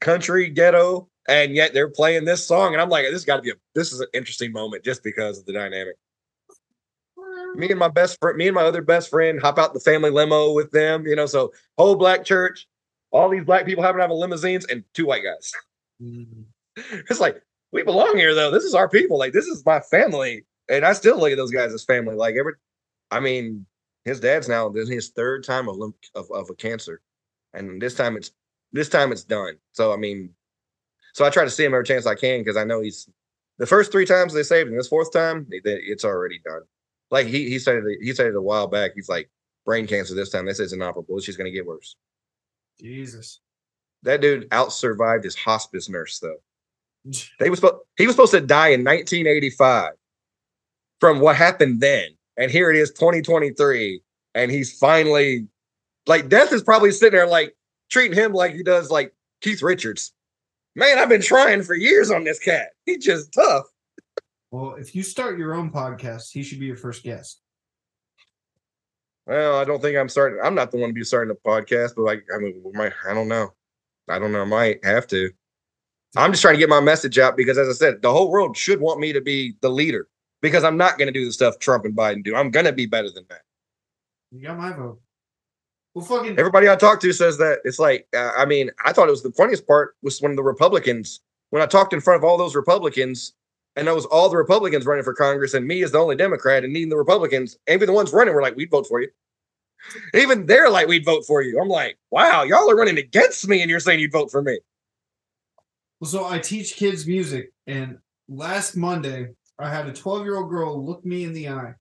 country 0.00 0.50
ghetto 0.50 1.08
and 1.28 1.54
yet 1.54 1.72
they're 1.72 1.88
playing 1.88 2.24
this 2.24 2.46
song, 2.46 2.72
and 2.72 2.80
I'm 2.80 2.88
like, 2.88 3.04
this 3.10 3.24
got 3.24 3.36
to 3.36 3.42
be 3.42 3.50
a 3.50 3.54
this 3.74 3.92
is 3.92 4.00
an 4.00 4.08
interesting 4.14 4.52
moment 4.52 4.84
just 4.84 5.02
because 5.02 5.38
of 5.38 5.46
the 5.46 5.52
dynamic. 5.52 5.96
Me 7.56 7.70
and 7.70 7.78
my 7.78 7.88
best 7.88 8.18
friend, 8.20 8.36
me 8.36 8.48
and 8.48 8.54
my 8.54 8.62
other 8.62 8.82
best 8.82 9.10
friend, 9.10 9.40
hop 9.40 9.58
out 9.58 9.74
the 9.74 9.80
family 9.80 10.10
limo 10.10 10.52
with 10.52 10.70
them, 10.70 11.06
you 11.06 11.16
know. 11.16 11.26
So 11.26 11.52
whole 11.78 11.96
black 11.96 12.24
church, 12.24 12.66
all 13.10 13.28
these 13.28 13.44
black 13.44 13.66
people 13.66 13.82
happen 13.82 13.98
to 13.98 14.02
have 14.02 14.10
limousines, 14.10 14.66
and 14.66 14.84
two 14.94 15.06
white 15.06 15.22
guys. 15.24 15.52
Mm-hmm. 16.02 16.42
It's 17.08 17.20
like 17.20 17.42
we 17.72 17.82
belong 17.82 18.16
here, 18.16 18.34
though. 18.34 18.50
This 18.50 18.64
is 18.64 18.74
our 18.74 18.88
people. 18.88 19.18
Like 19.18 19.32
this 19.32 19.46
is 19.46 19.64
my 19.64 19.80
family, 19.80 20.44
and 20.68 20.84
I 20.84 20.92
still 20.92 21.18
look 21.18 21.30
at 21.32 21.36
those 21.36 21.50
guys 21.50 21.72
as 21.72 21.84
family. 21.84 22.14
Like 22.14 22.36
every, 22.36 22.52
I 23.10 23.20
mean, 23.20 23.66
his 24.04 24.20
dad's 24.20 24.48
now 24.48 24.68
this 24.68 24.88
his 24.88 25.10
third 25.10 25.44
time 25.44 25.68
of, 25.68 25.76
of 26.14 26.30
of 26.30 26.50
a 26.50 26.54
cancer, 26.54 27.00
and 27.54 27.80
this 27.80 27.94
time 27.94 28.16
it's 28.16 28.32
this 28.72 28.88
time 28.88 29.12
it's 29.12 29.24
done. 29.24 29.56
So 29.72 29.92
I 29.92 29.96
mean, 29.96 30.30
so 31.14 31.24
I 31.24 31.30
try 31.30 31.44
to 31.44 31.50
see 31.50 31.64
him 31.64 31.74
every 31.74 31.84
chance 31.84 32.06
I 32.06 32.14
can 32.14 32.40
because 32.40 32.56
I 32.56 32.64
know 32.64 32.80
he's 32.80 33.08
the 33.58 33.66
first 33.66 33.90
three 33.90 34.06
times 34.06 34.34
they 34.34 34.42
saved 34.42 34.68
him. 34.68 34.76
This 34.76 34.88
fourth 34.88 35.12
time, 35.12 35.46
it's 35.50 36.04
already 36.04 36.40
done. 36.44 36.62
Like 37.10 37.26
he 37.26 37.48
he 37.48 37.58
said 37.58 37.76
it, 37.76 37.98
he 38.02 38.12
said 38.12 38.26
it 38.26 38.36
a 38.36 38.42
while 38.42 38.66
back. 38.66 38.92
He's 38.94 39.08
like 39.08 39.30
brain 39.64 39.86
cancer 39.86 40.14
this 40.14 40.30
time. 40.30 40.46
They 40.46 40.54
said 40.54 40.64
it's 40.64 40.72
inoperable. 40.72 41.16
It's 41.16 41.26
just 41.26 41.38
going 41.38 41.50
to 41.50 41.56
get 41.56 41.66
worse. 41.66 41.96
Jesus, 42.80 43.40
that 44.02 44.20
dude 44.20 44.48
out 44.52 44.72
survived 44.72 45.24
his 45.24 45.36
hospice 45.36 45.88
nurse 45.88 46.18
though. 46.20 46.36
They 47.40 47.50
was 47.50 47.58
supposed 47.60 47.82
he 47.96 48.06
was 48.06 48.16
supposed 48.16 48.32
to 48.32 48.40
die 48.40 48.68
in 48.68 48.84
1985. 48.84 49.92
from 51.00 51.20
what 51.20 51.36
happened 51.36 51.80
then. 51.80 52.08
And 52.36 52.50
here 52.50 52.70
it 52.70 52.76
is 52.76 52.90
2023 52.92 54.02
and 54.34 54.50
he's 54.50 54.76
finally 54.78 55.46
like 56.06 56.28
death 56.28 56.52
is 56.52 56.62
probably 56.62 56.90
sitting 56.92 57.16
there 57.16 57.26
like 57.26 57.56
treating 57.90 58.16
him 58.16 58.32
like 58.32 58.54
he 58.54 58.62
does 58.62 58.90
like 58.90 59.14
Keith 59.40 59.62
Richards. 59.62 60.12
Man, 60.74 60.98
I've 60.98 61.08
been 61.08 61.22
trying 61.22 61.62
for 61.62 61.74
years 61.74 62.10
on 62.10 62.24
this 62.24 62.38
cat. 62.38 62.68
He's 62.84 63.04
just 63.04 63.32
tough. 63.32 63.64
Well, 64.56 64.76
if 64.76 64.94
you 64.94 65.02
start 65.02 65.38
your 65.38 65.54
own 65.54 65.70
podcast, 65.70 66.32
he 66.32 66.42
should 66.42 66.58
be 66.58 66.64
your 66.64 66.78
first 66.78 67.02
guest. 67.02 67.42
Well, 69.26 69.58
I 69.58 69.66
don't 69.66 69.82
think 69.82 69.98
I'm 69.98 70.08
starting. 70.08 70.40
I'm 70.42 70.54
not 70.54 70.70
the 70.70 70.78
one 70.78 70.88
to 70.88 70.94
be 70.94 71.04
starting 71.04 71.30
a 71.30 71.46
podcast, 71.46 71.90
but 71.94 72.04
like, 72.04 72.24
I 72.34 72.38
mean, 72.38 72.62
my, 72.72 72.90
I 73.06 73.12
don't 73.12 73.28
know. 73.28 73.52
I 74.08 74.18
don't 74.18 74.32
know. 74.32 74.40
I 74.40 74.44
might 74.46 74.82
have 74.82 75.06
to. 75.08 75.28
I'm 76.16 76.30
just 76.32 76.40
trying 76.40 76.54
to 76.54 76.58
get 76.58 76.70
my 76.70 76.80
message 76.80 77.18
out 77.18 77.36
because, 77.36 77.58
as 77.58 77.68
I 77.68 77.72
said, 77.72 78.00
the 78.00 78.10
whole 78.10 78.30
world 78.30 78.56
should 78.56 78.80
want 78.80 78.98
me 78.98 79.12
to 79.12 79.20
be 79.20 79.58
the 79.60 79.68
leader 79.68 80.08
because 80.40 80.64
I'm 80.64 80.78
not 80.78 80.96
going 80.96 81.08
to 81.08 81.12
do 81.12 81.26
the 81.26 81.32
stuff 81.32 81.58
Trump 81.58 81.84
and 81.84 81.94
Biden 81.94 82.24
do. 82.24 82.34
I'm 82.34 82.50
going 82.50 82.64
to 82.64 82.72
be 82.72 82.86
better 82.86 83.10
than 83.10 83.26
that. 83.28 83.42
You 84.30 84.40
got 84.40 84.56
my 84.56 84.72
vote. 84.72 85.02
Well, 85.92 86.06
fucking 86.06 86.38
Everybody 86.38 86.70
I 86.70 86.76
talk 86.76 87.00
to 87.00 87.12
says 87.12 87.36
that 87.36 87.58
it's 87.64 87.78
like, 87.78 88.08
uh, 88.16 88.30
I 88.38 88.46
mean, 88.46 88.70
I 88.86 88.94
thought 88.94 89.08
it 89.08 89.10
was 89.10 89.22
the 89.22 89.32
funniest 89.32 89.66
part 89.66 89.96
was 90.02 90.22
when 90.22 90.34
the 90.34 90.42
Republicans, 90.42 91.20
when 91.50 91.62
I 91.62 91.66
talked 91.66 91.92
in 91.92 92.00
front 92.00 92.16
of 92.16 92.24
all 92.24 92.38
those 92.38 92.56
Republicans, 92.56 93.34
and 93.76 93.86
that 93.86 93.94
was 93.94 94.06
all 94.06 94.28
the 94.28 94.36
Republicans 94.36 94.86
running 94.86 95.04
for 95.04 95.14
Congress, 95.14 95.54
and 95.54 95.66
me 95.66 95.82
as 95.82 95.92
the 95.92 95.98
only 95.98 96.16
Democrat, 96.16 96.64
and 96.64 96.72
needing 96.72 96.88
the 96.88 96.96
Republicans, 96.96 97.56
even 97.68 97.86
the 97.86 97.92
ones 97.92 98.12
running 98.12 98.34
were 98.34 98.42
like, 98.42 98.56
we'd 98.56 98.70
vote 98.70 98.86
for 98.86 99.00
you. 99.00 99.08
Even 100.14 100.46
they're 100.46 100.70
like, 100.70 100.88
we'd 100.88 101.04
vote 101.04 101.24
for 101.26 101.42
you. 101.42 101.60
I'm 101.60 101.68
like, 101.68 101.98
wow, 102.10 102.42
y'all 102.42 102.70
are 102.70 102.76
running 102.76 102.98
against 102.98 103.46
me, 103.46 103.60
and 103.62 103.70
you're 103.70 103.80
saying 103.80 104.00
you'd 104.00 104.12
vote 104.12 104.30
for 104.30 104.42
me. 104.42 104.58
Well, 106.00 106.10
so 106.10 106.26
I 106.26 106.38
teach 106.38 106.76
kids 106.76 107.06
music, 107.06 107.52
and 107.66 107.98
last 108.28 108.76
Monday 108.76 109.28
I 109.58 109.70
had 109.70 109.86
a 109.86 109.92
12 109.92 110.24
year 110.24 110.36
old 110.36 110.50
girl 110.50 110.84
look 110.84 111.04
me 111.04 111.24
in 111.24 111.32
the 111.32 111.48
eye 111.48 111.74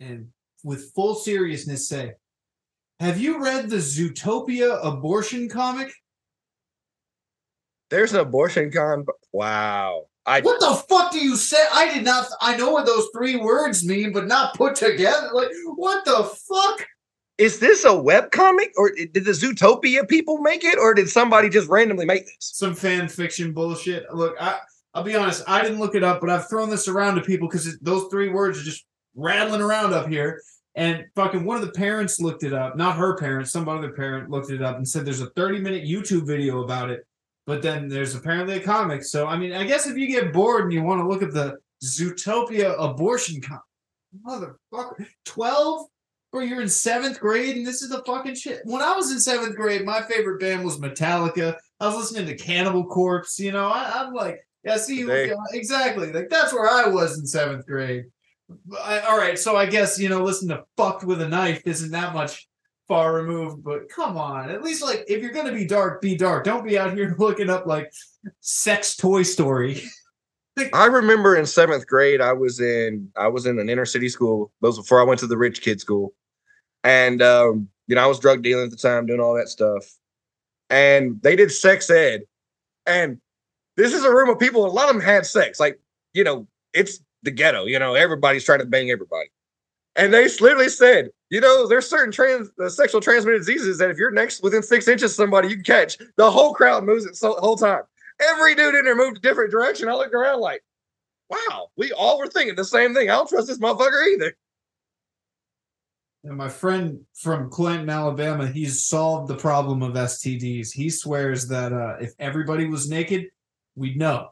and 0.00 0.28
with 0.64 0.92
full 0.94 1.14
seriousness 1.14 1.88
say, 1.88 2.12
Have 3.00 3.20
you 3.20 3.42
read 3.42 3.70
the 3.70 3.76
Zootopia 3.76 4.78
abortion 4.84 5.48
comic? 5.48 5.92
There's 7.90 8.12
an 8.12 8.20
abortion 8.20 8.70
con. 8.70 9.04
Wow. 9.32 10.06
I 10.24 10.40
What 10.40 10.60
the 10.60 10.82
fuck 10.88 11.12
do 11.12 11.18
you 11.18 11.36
say? 11.36 11.62
I 11.72 11.92
did 11.92 12.04
not. 12.04 12.26
I 12.40 12.56
know 12.56 12.70
what 12.70 12.86
those 12.86 13.08
three 13.14 13.36
words 13.36 13.84
mean, 13.84 14.12
but 14.12 14.26
not 14.26 14.54
put 14.54 14.76
together. 14.76 15.30
Like, 15.32 15.48
what 15.76 16.04
the 16.04 16.24
fuck? 16.24 16.86
is 17.38 17.58
this 17.58 17.84
a 17.84 17.96
web 17.96 18.30
comic 18.30 18.72
or 18.76 18.90
did 18.90 19.14
the 19.14 19.32
Zootopia 19.32 20.06
people 20.08 20.38
make 20.38 20.62
it 20.64 20.78
or 20.78 20.94
did 20.94 21.08
somebody 21.08 21.48
just 21.48 21.68
randomly 21.68 22.04
make 22.04 22.24
this? 22.26 22.36
Some 22.38 22.74
fan 22.74 23.08
fiction 23.08 23.52
bullshit. 23.52 24.04
Look, 24.14 24.36
I, 24.40 24.58
I'll 24.94 25.02
be 25.02 25.16
honest. 25.16 25.42
I 25.48 25.62
didn't 25.62 25.80
look 25.80 25.94
it 25.94 26.04
up, 26.04 26.20
but 26.20 26.30
I've 26.30 26.48
thrown 26.48 26.70
this 26.70 26.88
around 26.88 27.16
to 27.16 27.22
people 27.22 27.48
because 27.48 27.78
those 27.80 28.08
three 28.10 28.28
words 28.28 28.60
are 28.60 28.64
just 28.64 28.84
rattling 29.16 29.60
around 29.60 29.92
up 29.92 30.08
here. 30.08 30.40
And 30.74 31.04
fucking 31.16 31.44
one 31.44 31.56
of 31.56 31.66
the 31.66 31.72
parents 31.72 32.20
looked 32.20 32.44
it 32.44 32.52
up, 32.52 32.76
not 32.76 32.96
her 32.96 33.16
parents, 33.16 33.50
some 33.50 33.68
other 33.68 33.90
parent 33.90 34.30
looked 34.30 34.50
it 34.50 34.62
up 34.62 34.76
and 34.76 34.88
said 34.88 35.04
there's 35.04 35.20
a 35.20 35.30
30 35.30 35.58
minute 35.60 35.84
YouTube 35.84 36.26
video 36.26 36.62
about 36.62 36.90
it. 36.90 37.06
But 37.46 37.62
then 37.62 37.88
there's 37.88 38.14
apparently 38.14 38.56
a 38.56 38.60
comic. 38.60 39.02
So, 39.04 39.26
I 39.26 39.36
mean, 39.36 39.52
I 39.52 39.64
guess 39.64 39.86
if 39.86 39.96
you 39.96 40.06
get 40.06 40.32
bored 40.32 40.64
and 40.64 40.72
you 40.72 40.82
want 40.82 41.00
to 41.00 41.08
look 41.08 41.22
at 41.22 41.32
the 41.32 41.56
Zootopia 41.84 42.74
abortion 42.78 43.40
comic, 43.40 43.62
motherfucker, 44.24 45.06
12 45.24 45.86
or 46.32 46.42
you're 46.42 46.62
in 46.62 46.68
seventh 46.68 47.20
grade 47.20 47.56
and 47.56 47.66
this 47.66 47.82
is 47.82 47.90
the 47.90 48.02
fucking 48.04 48.34
shit. 48.34 48.60
When 48.64 48.80
I 48.80 48.94
was 48.94 49.10
in 49.12 49.20
seventh 49.20 49.56
grade, 49.56 49.84
my 49.84 50.02
favorite 50.02 50.40
band 50.40 50.64
was 50.64 50.78
Metallica. 50.78 51.56
I 51.80 51.86
was 51.86 51.96
listening 51.96 52.26
to 52.26 52.36
Cannibal 52.42 52.84
Corpse. 52.86 53.38
You 53.38 53.52
know, 53.52 53.68
I, 53.68 54.04
am 54.04 54.14
like, 54.14 54.40
yeah, 54.64 54.76
see, 54.76 55.02
They- 55.02 55.32
uh, 55.32 55.36
exactly. 55.52 56.12
Like 56.12 56.30
that's 56.30 56.52
where 56.52 56.68
I 56.68 56.88
was 56.88 57.18
in 57.18 57.26
seventh 57.26 57.66
grade. 57.66 58.04
I, 58.82 59.00
all 59.00 59.16
right, 59.16 59.38
so 59.38 59.56
I 59.56 59.66
guess 59.66 59.98
you 59.98 60.08
know, 60.08 60.22
listen 60.22 60.48
to 60.48 60.64
"Fucked 60.76 61.04
with 61.04 61.22
a 61.22 61.28
Knife" 61.28 61.62
isn't 61.66 61.90
that 61.92 62.12
much 62.12 62.46
far 62.88 63.14
removed, 63.14 63.64
but 63.64 63.88
come 63.88 64.16
on, 64.16 64.50
at 64.50 64.62
least 64.62 64.82
like 64.82 65.04
if 65.08 65.22
you're 65.22 65.32
gonna 65.32 65.52
be 65.52 65.66
dark, 65.66 66.00
be 66.00 66.16
dark. 66.16 66.44
Don't 66.44 66.64
be 66.64 66.78
out 66.78 66.94
here 66.94 67.14
looking 67.18 67.50
up 67.50 67.66
like 67.66 67.92
sex 68.40 68.96
toy 68.96 69.22
story. 69.22 69.82
I 70.74 70.86
remember 70.86 71.34
in 71.36 71.46
seventh 71.46 71.86
grade, 71.86 72.20
I 72.20 72.32
was 72.32 72.60
in 72.60 73.08
I 73.16 73.28
was 73.28 73.46
in 73.46 73.58
an 73.58 73.68
inner 73.68 73.86
city 73.86 74.08
school. 74.08 74.52
That 74.60 74.68
was 74.68 74.78
before 74.78 75.00
I 75.00 75.04
went 75.04 75.20
to 75.20 75.26
the 75.26 75.38
rich 75.38 75.62
kid 75.62 75.80
school, 75.80 76.12
and 76.84 77.22
um, 77.22 77.68
you 77.86 77.94
know 77.94 78.02
I 78.02 78.06
was 78.06 78.18
drug 78.18 78.42
dealing 78.42 78.66
at 78.66 78.70
the 78.70 78.76
time, 78.76 79.06
doing 79.06 79.20
all 79.20 79.34
that 79.34 79.48
stuff. 79.48 79.86
And 80.68 81.20
they 81.22 81.36
did 81.36 81.50
sex 81.50 81.88
ed, 81.90 82.22
and 82.86 83.18
this 83.76 83.92
is 83.94 84.04
a 84.04 84.10
room 84.10 84.28
of 84.28 84.38
people. 84.38 84.66
A 84.66 84.68
lot 84.68 84.88
of 84.88 84.94
them 84.94 85.02
had 85.02 85.24
sex, 85.24 85.58
like 85.58 85.80
you 86.12 86.24
know, 86.24 86.46
it's 86.74 87.00
the 87.22 87.30
ghetto. 87.30 87.64
You 87.64 87.78
know, 87.78 87.94
everybody's 87.94 88.44
trying 88.44 88.60
to 88.60 88.66
bang 88.66 88.90
everybody, 88.90 89.30
and 89.96 90.12
they 90.12 90.28
literally 90.40 90.68
said, 90.68 91.10
you 91.30 91.40
know, 91.40 91.66
there's 91.66 91.88
certain 91.88 92.12
trans 92.12 92.50
uh, 92.62 92.68
sexual 92.68 93.00
transmitted 93.00 93.38
diseases 93.38 93.78
that 93.78 93.90
if 93.90 93.98
you're 93.98 94.10
next 94.10 94.42
within 94.42 94.62
six 94.62 94.88
inches 94.88 95.12
of 95.12 95.16
somebody, 95.16 95.48
you 95.48 95.56
can 95.56 95.64
catch. 95.64 95.98
The 96.16 96.30
whole 96.30 96.54
crowd 96.54 96.84
moves 96.84 97.04
it 97.04 97.16
so 97.16 97.34
whole 97.34 97.56
time. 97.56 97.82
Every 98.20 98.54
dude 98.54 98.74
in 98.74 98.84
there 98.84 98.96
moved 98.96 99.18
a 99.18 99.20
different 99.20 99.50
direction. 99.50 99.88
I 99.88 99.94
looked 99.94 100.14
around 100.14 100.40
like, 100.40 100.62
wow, 101.28 101.68
we 101.76 101.92
all 101.92 102.18
were 102.18 102.26
thinking 102.26 102.54
the 102.54 102.64
same 102.64 102.94
thing. 102.94 103.10
I 103.10 103.14
don't 103.14 103.28
trust 103.28 103.48
this 103.48 103.58
motherfucker 103.58 104.12
either. 104.14 104.36
And 106.24 106.36
my 106.36 106.48
friend 106.48 107.00
from 107.14 107.50
Clinton, 107.50 107.90
Alabama, 107.90 108.46
he's 108.46 108.86
solved 108.86 109.28
the 109.28 109.36
problem 109.36 109.82
of 109.82 109.94
STDs. 109.94 110.72
He 110.72 110.88
swears 110.88 111.48
that 111.48 111.72
uh, 111.72 111.96
if 112.00 112.12
everybody 112.18 112.66
was 112.66 112.88
naked, 112.88 113.26
we'd 113.74 113.96
know. 113.96 114.28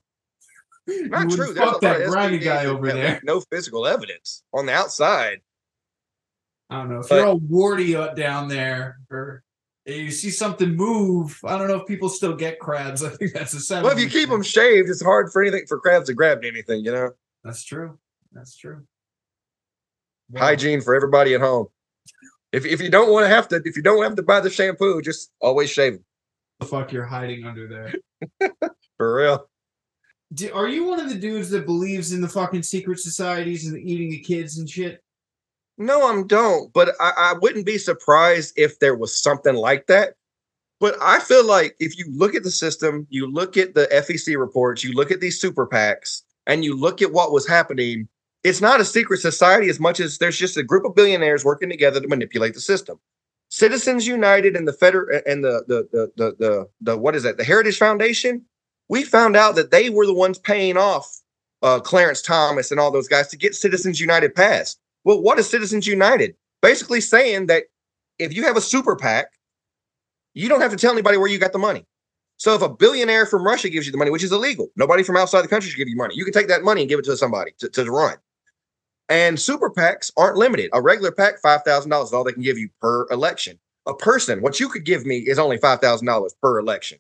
Not 0.86 1.30
true. 1.30 1.52
There's 1.52 1.70
Fuck 1.70 1.80
that 1.80 2.06
grimy 2.06 2.38
guy 2.38 2.66
over 2.66 2.92
there. 2.92 3.20
No 3.24 3.40
physical 3.40 3.86
evidence 3.86 4.42
on 4.52 4.66
the 4.66 4.72
outside. 4.72 5.40
I 6.70 6.78
don't 6.78 6.90
know 6.90 7.00
if 7.00 7.08
But- 7.08 7.16
you're 7.16 7.26
all 7.26 7.38
warty 7.40 7.96
up 7.96 8.16
down 8.16 8.48
there, 8.48 9.00
or 9.10 9.42
you 9.86 10.10
see 10.10 10.30
something 10.30 10.76
move. 10.76 11.38
I 11.44 11.58
don't 11.58 11.68
know 11.68 11.80
if 11.80 11.86
people 11.86 12.08
still 12.08 12.34
get 12.36 12.60
crabs. 12.60 13.02
I 13.04 13.10
think 13.10 13.32
that's 13.32 13.52
a 13.54 13.60
seven. 13.60 13.84
Well, 13.84 13.92
if 13.92 14.02
you 14.02 14.08
keep 14.08 14.28
them 14.28 14.42
shaved, 14.42 14.88
it's 14.88 15.02
hard 15.02 15.32
for 15.32 15.42
anything 15.42 15.66
for 15.66 15.78
crabs 15.80 16.06
to 16.06 16.14
grab 16.14 16.44
anything. 16.44 16.84
You 16.84 16.92
know, 16.92 17.10
that's 17.44 17.64
true. 17.64 17.98
That's 18.32 18.56
true. 18.56 18.84
Well, 20.30 20.44
hygiene 20.44 20.80
for 20.80 20.94
everybody 20.94 21.34
at 21.34 21.40
home. 21.40 21.66
If 22.52 22.64
if 22.64 22.80
you 22.80 22.90
don't 22.90 23.12
want 23.12 23.24
to 23.24 23.28
have 23.28 23.48
to, 23.48 23.60
if 23.64 23.76
you 23.76 23.82
don't 23.82 24.02
have 24.02 24.16
to 24.16 24.22
buy 24.22 24.40
the 24.40 24.50
shampoo, 24.50 25.02
just 25.02 25.32
always 25.40 25.70
shave 25.70 25.98
the 26.60 26.66
fuck 26.66 26.92
you're 26.92 27.04
hiding 27.04 27.44
under 27.44 27.66
there. 27.66 28.50
for 28.96 29.16
real. 29.16 29.48
Do, 30.32 30.52
are 30.52 30.68
you 30.68 30.84
one 30.84 31.00
of 31.00 31.08
the 31.08 31.16
dudes 31.16 31.50
that 31.50 31.66
believes 31.66 32.12
in 32.12 32.20
the 32.20 32.28
fucking 32.28 32.62
secret 32.62 33.00
societies 33.00 33.66
and 33.66 33.74
the 33.74 33.80
eating 33.80 34.14
of 34.14 34.24
kids 34.24 34.58
and 34.58 34.70
shit? 34.70 35.02
No, 35.80 36.02
I 36.02 36.22
don't. 36.26 36.70
But 36.74 36.90
I, 37.00 37.12
I 37.16 37.34
wouldn't 37.40 37.64
be 37.64 37.78
surprised 37.78 38.52
if 38.56 38.78
there 38.80 38.94
was 38.94 39.18
something 39.18 39.54
like 39.54 39.86
that. 39.86 40.14
But 40.78 40.94
I 41.00 41.20
feel 41.20 41.44
like 41.44 41.74
if 41.80 41.98
you 41.98 42.04
look 42.12 42.34
at 42.34 42.42
the 42.42 42.50
system, 42.50 43.06
you 43.08 43.26
look 43.26 43.56
at 43.56 43.74
the 43.74 43.88
FEC 43.90 44.38
reports, 44.38 44.84
you 44.84 44.92
look 44.92 45.10
at 45.10 45.20
these 45.20 45.40
super 45.40 45.66
PACs, 45.66 46.20
and 46.46 46.64
you 46.64 46.76
look 46.78 47.00
at 47.00 47.12
what 47.12 47.32
was 47.32 47.48
happening, 47.48 48.08
it's 48.44 48.60
not 48.60 48.80
a 48.80 48.84
secret 48.84 49.20
society 49.20 49.70
as 49.70 49.80
much 49.80 50.00
as 50.00 50.18
there's 50.18 50.38
just 50.38 50.58
a 50.58 50.62
group 50.62 50.84
of 50.84 50.94
billionaires 50.94 51.46
working 51.46 51.70
together 51.70 51.98
to 51.98 52.08
manipulate 52.08 52.52
the 52.52 52.60
system. 52.60 52.98
Citizens 53.48 54.06
United 54.06 54.56
and 54.56 54.68
the 54.68 54.72
federal 54.74 55.20
and 55.26 55.42
the 55.42 55.64
the 55.66 55.88
the 55.92 56.12
the 56.16 56.36
the, 56.38 56.68
the 56.82 56.98
what 56.98 57.16
is 57.16 57.22
that? 57.22 57.38
The 57.38 57.44
Heritage 57.44 57.78
Foundation. 57.78 58.44
We 58.88 59.02
found 59.02 59.34
out 59.34 59.54
that 59.54 59.70
they 59.70 59.88
were 59.88 60.06
the 60.06 60.14
ones 60.14 60.38
paying 60.38 60.76
off 60.76 61.20
uh, 61.62 61.80
Clarence 61.80 62.20
Thomas 62.20 62.70
and 62.70 62.78
all 62.78 62.90
those 62.90 63.08
guys 63.08 63.28
to 63.28 63.36
get 63.36 63.54
Citizens 63.54 63.98
United 63.98 64.34
passed. 64.34 64.78
Well, 65.04 65.20
what 65.22 65.38
is 65.38 65.48
Citizens 65.48 65.86
United? 65.86 66.34
Basically 66.62 67.00
saying 67.00 67.46
that 67.46 67.64
if 68.18 68.34
you 68.34 68.42
have 68.44 68.56
a 68.56 68.60
super 68.60 68.96
PAC, 68.96 69.26
you 70.34 70.48
don't 70.48 70.60
have 70.60 70.70
to 70.70 70.76
tell 70.76 70.92
anybody 70.92 71.16
where 71.16 71.28
you 71.28 71.38
got 71.38 71.52
the 71.52 71.58
money. 71.58 71.86
So 72.36 72.54
if 72.54 72.62
a 72.62 72.68
billionaire 72.68 73.26
from 73.26 73.44
Russia 73.44 73.68
gives 73.68 73.86
you 73.86 73.92
the 73.92 73.98
money, 73.98 74.10
which 74.10 74.24
is 74.24 74.32
illegal, 74.32 74.68
nobody 74.76 75.02
from 75.02 75.16
outside 75.16 75.42
the 75.42 75.48
country 75.48 75.70
should 75.70 75.76
give 75.76 75.88
you 75.88 75.96
money. 75.96 76.14
You 76.16 76.24
can 76.24 76.32
take 76.32 76.48
that 76.48 76.62
money 76.62 76.82
and 76.82 76.88
give 76.88 76.98
it 76.98 77.04
to 77.06 77.16
somebody 77.16 77.52
to, 77.58 77.68
to 77.68 77.90
run. 77.90 78.16
And 79.10 79.38
super 79.38 79.70
PACs 79.70 80.12
aren't 80.16 80.36
limited. 80.36 80.70
A 80.72 80.80
regular 80.80 81.12
PAC, 81.12 81.42
$5,000 81.42 82.04
is 82.04 82.12
all 82.12 82.24
they 82.24 82.32
can 82.32 82.42
give 82.42 82.56
you 82.56 82.70
per 82.80 83.06
election. 83.10 83.58
A 83.86 83.94
person, 83.94 84.40
what 84.40 84.60
you 84.60 84.68
could 84.68 84.84
give 84.84 85.04
me 85.04 85.18
is 85.18 85.38
only 85.38 85.58
$5,000 85.58 86.30
per 86.40 86.58
election. 86.58 86.98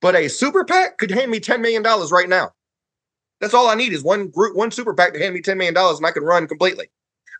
But 0.00 0.14
a 0.14 0.28
super 0.28 0.64
PAC 0.64 0.98
could 0.98 1.10
hand 1.10 1.30
me 1.30 1.40
$10 1.40 1.60
million 1.60 1.82
right 1.82 2.28
now. 2.28 2.52
That's 3.40 3.54
all 3.54 3.68
I 3.68 3.74
need 3.74 3.92
is 3.92 4.02
one 4.02 4.28
group, 4.28 4.56
one 4.56 4.70
super 4.70 4.94
PAC 4.94 5.14
to 5.14 5.18
hand 5.18 5.34
me 5.34 5.40
$10 5.40 5.56
million 5.56 5.76
and 5.76 6.06
I 6.06 6.10
can 6.10 6.22
run 6.22 6.46
completely. 6.46 6.90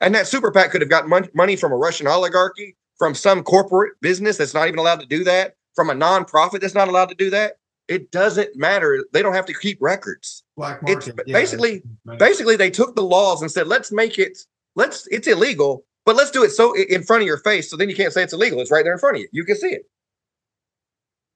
And 0.01 0.15
that 0.15 0.27
super 0.27 0.51
PAC 0.51 0.71
could 0.71 0.81
have 0.81 0.91
gotten 0.91 1.11
mon- 1.11 1.29
money 1.35 1.57
from 1.57 1.73
a 1.73 1.77
Russian 1.77 2.07
oligarchy, 2.07 2.77
from 2.99 3.15
some 3.15 3.43
corporate 3.43 3.95
business 4.01 4.37
that's 4.37 4.55
not 4.55 4.69
even 4.69 4.79
allowed 4.79 5.01
to 5.01 5.07
do 5.07 5.25
that, 5.25 5.55
from 5.75 5.91
a 5.91 5.95
nonprofit 5.95 6.61
that's 6.61 6.75
not 6.75 6.89
allowed 6.89 7.09
to 7.09 7.15
do 7.15 7.31
that. 7.31 7.55
It 7.89 8.11
doesn't 8.11 8.55
matter. 8.55 9.05
They 9.13 9.23
don't 9.23 9.35
have 9.35 9.47
to 9.47 9.55
keep 9.55 9.79
records. 9.81 10.45
Black 10.57 10.81
It's 10.87 11.07
market. 11.07 11.25
yeah, 11.27 11.33
basically 11.33 11.83
basically 12.19 12.57
they 12.57 12.71
took 12.71 12.95
the 12.95 13.03
laws 13.03 13.41
and 13.41 13.51
said, 13.51 13.67
let's 13.67 13.91
make 13.91 14.19
it 14.19 14.39
let's 14.77 15.07
it's 15.11 15.27
illegal, 15.27 15.85
but 16.05 16.15
let's 16.15 16.31
do 16.31 16.45
it 16.45 16.51
so 16.51 16.75
in 16.75 17.03
front 17.03 17.23
of 17.23 17.27
your 17.27 17.39
face. 17.39 17.71
So 17.71 17.77
then 17.77 17.89
you 17.89 17.97
can't 17.97 18.13
say 18.13 18.23
it's 18.23 18.35
illegal. 18.35 18.61
It's 18.61 18.71
right 18.71 18.85
there 18.85 18.93
in 18.93 18.99
front 18.99 19.17
of 19.17 19.23
you. 19.23 19.29
You 19.33 19.45
can 19.45 19.57
see 19.57 19.69
it. 19.69 19.83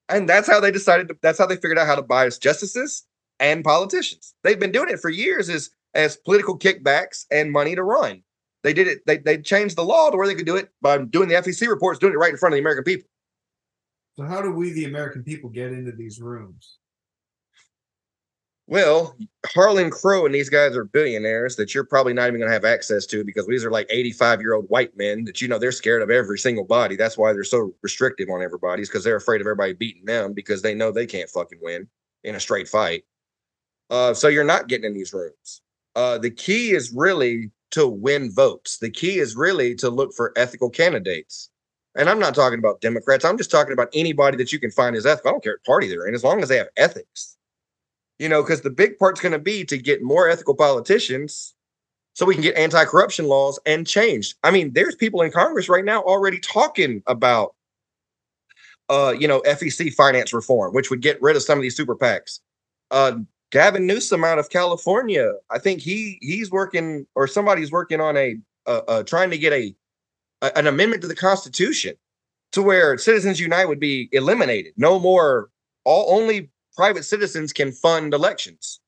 And 0.09 0.29
that's 0.29 0.47
how 0.47 0.59
they 0.59 0.69
decided 0.69 1.07
to, 1.07 1.17
that's 1.21 1.39
how 1.39 1.47
they 1.47 1.55
figured 1.55 1.79
out 1.79 1.87
how 1.87 1.95
to 1.95 2.03
bias 2.03 2.37
justices 2.37 3.03
and 3.39 3.63
politicians. 3.63 4.35
They've 4.43 4.59
been 4.59 4.71
doing 4.71 4.89
it 4.89 4.99
for 4.99 5.09
years. 5.09 5.49
Is 5.49 5.71
as 5.95 6.17
political 6.17 6.57
kickbacks 6.57 7.25
and 7.31 7.51
money 7.51 7.75
to 7.75 7.83
run. 7.83 8.21
They 8.63 8.73
did 8.73 8.87
it. 8.87 9.05
They 9.05 9.17
they 9.17 9.37
changed 9.37 9.75
the 9.75 9.83
law 9.83 10.09
to 10.09 10.17
where 10.17 10.27
they 10.27 10.35
could 10.35 10.45
do 10.45 10.55
it 10.55 10.69
by 10.81 10.97
doing 10.97 11.27
the 11.27 11.35
FEC 11.35 11.67
reports, 11.67 11.99
doing 11.99 12.13
it 12.13 12.17
right 12.17 12.31
in 12.31 12.37
front 12.37 12.53
of 12.53 12.57
the 12.57 12.61
American 12.61 12.83
people. 12.83 13.09
So 14.17 14.25
how 14.25 14.41
do 14.41 14.51
we, 14.51 14.71
the 14.71 14.85
American 14.85 15.23
people, 15.23 15.49
get 15.49 15.73
into 15.73 15.91
these 15.91 16.21
rooms? 16.21 16.77
Well, 18.67 19.17
Harlan 19.45 19.89
Crow 19.91 20.25
and 20.25 20.33
these 20.33 20.49
guys 20.49 20.77
are 20.77 20.85
billionaires 20.85 21.57
that 21.57 21.75
you're 21.75 21.83
probably 21.83 22.13
not 22.13 22.27
even 22.27 22.39
going 22.39 22.47
to 22.47 22.53
have 22.53 22.63
access 22.63 23.05
to 23.07 23.25
because 23.25 23.45
these 23.45 23.65
are 23.65 23.71
like 23.71 23.87
85 23.89 24.39
year 24.39 24.53
old 24.53 24.65
white 24.69 24.95
men 24.95 25.25
that 25.25 25.41
you 25.41 25.49
know 25.49 25.59
they're 25.59 25.73
scared 25.73 26.01
of 26.01 26.09
every 26.09 26.39
single 26.39 26.63
body. 26.63 26.95
That's 26.95 27.17
why 27.17 27.33
they're 27.33 27.43
so 27.43 27.73
restrictive 27.81 28.29
on 28.29 28.41
everybody's 28.41 28.87
because 28.87 29.03
they're 29.03 29.17
afraid 29.17 29.41
of 29.41 29.47
everybody 29.47 29.73
beating 29.73 30.05
them 30.05 30.31
because 30.31 30.61
they 30.61 30.73
know 30.73 30.91
they 30.91 31.05
can't 31.05 31.29
fucking 31.29 31.59
win 31.61 31.87
in 32.23 32.35
a 32.35 32.39
straight 32.39 32.69
fight. 32.69 33.03
Uh, 33.89 34.13
so 34.13 34.29
you're 34.29 34.45
not 34.45 34.69
getting 34.69 34.85
in 34.85 34.93
these 34.93 35.13
rooms. 35.13 35.61
Uh, 35.95 36.17
the 36.17 36.31
key 36.31 36.71
is 36.71 36.93
really 36.93 37.51
to 37.73 37.87
win 37.87 38.31
votes. 38.31 38.77
The 38.79 38.89
key 38.89 39.19
is 39.19 39.35
really 39.35 39.75
to 39.75 39.89
look 39.89 40.13
for 40.13 40.33
ethical 40.35 40.69
candidates. 40.69 41.49
And 41.95 42.09
I'm 42.09 42.19
not 42.19 42.33
talking 42.33 42.59
about 42.59 42.81
Democrats. 42.81 43.25
I'm 43.25 43.37
just 43.37 43.51
talking 43.51 43.73
about 43.73 43.89
anybody 43.93 44.37
that 44.37 44.51
you 44.51 44.59
can 44.59 44.71
find 44.71 44.95
as 44.95 45.05
ethical. 45.05 45.29
I 45.29 45.31
don't 45.33 45.43
care 45.43 45.53
what 45.53 45.65
party 45.65 45.87
they're 45.89 46.07
in, 46.07 46.15
as 46.15 46.23
long 46.23 46.41
as 46.41 46.49
they 46.49 46.57
have 46.57 46.69
ethics 46.77 47.37
you 48.19 48.29
know, 48.29 48.41
because 48.41 48.61
the 48.61 48.69
big 48.69 48.97
part's 48.97 49.21
going 49.21 49.31
to 49.31 49.39
be 49.39 49.65
to 49.65 49.77
get 49.77 50.01
more 50.01 50.29
ethical 50.29 50.55
politicians 50.55 51.55
so 52.13 52.25
we 52.25 52.33
can 52.33 52.43
get 52.43 52.55
anti-corruption 52.55 53.25
laws 53.25 53.59
and 53.65 53.87
change. 53.87 54.35
I 54.43 54.51
mean, 54.51 54.73
there's 54.73 54.95
people 54.95 55.21
in 55.21 55.31
Congress 55.31 55.67
right 55.67 55.83
now 55.83 56.01
already 56.03 56.39
talking 56.39 57.03
about 57.07 57.55
uh, 58.89 59.13
you 59.17 59.27
know, 59.27 59.41
FEC 59.41 59.93
finance 59.93 60.33
reform, 60.33 60.73
which 60.73 60.89
would 60.89 61.01
get 61.01 61.19
rid 61.21 61.35
of 61.35 61.41
some 61.41 61.57
of 61.57 61.61
these 61.61 61.75
super 61.75 61.95
PACs. 61.95 62.39
Uh 62.91 63.19
Gavin 63.53 63.85
Newsom 63.85 64.23
out 64.23 64.39
of 64.39 64.49
California, 64.49 65.31
I 65.51 65.59
think 65.59 65.79
he 65.79 66.17
he's 66.21 66.49
working 66.49 67.05
or 67.13 67.27
somebody's 67.27 67.71
working 67.71 68.01
on 68.01 68.17
a 68.17 68.35
uh, 68.65 69.03
trying 69.03 69.29
to 69.29 69.37
get 69.37 69.53
a, 69.53 69.75
a 70.41 70.57
an 70.57 70.65
amendment 70.65 71.03
to 71.03 71.07
the 71.07 71.15
Constitution 71.15 71.93
to 72.53 72.63
where 72.63 72.97
Citizens 72.97 73.39
Unite 73.39 73.67
would 73.67 73.79
be 73.79 74.09
eliminated. 74.11 74.73
No 74.75 74.99
more 74.99 75.51
all 75.83 76.19
only 76.19 76.49
private 76.75 77.05
citizens 77.05 77.53
can 77.53 77.71
fund 77.71 78.15
elections. 78.15 78.79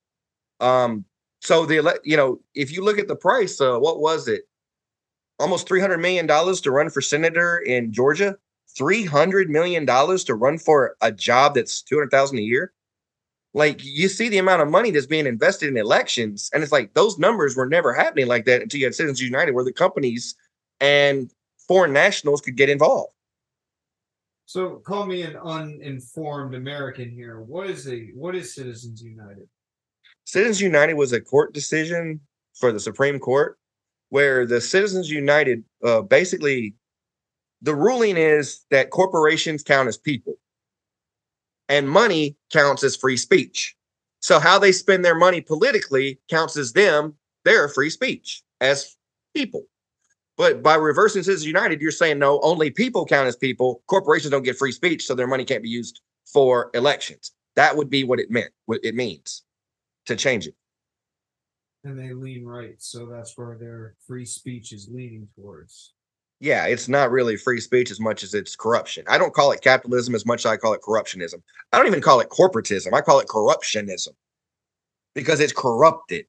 Um, 0.59 1.05
so 1.41 1.67
the 1.67 1.77
ele- 1.77 1.99
you 2.03 2.17
know, 2.17 2.39
if 2.55 2.71
you 2.71 2.83
look 2.83 2.97
at 2.97 3.07
the 3.07 3.15
price, 3.15 3.61
uh, 3.61 3.77
what 3.77 3.99
was 3.99 4.27
it? 4.27 4.47
Almost 5.39 5.67
three 5.67 5.79
hundred 5.79 5.99
million 5.99 6.25
dollars 6.25 6.59
to 6.61 6.71
run 6.71 6.89
for 6.89 7.01
senator 7.01 7.59
in 7.59 7.93
Georgia. 7.93 8.35
Three 8.75 9.05
hundred 9.05 9.47
million 9.47 9.85
dollars 9.85 10.23
to 10.23 10.33
run 10.33 10.57
for 10.57 10.97
a 11.01 11.11
job 11.11 11.53
that's 11.53 11.83
two 11.83 11.97
hundred 11.97 12.09
thousand 12.09 12.39
a 12.39 12.41
year. 12.41 12.73
Like 13.55 13.85
you 13.85 14.09
see 14.09 14.27
the 14.27 14.37
amount 14.37 14.61
of 14.61 14.69
money 14.69 14.91
that's 14.91 15.05
being 15.05 15.25
invested 15.25 15.69
in 15.69 15.77
elections, 15.77 16.49
and 16.53 16.61
it's 16.61 16.73
like 16.73 16.93
those 16.93 17.17
numbers 17.17 17.55
were 17.55 17.65
never 17.65 17.93
happening 17.93 18.27
like 18.27 18.43
that 18.45 18.61
until 18.61 18.81
you 18.81 18.85
had 18.85 18.93
Citizens 18.93 19.21
United, 19.21 19.53
where 19.53 19.63
the 19.63 19.71
companies 19.71 20.35
and 20.81 21.31
foreign 21.65 21.93
nationals 21.93 22.41
could 22.41 22.57
get 22.57 22.69
involved. 22.69 23.13
So 24.45 24.81
call 24.85 25.05
me 25.05 25.21
an 25.21 25.37
uninformed 25.37 26.53
American 26.53 27.09
here. 27.09 27.39
What 27.39 27.69
is 27.69 27.87
a 27.87 28.07
what 28.13 28.35
is 28.35 28.53
Citizens 28.53 29.01
United? 29.01 29.47
Citizens 30.25 30.59
United 30.59 30.95
was 30.95 31.13
a 31.13 31.21
court 31.21 31.53
decision 31.53 32.19
for 32.55 32.73
the 32.73 32.79
Supreme 32.79 33.19
Court 33.19 33.57
where 34.09 34.45
the 34.45 34.59
Citizens 34.59 35.09
United 35.09 35.63
uh, 35.81 36.01
basically 36.01 36.75
the 37.61 37.73
ruling 37.73 38.17
is 38.17 38.65
that 38.69 38.89
corporations 38.89 39.63
count 39.63 39.87
as 39.87 39.97
people 39.97 40.35
and 41.69 41.89
money 41.89 42.35
counts 42.51 42.83
as 42.83 42.95
free 42.95 43.17
speech. 43.17 43.75
So 44.19 44.39
how 44.39 44.59
they 44.59 44.71
spend 44.71 45.05
their 45.05 45.15
money 45.15 45.41
politically 45.41 46.19
counts 46.29 46.57
as 46.57 46.73
them 46.73 47.15
their 47.43 47.67
free 47.69 47.89
speech 47.89 48.43
as 48.61 48.95
people. 49.35 49.65
But 50.37 50.61
by 50.61 50.75
reversing 50.75 51.23
Citizens 51.23 51.47
United, 51.47 51.81
you're 51.81 51.91
saying 51.91 52.19
no, 52.19 52.39
only 52.41 52.69
people 52.69 53.05
count 53.05 53.27
as 53.27 53.35
people. 53.35 53.81
Corporations 53.87 54.31
don't 54.31 54.43
get 54.43 54.57
free 54.57 54.71
speech, 54.71 55.05
so 55.05 55.15
their 55.15 55.27
money 55.27 55.45
can't 55.45 55.63
be 55.63 55.69
used 55.69 56.01
for 56.25 56.71
elections. 56.73 57.31
That 57.55 57.77
would 57.77 57.89
be 57.89 58.03
what 58.03 58.19
it 58.19 58.29
meant, 58.29 58.51
what 58.65 58.79
it 58.83 58.95
means 58.95 59.43
to 60.07 60.15
change 60.15 60.47
it. 60.47 60.55
And 61.83 61.97
they 61.97 62.13
lean 62.13 62.45
right. 62.45 62.75
So 62.79 63.05
that's 63.05 63.37
where 63.37 63.57
their 63.57 63.95
free 64.05 64.25
speech 64.25 64.73
is 64.73 64.89
leaning 64.91 65.27
towards. 65.35 65.93
Yeah, 66.41 66.65
it's 66.65 66.89
not 66.89 67.11
really 67.11 67.37
free 67.37 67.61
speech 67.61 67.91
as 67.91 67.99
much 67.99 68.21
as 68.23 68.33
it's 68.33 68.55
corruption. 68.55 69.05
I 69.07 69.17
don't 69.17 69.33
call 69.33 69.51
it 69.51 69.61
capitalism 69.61 70.15
as 70.15 70.25
much 70.25 70.41
as 70.41 70.45
I 70.47 70.57
call 70.57 70.73
it 70.73 70.81
corruptionism. 70.81 71.41
I 71.71 71.77
don't 71.77 71.87
even 71.87 72.01
call 72.01 72.19
it 72.19 72.29
corporatism. 72.29 72.93
I 72.93 73.01
call 73.01 73.19
it 73.19 73.27
corruptionism 73.27 74.09
because 75.13 75.39
it's 75.39 75.53
corrupted. 75.53 76.25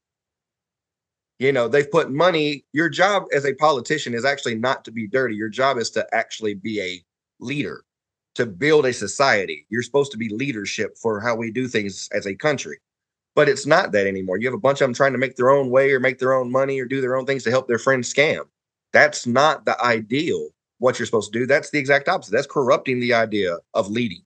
You 1.39 1.51
know, 1.51 1.67
they've 1.67 1.91
put 1.91 2.09
money. 2.09 2.65
Your 2.73 2.89
job 2.89 3.25
as 3.35 3.45
a 3.45 3.53
politician 3.53 4.13
is 4.13 4.25
actually 4.25 4.55
not 4.55 4.85
to 4.85 4.91
be 4.91 5.07
dirty. 5.07 5.35
Your 5.35 5.49
job 5.49 5.77
is 5.77 5.91
to 5.91 6.07
actually 6.15 6.55
be 6.55 6.81
a 6.81 7.03
leader, 7.39 7.83
to 8.35 8.45
build 8.45 8.85
a 8.85 8.93
society. 8.93 9.67
You're 9.69 9.83
supposed 9.83 10.11
to 10.13 10.17
be 10.17 10.29
leadership 10.29 10.97
for 10.97 11.19
how 11.19 11.35
we 11.35 11.51
do 11.51 11.67
things 11.67 12.09
as 12.13 12.25
a 12.25 12.33
country. 12.33 12.79
But 13.35 13.49
it's 13.49 13.67
not 13.67 13.91
that 13.91 14.07
anymore. 14.07 14.37
You 14.37 14.47
have 14.47 14.55
a 14.55 14.59
bunch 14.59 14.81
of 14.81 14.85
them 14.85 14.95
trying 14.95 15.11
to 15.11 15.19
make 15.19 15.35
their 15.35 15.51
own 15.51 15.69
way 15.69 15.91
or 15.91 15.99
make 15.99 16.17
their 16.17 16.33
own 16.33 16.51
money 16.51 16.79
or 16.79 16.85
do 16.85 17.01
their 17.01 17.15
own 17.15 17.25
things 17.25 17.43
to 17.43 17.51
help 17.51 17.67
their 17.67 17.77
friends 17.77 18.11
scam. 18.11 18.45
That's 18.93 19.27
not 19.27 19.65
the 19.65 19.79
ideal, 19.83 20.49
what 20.79 20.97
you're 20.97 21.05
supposed 21.05 21.33
to 21.33 21.39
do. 21.39 21.45
That's 21.45 21.69
the 21.69 21.79
exact 21.79 22.07
opposite. 22.07 22.31
That's 22.31 22.47
corrupting 22.47 22.99
the 22.99 23.13
idea 23.13 23.57
of 23.73 23.89
leading. 23.89 24.21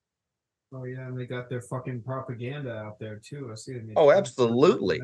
Oh 0.74 0.84
yeah, 0.84 1.06
and 1.06 1.18
they 1.18 1.26
got 1.26 1.50
their 1.50 1.60
fucking 1.60 2.02
propaganda 2.02 2.74
out 2.74 2.98
there 2.98 3.20
too. 3.22 3.50
I 3.52 3.56
see 3.56 3.74
them. 3.74 3.92
Oh, 3.94 4.10
absolutely. 4.10 5.00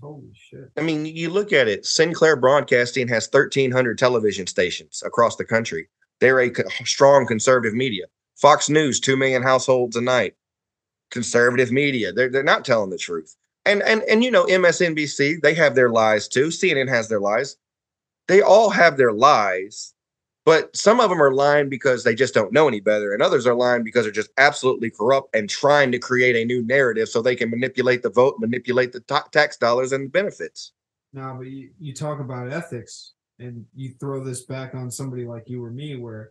Holy 0.00 0.30
shit. 0.34 0.68
I 0.76 0.80
mean, 0.80 1.06
you 1.06 1.30
look 1.30 1.52
at 1.52 1.68
it. 1.68 1.86
Sinclair 1.86 2.34
Broadcasting 2.34 3.06
has 3.06 3.28
1,300 3.30 3.96
television 3.98 4.48
stations 4.48 5.00
across 5.06 5.36
the 5.36 5.44
country. 5.44 5.88
They're 6.20 6.40
a 6.40 6.52
strong 6.84 7.26
conservative 7.26 7.74
media. 7.74 8.06
Fox 8.36 8.68
News, 8.68 8.98
two 8.98 9.16
million 9.16 9.42
households 9.42 9.94
a 9.94 10.00
night. 10.00 10.34
Conservative 11.12 11.70
media. 11.70 12.12
They're 12.12 12.30
they're 12.30 12.42
not 12.42 12.64
telling 12.64 12.90
the 12.90 12.98
truth. 12.98 13.36
And 13.64 13.80
and 13.82 14.02
and 14.02 14.24
you 14.24 14.30
know, 14.30 14.44
MSNBC, 14.46 15.40
they 15.40 15.54
have 15.54 15.76
their 15.76 15.90
lies 15.90 16.26
too. 16.26 16.48
CNN 16.48 16.88
has 16.88 17.08
their 17.08 17.20
lies. 17.20 17.56
They 18.32 18.40
all 18.40 18.70
have 18.70 18.96
their 18.96 19.12
lies, 19.12 19.92
but 20.46 20.74
some 20.74 21.00
of 21.00 21.10
them 21.10 21.22
are 21.22 21.34
lying 21.34 21.68
because 21.68 22.02
they 22.02 22.14
just 22.14 22.32
don't 22.32 22.50
know 22.50 22.66
any 22.66 22.80
better, 22.80 23.12
and 23.12 23.22
others 23.22 23.46
are 23.46 23.54
lying 23.54 23.84
because 23.84 24.06
they're 24.06 24.10
just 24.10 24.30
absolutely 24.38 24.88
corrupt 24.88 25.36
and 25.36 25.50
trying 25.50 25.92
to 25.92 25.98
create 25.98 26.34
a 26.34 26.46
new 26.46 26.64
narrative 26.64 27.10
so 27.10 27.20
they 27.20 27.36
can 27.36 27.50
manipulate 27.50 28.02
the 28.02 28.08
vote, 28.08 28.36
manipulate 28.38 28.90
the 28.90 29.00
ta- 29.00 29.28
tax 29.32 29.58
dollars 29.58 29.92
and 29.92 30.06
the 30.06 30.08
benefits. 30.08 30.72
No, 31.12 31.34
but 31.36 31.48
you, 31.48 31.72
you 31.78 31.92
talk 31.92 32.20
about 32.20 32.50
ethics 32.50 33.12
and 33.38 33.66
you 33.74 33.92
throw 34.00 34.24
this 34.24 34.46
back 34.46 34.74
on 34.74 34.90
somebody 34.90 35.26
like 35.26 35.50
you 35.50 35.62
or 35.62 35.70
me 35.70 35.96
where 35.96 36.30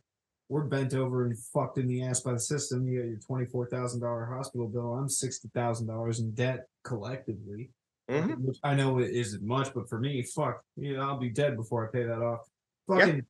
we're 0.49 0.63
bent 0.63 0.95
over 0.95 1.25
and 1.25 1.37
fucked 1.37 1.77
in 1.77 1.87
the 1.87 2.01
ass 2.01 2.21
by 2.21 2.33
the 2.33 2.39
system. 2.39 2.87
You 2.87 2.99
got 2.99 3.09
your 3.09 3.19
twenty 3.19 3.45
four 3.45 3.67
thousand 3.67 3.99
dollar 3.99 4.25
hospital 4.25 4.67
bill. 4.67 4.95
I'm 4.95 5.07
sixty 5.07 5.49
thousand 5.53 5.85
dollars 5.85 6.19
in 6.19 6.31
debt 6.31 6.65
collectively. 6.83 7.69
Mhm. 8.11 8.39
Which 8.39 8.59
I 8.63 8.75
know 8.75 8.99
it 8.99 9.11
isn't 9.11 9.43
much, 9.43 9.73
but 9.73 9.87
for 9.89 9.99
me, 9.99 10.21
fuck, 10.23 10.63
you 10.75 10.95
know, 10.95 11.01
I'll 11.01 11.19
be 11.19 11.29
dead 11.29 11.55
before 11.55 11.87
I 11.87 11.91
pay 11.91 12.03
that 12.03 12.21
off. 12.21 12.47
Yeah. 12.89 12.99
Fucking 12.99 13.25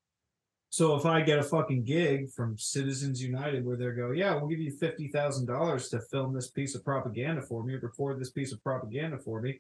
so 0.71 0.95
if 0.95 1.05
I 1.05 1.19
get 1.19 1.37
a 1.37 1.43
fucking 1.43 1.83
gig 1.83 2.31
from 2.31 2.57
Citizens 2.57 3.21
United 3.21 3.65
where 3.65 3.75
they 3.75 3.91
go, 3.91 4.11
yeah, 4.11 4.33
we'll 4.35 4.47
give 4.47 4.59
you 4.59 4.71
fifty 4.71 5.09
thousand 5.09 5.47
dollars 5.47 5.89
to 5.89 5.99
film 5.99 6.33
this 6.33 6.49
piece 6.49 6.75
of 6.75 6.85
propaganda 6.85 7.41
for 7.41 7.63
me, 7.63 7.73
or 7.73 7.79
record 7.79 8.21
this 8.21 8.31
piece 8.31 8.53
of 8.53 8.63
propaganda 8.63 9.17
for 9.17 9.41
me, 9.41 9.59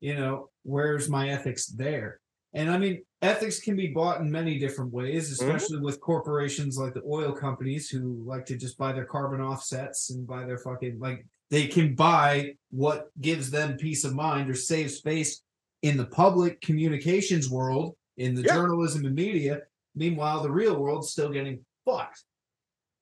you 0.00 0.16
know, 0.16 0.50
where's 0.64 1.08
my 1.08 1.28
ethics 1.28 1.66
there? 1.66 2.20
And 2.54 2.70
I 2.70 2.78
mean, 2.78 3.04
ethics 3.22 3.60
can 3.60 3.76
be 3.76 3.88
bought 3.88 4.20
in 4.20 4.32
many 4.32 4.58
different 4.58 4.92
ways, 4.92 5.30
especially 5.30 5.78
with 5.78 6.00
corporations 6.00 6.76
like 6.76 6.94
the 6.94 7.04
oil 7.06 7.32
companies 7.32 7.88
who 7.88 8.24
like 8.26 8.44
to 8.46 8.56
just 8.56 8.76
buy 8.76 8.92
their 8.92 9.04
carbon 9.04 9.40
offsets 9.40 10.10
and 10.10 10.26
buy 10.26 10.44
their 10.44 10.58
fucking 10.58 10.98
like 10.98 11.24
they 11.50 11.66
can 11.66 11.94
buy 11.94 12.54
what 12.70 13.10
gives 13.20 13.50
them 13.50 13.76
peace 13.76 14.04
of 14.04 14.14
mind 14.14 14.50
or 14.50 14.54
save 14.54 14.90
space 14.90 15.42
in 15.82 15.96
the 15.96 16.04
public 16.06 16.60
communications 16.60 17.48
world, 17.50 17.96
in 18.16 18.34
the 18.34 18.42
Yeah. 18.42 18.54
journalism 18.54 19.04
and 19.04 19.14
media. 19.14 19.62
Meanwhile, 19.94 20.42
the 20.42 20.50
real 20.50 20.76
world's 20.78 21.10
still 21.10 21.30
getting 21.30 21.64
fucked. 21.84 22.24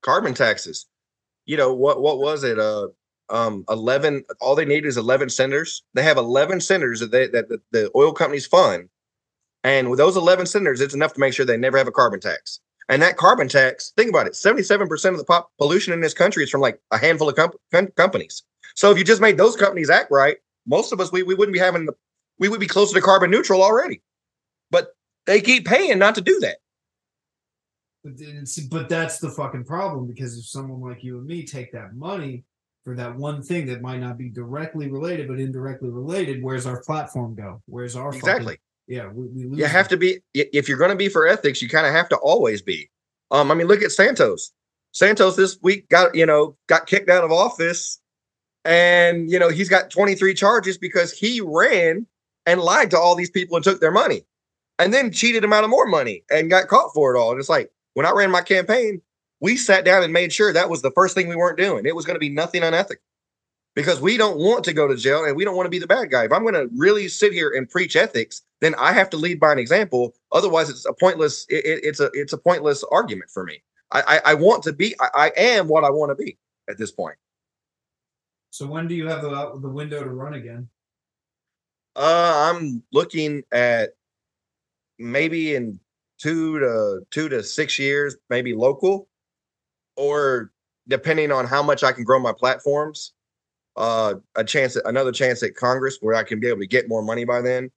carbon 0.03 0.35
taxes. 0.35 0.87
You 1.47 1.57
know 1.57 1.75
what? 1.75 2.01
What 2.01 2.19
was 2.19 2.45
it? 2.45 2.59
Uh, 2.59 2.89
um, 3.29 3.65
eleven. 3.69 4.25
All 4.41 4.55
they 4.55 4.65
need 4.65 4.87
is 4.87 4.97
eleven 4.97 5.29
senators. 5.29 5.83
They 5.95 6.03
have 6.05 6.17
eleven 6.17 6.61
senators 6.61 7.01
that 7.01 7.11
they, 7.11 7.27
that 7.29 7.49
the, 7.49 7.61
the 7.73 7.91
oil 7.97 8.13
companies 8.13 8.47
fund, 8.47 8.89
and 9.65 9.91
with 9.91 9.99
those 9.99 10.17
eleven 10.17 10.47
senators, 10.47 10.81
it's 10.81 10.95
enough 10.95 11.13
to 11.15 11.21
make 11.21 11.35
sure 11.35 11.45
they 11.45 11.57
never 11.57 11.77
have 11.79 11.89
a 11.89 11.93
carbon 11.93 12.21
tax. 12.21 12.61
And 12.89 13.03
that 13.03 13.17
carbon 13.17 13.49
tax, 13.49 13.93
think 13.97 14.09
about 14.11 14.27
it: 14.27 14.37
seventy-seven 14.37 14.87
percent 14.89 15.15
of 15.15 15.19
the 15.19 15.25
pop 15.25 15.51
pollution 15.59 15.93
in 15.93 16.01
this 16.01 16.15
country 16.15 16.45
is 16.45 16.51
from 16.51 16.61
like 16.61 16.81
a 16.93 16.99
handful 16.99 17.29
of 17.29 17.35
comp- 17.35 17.57
com- 17.73 17.89
companies. 17.97 18.45
So 18.77 18.91
if 18.91 18.99
you 18.99 19.05
just 19.05 19.21
made 19.21 19.37
those 19.37 19.57
companies 19.57 19.91
act 19.91 20.11
right, 20.11 20.37
most 20.67 20.93
of 20.93 21.01
us 21.01 21.11
we, 21.11 21.23
we 21.23 21.35
wouldn't 21.35 21.53
be 21.55 21.59
having 21.59 21.87
the 21.87 21.95
we 22.39 22.49
would 22.49 22.61
be 22.61 22.67
closer 22.67 22.95
to 22.95 23.01
carbon 23.01 23.31
neutral 23.31 23.63
already. 23.63 24.03
But 24.71 24.89
they 25.27 25.41
keep 25.41 25.67
paying 25.67 25.99
not 25.99 26.15
to 26.17 26.21
do 26.21 26.39
that. 26.41 26.59
But, 28.05 28.13
but 28.71 28.89
that's 28.89 29.19
the 29.19 29.31
fucking 29.31 29.65
problem 29.65 30.07
because 30.07 30.39
if 30.39 30.47
someone 30.47 30.81
like 30.81 31.03
you 31.03 31.19
and 31.19 31.27
me 31.27 31.45
take 31.45 31.73
that 31.73 31.95
money 31.95 32.45
for 32.85 32.95
that 32.95 33.17
one 33.17 33.43
thing 33.43 33.67
that 33.67 33.83
might 33.83 33.99
not 33.99 34.17
be 34.17 34.29
directly 34.29 34.89
related 34.89 35.27
but 35.27 35.41
indirectly 35.41 35.89
related, 35.91 36.41
where's 36.43 36.67
our 36.67 36.81
platform 36.83 37.35
go? 37.35 37.63
Where's 37.67 37.97
our 37.97 38.13
fucking- 38.13 38.29
Exactly. 38.29 38.59
Yeah, 38.87 39.09
we, 39.09 39.27
we 39.29 39.45
lose 39.45 39.59
You 39.59 39.65
have 39.67 39.89
to 39.89 39.97
be 39.97 40.21
if 40.35 40.69
you're 40.69 40.79
going 40.79 40.91
to 40.91 40.97
be 40.97 41.09
for 41.09 41.27
ethics, 41.27 41.61
you 41.61 41.69
kind 41.69 41.87
of 41.87 41.93
have 41.93 42.09
to 42.11 42.17
always 42.17 42.63
be. 42.63 42.91
Um, 43.31 43.51
I 43.51 43.55
mean, 43.55 43.67
look 43.67 43.83
at 43.83 43.93
Santos. 43.93 44.53
Santos 44.93 45.37
this 45.37 45.59
week 45.63 45.89
got 45.89 46.15
you 46.15 46.25
know 46.25 46.57
got 46.69 46.87
kicked 46.87 47.11
out 47.11 47.25
of 47.25 47.33
office, 47.33 48.01
and 48.65 49.31
you 49.31 49.39
know 49.39 49.49
he's 49.49 49.69
got 49.69 49.91
23 49.91 50.35
charges 50.35 50.79
because 50.79 51.13
he 51.13 51.41
ran 51.41 52.07
and 52.47 52.61
lied 52.61 52.91
to 52.93 52.99
all 52.99 53.17
these 53.17 53.31
people 53.31 53.57
and 53.57 53.65
took 53.65 53.81
their 53.81 53.91
money, 53.91 54.25
and 54.79 54.95
then 54.95 55.11
cheated 55.11 55.43
them 55.43 55.53
out 55.53 55.65
of 55.65 55.71
more 55.71 55.87
money 55.87 56.23
and 56.31 56.51
got 56.51 56.69
caught 56.69 56.93
for 56.95 57.15
it 57.15 57.19
all. 57.19 57.33
And 57.33 57.41
it's 57.41 57.49
like 57.49 57.71
when 57.95 58.07
I 58.07 58.13
ran 58.13 58.31
my 58.31 58.43
campaign, 58.43 59.03
we 59.41 59.57
sat 59.57 59.85
down 59.85 60.05
and 60.05 60.13
made 60.13 60.33
sure 60.33 60.53
that 60.53 60.71
was 60.71 60.83
the 60.83 60.93
first 60.93 61.15
thing 61.15 61.29
we 61.29 61.37
weren't 61.37 61.59
doing. 61.59 61.87
It 61.87 61.97
was 61.97 62.07
going 62.07 62.17
to 62.17 62.21
be 62.21 62.29
nothing 62.29 62.63
unethical 62.63 63.03
because 63.75 64.01
we 64.01 64.17
don't 64.17 64.39
want 64.39 64.65
to 64.65 64.73
go 64.73 64.89
to 64.89 64.97
jail 64.97 65.25
and 65.25 65.37
we 65.37 65.45
don't 65.45 65.57
want 65.57 65.67
to 65.67 65.71
be 65.71 65.79
the 65.79 65.87
bad 65.87 66.11
guy. 66.11 66.25
If 66.25 66.33
I'm 66.33 66.43
going 66.43 66.55
to 66.55 66.69
really 66.75 67.09
sit 67.09 67.33
here 67.33 67.53
and 67.55 67.69
preach 67.69 67.97
ethics, 67.97 68.43
then 68.61 68.75
I 68.77 68.93
have 68.93 69.11
to 69.11 69.17
lead 69.17 69.39
by 69.39 69.53
an 69.53 69.59
example. 69.59 70.15
Otherwise, 70.33 70.71
it's 70.71 70.87
a 70.87 70.93
pointless. 70.93 71.47
It, 71.49 71.65
it- 71.65 71.85
it's 71.85 72.01
a 72.01 72.11
it's 72.15 72.33
a 72.33 72.39
pointless 72.39 72.85
argument 72.91 73.31
for 73.31 73.45
me. 73.45 73.63
I 73.93 74.03
I, 74.25 74.31
I 74.33 74.35
want 74.35 74.63
to 74.65 74.73
be. 74.73 74.95
I, 75.01 75.09
I 75.15 75.33
am 75.37 75.69
what 75.69 75.85
I 75.85 75.91
want 75.91 76.11
to 76.11 76.15
be 76.23 76.39
at 76.69 76.79
this 76.79 76.91
point. 76.91 77.17
So 78.51 78.67
when 78.67 78.89
do 78.89 78.95
you 78.95 79.07
have 79.07 79.23
the 79.23 79.59
the 79.61 79.69
window 79.69 80.03
to 80.03 80.11
run 80.11 80.35
again? 80.35 80.69
Uh, 81.95 82.51
I'm 82.53 82.83
looking 82.93 83.43
at 83.53 83.91
maybe 84.99 85.55
in 85.55 85.79
two 86.19 86.59
to 86.59 87.01
two 87.11 87.29
to 87.29 87.43
six 87.43 87.79
years, 87.79 88.17
maybe 88.31 88.55
local, 88.55 89.09
or 89.97 90.53
depending 90.89 91.33
on 91.33 91.47
how 91.47 91.63
much 91.63 91.83
I 91.83 91.93
can 91.93 92.05
grow 92.05 92.19
my 92.19 92.33
platforms, 92.33 93.13
uh, 93.77 94.15
a 94.37 94.45
chance, 94.45 94.77
at, 94.77 94.87
another 94.87 95.13
chance 95.13 95.43
at 95.43 95.55
Congress 95.55 95.99
where 96.01 96.15
I 96.15 96.23
can 96.23 96.41
be 96.41 96.49
able 96.49 96.61
to 96.61 96.67
get 96.67 96.89
more 96.89 97.03
money 97.03 97.25
by 97.25 97.41
then. 97.41 97.71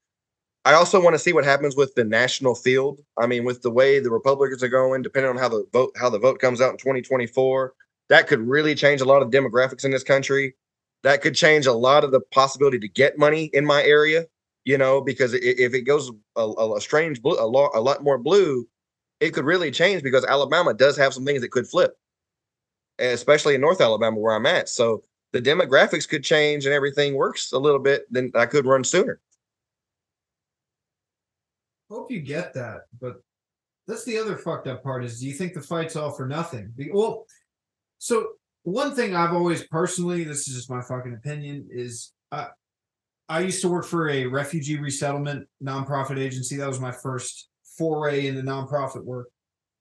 I 0.66 0.74
also 0.74 1.02
want 1.02 1.14
to 1.14 1.20
see 1.20 1.34
what 1.34 1.46
happens 1.46 1.76
with 1.76 1.96
the 1.96 2.04
national 2.04 2.54
field. 2.54 3.02
I 3.18 3.28
mean, 3.28 3.46
with 3.46 3.62
the 3.62 3.72
way 3.72 4.00
the 4.00 4.12
Republicans 4.12 4.62
are 4.62 4.68
going, 4.70 5.02
depending 5.02 5.30
on 5.30 5.38
how 5.38 5.50
the 5.50 5.66
vote 5.72 5.92
how 5.98 6.10
the 6.10 6.20
vote 6.20 6.40
comes 6.40 6.62
out 6.62 6.72
in 6.72 6.78
2024, 6.78 7.74
that 8.10 8.28
could 8.28 8.42
really 8.42 8.76
change 8.76 9.02
a 9.02 9.06
lot 9.06 9.22
of 9.22 9.30
demographics 9.30 9.86
in 9.86 9.92
this 9.92 10.04
country. 10.04 10.56
That 11.04 11.22
could 11.22 11.34
change 11.34 11.66
a 11.66 11.74
lot 11.74 12.04
of 12.04 12.12
the 12.12 12.20
possibility 12.20 12.78
to 12.80 12.90
get 12.90 13.18
money 13.18 13.50
in 13.54 13.66
my 13.66 13.84
area. 13.84 14.26
You 14.66 14.78
know, 14.78 15.02
because 15.02 15.34
if 15.34 15.74
it 15.74 15.82
goes 15.82 16.12
a, 16.36 16.42
a, 16.42 16.82
strange 16.82 17.22
blue, 17.22 17.40
a 17.40 17.48
lot, 17.48 17.72
a 17.74 17.80
lot 17.80 18.04
more 18.04 18.18
blue, 18.18 18.68
it 19.20 19.32
could 19.32 19.46
really 19.46 19.72
change 19.72 20.04
because 20.04 20.26
Alabama 20.26 20.74
does 20.74 20.98
have 20.98 21.14
some 21.14 21.26
things 21.26 21.42
that 21.42 21.52
could 21.52 21.68
flip, 21.68 21.98
especially 23.00 23.56
in 23.56 23.62
North 23.62 23.82
Alabama 23.82 24.18
where 24.20 24.36
I'm 24.36 24.46
at. 24.46 24.70
So 24.70 25.04
the 25.32 25.42
demographics 25.42 26.08
could 26.08 26.24
change 26.24 26.66
and 26.66 26.74
everything 26.76 27.16
works 27.16 27.52
a 27.52 27.58
little 27.58 27.80
bit. 27.80 28.06
Then 28.12 28.32
I 28.36 28.46
could 28.46 28.66
run 28.66 28.84
sooner. 28.84 29.20
Hope 31.90 32.12
you 32.12 32.22
get 32.22 32.54
that, 32.54 32.82
but 33.02 33.16
that's 33.88 34.06
the 34.06 34.18
other 34.18 34.38
fucked 34.38 34.68
up 34.68 34.84
part 34.84 35.04
is 35.04 35.20
do 35.20 35.28
you 35.28 35.34
think 35.34 35.54
the 35.54 35.62
fight's 35.62 35.96
all 35.96 36.12
for 36.12 36.28
nothing? 36.28 36.72
Well, 36.94 37.26
so 37.98 38.34
one 38.64 38.94
thing 38.94 39.16
I've 39.16 39.34
always 39.34 39.66
personally, 39.68 40.24
this 40.24 40.48
is 40.48 40.56
just 40.56 40.70
my 40.70 40.82
fucking 40.82 41.14
opinion, 41.14 41.68
is 41.72 42.14
I 42.32 42.50
I 43.30 43.42
used 43.42 43.62
to 43.62 43.70
work 43.70 43.86
for 43.86 44.10
a 44.10 44.26
refugee 44.26 44.80
resettlement 44.80 45.48
nonprofit 45.64 46.18
agency. 46.18 46.58
That 46.58 46.68
was 46.68 46.80
my 46.80 46.92
first 46.92 47.50
foray 47.78 48.26
into 48.28 48.42
nonprofit 48.42 49.04
work. 49.04 49.28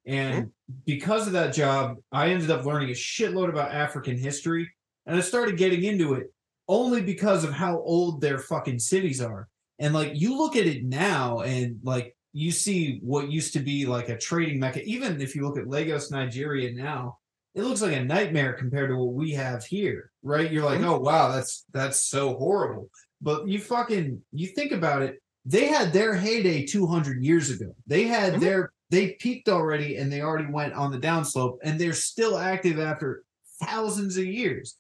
And 0.07 0.51
because 0.85 1.27
of 1.27 1.33
that 1.33 1.55
job, 1.55 1.97
I 2.13 2.29
ended 2.29 2.51
up 2.51 2.67
learning 2.67 2.91
a 2.91 2.93
shitload 2.93 3.49
about 3.49 3.73
African 3.73 4.19
history. 4.19 4.71
And 5.07 5.17
I 5.17 5.21
started 5.21 5.57
getting 5.57 5.85
into 5.85 6.15
it 6.15 6.33
only 6.69 7.01
because 7.01 7.43
of 7.43 7.53
how 7.53 7.81
old 7.81 8.21
their 8.21 8.39
fucking 8.39 8.79
cities 8.79 9.23
are. 9.23 9.49
And 9.79 9.95
like 9.95 10.13
you 10.15 10.37
look 10.37 10.57
at 10.57 10.67
it 10.67 10.85
now 10.85 11.41
and 11.41 11.79
like 11.83 12.17
you 12.33 12.51
see 12.51 12.99
what 13.03 13.31
used 13.31 13.53
to 13.55 13.61
be 13.61 13.87
like 13.87 14.09
a 14.09 14.19
trading 14.19 14.59
mecca. 14.61 14.83
Even 14.85 15.21
if 15.21 15.35
you 15.35 15.47
look 15.47 15.59
at 15.59 15.69
Lagos, 15.69 16.11
Nigeria 16.11 16.73
now, 16.73 17.19
it 17.55 17.63
looks 17.63 17.81
like 17.83 17.97
a 17.97 18.05
nightmare 18.05 18.53
compared 18.53 18.91
to 18.91 18.97
what 18.97 19.15
we 19.15 19.33
have 19.33 19.65
here, 19.65 20.11
right? 20.23 20.51
You're 20.51 20.65
like, 20.65 20.81
Mhm. 20.81 20.87
oh 20.87 20.99
wow, 20.99 21.33
that's 21.33 21.65
that's 21.73 22.03
so 22.05 22.37
horrible. 22.37 22.91
But 23.21 23.49
you 23.49 23.59
fucking 23.61 24.23
you 24.33 24.49
think 24.49 24.73
about 24.73 25.03
it, 25.03 25.21
they 25.45 25.67
had 25.67 25.93
their 25.93 26.15
heyday 26.15 26.65
200 26.67 27.25
years 27.25 27.51
ago. 27.51 27.75
They 27.87 28.05
had 28.05 28.35
Mhm. 28.35 28.41
their 28.41 28.73
they 28.91 29.13
peaked 29.13 29.49
already 29.49 29.97
and 29.97 30.11
they 30.11 30.23
already 30.23 30.51
went 30.51 30.73
on 30.73 30.91
the 30.91 30.99
downslope 30.99 31.59
and 31.63 31.79
they're 31.79 31.93
still 31.93 32.39
active 32.39 32.79
after 32.79 33.23
thousands 33.63 34.17
of 34.17 34.25
years. 34.25 34.77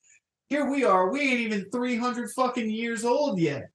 Here 0.48 0.64
we 0.70 0.82
are, 0.84 1.10
we 1.10 1.20
ain't 1.20 1.40
even 1.40 1.70
300 1.70 2.30
fucking 2.30 2.70
years 2.70 3.04
old 3.04 3.38
yet. 3.38 3.68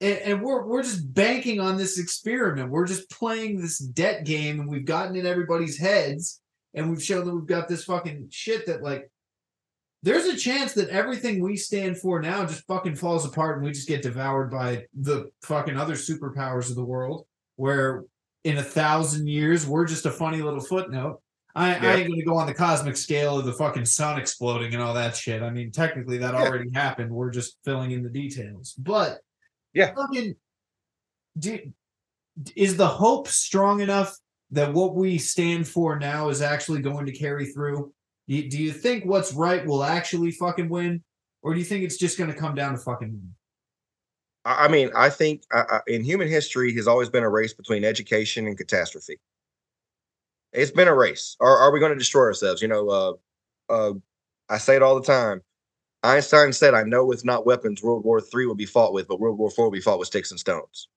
And, 0.00 0.18
and 0.18 0.42
we're 0.42 0.66
we're 0.66 0.82
just 0.82 1.12
banking 1.14 1.60
on 1.60 1.76
this 1.76 1.98
experiment. 1.98 2.70
We're 2.70 2.86
just 2.86 3.08
playing 3.10 3.60
this 3.60 3.78
debt 3.78 4.24
game 4.24 4.60
and 4.60 4.68
we've 4.68 4.84
gotten 4.84 5.16
in 5.16 5.26
everybody's 5.26 5.78
heads 5.78 6.40
and 6.74 6.90
we've 6.90 7.02
shown 7.02 7.24
that 7.24 7.34
we've 7.34 7.46
got 7.46 7.68
this 7.68 7.84
fucking 7.84 8.28
shit 8.30 8.66
that 8.66 8.82
like 8.82 9.10
there's 10.02 10.26
a 10.26 10.36
chance 10.36 10.74
that 10.74 10.90
everything 10.90 11.42
we 11.42 11.56
stand 11.56 11.96
for 11.98 12.20
now 12.20 12.44
just 12.44 12.66
fucking 12.66 12.94
falls 12.94 13.24
apart 13.24 13.56
and 13.56 13.66
we 13.66 13.72
just 13.72 13.88
get 13.88 14.02
devoured 14.02 14.50
by 14.50 14.84
the 14.94 15.30
fucking 15.42 15.78
other 15.78 15.94
superpowers 15.94 16.68
of 16.68 16.76
the 16.76 16.84
world 16.84 17.26
where 17.56 18.04
in 18.44 18.58
a 18.58 18.62
thousand 18.62 19.26
years 19.26 19.66
we're 19.66 19.86
just 19.86 20.06
a 20.06 20.10
funny 20.10 20.42
little 20.42 20.60
footnote. 20.60 21.20
I, 21.54 21.74
I 21.74 21.94
ain't 21.96 22.10
gonna 22.10 22.22
go 22.22 22.36
on 22.36 22.46
the 22.46 22.52
cosmic 22.54 22.98
scale 22.98 23.38
of 23.38 23.46
the 23.46 23.54
fucking 23.54 23.86
sun 23.86 24.18
exploding 24.20 24.74
and 24.74 24.82
all 24.82 24.92
that 24.92 25.16
shit. 25.16 25.42
I 25.42 25.48
mean 25.48 25.72
technically 25.72 26.18
that 26.18 26.34
Yeah. 26.34 26.42
already 26.42 26.70
happened. 26.74 27.10
We're 27.10 27.30
just 27.30 27.56
filling 27.64 27.92
in 27.92 28.02
the 28.02 28.10
details. 28.10 28.74
But 28.74 29.20
Yeah. 29.76 29.94
fucking 29.94 30.36
do, 31.38 31.58
is 32.56 32.76
the 32.76 32.86
hope 32.86 33.28
strong 33.28 33.80
enough 33.80 34.16
that 34.50 34.72
what 34.72 34.94
we 34.94 35.18
stand 35.18 35.68
for 35.68 35.98
now 35.98 36.30
is 36.30 36.40
actually 36.40 36.80
going 36.80 37.04
to 37.06 37.12
carry 37.12 37.46
through 37.46 37.92
do 38.28 38.34
you, 38.34 38.50
do 38.50 38.58
you 38.58 38.72
think 38.72 39.04
what's 39.04 39.32
right 39.32 39.64
will 39.64 39.84
actually 39.84 40.32
fucking 40.32 40.68
win, 40.68 41.02
or 41.42 41.54
do 41.54 41.60
you 41.60 41.64
think 41.64 41.84
it's 41.84 41.96
just 41.96 42.18
going 42.18 42.32
to 42.32 42.36
come 42.36 42.54
down 42.54 42.72
to 42.72 42.78
fucking 42.78 43.12
win? 43.12 43.34
I 44.44 44.68
mean, 44.68 44.90
I 44.94 45.10
think 45.10 45.42
uh, 45.52 45.80
in 45.88 46.04
human 46.04 46.28
history 46.28 46.74
has 46.74 46.86
always 46.86 47.08
been 47.08 47.24
a 47.24 47.28
race 47.28 47.52
between 47.52 47.84
education 47.84 48.46
and 48.46 48.56
catastrophe. 48.56 49.18
It's 50.52 50.70
been 50.70 50.88
a 50.88 50.94
race. 50.94 51.36
Are, 51.40 51.56
are 51.56 51.72
we 51.72 51.80
going 51.80 51.92
to 51.92 51.98
destroy 51.98 52.22
ourselves? 52.22 52.62
You 52.62 52.68
know, 52.68 52.88
uh, 52.88 53.12
uh, 53.68 53.92
I 54.48 54.58
say 54.58 54.76
it 54.76 54.82
all 54.82 54.94
the 55.00 55.06
time. 55.06 55.42
Einstein 56.02 56.52
said, 56.52 56.74
"I 56.74 56.82
know 56.82 57.04
with 57.04 57.24
not 57.24 57.46
weapons, 57.46 57.82
World 57.82 58.04
War 58.04 58.20
III 58.20 58.46
will 58.46 58.54
be 58.54 58.66
fought 58.66 58.92
with, 58.92 59.08
but 59.08 59.20
World 59.20 59.38
War 59.38 59.48
IV 59.50 59.58
will 59.58 59.70
be 59.70 59.80
fought 59.80 59.98
with 59.98 60.08
sticks 60.08 60.30
and 60.30 60.40
stones." 60.40 60.88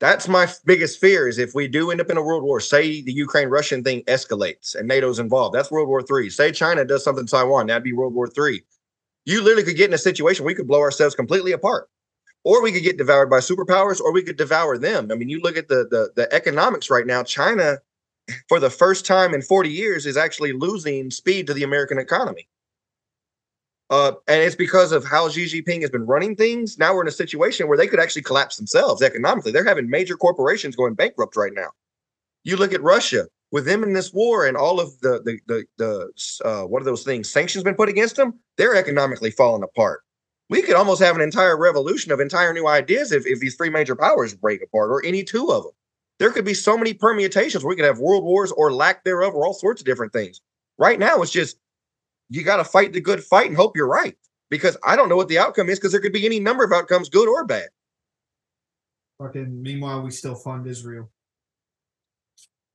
That's 0.00 0.28
my 0.28 0.48
biggest 0.64 0.98
fear: 1.00 1.28
is 1.28 1.38
if 1.38 1.54
we 1.54 1.68
do 1.68 1.90
end 1.90 2.00
up 2.00 2.10
in 2.10 2.16
a 2.16 2.22
world 2.22 2.42
war, 2.42 2.60
say 2.60 3.02
the 3.02 3.12
Ukraine-Russian 3.12 3.84
thing 3.84 4.02
escalates 4.04 4.74
and 4.74 4.88
NATO's 4.88 5.18
involved, 5.18 5.54
that's 5.54 5.70
World 5.70 5.88
War 5.88 6.02
III. 6.02 6.30
Say 6.30 6.52
China 6.52 6.84
does 6.84 7.04
something 7.04 7.26
to 7.26 7.30
Taiwan, 7.30 7.66
that'd 7.66 7.84
be 7.84 7.92
World 7.92 8.14
War 8.14 8.28
III. 8.28 8.62
You 9.26 9.42
literally 9.42 9.64
could 9.64 9.76
get 9.76 9.90
in 9.90 9.94
a 9.94 9.98
situation 9.98 10.46
we 10.46 10.54
could 10.54 10.66
blow 10.68 10.80
ourselves 10.80 11.14
completely 11.14 11.52
apart 11.52 11.88
or 12.44 12.62
we 12.62 12.72
could 12.72 12.82
get 12.82 12.98
devoured 12.98 13.30
by 13.30 13.38
superpowers, 13.38 14.00
or 14.00 14.12
we 14.12 14.22
could 14.22 14.36
devour 14.36 14.78
them. 14.78 15.10
I 15.12 15.14
mean, 15.14 15.28
you 15.28 15.40
look 15.40 15.56
at 15.56 15.68
the 15.68 15.86
the, 15.90 16.10
the 16.16 16.32
economics 16.34 16.90
right 16.90 17.06
now. 17.06 17.22
China, 17.22 17.78
for 18.48 18.60
the 18.60 18.70
first 18.70 19.06
time 19.06 19.34
in 19.34 19.42
40 19.42 19.68
years, 19.68 20.06
is 20.06 20.16
actually 20.16 20.52
losing 20.52 21.10
speed 21.10 21.46
to 21.46 21.54
the 21.54 21.64
American 21.64 21.98
economy. 21.98 22.48
Uh, 23.90 24.12
and 24.28 24.42
it's 24.42 24.54
because 24.54 24.92
of 24.92 25.04
how 25.04 25.28
Xi 25.28 25.46
Jinping 25.46 25.80
has 25.80 25.90
been 25.90 26.06
running 26.06 26.36
things. 26.36 26.78
Now 26.78 26.94
we're 26.94 27.02
in 27.02 27.08
a 27.08 27.12
situation 27.12 27.66
where 27.66 27.76
they 27.76 27.88
could 27.88 28.00
actually 28.00 28.22
collapse 28.22 28.56
themselves 28.56 29.02
economically. 29.02 29.50
They're 29.50 29.64
having 29.64 29.90
major 29.90 30.16
corporations 30.16 30.76
going 30.76 30.94
bankrupt 30.94 31.36
right 31.36 31.52
now. 31.52 31.70
You 32.44 32.56
look 32.56 32.72
at 32.72 32.82
Russia 32.82 33.26
with 33.50 33.66
them 33.66 33.82
in 33.82 33.92
this 33.92 34.12
war 34.12 34.46
and 34.46 34.56
all 34.56 34.80
of 34.80 34.98
the 35.00 35.20
the 35.24 35.38
the, 35.46 35.64
the 35.78 36.48
uh, 36.48 36.62
what 36.66 36.80
are 36.82 36.84
those 36.84 37.02
things? 37.02 37.28
Sanctions 37.28 37.64
been 37.64 37.74
put 37.74 37.88
against 37.88 38.16
them. 38.16 38.38
They're 38.56 38.76
economically 38.76 39.32
falling 39.32 39.64
apart 39.64 40.02
we 40.50 40.62
could 40.62 40.74
almost 40.74 41.00
have 41.00 41.14
an 41.14 41.22
entire 41.22 41.56
revolution 41.56 42.10
of 42.10 42.18
entire 42.20 42.52
new 42.52 42.66
ideas 42.66 43.12
if, 43.12 43.24
if 43.24 43.38
these 43.38 43.54
three 43.54 43.70
major 43.70 43.94
powers 43.94 44.34
break 44.34 44.60
apart 44.62 44.90
or 44.90 45.02
any 45.06 45.22
two 45.22 45.46
of 45.48 45.62
them. 45.62 45.72
There 46.18 46.32
could 46.32 46.44
be 46.44 46.54
so 46.54 46.76
many 46.76 46.92
permutations 46.92 47.64
we 47.64 47.76
could 47.76 47.84
have 47.84 48.00
world 48.00 48.24
wars 48.24 48.52
or 48.52 48.72
lack 48.72 49.04
thereof 49.04 49.34
or 49.34 49.46
all 49.46 49.54
sorts 49.54 49.80
of 49.80 49.86
different 49.86 50.12
things. 50.12 50.42
Right 50.76 50.98
now, 50.98 51.22
it's 51.22 51.30
just 51.30 51.56
you 52.30 52.42
got 52.44 52.56
to 52.56 52.64
fight 52.64 52.92
the 52.92 53.00
good 53.00 53.22
fight 53.22 53.48
and 53.48 53.56
hope 53.56 53.76
you're 53.76 53.88
right 53.88 54.16
because 54.48 54.76
I 54.84 54.96
don't 54.96 55.08
know 55.08 55.16
what 55.16 55.28
the 55.28 55.38
outcome 55.38 55.68
is 55.68 55.78
because 55.78 55.92
there 55.92 56.00
could 56.00 56.12
be 56.12 56.24
any 56.24 56.40
number 56.40 56.64
of 56.64 56.72
outcomes, 56.72 57.08
good 57.08 57.28
or 57.28 57.44
bad. 57.44 57.68
Fucking. 59.18 59.62
Meanwhile, 59.62 60.02
we 60.02 60.10
still 60.10 60.34
fund 60.34 60.66
Israel. 60.66 61.10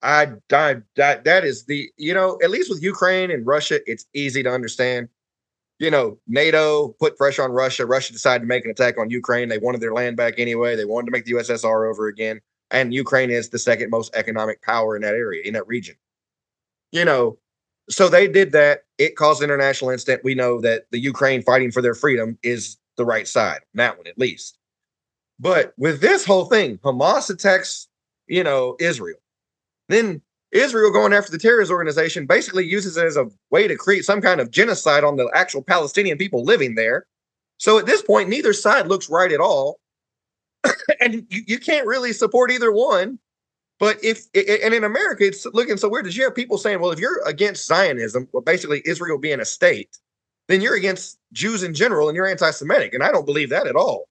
I, 0.04 0.34
I 0.52 0.76
that 0.98 1.24
that 1.24 1.44
is 1.44 1.66
the 1.66 1.90
you 1.98 2.14
know 2.14 2.38
at 2.44 2.52
least 2.52 2.70
with 2.70 2.84
Ukraine 2.84 3.32
and 3.32 3.46
Russia, 3.46 3.80
it's 3.90 4.06
easy 4.14 4.44
to 4.44 4.52
understand. 4.52 5.10
You 5.80 5.92
know, 5.92 6.20
NATO 6.28 6.90
put 7.00 7.18
pressure 7.18 7.44
on 7.44 7.52
Russia. 7.52 7.86
Russia 7.86 8.14
decided 8.14 8.42
to 8.42 8.48
make 8.48 8.64
an 8.64 8.72
attack 8.72 8.98
on 8.98 9.10
Ukraine. 9.10 9.50
They 9.50 9.58
wanted 9.58 9.82
their 9.82 9.94
land 9.94 10.16
back 10.16 10.36
anyway. 10.38 10.76
They 10.76 10.86
wanted 10.86 11.08
to 11.08 11.12
make 11.12 11.26
the 11.26 11.34
USSR 11.34 11.90
over 11.90 12.08
again. 12.08 12.40
And 12.72 12.94
Ukraine 12.94 13.30
is 13.30 13.50
the 13.50 13.60
second 13.60 13.90
most 13.90 14.16
economic 14.16 14.62
power 14.62 14.96
in 14.96 15.02
that 15.02 15.16
area, 15.16 15.42
in 15.44 15.54
that 15.54 15.68
region. 15.68 15.96
You 16.94 17.04
know, 17.04 17.40
so 17.90 18.08
they 18.08 18.28
did 18.28 18.54
that. 18.54 18.85
It 18.98 19.16
caused 19.16 19.44
international 19.44 19.92
incident. 19.92 20.24
We 20.24 20.36
know 20.36 20.62
that 20.62 20.86
the 20.92 21.00
Ukraine 21.00 21.42
fighting 21.42 21.72
for 21.72 21.82
their 21.82 21.96
freedom 21.96 22.38
is 22.44 22.78
the 22.98 23.06
right 23.06 23.28
side, 23.28 23.62
that 23.74 23.98
one 23.98 24.08
at 24.08 24.18
least. 24.18 24.58
But 25.40 25.74
with 25.78 26.02
this 26.02 26.26
whole 26.26 26.46
thing, 26.46 26.78
Hamas 26.78 27.30
attacks, 27.30 27.88
you 28.28 28.44
know, 28.44 28.78
Israel. 28.80 29.20
Then 29.90 30.22
Israel 30.52 30.92
going 30.92 31.14
after 31.14 31.32
the 31.32 31.38
terrorist 31.38 31.72
organization 31.72 32.26
basically 32.26 32.66
uses 32.66 32.96
it 32.96 33.06
as 33.06 33.18
a 33.18 33.30
way 33.52 33.68
to 33.68 33.76
create 33.76 34.06
some 34.06 34.22
kind 34.22 34.40
of 34.40 34.52
genocide 34.52 35.04
on 35.04 35.18
the 35.18 35.30
actual 35.34 35.62
Palestinian 35.62 36.18
people 36.18 36.44
living 36.44 36.76
there. 36.76 37.06
So 37.58 37.78
at 37.78 37.86
this 37.86 38.02
point, 38.02 38.30
neither 38.30 38.54
side 38.54 38.88
looks 38.88 39.10
right 39.10 39.32
at 39.32 39.42
all. 39.42 39.80
and 41.02 41.26
you, 41.30 41.44
you 41.48 41.60
can't 41.60 41.86
really 41.86 42.14
support 42.14 42.52
either 42.52 42.72
one. 42.72 43.20
But 43.80 44.04
if 44.04 44.26
and 44.34 44.74
in 44.74 44.84
America, 44.84 45.26
it's 45.26 45.46
looking 45.48 45.78
so 45.78 45.90
weird. 45.90 46.06
Did 46.06 46.16
you 46.16 46.24
have 46.24 46.36
people 46.36 46.58
saying, 46.58 46.80
"Well, 46.80 46.92
if 46.92 47.00
you're 47.00 47.22
against 47.26 47.68
Zionism, 47.68 48.28
well, 48.32 48.42
basically 48.42 48.82
Israel 48.86 49.18
being 49.18 49.42
a 49.42 49.46
state, 49.46 49.98
then 50.48 50.62
you're 50.62 50.76
against 50.76 51.18
Jews 51.34 51.62
in 51.62 51.74
general, 51.74 52.08
and 52.08 52.16
you're 52.16 52.28
anti-Semitic." 52.28 52.94
And 52.94 53.04
I 53.04 53.12
don't 53.12 53.26
believe 53.26 53.50
that 53.50 53.68
at 53.68 53.76
all, 53.76 54.08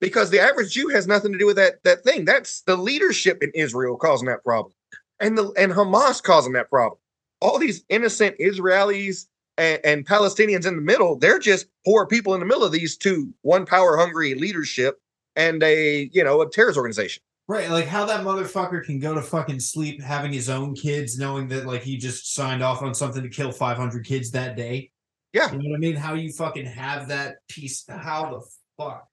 because 0.00 0.30
the 0.30 0.40
average 0.40 0.72
Jew 0.72 0.88
has 0.88 1.06
nothing 1.06 1.32
to 1.32 1.38
do 1.38 1.46
with 1.46 1.56
that 1.56 1.82
that 1.84 2.04
thing. 2.04 2.26
That's 2.26 2.60
the 2.62 2.76
leadership 2.76 3.42
in 3.42 3.50
Israel 3.54 3.96
causing 3.96 4.28
that 4.28 4.44
problem, 4.44 4.74
and 5.18 5.38
the 5.38 5.50
and 5.56 5.72
Hamas 5.72 6.22
causing 6.22 6.52
that 6.52 6.68
problem. 6.68 6.98
All 7.40 7.58
these 7.58 7.84
innocent 7.88 8.36
Israelis 8.38 9.26
and, 9.56 9.80
and 9.84 10.06
Palestinians 10.06 10.66
in 10.66 10.76
the 10.76 10.82
middle, 10.82 11.16
they're 11.16 11.38
just 11.38 11.66
poor 11.86 12.06
people 12.06 12.34
in 12.34 12.40
the 12.40 12.46
middle 12.46 12.64
of 12.64 12.72
these 12.72 12.96
two, 12.98 13.32
one 13.42 13.64
power 13.64 13.96
hungry 13.96 14.34
leadership 14.34 15.00
and 15.36 15.62
a 15.62 16.10
you 16.12 16.22
know 16.22 16.42
a 16.42 16.50
terrorist 16.50 16.76
organization. 16.76 17.22
Right, 17.48 17.70
like 17.70 17.86
how 17.86 18.04
that 18.06 18.24
motherfucker 18.24 18.82
can 18.82 18.98
go 18.98 19.14
to 19.14 19.22
fucking 19.22 19.60
sleep 19.60 20.02
having 20.02 20.32
his 20.32 20.48
own 20.48 20.74
kids, 20.74 21.16
knowing 21.16 21.46
that 21.48 21.64
like 21.64 21.82
he 21.82 21.96
just 21.96 22.34
signed 22.34 22.62
off 22.62 22.82
on 22.82 22.92
something 22.92 23.22
to 23.22 23.28
kill 23.28 23.52
500 23.52 24.04
kids 24.04 24.32
that 24.32 24.56
day. 24.56 24.90
Yeah, 25.32 25.52
you 25.52 25.58
know 25.58 25.70
what 25.70 25.76
I 25.76 25.78
mean. 25.78 25.94
How 25.94 26.14
you 26.14 26.32
fucking 26.32 26.66
have 26.66 27.08
that 27.08 27.36
piece? 27.48 27.84
How 27.88 28.30
the 28.30 28.82
fuck? 28.82 29.06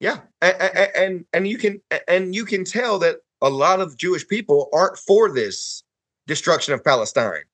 Yeah, 0.00 0.20
and, 0.40 0.90
and 0.96 1.24
and 1.32 1.46
you 1.46 1.58
can 1.58 1.80
and 2.08 2.34
you 2.34 2.44
can 2.44 2.64
tell 2.64 2.98
that 3.00 3.16
a 3.42 3.50
lot 3.50 3.80
of 3.80 3.96
Jewish 3.96 4.26
people 4.26 4.68
aren't 4.72 4.98
for 4.98 5.30
this 5.30 5.84
destruction 6.26 6.72
of 6.72 6.82
Palestine, 6.82 7.44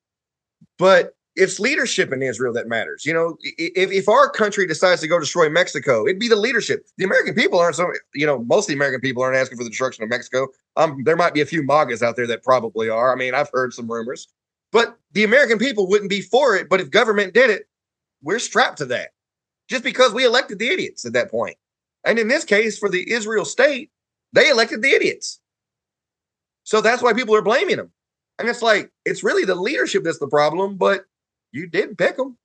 but 0.79 1.16
it's 1.37 1.61
leadership 1.61 2.13
in 2.13 2.23
Israel 2.23 2.53
that 2.55 2.67
matters. 2.67 3.05
You 3.05 3.13
know, 3.13 3.37
if, 3.43 3.91
if 3.93 4.09
our 4.09 4.31
country 4.31 4.67
decides 4.67 5.01
to 5.03 5.09
go 5.09 5.21
destroy 5.21 5.49
Mexico, 5.49 6.07
it'd 6.07 6.19
be 6.19 6.29
the 6.29 6.37
leadership. 6.37 6.87
The 6.97 7.05
American 7.05 7.35
people 7.35 7.59
aren't 7.59 7.77
so, 7.77 7.93
you 8.15 8.27
know, 8.27 8.43
most 8.45 8.65
of 8.65 8.69
the 8.69 8.75
American 8.75 9.01
people 9.01 9.23
aren't 9.23 9.37
asking 9.37 9.59
for 9.59 9.65
the 9.65 9.71
destruction 9.71 10.03
of 10.03 10.11
Mexico. 10.11 10.49
Um, 10.77 11.03
there 11.05 11.17
might 11.17 11.35
be 11.35 11.43
a 11.43 11.47
few 11.47 11.63
MAGAs 11.63 12.03
out 12.03 12.17
there 12.17 12.27
that 12.27 12.43
probably 12.43 12.89
are. 12.89 13.13
I 13.13 13.17
mean, 13.17 13.35
I've 13.35 13.51
heard 13.53 13.75
some 13.75 13.91
rumors, 13.91 14.29
but 14.73 14.99
the 15.13 15.25
American 15.25 15.59
people 15.59 15.87
wouldn't 15.89 16.11
be 16.11 16.23
for 16.23 16.57
it. 16.57 16.69
But 16.69 16.81
if 16.81 16.91
government 16.91 17.35
did 17.35 17.51
it, 17.51 17.69
we're 18.23 18.39
strapped 18.39 18.79
to 18.79 18.87
that 18.87 19.11
just 19.69 19.85
because 19.85 20.15
we 20.15 20.25
elected 20.25 20.59
the 20.59 20.69
idiots 20.69 21.05
at 21.05 21.13
that 21.13 21.31
point. 21.31 21.57
And 22.05 22.19
in 22.19 22.29
this 22.29 22.45
case, 22.45 22.79
for 22.79 22.89
the 22.89 23.11
Israel 23.11 23.45
state, 23.45 23.91
they 24.33 24.49
elected 24.49 24.81
the 24.81 24.91
idiots. 24.91 25.41
So 26.65 26.81
that's 26.81 27.03
why 27.03 27.13
people 27.13 27.35
are 27.35 27.43
blaming 27.43 27.77
them. 27.77 27.91
And 28.39 28.49
it's 28.49 28.63
like, 28.63 28.91
it's 29.05 29.25
really 29.25 29.45
the 29.45 29.55
leadership 29.55 30.05
that's 30.05 30.19
the 30.19 30.29
problem, 30.29 30.77
but 30.77 31.05
you 31.53 31.67
did 31.67 31.97
pick 31.99 32.17
them. 32.17 32.37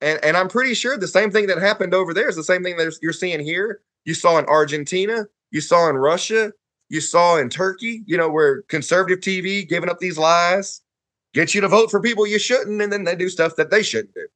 And, 0.00 0.22
and 0.24 0.36
I'm 0.36 0.48
pretty 0.48 0.74
sure 0.74 0.96
the 0.96 1.06
same 1.06 1.30
thing 1.30 1.46
that 1.46 1.58
happened 1.58 1.94
over 1.94 2.12
there 2.12 2.28
is 2.28 2.36
the 2.36 2.44
same 2.44 2.62
thing 2.62 2.76
that 2.76 2.96
you're 3.00 3.12
seeing 3.12 3.40
here. 3.40 3.82
You 4.04 4.14
saw 4.14 4.38
in 4.38 4.46
Argentina, 4.46 5.26
you 5.50 5.60
saw 5.60 5.88
in 5.88 5.96
Russia, 5.96 6.52
you 6.88 7.00
saw 7.00 7.38
in 7.38 7.48
Turkey, 7.48 8.02
you 8.06 8.16
know, 8.16 8.28
where 8.28 8.62
conservative 8.62 9.20
TV 9.20 9.66
giving 9.68 9.88
up 9.88 9.98
these 10.00 10.18
lies, 10.18 10.82
get 11.32 11.54
you 11.54 11.60
to 11.60 11.68
vote 11.68 11.90
for 11.90 12.00
people 12.00 12.26
you 12.26 12.38
shouldn't, 12.38 12.82
and 12.82 12.92
then 12.92 13.04
they 13.04 13.14
do 13.14 13.28
stuff 13.28 13.56
that 13.56 13.70
they 13.70 13.82
shouldn't 13.82 14.14
do. 14.14 14.26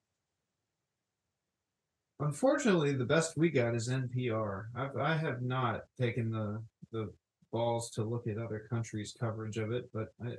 Unfortunately, 2.20 2.94
the 2.94 3.04
best 3.04 3.36
we 3.36 3.50
got 3.50 3.74
is 3.74 3.90
NPR. 3.90 4.66
I've, 4.74 4.96
I 4.96 5.16
have 5.16 5.42
not 5.42 5.82
taken 6.00 6.30
the 6.30 6.62
the 6.92 7.12
balls 7.52 7.90
to 7.90 8.04
look 8.04 8.26
at 8.26 8.38
other 8.38 8.66
countries' 8.70 9.14
coverage 9.18 9.58
of 9.58 9.72
it, 9.72 9.90
but 9.92 10.14
I, 10.24 10.36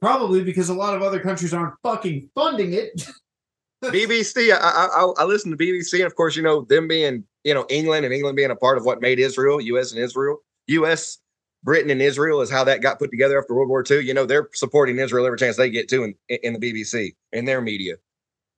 Probably 0.00 0.42
because 0.42 0.68
a 0.70 0.74
lot 0.74 0.94
of 0.94 1.02
other 1.02 1.20
countries 1.20 1.52
aren't 1.52 1.74
fucking 1.82 2.30
funding 2.34 2.72
it. 2.72 3.06
BBC, 3.84 4.52
I, 4.52 4.56
I 4.56 5.12
I 5.18 5.24
listen 5.24 5.50
to 5.50 5.56
BBC, 5.56 5.94
and 5.94 6.04
of 6.04 6.14
course, 6.14 6.36
you 6.36 6.42
know 6.42 6.62
them 6.62 6.86
being 6.86 7.24
you 7.44 7.54
know 7.54 7.66
England 7.70 8.04
and 8.04 8.14
England 8.14 8.36
being 8.36 8.50
a 8.50 8.56
part 8.56 8.76
of 8.76 8.84
what 8.84 9.00
made 9.00 9.18
Israel, 9.18 9.60
U.S. 9.60 9.92
and 9.92 10.00
Israel, 10.00 10.38
U.S. 10.68 11.18
Britain 11.62 11.90
and 11.90 12.02
Israel 12.02 12.40
is 12.40 12.50
how 12.50 12.64
that 12.64 12.82
got 12.82 12.98
put 12.98 13.10
together 13.10 13.38
after 13.38 13.54
World 13.54 13.68
War 13.68 13.84
II. 13.88 14.00
You 14.00 14.14
know 14.14 14.26
they're 14.26 14.48
supporting 14.52 14.98
Israel 14.98 15.26
every 15.26 15.38
chance 15.38 15.56
they 15.56 15.70
get 15.70 15.88
to 15.90 16.04
in 16.04 16.14
in 16.28 16.54
the 16.54 16.58
BBC 16.58 17.14
in 17.32 17.46
their 17.46 17.60
media. 17.60 17.96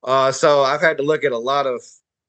Uh, 0.04 0.32
so 0.32 0.62
I've 0.62 0.80
had 0.80 0.96
to 0.96 1.02
look 1.02 1.24
at 1.24 1.32
a 1.32 1.38
lot 1.38 1.66
of. 1.66 1.80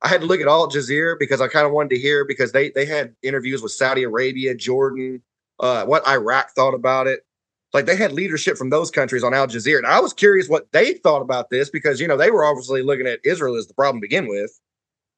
I 0.02 0.10
had 0.10 0.22
to 0.22 0.27
look 0.27 0.41
at 0.41 0.48
Al 0.48 0.69
Jazeera 0.69 1.15
because 1.18 1.40
I 1.40 1.48
kind 1.48 1.65
of 1.65 1.72
wanted 1.72 1.91
to 1.91 1.99
hear 1.99 2.26
because 2.26 2.52
they 2.52 2.69
they 2.72 2.85
had 2.85 3.15
interviews 3.23 3.61
with 3.61 3.72
Saudi 3.72 4.03
Arabia, 4.03 4.53
Jordan, 4.53 5.22
uh, 5.60 5.85
what 5.85 6.07
Iraq 6.07 6.52
thought 6.52 6.73
about 6.73 7.07
it. 7.07 7.26
Like 7.73 7.85
they 7.85 7.95
had 7.95 8.11
leadership 8.11 8.55
from 8.55 8.69
those 8.69 8.91
countries 8.91 9.23
on 9.23 9.33
Al 9.33 9.47
Jazeera. 9.47 9.79
And 9.79 9.87
I 9.87 9.99
was 9.99 10.13
curious 10.13 10.47
what 10.47 10.71
they 10.71 10.93
thought 10.93 11.21
about 11.21 11.49
this 11.49 11.69
because, 11.69 11.99
you 11.99 12.07
know, 12.07 12.17
they 12.17 12.29
were 12.29 12.45
obviously 12.45 12.83
looking 12.83 13.07
at 13.07 13.19
Israel 13.23 13.55
as 13.55 13.67
the 13.67 13.73
problem 13.73 13.99
to 13.99 14.05
begin 14.05 14.27
with. 14.27 14.59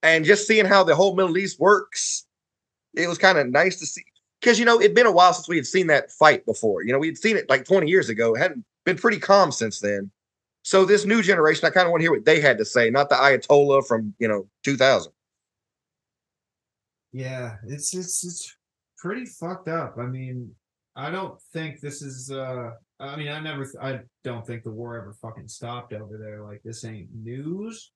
And 0.02 0.23
just 0.23 0.48
seeing 0.48 0.65
how 0.65 0.84
the 0.84 0.95
whole 0.95 1.15
Middle 1.15 1.38
East 1.38 1.60
works, 1.60 2.26
it 2.94 3.07
was 3.07 3.18
kind 3.18 3.38
of 3.38 3.48
nice 3.48 3.77
to 3.80 3.86
see. 3.86 4.06
Because, 4.40 4.60
you 4.60 4.65
know, 4.65 4.80
it'd 4.80 4.95
been 4.95 5.06
a 5.06 5.11
while 5.11 5.34
since 5.34 5.49
we 5.49 5.56
had 5.57 5.65
seen 5.65 5.88
that 5.88 6.11
fight 6.11 6.45
before. 6.45 6.84
You 6.84 6.94
know, 6.94 6.99
we'd 6.99 7.18
seen 7.18 7.36
it 7.36 7.49
like 7.49 7.65
20 7.65 7.90
years 7.90 8.10
ago. 8.10 8.36
It 8.36 8.40
hadn't 8.40 8.64
been 8.86 8.98
pretty 8.98 9.19
calm 9.19 9.52
since 9.52 9.80
then. 9.80 10.11
So 10.64 10.86
this 10.86 11.06
new 11.06 11.22
generation, 11.22 11.65
I 11.65 11.72
kind 11.72 11.86
of 11.86 11.91
want 11.91 12.02
to 12.02 12.06
hear 12.06 12.11
what 12.11 12.26
they 12.26 12.40
had 12.40 12.57
to 12.60 12.65
say, 12.65 12.90
not 12.90 13.10
the 13.10 13.15
Ayatollah 13.15 13.86
from, 13.88 14.14
you 14.19 14.27
know, 14.27 14.48
2000. 14.64 15.11
Yeah, 17.11 17.56
it's 17.68 17.95
it's 17.95 18.26
it's 18.26 18.56
pretty 18.98 19.26
fucked 19.26 19.68
up. 19.68 19.95
I 19.98 20.06
mean, 20.06 20.52
I 20.96 21.12
don't 21.12 21.40
think 21.54 21.82
this 21.82 22.02
is. 22.02 22.32
uh 22.32 22.72
I 23.00 23.18
mean, 23.18 23.28
I 23.28 23.40
never. 23.42 23.68
I 23.82 24.00
don't 24.24 24.48
think 24.48 24.64
the 24.64 24.72
war 24.72 24.98
ever 24.98 25.14
fucking 25.22 25.50
stopped 25.50 25.94
over 25.94 26.18
there. 26.18 26.44
Like 26.44 26.62
this 26.64 26.86
ain't 26.86 27.10
news, 27.14 27.92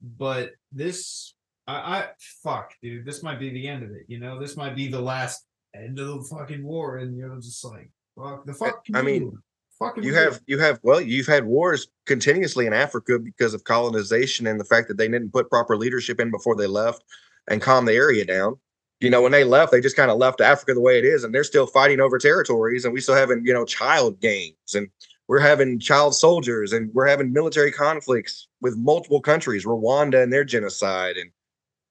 but 0.00 0.52
this. 0.72 1.34
I, 1.66 1.74
I 1.74 2.08
fuck, 2.42 2.72
dude. 2.82 3.04
This 3.04 3.22
might 3.22 3.38
be 3.38 3.50
the 3.50 3.68
end 3.68 3.82
of 3.82 3.90
it. 3.90 4.04
You 4.08 4.18
know, 4.18 4.38
this 4.38 4.56
might 4.56 4.74
be 4.74 4.88
the 4.88 5.00
last 5.00 5.44
end 5.74 5.98
of 5.98 6.06
the 6.06 6.34
fucking 6.34 6.64
war, 6.64 6.96
and 6.96 7.14
you're 7.14 7.36
just 7.36 7.62
like, 7.62 7.90
fuck 8.16 8.46
the 8.46 8.54
fuck. 8.54 8.86
I 8.94 9.02
mean, 9.02 9.36
fucking 9.78 10.02
you 10.02 10.14
have 10.14 10.40
you 10.46 10.58
have 10.58 10.80
well, 10.82 11.00
you've 11.00 11.26
had 11.26 11.44
wars 11.44 11.88
continuously 12.06 12.66
in 12.66 12.72
Africa 12.72 13.18
because 13.18 13.52
of 13.52 13.64
colonization 13.64 14.46
and 14.46 14.58
the 14.58 14.64
fact 14.64 14.88
that 14.88 14.96
they 14.96 15.08
didn't 15.08 15.32
put 15.32 15.50
proper 15.50 15.76
leadership 15.76 16.20
in 16.20 16.30
before 16.30 16.56
they 16.56 16.66
left 16.66 17.04
and 17.48 17.60
calm 17.60 17.84
the 17.84 17.92
area 17.92 18.24
down 18.24 18.56
you 19.00 19.10
know, 19.10 19.22
when 19.22 19.32
they 19.32 19.44
left, 19.44 19.70
they 19.70 19.80
just 19.80 19.96
kind 19.96 20.10
of 20.10 20.18
left 20.18 20.40
Africa 20.40 20.74
the 20.74 20.80
way 20.80 20.98
it 20.98 21.04
is, 21.04 21.22
and 21.22 21.34
they're 21.34 21.44
still 21.44 21.66
fighting 21.66 22.00
over 22.00 22.18
territories, 22.18 22.84
and 22.84 22.92
we 22.92 23.00
still 23.00 23.14
having, 23.14 23.44
you 23.46 23.52
know, 23.52 23.64
child 23.64 24.20
games, 24.20 24.74
and 24.74 24.88
we're 25.28 25.38
having 25.38 25.78
child 25.78 26.14
soldiers, 26.14 26.72
and 26.72 26.92
we're 26.94 27.06
having 27.06 27.32
military 27.32 27.70
conflicts 27.70 28.48
with 28.60 28.76
multiple 28.76 29.20
countries, 29.20 29.64
Rwanda 29.64 30.22
and 30.22 30.32
their 30.32 30.44
genocide, 30.44 31.16
and 31.16 31.30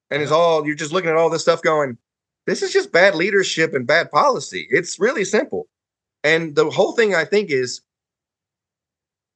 and 0.09 0.21
it's 0.21 0.31
all 0.31 0.65
you're 0.65 0.75
just 0.75 0.91
looking 0.91 1.09
at 1.09 1.15
all 1.15 1.29
this 1.29 1.41
stuff 1.41 1.61
going, 1.61 1.97
this 2.45 2.61
is 2.61 2.71
just 2.73 2.91
bad 2.91 3.15
leadership 3.15 3.73
and 3.73 3.85
bad 3.85 4.09
policy. 4.11 4.67
It's 4.69 4.99
really 4.99 5.23
simple, 5.23 5.67
and 6.23 6.55
the 6.55 6.69
whole 6.69 6.91
thing 6.91 7.15
I 7.15 7.23
think 7.23 7.49
is 7.51 7.81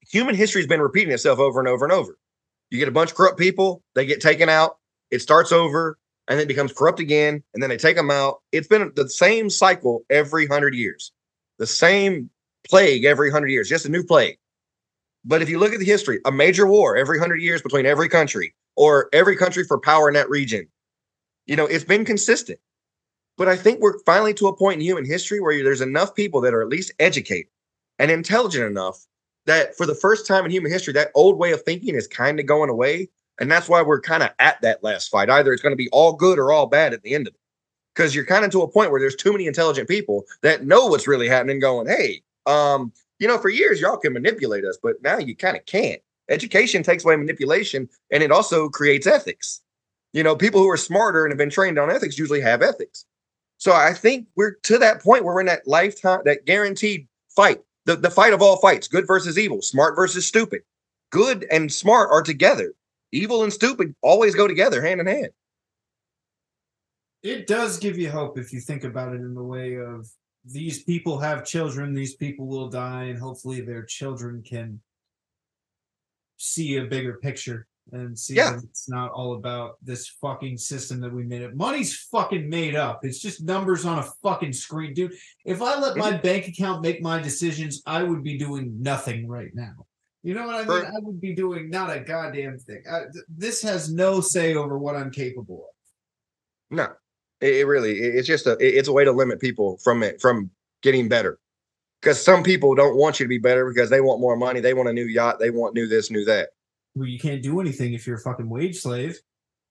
human 0.09 0.35
history 0.35 0.61
has 0.61 0.67
been 0.67 0.81
repeating 0.81 1.13
itself 1.13 1.39
over 1.39 1.59
and 1.59 1.69
over 1.69 1.85
and 1.85 1.93
over. 1.93 2.17
You 2.69 2.79
get 2.79 2.87
a 2.89 2.91
bunch 2.91 3.11
of 3.11 3.17
corrupt 3.17 3.37
people, 3.37 3.81
they 3.95 4.05
get 4.05 4.19
taken 4.19 4.49
out, 4.49 4.77
it 5.09 5.19
starts 5.21 5.51
over, 5.51 5.97
and 6.27 6.39
then 6.39 6.45
it 6.45 6.47
becomes 6.47 6.73
corrupt 6.73 6.99
again, 6.99 7.43
and 7.53 7.61
then 7.61 7.69
they 7.69 7.77
take 7.77 7.95
them 7.95 8.11
out. 8.11 8.41
It's 8.51 8.67
been 8.67 8.91
the 8.95 9.09
same 9.09 9.49
cycle 9.49 10.03
every 10.09 10.47
hundred 10.47 10.75
years, 10.75 11.11
the 11.57 11.67
same 11.67 12.29
plague 12.67 13.05
every 13.05 13.31
hundred 13.31 13.47
years, 13.47 13.69
just 13.69 13.85
a 13.85 13.89
new 13.89 14.03
plague. 14.03 14.37
But 15.25 15.41
if 15.41 15.49
you 15.49 15.59
look 15.59 15.73
at 15.73 15.79
the 15.79 15.85
history, 15.85 16.19
a 16.25 16.31
major 16.31 16.65
war 16.65 16.95
every 16.95 17.19
hundred 17.19 17.41
years 17.41 17.61
between 17.61 17.85
every 17.85 18.09
country, 18.09 18.55
or 18.75 19.09
every 19.13 19.35
country 19.35 19.63
for 19.63 19.79
power 19.79 20.07
in 20.07 20.13
that 20.13 20.29
region, 20.29 20.67
you 21.45 21.55
know, 21.55 21.65
it's 21.65 21.83
been 21.83 22.05
consistent. 22.05 22.59
But 23.37 23.47
I 23.47 23.55
think 23.55 23.79
we're 23.79 23.99
finally 23.99 24.33
to 24.35 24.47
a 24.47 24.55
point 24.55 24.75
in 24.75 24.85
human 24.85 25.05
history 25.05 25.39
where 25.39 25.63
there's 25.63 25.81
enough 25.81 26.15
people 26.15 26.41
that 26.41 26.53
are 26.53 26.61
at 26.61 26.69
least 26.69 26.91
educated 26.99 27.51
and 27.99 28.11
intelligent 28.11 28.65
enough 28.65 29.05
that 29.45 29.75
for 29.75 29.85
the 29.85 29.95
first 29.95 30.27
time 30.27 30.45
in 30.45 30.51
human 30.51 30.71
history, 30.71 30.93
that 30.93 31.11
old 31.15 31.37
way 31.37 31.51
of 31.51 31.61
thinking 31.63 31.95
is 31.95 32.07
kind 32.07 32.39
of 32.39 32.45
going 32.45 32.69
away 32.69 33.09
and 33.41 33.51
that's 33.51 33.67
why 33.67 33.81
we're 33.81 33.99
kind 33.99 34.23
of 34.23 34.29
at 34.39 34.61
that 34.61 34.83
last 34.83 35.09
fight. 35.09 35.29
Either 35.29 35.51
it's 35.51 35.63
going 35.63 35.73
to 35.73 35.75
be 35.77 35.89
all 35.89 36.13
good 36.13 36.39
or 36.39 36.53
all 36.53 36.67
bad 36.67 36.93
at 36.93 37.01
the 37.01 37.15
end 37.15 37.27
of 37.27 37.33
it. 37.33 37.39
Because 37.93 38.15
you're 38.15 38.25
kind 38.25 38.45
of 38.45 38.51
to 38.51 38.61
a 38.61 38.67
point 38.67 38.91
where 38.91 39.01
there's 39.01 39.15
too 39.15 39.33
many 39.33 39.47
intelligent 39.47 39.89
people 39.89 40.23
that 40.43 40.65
know 40.65 40.85
what's 40.85 41.07
really 41.07 41.27
happening, 41.27 41.59
going, 41.59 41.87
hey, 41.87 42.21
um, 42.45 42.93
you 43.19 43.27
know, 43.27 43.37
for 43.37 43.49
years 43.49 43.81
y'all 43.81 43.97
can 43.97 44.13
manipulate 44.13 44.63
us, 44.63 44.77
but 44.81 45.01
now 45.01 45.17
you 45.17 45.35
kind 45.35 45.57
of 45.57 45.65
can't. 45.65 46.01
Education 46.29 46.83
takes 46.83 47.03
away 47.03 47.17
manipulation 47.17 47.89
and 48.11 48.23
it 48.23 48.31
also 48.31 48.69
creates 48.69 49.07
ethics. 49.07 49.61
You 50.13 50.23
know, 50.23 50.35
people 50.35 50.61
who 50.61 50.69
are 50.69 50.77
smarter 50.77 51.25
and 51.25 51.31
have 51.31 51.37
been 51.37 51.49
trained 51.49 51.79
on 51.79 51.91
ethics 51.91 52.17
usually 52.17 52.41
have 52.41 52.61
ethics. 52.61 53.05
So 53.57 53.73
I 53.73 53.93
think 53.93 54.27
we're 54.35 54.55
to 54.63 54.77
that 54.77 55.01
point 55.01 55.25
where 55.25 55.33
we're 55.33 55.41
in 55.41 55.47
that 55.47 55.67
lifetime, 55.67 56.21
that 56.25 56.45
guaranteed 56.45 57.07
fight, 57.35 57.59
the, 57.85 57.95
the 57.95 58.09
fight 58.09 58.33
of 58.33 58.41
all 58.41 58.57
fights, 58.57 58.87
good 58.87 59.07
versus 59.07 59.37
evil, 59.37 59.61
smart 59.61 59.95
versus 59.95 60.25
stupid. 60.27 60.61
good 61.11 61.45
and 61.51 61.71
smart 61.71 62.09
are 62.11 62.23
together. 62.23 62.73
Evil 63.11 63.43
and 63.43 63.51
stupid 63.51 63.95
always 64.01 64.35
go 64.35 64.47
together 64.47 64.81
hand 64.81 65.01
in 65.01 65.07
hand. 65.07 65.29
It 67.23 67.45
does 67.45 67.77
give 67.77 67.97
you 67.97 68.09
hope 68.09 68.37
if 68.37 68.51
you 68.51 68.59
think 68.59 68.83
about 68.83 69.13
it 69.13 69.21
in 69.21 69.35
the 69.35 69.43
way 69.43 69.75
of 69.75 70.07
these 70.43 70.83
people 70.83 71.19
have 71.19 71.45
children, 71.45 71.93
these 71.93 72.15
people 72.15 72.47
will 72.47 72.69
die, 72.69 73.03
and 73.05 73.19
hopefully 73.19 73.61
their 73.61 73.83
children 73.83 74.41
can 74.41 74.81
see 76.37 76.77
a 76.77 76.85
bigger 76.85 77.17
picture 77.17 77.67
and 77.91 78.17
see 78.17 78.35
Yeah. 78.35 78.53
that 78.53 78.63
it's 78.63 78.89
not 78.89 79.11
all 79.11 79.33
about 79.33 79.77
this 79.83 80.07
fucking 80.07 80.57
system 80.57 80.99
that 81.01 81.13
we 81.13 81.23
made 81.23 81.43
up. 81.43 81.53
Money's 81.53 81.95
fucking 81.95 82.49
made 82.49 82.75
up. 82.75 83.05
It's 83.05 83.19
just 83.19 83.43
numbers 83.43 83.85
on 83.85 83.99
a 83.99 84.03
fucking 84.23 84.53
screen, 84.53 84.93
dude. 84.93 85.13
If 85.45 85.61
I 85.61 85.79
let 85.79 85.97
my 85.97 86.17
bank 86.17 86.47
account 86.47 86.81
make 86.81 87.01
my 87.01 87.21
decisions, 87.21 87.83
I 87.85 88.01
would 88.01 88.23
be 88.23 88.37
doing 88.37 88.81
nothing 88.81 89.27
right 89.27 89.53
now. 89.53 89.85
You 90.23 90.35
know 90.35 90.45
what 90.45 90.55
I 90.55 90.59
mean? 90.59 90.67
Right. 90.67 90.85
I 90.85 90.99
would 90.99 91.19
be 91.19 91.33
doing 91.33 91.69
not 91.69 91.89
a 91.95 91.99
goddamn 91.99 92.59
thing. 92.59 92.83
I, 92.89 92.99
th- 93.11 93.25
this 93.27 93.61
has 93.63 93.91
no 93.91 94.21
say 94.21 94.53
over 94.55 94.77
what 94.77 94.95
I'm 94.95 95.09
capable 95.11 95.65
of. 95.69 96.75
No, 96.77 96.87
it, 97.41 97.55
it 97.55 97.65
really 97.65 97.99
it- 97.99 98.15
it's 98.15 98.27
just 98.27 98.45
a 98.45 98.51
it- 98.53 98.75
it's 98.75 98.87
a 98.87 98.93
way 98.93 99.03
to 99.03 99.11
limit 99.11 99.39
people 99.39 99.77
from 99.83 100.03
it 100.03 100.21
from 100.21 100.51
getting 100.83 101.07
better. 101.09 101.39
Because 102.01 102.21
some 102.23 102.41
people 102.43 102.73
don't 102.75 102.97
want 102.97 103.19
you 103.19 103.25
to 103.25 103.29
be 103.29 103.37
better 103.37 103.67
because 103.69 103.89
they 103.91 104.01
want 104.01 104.19
more 104.21 104.35
money, 104.35 104.59
they 104.59 104.73
want 104.73 104.89
a 104.89 104.93
new 104.93 105.05
yacht, 105.05 105.37
they 105.39 105.51
want 105.51 105.75
new 105.75 105.87
this, 105.87 106.09
new 106.09 106.25
that. 106.25 106.49
Well, 106.95 107.07
you 107.07 107.19
can't 107.19 107.43
do 107.43 107.59
anything 107.61 107.93
if 107.93 108.07
you're 108.07 108.15
a 108.17 108.19
fucking 108.21 108.49
wage 108.49 108.79
slave. 108.79 109.19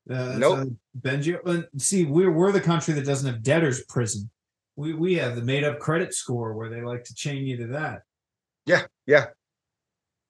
Uh, 0.09 0.37
Nope. 0.39 0.69
Benji, 1.01 1.39
uh, 1.45 1.63
see, 1.77 2.05
we're 2.05 2.31
we're 2.33 2.53
the 2.53 2.61
country 2.61 2.95
that 2.95 3.05
doesn't 3.05 3.33
have 3.33 3.43
debtors 3.43 3.85
prison. 3.85 4.31
We 4.77 4.95
we 4.95 5.15
have 5.15 5.37
the 5.37 5.43
made 5.43 5.63
up 5.65 5.79
credit 5.79 6.15
score 6.15 6.55
where 6.55 6.69
they 6.71 6.83
like 6.83 7.05
to 7.05 7.15
chain 7.15 7.47
you 7.47 7.57
to 7.59 7.67
that. 7.69 8.03
Yeah, 8.67 8.83
yeah. 9.07 9.27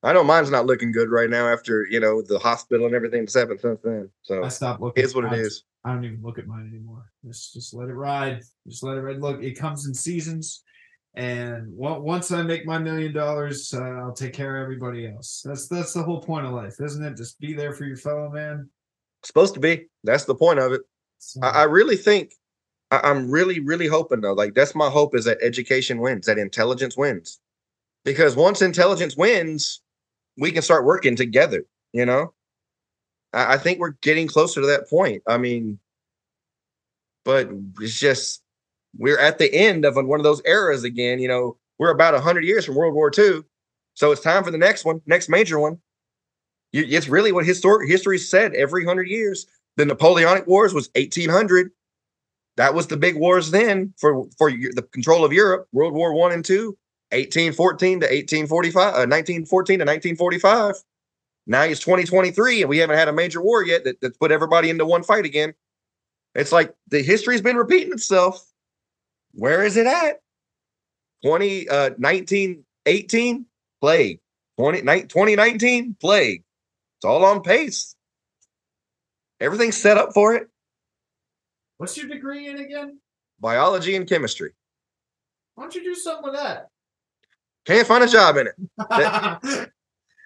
I 0.02 0.12
know 0.14 0.24
mine's 0.24 0.50
not 0.50 0.66
looking 0.66 0.92
good 0.92 1.10
right 1.10 1.28
now 1.28 1.46
after, 1.48 1.86
you 1.90 2.00
know, 2.00 2.22
the 2.22 2.38
hospital 2.38 2.86
and 2.86 2.94
everything 2.94 3.20
that's 3.20 3.34
happened 3.34 3.60
since 3.60 3.80
then. 3.84 4.10
So 4.22 4.42
I 4.42 4.48
stopped 4.48 4.80
looking. 4.80 5.04
it's 5.04 5.14
what 5.14 5.30
it 5.32 5.38
is. 5.38 5.64
I- 5.84 5.92
don't 5.94 6.04
even 6.04 6.20
look 6.22 6.38
at 6.38 6.46
mine 6.46 6.68
anymore. 6.72 7.10
Just 7.24 7.54
just 7.54 7.72
let 7.72 7.88
it 7.88 7.94
ride. 7.94 8.42
Just 8.66 8.82
let 8.82 8.98
it 8.98 9.00
ride. 9.00 9.18
Look, 9.18 9.42
it 9.42 9.58
comes 9.58 9.86
in 9.86 9.94
seasons, 9.94 10.62
and 11.14 11.66
once 11.74 12.30
I 12.30 12.42
make 12.42 12.66
my 12.66 12.76
million 12.78 13.14
dollars, 13.14 13.72
uh, 13.72 13.80
I'll 13.82 14.12
take 14.12 14.34
care 14.34 14.58
of 14.58 14.62
everybody 14.62 15.06
else. 15.06 15.42
That's 15.42 15.68
that's 15.68 15.94
the 15.94 16.02
whole 16.02 16.20
point 16.20 16.44
of 16.44 16.52
life, 16.52 16.80
isn't 16.80 17.02
it? 17.02 17.16
Just 17.16 17.40
be 17.40 17.54
there 17.54 17.72
for 17.72 17.84
your 17.84 17.96
fellow 17.96 18.28
man. 18.30 18.68
Supposed 19.22 19.54
to 19.54 19.60
be. 19.60 19.86
That's 20.04 20.24
the 20.24 20.34
point 20.34 20.58
of 20.58 20.72
it. 20.72 20.82
So, 21.18 21.40
I, 21.42 21.48
I 21.48 21.62
really 21.64 21.96
think 21.96 22.34
I, 22.90 23.00
I'm 23.02 23.30
really, 23.30 23.60
really 23.60 23.86
hoping 23.86 24.20
though. 24.20 24.34
Like 24.34 24.54
that's 24.54 24.74
my 24.74 24.90
hope 24.90 25.14
is 25.14 25.24
that 25.24 25.38
education 25.42 25.98
wins, 26.00 26.26
that 26.26 26.38
intelligence 26.38 26.96
wins. 26.96 27.40
Because 28.04 28.36
once 28.36 28.60
intelligence 28.62 29.16
wins, 29.16 29.80
we 30.40 30.50
can 30.50 30.62
start 30.62 30.86
working 30.86 31.14
together, 31.14 31.64
you 31.92 32.04
know? 32.04 32.32
I, 33.32 33.54
I 33.54 33.58
think 33.58 33.78
we're 33.78 33.94
getting 34.00 34.26
closer 34.26 34.60
to 34.60 34.66
that 34.66 34.88
point. 34.88 35.22
I 35.28 35.36
mean, 35.36 35.78
but 37.24 37.48
it's 37.80 38.00
just 38.00 38.42
we're 38.98 39.18
at 39.18 39.38
the 39.38 39.52
end 39.54 39.84
of 39.84 39.94
one 39.94 40.18
of 40.18 40.24
those 40.24 40.42
eras 40.44 40.82
again. 40.82 41.20
You 41.20 41.28
know, 41.28 41.58
we're 41.78 41.90
about 41.90 42.20
hundred 42.20 42.44
years 42.44 42.64
from 42.64 42.74
World 42.74 42.94
War 42.94 43.12
II. 43.16 43.42
So 43.94 44.10
it's 44.10 44.22
time 44.22 44.42
for 44.42 44.50
the 44.50 44.58
next 44.58 44.84
one, 44.84 45.02
next 45.06 45.28
major 45.28 45.58
one. 45.58 45.78
It's 46.72 47.08
really 47.08 47.32
what 47.32 47.44
historic 47.44 47.88
history 47.88 48.18
said 48.18 48.54
every 48.54 48.84
hundred 48.84 49.08
years. 49.08 49.46
The 49.76 49.84
Napoleonic 49.84 50.46
Wars 50.46 50.72
was 50.72 50.88
1800. 50.94 51.70
That 52.56 52.74
was 52.74 52.86
the 52.86 52.96
big 52.96 53.16
wars 53.16 53.50
then 53.50 53.92
for 53.98 54.26
for 54.38 54.50
the 54.50 54.86
control 54.92 55.24
of 55.24 55.32
Europe. 55.32 55.68
World 55.72 55.92
War 55.92 56.14
One 56.14 56.32
and 56.32 56.44
Two, 56.44 56.78
1814 57.12 58.00
to 58.00 58.06
1845, 58.06 58.82
uh, 58.82 59.06
1914 59.06 59.78
to 59.78 59.84
1945. 59.84 60.74
Now 61.46 61.62
it's 61.62 61.80
2023 61.80 62.62
and 62.62 62.68
we 62.68 62.78
haven't 62.78 62.96
had 62.96 63.08
a 63.08 63.12
major 63.12 63.42
war 63.42 63.64
yet 63.64 63.84
that, 63.84 64.00
that's 64.00 64.16
put 64.16 64.30
everybody 64.30 64.70
into 64.70 64.86
one 64.86 65.02
fight 65.02 65.24
again. 65.24 65.54
It's 66.34 66.52
like 66.52 66.74
the 66.88 67.02
history's 67.02 67.42
been 67.42 67.56
repeating 67.56 67.92
itself. 67.92 68.46
Where 69.32 69.64
is 69.64 69.76
it 69.76 69.86
at? 69.86 70.20
20 71.24 71.68
uh 71.68 71.90
1918 71.98 73.46
plague. 73.80 74.20
20, 74.58 74.82
nine- 74.82 75.08
2019 75.08 75.96
plague. 76.00 76.44
It's 76.98 77.04
all 77.04 77.24
on 77.24 77.42
pace. 77.42 77.96
Everything's 79.40 79.76
set 79.76 79.96
up 79.96 80.12
for 80.12 80.34
it. 80.34 80.48
what's 81.78 81.96
your 81.96 82.08
degree 82.08 82.46
in 82.48 82.58
again? 82.60 83.00
Biology 83.40 83.96
and 83.96 84.06
chemistry. 84.08 84.52
Why 85.54 85.64
don't 85.64 85.74
you 85.74 85.82
do 85.82 85.94
something 85.94 86.24
with 86.24 86.34
that? 86.34 86.69
Can't 87.66 87.86
find 87.86 88.04
a 88.04 88.08
job 88.08 88.36
in 88.36 88.48
it. 88.48 88.54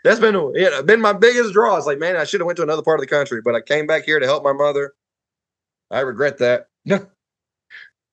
That's 0.04 0.20
been 0.20 0.52
yeah, 0.54 0.82
been 0.82 1.00
my 1.00 1.14
biggest 1.14 1.54
draw. 1.54 1.76
It's 1.76 1.86
like, 1.86 1.98
man, 1.98 2.16
I 2.16 2.24
should 2.24 2.40
have 2.40 2.46
went 2.46 2.58
to 2.58 2.62
another 2.62 2.82
part 2.82 3.00
of 3.00 3.06
the 3.06 3.14
country, 3.14 3.40
but 3.42 3.54
I 3.54 3.62
came 3.62 3.86
back 3.86 4.04
here 4.04 4.20
to 4.20 4.26
help 4.26 4.44
my 4.44 4.52
mother. 4.52 4.92
I 5.90 6.00
regret 6.00 6.38
that. 6.38 6.68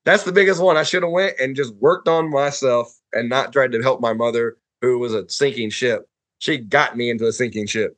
That's 0.04 0.24
the 0.24 0.32
biggest 0.32 0.60
one. 0.60 0.76
I 0.76 0.82
should 0.82 1.02
have 1.02 1.12
went 1.12 1.38
and 1.38 1.54
just 1.54 1.74
worked 1.76 2.08
on 2.08 2.30
myself 2.30 2.98
and 3.12 3.28
not 3.28 3.52
tried 3.52 3.72
to 3.72 3.82
help 3.82 4.00
my 4.00 4.12
mother, 4.12 4.56
who 4.80 4.98
was 4.98 5.14
a 5.14 5.28
sinking 5.28 5.70
ship. 5.70 6.08
She 6.38 6.58
got 6.58 6.96
me 6.96 7.10
into 7.10 7.26
a 7.26 7.32
sinking 7.32 7.66
ship, 7.66 7.96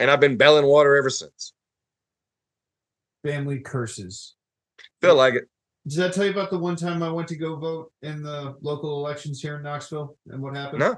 and 0.00 0.10
I've 0.10 0.18
been 0.18 0.36
bailing 0.36 0.64
water 0.64 0.96
ever 0.96 1.10
since. 1.10 1.52
Family 3.24 3.60
curses. 3.60 4.34
Feel 5.00 5.16
like 5.16 5.34
it. 5.34 5.48
Did 5.86 6.04
I 6.04 6.08
tell 6.08 6.24
you 6.24 6.32
about 6.32 6.50
the 6.50 6.58
one 6.58 6.74
time 6.76 7.02
I 7.02 7.10
went 7.10 7.28
to 7.28 7.36
go 7.36 7.56
vote 7.56 7.92
in 8.02 8.22
the 8.22 8.56
local 8.60 8.98
elections 8.98 9.40
here 9.40 9.56
in 9.56 9.62
Knoxville 9.62 10.16
and 10.28 10.42
what 10.42 10.56
happened? 10.56 10.80
No. 10.80 10.96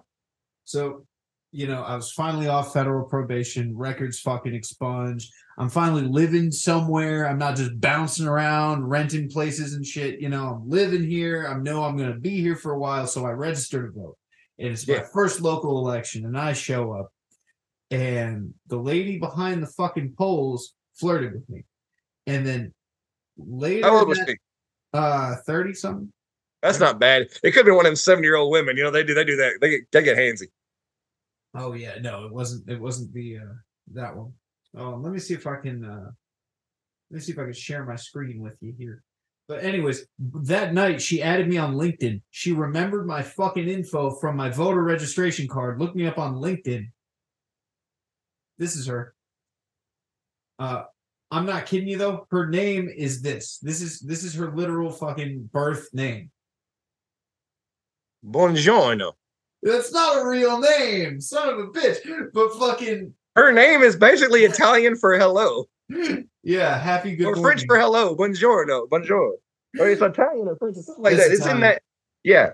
So, 0.65 1.05
you 1.53 1.67
know, 1.67 1.83
I 1.83 1.95
was 1.95 2.13
finally 2.13 2.49
off 2.49 2.73
federal 2.73 3.05
probation, 3.05 3.77
records 3.77 4.21
fucking 4.21 4.55
expunged. 4.55 5.31
I'm 5.59 5.69
finally 5.69 6.03
living 6.03 6.51
somewhere. 6.51 7.29
I'm 7.29 7.39
not 7.39 7.57
just 7.57 7.79
bouncing 7.81 8.27
around, 8.27 8.89
renting 8.89 9.29
places 9.29 9.75
and 9.75 9.85
shit. 9.85 10.21
You 10.21 10.31
know, 10.31 10.55
I'm 10.55 10.69
living 10.69 11.05
here. 11.05 11.47
I 11.49 11.59
know 11.59 11.85
I'm 11.85 11.97
going 11.97 12.13
to 12.13 12.19
be 12.19 12.41
here 12.41 12.57
for 12.57 12.73
a 12.73 12.79
while. 12.79 13.07
So 13.07 13.27
I 13.27 13.31
registered 13.31 13.93
to 13.93 14.01
vote. 14.01 14.17
And 14.59 14.69
it's 14.69 14.89
my 14.89 15.05
first 15.13 15.41
local 15.41 15.79
election. 15.79 16.25
And 16.25 16.39
I 16.39 16.53
show 16.53 16.93
up. 16.93 17.13
And 17.91 18.55
the 18.69 18.79
lady 18.79 19.19
behind 19.19 19.63
the 19.63 19.67
fucking 19.69 20.15
polls 20.17 20.75
flirted 20.95 21.35
with 21.35 21.49
me. 21.49 21.65
And 22.27 22.47
then 22.47 22.75
later, 23.37 23.87
How 23.87 23.99
old 23.99 24.09
was 24.09 24.19
that- 24.19 24.29
she? 24.29 24.37
Uh, 24.95 25.37
30 25.47 25.75
something. 25.75 26.13
That's 26.63 26.81
not 26.81 26.99
bad. 26.99 27.29
It 27.43 27.53
could 27.53 27.65
been 27.65 27.77
one 27.77 27.87
of 27.87 27.91
them 27.91 27.97
seventy 27.97 28.27
year 28.27 28.37
old 28.37 28.51
women. 28.51 28.77
You 28.77 28.85
know, 28.85 28.91
they 28.91 29.05
do 29.05 29.15
they 29.15 29.25
do 29.25 29.37
that. 29.37 29.59
They 29.61 29.71
get 29.71 29.81
they 29.93 30.03
get 30.03 30.19
handsy. 30.19 30.49
Oh 31.55 31.73
yeah, 31.73 31.99
no, 32.01 32.27
it 32.27 32.33
wasn't. 32.33 32.69
It 32.69 32.81
wasn't 32.81 33.13
the 33.13 33.39
uh 33.39 33.55
that 33.95 34.17
one. 34.17 34.33
Oh, 34.77 34.99
let 35.01 35.13
me 35.13 35.19
see 35.19 35.35
if 35.35 35.47
I 35.47 35.57
can. 35.57 35.85
uh 35.85 36.11
Let 37.11 37.15
me 37.15 37.21
see 37.21 37.33
if 37.33 37.39
I 37.39 37.45
can 37.45 37.53
share 37.53 37.85
my 37.85 37.97
screen 37.97 38.41
with 38.41 38.57
you 38.61 38.75
here. 38.77 39.03
But 39.47 39.65
anyways, 39.65 40.05
that 40.19 40.75
night 40.75 41.01
she 41.01 41.23
added 41.23 41.49
me 41.49 41.57
on 41.57 41.75
LinkedIn. 41.75 42.21
She 42.31 42.53
remembered 42.53 43.07
my 43.07 43.23
fucking 43.23 43.69
info 43.69 44.11
from 44.17 44.37
my 44.37 44.51
voter 44.51 44.83
registration 44.83 45.49
card. 45.49 45.81
Looked 45.81 45.97
me 45.97 46.07
up 46.07 46.19
on 46.19 46.35
LinkedIn. 46.35 46.89
This 48.59 48.77
is 48.77 48.87
her. 48.89 49.15
Uh, 50.59 50.85
I'm 51.31 51.47
not 51.47 51.67
kidding 51.67 51.89
you 51.89 51.99
though. 51.99 52.27
Her 52.31 52.49
name 52.49 52.89
is 52.89 53.21
this. 53.21 53.59
This 53.59 53.83
is 53.83 54.01
this 54.01 54.25
is 54.25 54.35
her 54.35 54.51
literal 54.55 54.91
fucking 54.91 55.51
birth 55.53 55.89
name. 55.93 56.31
Buongiorno. 58.27 59.13
That's 59.63 59.93
not 59.93 60.23
a 60.23 60.27
real 60.27 60.59
name, 60.61 61.21
son 61.21 61.49
of 61.49 61.59
a 61.59 61.67
bitch. 61.67 61.99
But 62.33 62.55
fucking 62.59 63.13
Her 63.37 63.53
name 63.53 63.83
is 63.83 63.97
basically 63.97 64.45
Italian 64.45 64.97
for 64.97 65.19
hello, 65.19 65.67
yeah, 66.43 66.79
happy 66.79 67.17
good 67.17 67.25
or 67.25 67.37
morning. 67.37 67.43
French 67.43 67.65
for 67.67 67.79
hello. 67.79 68.15
Buongiorno, 68.15 68.89
bonjour. 68.89 69.35
Or 69.79 69.89
it's 69.89 70.01
Italian 70.01 70.49
or 70.49 70.57
French 70.57 70.77
or 70.77 70.83
something 70.83 71.05
like 71.05 71.15
It's 71.15 71.25
that. 71.25 71.33
It's 71.33 71.47
in 71.47 71.61
that. 71.61 71.83
Yeah. 72.25 72.51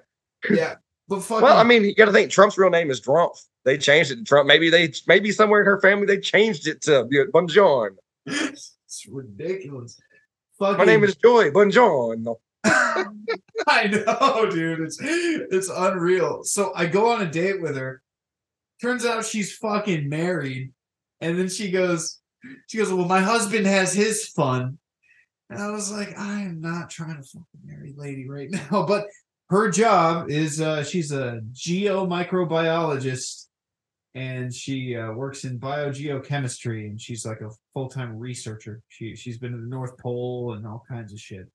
Yeah, 0.51 0.76
but 1.09 1.20
fucking. 1.20 1.42
Well, 1.44 1.56
I 1.56 1.62
mean, 1.62 1.84
you 1.84 1.94
got 1.94 2.06
to 2.06 2.12
think 2.12 2.30
Trump's 2.30 2.59
real 2.59 2.70
name 2.70 2.90
is 2.90 3.01
Drumpf. 3.01 3.44
They 3.64 3.78
changed 3.78 4.10
it 4.10 4.16
to 4.16 4.24
Trump. 4.24 4.46
Maybe 4.46 4.68
they 4.68 4.92
maybe 5.06 5.32
somewhere 5.32 5.60
in 5.60 5.66
her 5.66 5.80
family 5.80 6.06
they 6.06 6.18
changed 6.18 6.66
it 6.66 6.82
to 6.82 7.05
Buongiorno. 7.32 7.96
it's 8.26 9.06
ridiculous. 9.09 10.01
Fucking, 10.59 10.78
My 10.78 10.84
name 10.84 11.05
is 11.05 11.16
Joy. 11.16 11.51
Buongiorno. 11.51 12.36
I 12.64 13.86
know, 13.88 14.51
dude. 14.51 14.80
It's 14.80 14.98
it's 15.01 15.68
unreal. 15.68 16.44
So 16.44 16.72
I 16.74 16.86
go 16.86 17.10
on 17.12 17.22
a 17.22 17.30
date 17.30 17.60
with 17.60 17.76
her. 17.76 18.01
Turns 18.80 19.05
out 19.05 19.24
she's 19.24 19.56
fucking 19.56 20.09
married, 20.09 20.72
and 21.20 21.38
then 21.38 21.48
she 21.48 21.70
goes, 21.70 22.20
she 22.68 22.78
goes, 22.78 22.92
"Well, 22.92 23.06
my 23.06 23.20
husband 23.20 23.66
has 23.66 23.92
his 23.92 24.28
fun," 24.28 24.78
and 25.51 25.60
I 25.60 25.70
was 25.70 25.92
like, 25.92 26.18
"I 26.18 26.42
am 26.42 26.60
not 26.60 26.90
trying 26.90 27.16
to 27.16 27.22
fucking 27.22 27.60
marry 27.64 27.94
lady 27.96 28.28
right 28.28 28.51
now." 28.70 28.86
But 28.86 29.06
her 29.51 29.70
job 29.70 30.30
is 30.30 30.60
uh, 30.60 30.84
she's 30.84 31.12
a 31.12 31.42
geomicrobiologist, 31.52 33.43
and 34.15 34.55
she 34.55 34.97
uh, 34.97 35.12
works 35.12 35.45
in 35.45 35.59
biogeochemistry, 35.59 36.86
and 36.89 37.01
she's 37.01 37.27
like 37.27 37.41
a 37.41 37.51
full 37.73 37.89
time 37.89 38.16
researcher. 38.19 38.81
She 38.89 39.16
she's 39.16 39.39
been 39.39 39.53
to 39.53 39.59
the 39.59 39.66
North 39.66 39.99
Pole 39.99 40.55
and 40.55 40.66
all 40.66 40.85
kinds 40.89 41.12
of 41.12 41.20
shit. 41.20 41.47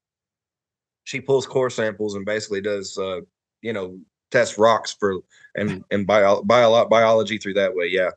She 1.05 1.21
pulls 1.21 1.47
core 1.47 1.69
samples 1.69 2.15
and 2.15 2.25
basically 2.25 2.61
does 2.61 2.97
uh, 2.97 3.21
you 3.61 3.73
know 3.73 3.99
test 4.31 4.57
rocks 4.57 4.95
for 4.99 5.19
and 5.55 5.83
and 5.91 6.05
bio, 6.05 6.43
bio 6.43 6.85
biology 6.85 7.37
through 7.37 7.55
that 7.55 7.75
way. 7.75 7.87
Yeah. 7.87 8.11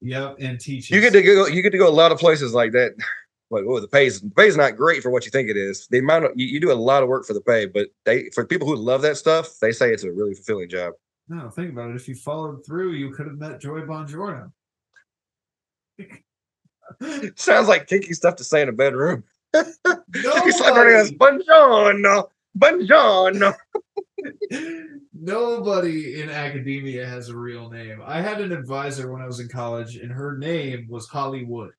Yep, 0.00 0.36
and 0.40 0.60
teaches. 0.60 0.90
You 0.90 1.00
get 1.00 1.12
to 1.14 1.22
go. 1.22 1.46
You 1.46 1.62
get 1.62 1.70
to 1.70 1.78
go 1.78 1.88
a 1.88 1.90
lot 1.90 2.12
of 2.12 2.18
places 2.18 2.54
like 2.54 2.72
that. 2.72 2.94
Like, 3.50 3.64
oh, 3.66 3.80
the 3.80 3.88
pay's 3.88 4.20
the 4.20 4.28
pay's 4.28 4.58
not 4.58 4.76
great 4.76 5.02
for 5.02 5.08
what 5.08 5.24
you 5.24 5.30
think 5.30 5.48
it 5.48 5.56
is. 5.56 5.88
The 5.90 6.00
amount 6.00 6.26
of 6.26 6.32
you, 6.34 6.46
you 6.46 6.60
do 6.60 6.70
a 6.70 6.74
lot 6.74 7.02
of 7.02 7.08
work 7.08 7.24
for 7.24 7.32
the 7.32 7.40
pay, 7.40 7.64
but 7.64 7.88
they 8.04 8.28
for 8.34 8.44
people 8.44 8.68
who 8.68 8.76
love 8.76 9.00
that 9.00 9.16
stuff, 9.16 9.58
they 9.62 9.72
say 9.72 9.90
it's 9.90 10.04
a 10.04 10.12
really 10.12 10.34
fulfilling 10.34 10.68
job. 10.68 10.92
No, 11.28 11.50
think 11.50 11.72
about 11.72 11.90
it. 11.90 11.96
If 11.96 12.08
you 12.08 12.14
followed 12.14 12.64
through, 12.64 12.92
you 12.92 13.10
could 13.10 13.26
have 13.26 13.38
met 13.38 13.60
Joy 13.60 13.80
Bongiorno. 13.80 14.50
Sounds 17.36 17.68
like 17.68 17.86
kinky 17.86 18.14
stuff 18.14 18.36
to 18.36 18.44
say 18.44 18.62
in 18.62 18.68
a 18.68 18.72
bedroom. 18.72 19.24
Nobody, 19.54 21.16
buongiorno, 21.16 22.28
buongiorno. 22.58 23.54
nobody 25.12 26.20
in 26.20 26.30
academia 26.30 27.06
has 27.06 27.28
a 27.28 27.36
real 27.36 27.70
name. 27.70 28.00
I 28.04 28.20
had 28.20 28.40
an 28.40 28.52
advisor 28.52 29.12
when 29.12 29.22
I 29.22 29.26
was 29.26 29.40
in 29.40 29.48
college, 29.48 29.96
and 29.96 30.10
her 30.10 30.36
name 30.38 30.86
was 30.88 31.08
Hollywood. 31.08 31.72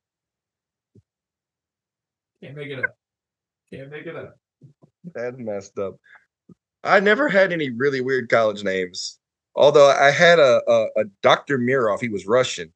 Can't 2.41 2.55
make 2.55 2.69
it 2.69 2.80
up. 2.80 2.95
Can't 3.71 3.89
make 3.89 4.05
it 4.05 4.15
up. 4.15 4.35
That's 5.13 5.38
messed 5.38 5.77
up. 5.77 5.95
I 6.84 6.99
never 6.99 7.27
had 7.27 7.51
any 7.51 7.69
really 7.69 8.01
weird 8.01 8.30
college 8.30 8.63
names. 8.63 9.18
Although 9.60 9.90
I 9.90 10.10
had 10.11 10.40
a, 10.40 10.61
a, 10.68 10.88
a 11.02 11.03
Dr. 11.22 11.60
Mirov, 11.60 11.99
he 11.99 12.07
was 12.07 12.26
Russian. 12.26 12.72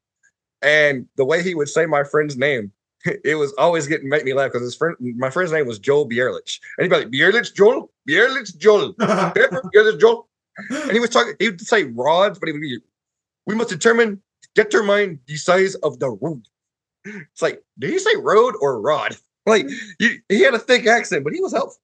And 0.60 1.06
the 1.16 1.24
way 1.24 1.42
he 1.42 1.54
would 1.54 1.70
say 1.70 1.86
my 1.86 2.04
friend's 2.04 2.36
name, 2.36 2.72
it 3.24 3.36
was 3.36 3.52
always 3.54 3.86
getting 3.86 4.08
make 4.08 4.24
me 4.24 4.34
laugh 4.34 4.52
because 4.52 4.62
his 4.62 4.76
friend 4.76 4.94
my 5.00 5.30
friend's 5.30 5.50
name 5.50 5.66
was 5.66 5.78
Joel 5.78 6.08
Bierlich. 6.08 6.60
And 6.76 6.84
he'd 6.84 6.90
be 6.90 6.96
like, 6.96 7.10
Bierlich 7.10 7.54
Joel, 7.54 7.90
Bierlich 8.08 8.56
Joel, 8.58 8.92
Bierlich 9.00 9.98
Joel. 9.98 10.28
And 10.70 10.92
he 10.92 11.00
was 11.00 11.10
talking, 11.10 11.34
he 11.38 11.48
would 11.48 11.60
say 11.60 11.84
rods, 11.84 12.38
but 12.38 12.46
he 12.46 12.52
would 12.52 12.60
be, 12.60 12.78
we 13.46 13.54
must 13.54 13.70
determine, 13.70 14.22
determine 14.54 15.18
the 15.26 15.36
size 15.36 15.74
of 15.76 15.98
the 15.98 16.10
road. 16.10 16.44
It's 17.04 17.42
like, 17.42 17.62
did 17.78 17.90
he 17.90 17.98
say 17.98 18.14
road 18.16 18.54
or 18.60 18.80
rod? 18.80 19.16
Like 19.46 19.68
he, 19.98 20.20
he 20.30 20.40
had 20.40 20.54
a 20.54 20.58
thick 20.58 20.86
accent, 20.86 21.22
but 21.22 21.34
he 21.34 21.40
was 21.42 21.52
helpful. 21.52 21.78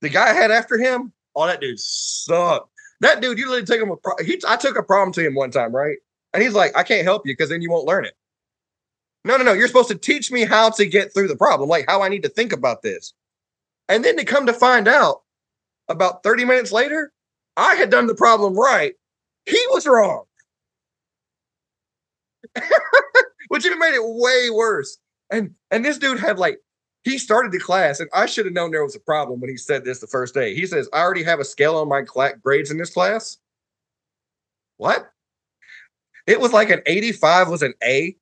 The 0.00 0.08
guy 0.08 0.30
I 0.30 0.32
had 0.32 0.50
after 0.50 0.76
him, 0.76 1.12
oh, 1.36 1.46
that 1.46 1.60
dude 1.60 1.78
sucked. 1.78 2.75
That 3.00 3.20
dude, 3.20 3.38
you 3.38 3.46
literally 3.46 3.66
take 3.66 3.80
him 3.80 3.90
a 3.90 3.96
pro- 3.96 4.24
he 4.24 4.40
I 4.48 4.56
took 4.56 4.78
a 4.78 4.82
problem 4.82 5.12
to 5.14 5.26
him 5.26 5.34
one 5.34 5.50
time, 5.50 5.74
right? 5.74 5.98
And 6.32 6.42
he's 6.42 6.54
like, 6.54 6.76
I 6.76 6.82
can't 6.82 7.04
help 7.04 7.26
you 7.26 7.32
because 7.32 7.50
then 7.50 7.62
you 7.62 7.70
won't 7.70 7.86
learn 7.86 8.04
it. 8.04 8.14
No, 9.24 9.36
no, 9.36 9.44
no. 9.44 9.52
You're 9.52 9.68
supposed 9.68 9.88
to 9.88 9.96
teach 9.96 10.30
me 10.30 10.44
how 10.44 10.70
to 10.70 10.86
get 10.86 11.12
through 11.12 11.28
the 11.28 11.36
problem, 11.36 11.68
like 11.68 11.86
how 11.88 12.02
I 12.02 12.08
need 12.08 12.22
to 12.22 12.28
think 12.28 12.52
about 12.52 12.82
this. 12.82 13.12
And 13.88 14.04
then 14.04 14.16
to 14.16 14.24
come 14.24 14.46
to 14.46 14.52
find 14.52 14.88
out 14.88 15.22
about 15.88 16.22
30 16.22 16.44
minutes 16.44 16.72
later, 16.72 17.12
I 17.56 17.74
had 17.74 17.90
done 17.90 18.06
the 18.06 18.14
problem 18.14 18.54
right. 18.54 18.94
He 19.46 19.60
was 19.70 19.86
wrong. 19.86 20.24
Which 23.48 23.64
even 23.66 23.78
made 23.78 23.94
it 23.94 24.02
way 24.02 24.50
worse. 24.50 24.98
And 25.30 25.54
and 25.70 25.84
this 25.84 25.98
dude 25.98 26.20
had 26.20 26.38
like 26.38 26.58
he 27.06 27.18
started 27.18 27.52
the 27.52 27.60
class, 27.60 28.00
and 28.00 28.10
I 28.12 28.26
should 28.26 28.46
have 28.46 28.52
known 28.52 28.72
there 28.72 28.82
was 28.82 28.96
a 28.96 29.00
problem 29.00 29.40
when 29.40 29.48
he 29.48 29.56
said 29.56 29.84
this 29.84 30.00
the 30.00 30.08
first 30.08 30.34
day. 30.34 30.56
He 30.56 30.66
says, 30.66 30.88
I 30.92 30.98
already 30.98 31.22
have 31.22 31.38
a 31.38 31.44
scale 31.44 31.76
on 31.76 31.88
my 31.88 32.02
cla- 32.02 32.36
grades 32.42 32.72
in 32.72 32.78
this 32.78 32.92
class. 32.92 33.38
What? 34.76 35.08
It 36.26 36.40
was 36.40 36.52
like 36.52 36.68
an 36.68 36.82
85 36.84 37.48
was 37.48 37.62
an 37.62 37.74
A, 37.84 38.16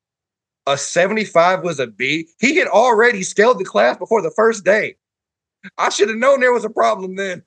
a 0.67 0.77
75 0.77 1.63
was 1.63 1.79
a 1.79 1.87
B. 1.87 2.27
He 2.39 2.57
had 2.57 2.67
already 2.67 3.23
scaled 3.23 3.57
the 3.57 3.65
class 3.65 3.97
before 3.97 4.21
the 4.21 4.29
first 4.29 4.63
day. 4.63 4.97
I 5.79 5.89
should 5.89 6.09
have 6.09 6.19
known 6.19 6.39
there 6.39 6.53
was 6.53 6.63
a 6.63 6.69
problem 6.69 7.15
then. 7.15 7.41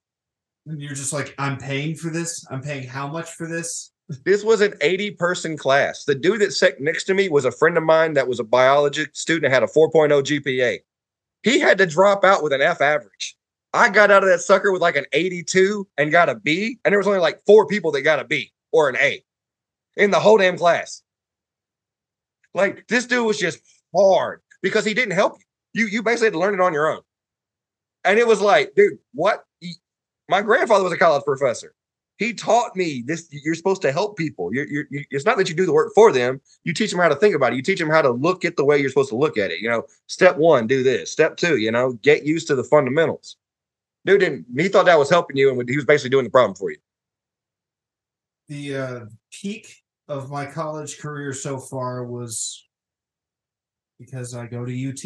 And 0.67 0.83
you're 0.83 0.95
just 0.95 1.13
like, 1.13 1.37
I'm 1.39 1.57
paying 1.57 1.95
for 1.95 2.11
this. 2.11 2.45
I'm 2.51 2.63
paying 2.63 2.89
how 2.89 3.07
much 3.07 3.31
for 3.31 3.47
this? 3.47 3.93
This 4.25 4.43
was 4.43 4.61
an 4.61 4.75
80 4.81 5.13
person 5.13 5.57
class. 5.57 6.03
The 6.03 6.17
dude 6.17 6.41
that 6.41 6.53
sat 6.53 6.81
next 6.81 7.05
to 7.05 7.15
me 7.15 7.29
was 7.29 7.45
a 7.45 7.53
friend 7.53 7.77
of 7.77 7.85
mine 7.85 8.15
that 8.15 8.27
was 8.27 8.41
a 8.41 8.45
biology 8.45 9.07
student 9.13 9.53
had 9.53 9.63
a 9.63 9.67
4.0 9.67 10.11
GPA. 10.25 10.81
He 11.43 11.59
had 11.61 11.79
to 11.79 11.87
drop 11.87 12.25
out 12.25 12.43
with 12.43 12.53
an 12.53 12.61
F 12.61 12.81
average. 12.81 13.37
I 13.73 13.91
got 13.91 14.11
out 14.11 14.23
of 14.23 14.29
that 14.29 14.41
sucker 14.41 14.73
with 14.73 14.83
like 14.83 14.97
an 14.97 15.05
82 15.13 15.87
and 15.99 16.11
got 16.11 16.29
a 16.29 16.35
B, 16.35 16.79
and 16.85 16.93
there 16.93 16.99
was 16.99 17.07
only 17.07 17.21
like 17.21 17.41
four 17.47 17.67
people 17.67 17.93
that 17.93 18.03
got 18.03 18.19
a 18.19 18.25
B 18.25 18.53
or 18.73 18.89
an 18.89 18.97
A 18.97 19.23
in 19.97 20.11
the 20.11 20.21
whole 20.21 20.39
damn 20.39 20.57
class. 20.57 21.03
Like 22.55 22.87
this 22.89 23.07
dude 23.07 23.27
was 23.27 23.39
just 23.39 23.61
hard 23.95 24.41
because 24.63 24.85
he 24.85 24.95
didn't 24.95 25.15
help 25.15 25.39
you. 25.39 25.85
You 25.85 25.91
you 25.91 26.03
basically 26.03 26.27
had 26.27 26.33
to 26.33 26.39
learn 26.39 26.55
it 26.55 26.61
on 26.61 26.73
your 26.73 26.91
own. 26.91 27.03
And 28.05 28.19
it 28.19 28.27
was 28.27 28.41
like, 28.41 28.75
dude, 28.75 28.99
what? 29.13 29.45
My 30.29 30.43
grandfather 30.43 30.85
was 30.85 30.93
a 30.93 30.99
college 30.99 31.25
professor. 31.25 31.75
He 32.19 32.35
taught 32.35 32.75
me 32.75 33.03
this. 33.07 33.29
You're 33.31 33.55
supposed 33.55 33.81
to 33.83 33.93
help 33.93 34.17
people. 34.17 34.53
You're, 34.53 34.67
you're, 34.67 34.85
you 34.91 35.05
it's 35.11 35.25
not 35.25 35.39
that 35.39 35.49
you 35.49 35.55
do 35.55 35.67
the 35.67 35.73
work 35.73 35.93
for 35.95 36.13
them. 36.13 36.41
You 36.65 36.73
teach 36.73 36.91
them 36.91 36.99
how 36.99 37.09
to 37.09 37.15
think 37.15 37.35
about 37.35 37.53
it. 37.53 37.57
You 37.57 37.63
teach 37.63 37.79
them 37.79 37.89
how 37.89 38.03
to 38.03 38.11
look 38.11 38.45
at 38.45 38.57
the 38.57 38.65
way 38.65 38.77
you're 38.79 38.89
supposed 38.89 39.11
to 39.11 39.17
look 39.17 39.39
at 39.39 39.53
it. 39.53 39.61
You 39.61 39.71
know, 39.71 39.85
step 40.09 40.37
one, 40.37 40.67
do 40.67 40.83
this. 40.83 41.13
Step 41.13 41.37
two, 41.37 41.59
you 41.59 41.71
know, 41.71 41.93
get 42.03 42.25
used 42.25 42.49
to 42.49 42.57
the 42.57 42.65
fundamentals. 42.65 43.37
Dude 44.05 44.21
didn't. 44.21 44.47
He 44.57 44.69
thought 44.69 44.87
that 44.87 44.99
was 44.99 45.11
helping 45.11 45.37
you, 45.37 45.51
and 45.51 45.69
he 45.69 45.77
was 45.77 45.85
basically 45.85 46.11
doing 46.11 46.25
the 46.25 46.31
problem 46.31 46.57
for 46.57 46.71
you. 46.71 46.79
The 48.49 48.77
uh, 48.77 49.01
peak 49.31 49.85
of 50.09 50.31
my 50.31 50.47
college 50.47 50.99
career 50.99 51.33
so 51.33 51.59
far 51.59 52.05
was 52.05 52.67
because 53.99 54.35
I 54.35 54.47
go 54.47 54.65
to 54.65 54.89
UT. 54.89 55.05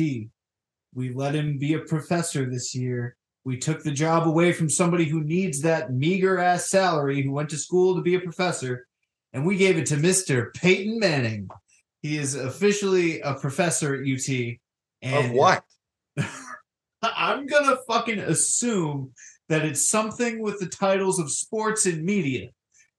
We 0.94 1.12
let 1.12 1.34
him 1.34 1.58
be 1.58 1.74
a 1.74 1.80
professor 1.80 2.48
this 2.48 2.74
year. 2.74 3.16
We 3.44 3.56
took 3.56 3.82
the 3.82 3.90
job 3.90 4.26
away 4.28 4.52
from 4.52 4.68
somebody 4.68 5.04
who 5.04 5.24
needs 5.24 5.60
that 5.62 5.92
meager 5.92 6.38
ass 6.38 6.70
salary 6.70 7.22
who 7.22 7.32
went 7.32 7.50
to 7.50 7.56
school 7.56 7.96
to 7.96 8.02
be 8.02 8.14
a 8.14 8.20
professor, 8.20 8.86
and 9.32 9.44
we 9.44 9.56
gave 9.56 9.78
it 9.78 9.86
to 9.86 9.96
Mr. 9.96 10.54
Peyton 10.54 10.98
Manning. 10.98 11.48
He 12.02 12.18
is 12.18 12.34
officially 12.34 13.20
a 13.20 13.34
professor 13.34 13.94
at 13.94 14.06
UT. 14.06 14.58
And 15.02 15.26
Of 15.26 15.32
what? 15.32 15.64
I'm 17.02 17.46
gonna 17.46 17.78
fucking 17.88 18.20
assume 18.20 19.12
that 19.48 19.64
it's 19.64 19.88
something 19.88 20.40
with 20.40 20.60
the 20.60 20.66
titles 20.66 21.18
of 21.18 21.30
sports 21.30 21.86
and 21.86 22.04
media. 22.04 22.48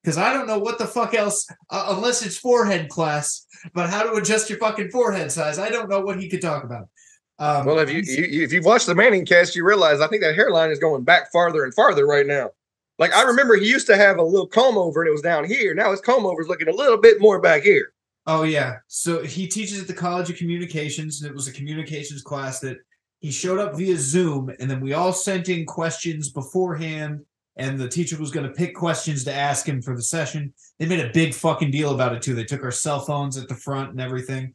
Because 0.03 0.17
I 0.17 0.33
don't 0.33 0.47
know 0.47 0.59
what 0.59 0.77
the 0.77 0.85
fuck 0.85 1.13
else, 1.13 1.47
uh, 1.69 1.85
unless 1.95 2.25
it's 2.25 2.37
forehead 2.37 2.89
class, 2.89 3.47
but 3.73 3.89
how 3.89 4.03
to 4.03 4.13
adjust 4.15 4.49
your 4.49 4.59
fucking 4.59 4.89
forehead 4.89 5.31
size. 5.31 5.57
I 5.57 5.69
don't 5.69 5.89
know 5.89 6.01
what 6.01 6.19
he 6.19 6.29
could 6.29 6.41
talk 6.41 6.65
about. 6.65 6.89
Um, 7.39 7.65
Well, 7.65 7.79
if 7.79 7.89
you, 7.89 8.01
you 8.01 8.25
you- 8.25 8.43
if 8.43 8.53
you've 8.53 8.65
watched 8.65 8.85
the 8.85 8.95
Manning 8.95 9.25
cast, 9.25 9.55
you 9.55 9.65
realize 9.65 10.01
I 10.01 10.07
think 10.07 10.21
that 10.21 10.35
hairline 10.35 10.69
is 10.71 10.79
going 10.79 11.03
back 11.03 11.31
farther 11.31 11.63
and 11.63 11.73
farther 11.73 12.05
right 12.05 12.27
now. 12.27 12.51
Like 12.99 13.13
I 13.13 13.23
remember 13.23 13.55
he 13.55 13.67
used 13.67 13.87
to 13.87 13.97
have 13.97 14.17
a 14.17 14.23
little 14.23 14.47
comb 14.47 14.77
over 14.77 15.01
and 15.01 15.09
it 15.09 15.11
was 15.11 15.21
down 15.23 15.45
here. 15.45 15.73
Now 15.73 15.91
his 15.91 15.99
comb 16.01 16.25
over 16.25 16.41
is 16.41 16.47
looking 16.47 16.67
a 16.67 16.73
little 16.73 16.97
bit 16.97 17.19
more 17.19 17.41
back 17.41 17.63
here. 17.63 17.91
Oh 18.27 18.43
yeah. 18.43 18.77
So 18.87 19.23
he 19.23 19.47
teaches 19.47 19.81
at 19.81 19.87
the 19.87 19.93
College 19.93 20.29
of 20.29 20.37
Communications, 20.37 21.21
and 21.21 21.29
it 21.29 21.35
was 21.35 21.47
a 21.47 21.51
communications 21.51 22.21
class 22.21 22.59
that 22.61 22.77
he 23.19 23.31
showed 23.31 23.59
up 23.59 23.75
via 23.75 23.97
Zoom, 23.97 24.51
and 24.59 24.69
then 24.69 24.79
we 24.79 24.93
all 24.93 25.11
sent 25.11 25.49
in 25.49 25.65
questions 25.65 26.29
beforehand, 26.29 27.21
and 27.57 27.77
the 27.79 27.89
teacher 27.89 28.17
was 28.17 28.31
going 28.31 28.45
to 28.47 28.53
pick 28.53 28.75
questions 28.75 29.23
to 29.25 29.33
ask 29.33 29.67
him 29.67 29.81
for 29.81 29.95
the 29.95 30.01
session. 30.03 30.53
They 30.79 30.85
made 30.85 30.99
a 31.03 31.11
big 31.11 31.33
fucking 31.33 31.71
deal 31.71 31.93
about 31.93 32.13
it 32.13 32.21
too. 32.21 32.33
They 32.35 32.43
took 32.45 32.63
our 32.63 32.71
cell 32.71 32.99
phones 33.01 33.37
at 33.37 33.47
the 33.49 33.55
front 33.55 33.89
and 33.91 33.99
everything. 33.99 34.53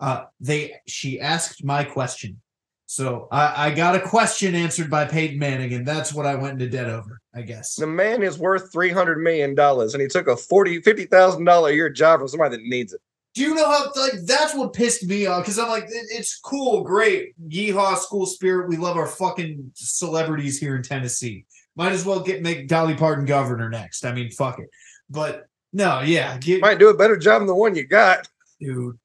Uh, 0.00 0.24
they 0.40 0.74
she 0.86 1.20
asked 1.20 1.64
my 1.64 1.82
question, 1.84 2.40
so 2.86 3.28
I, 3.32 3.66
I 3.68 3.74
got 3.74 3.96
a 3.96 4.00
question 4.00 4.54
answered 4.54 4.88
by 4.90 5.04
Peyton 5.06 5.38
Manning, 5.38 5.74
and 5.74 5.86
that's 5.86 6.14
what 6.14 6.24
I 6.26 6.34
went 6.36 6.54
into 6.60 6.68
debt 6.68 6.88
over. 6.88 7.20
I 7.34 7.42
guess. 7.42 7.74
The 7.74 7.86
man 7.86 8.22
is 8.22 8.38
worth 8.38 8.72
three 8.72 8.90
hundred 8.90 9.18
million 9.18 9.54
dollars, 9.54 9.94
and 9.94 10.00
he 10.00 10.08
took 10.08 10.28
a 10.28 10.36
forty 10.36 10.80
fifty 10.82 11.04
thousand 11.06 11.44
dollar 11.44 11.70
a 11.70 11.74
year 11.74 11.90
job 11.90 12.20
from 12.20 12.28
somebody 12.28 12.56
that 12.56 12.62
needs 12.64 12.92
it. 12.92 13.00
Do 13.34 13.42
you 13.42 13.54
know 13.54 13.66
how 13.68 13.86
like 13.96 14.14
that's 14.24 14.54
what 14.54 14.72
pissed 14.72 15.04
me 15.06 15.26
off? 15.26 15.42
Because 15.44 15.58
I'm 15.58 15.68
like, 15.68 15.84
it- 15.84 16.06
it's 16.10 16.38
cool, 16.38 16.82
great, 16.82 17.34
yeehaw, 17.48 17.96
school 17.98 18.26
spirit. 18.26 18.68
We 18.68 18.76
love 18.76 18.96
our 18.96 19.06
fucking 19.06 19.72
celebrities 19.74 20.58
here 20.58 20.76
in 20.76 20.82
Tennessee. 20.82 21.44
Might 21.76 21.92
as 21.92 22.04
well 22.04 22.20
get 22.20 22.42
make 22.42 22.66
Dolly 22.68 22.94
Parton 22.94 23.24
governor 23.24 23.68
next. 23.68 24.04
I 24.04 24.12
mean, 24.12 24.30
fuck 24.30 24.58
it. 24.58 24.68
But 25.10 25.46
no, 25.72 26.00
yeah, 26.00 26.38
get, 26.38 26.60
Might 26.62 26.78
do 26.78 26.88
a 26.88 26.96
better 26.96 27.16
job 27.16 27.40
than 27.40 27.46
the 27.46 27.54
one 27.54 27.74
you 27.76 27.86
got. 27.86 28.26
dude. 28.60 28.98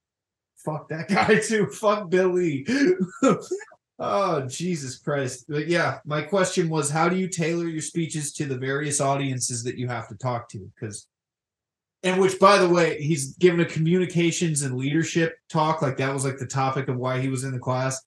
Fuck 0.64 0.90
that 0.90 1.08
guy 1.10 1.40
too. 1.40 1.68
Fuck 1.68 2.10
Billy. 2.10 2.66
oh 4.00 4.42
Jesus 4.48 4.98
Christ! 4.98 5.46
But 5.48 5.68
yeah, 5.68 6.00
my 6.06 6.22
question 6.22 6.70
was, 6.70 6.90
how 6.90 7.10
do 7.10 7.16
you 7.16 7.28
tailor 7.28 7.68
your 7.68 7.82
speeches 7.82 8.34
to 8.34 8.46
the 8.46 8.58
various 8.58 9.02
audiences 9.02 9.64
that 9.64 9.78
you 9.78 9.88
have 9.88 10.08
to 10.10 10.16
talk 10.16 10.50
to? 10.50 10.72
Because, 10.76 11.08
and 12.04 12.20
which, 12.20 12.40
by 12.40 12.58
the 12.58 12.70
way, 12.70 13.02
he's 13.02 13.36
given 13.38 13.60
a 13.60 13.66
communications 13.66 14.62
and 14.62 14.78
leadership 14.78 15.36
talk. 15.50 15.82
Like 15.82 15.98
that 15.98 16.14
was 16.14 16.26
like 16.26 16.38
the 16.38 16.48
topic 16.48 16.88
of 16.88 16.98
why 16.98 17.20
he 17.20 17.30
was 17.30 17.44
in 17.44 17.52
the 17.52 17.60
class. 17.60 18.02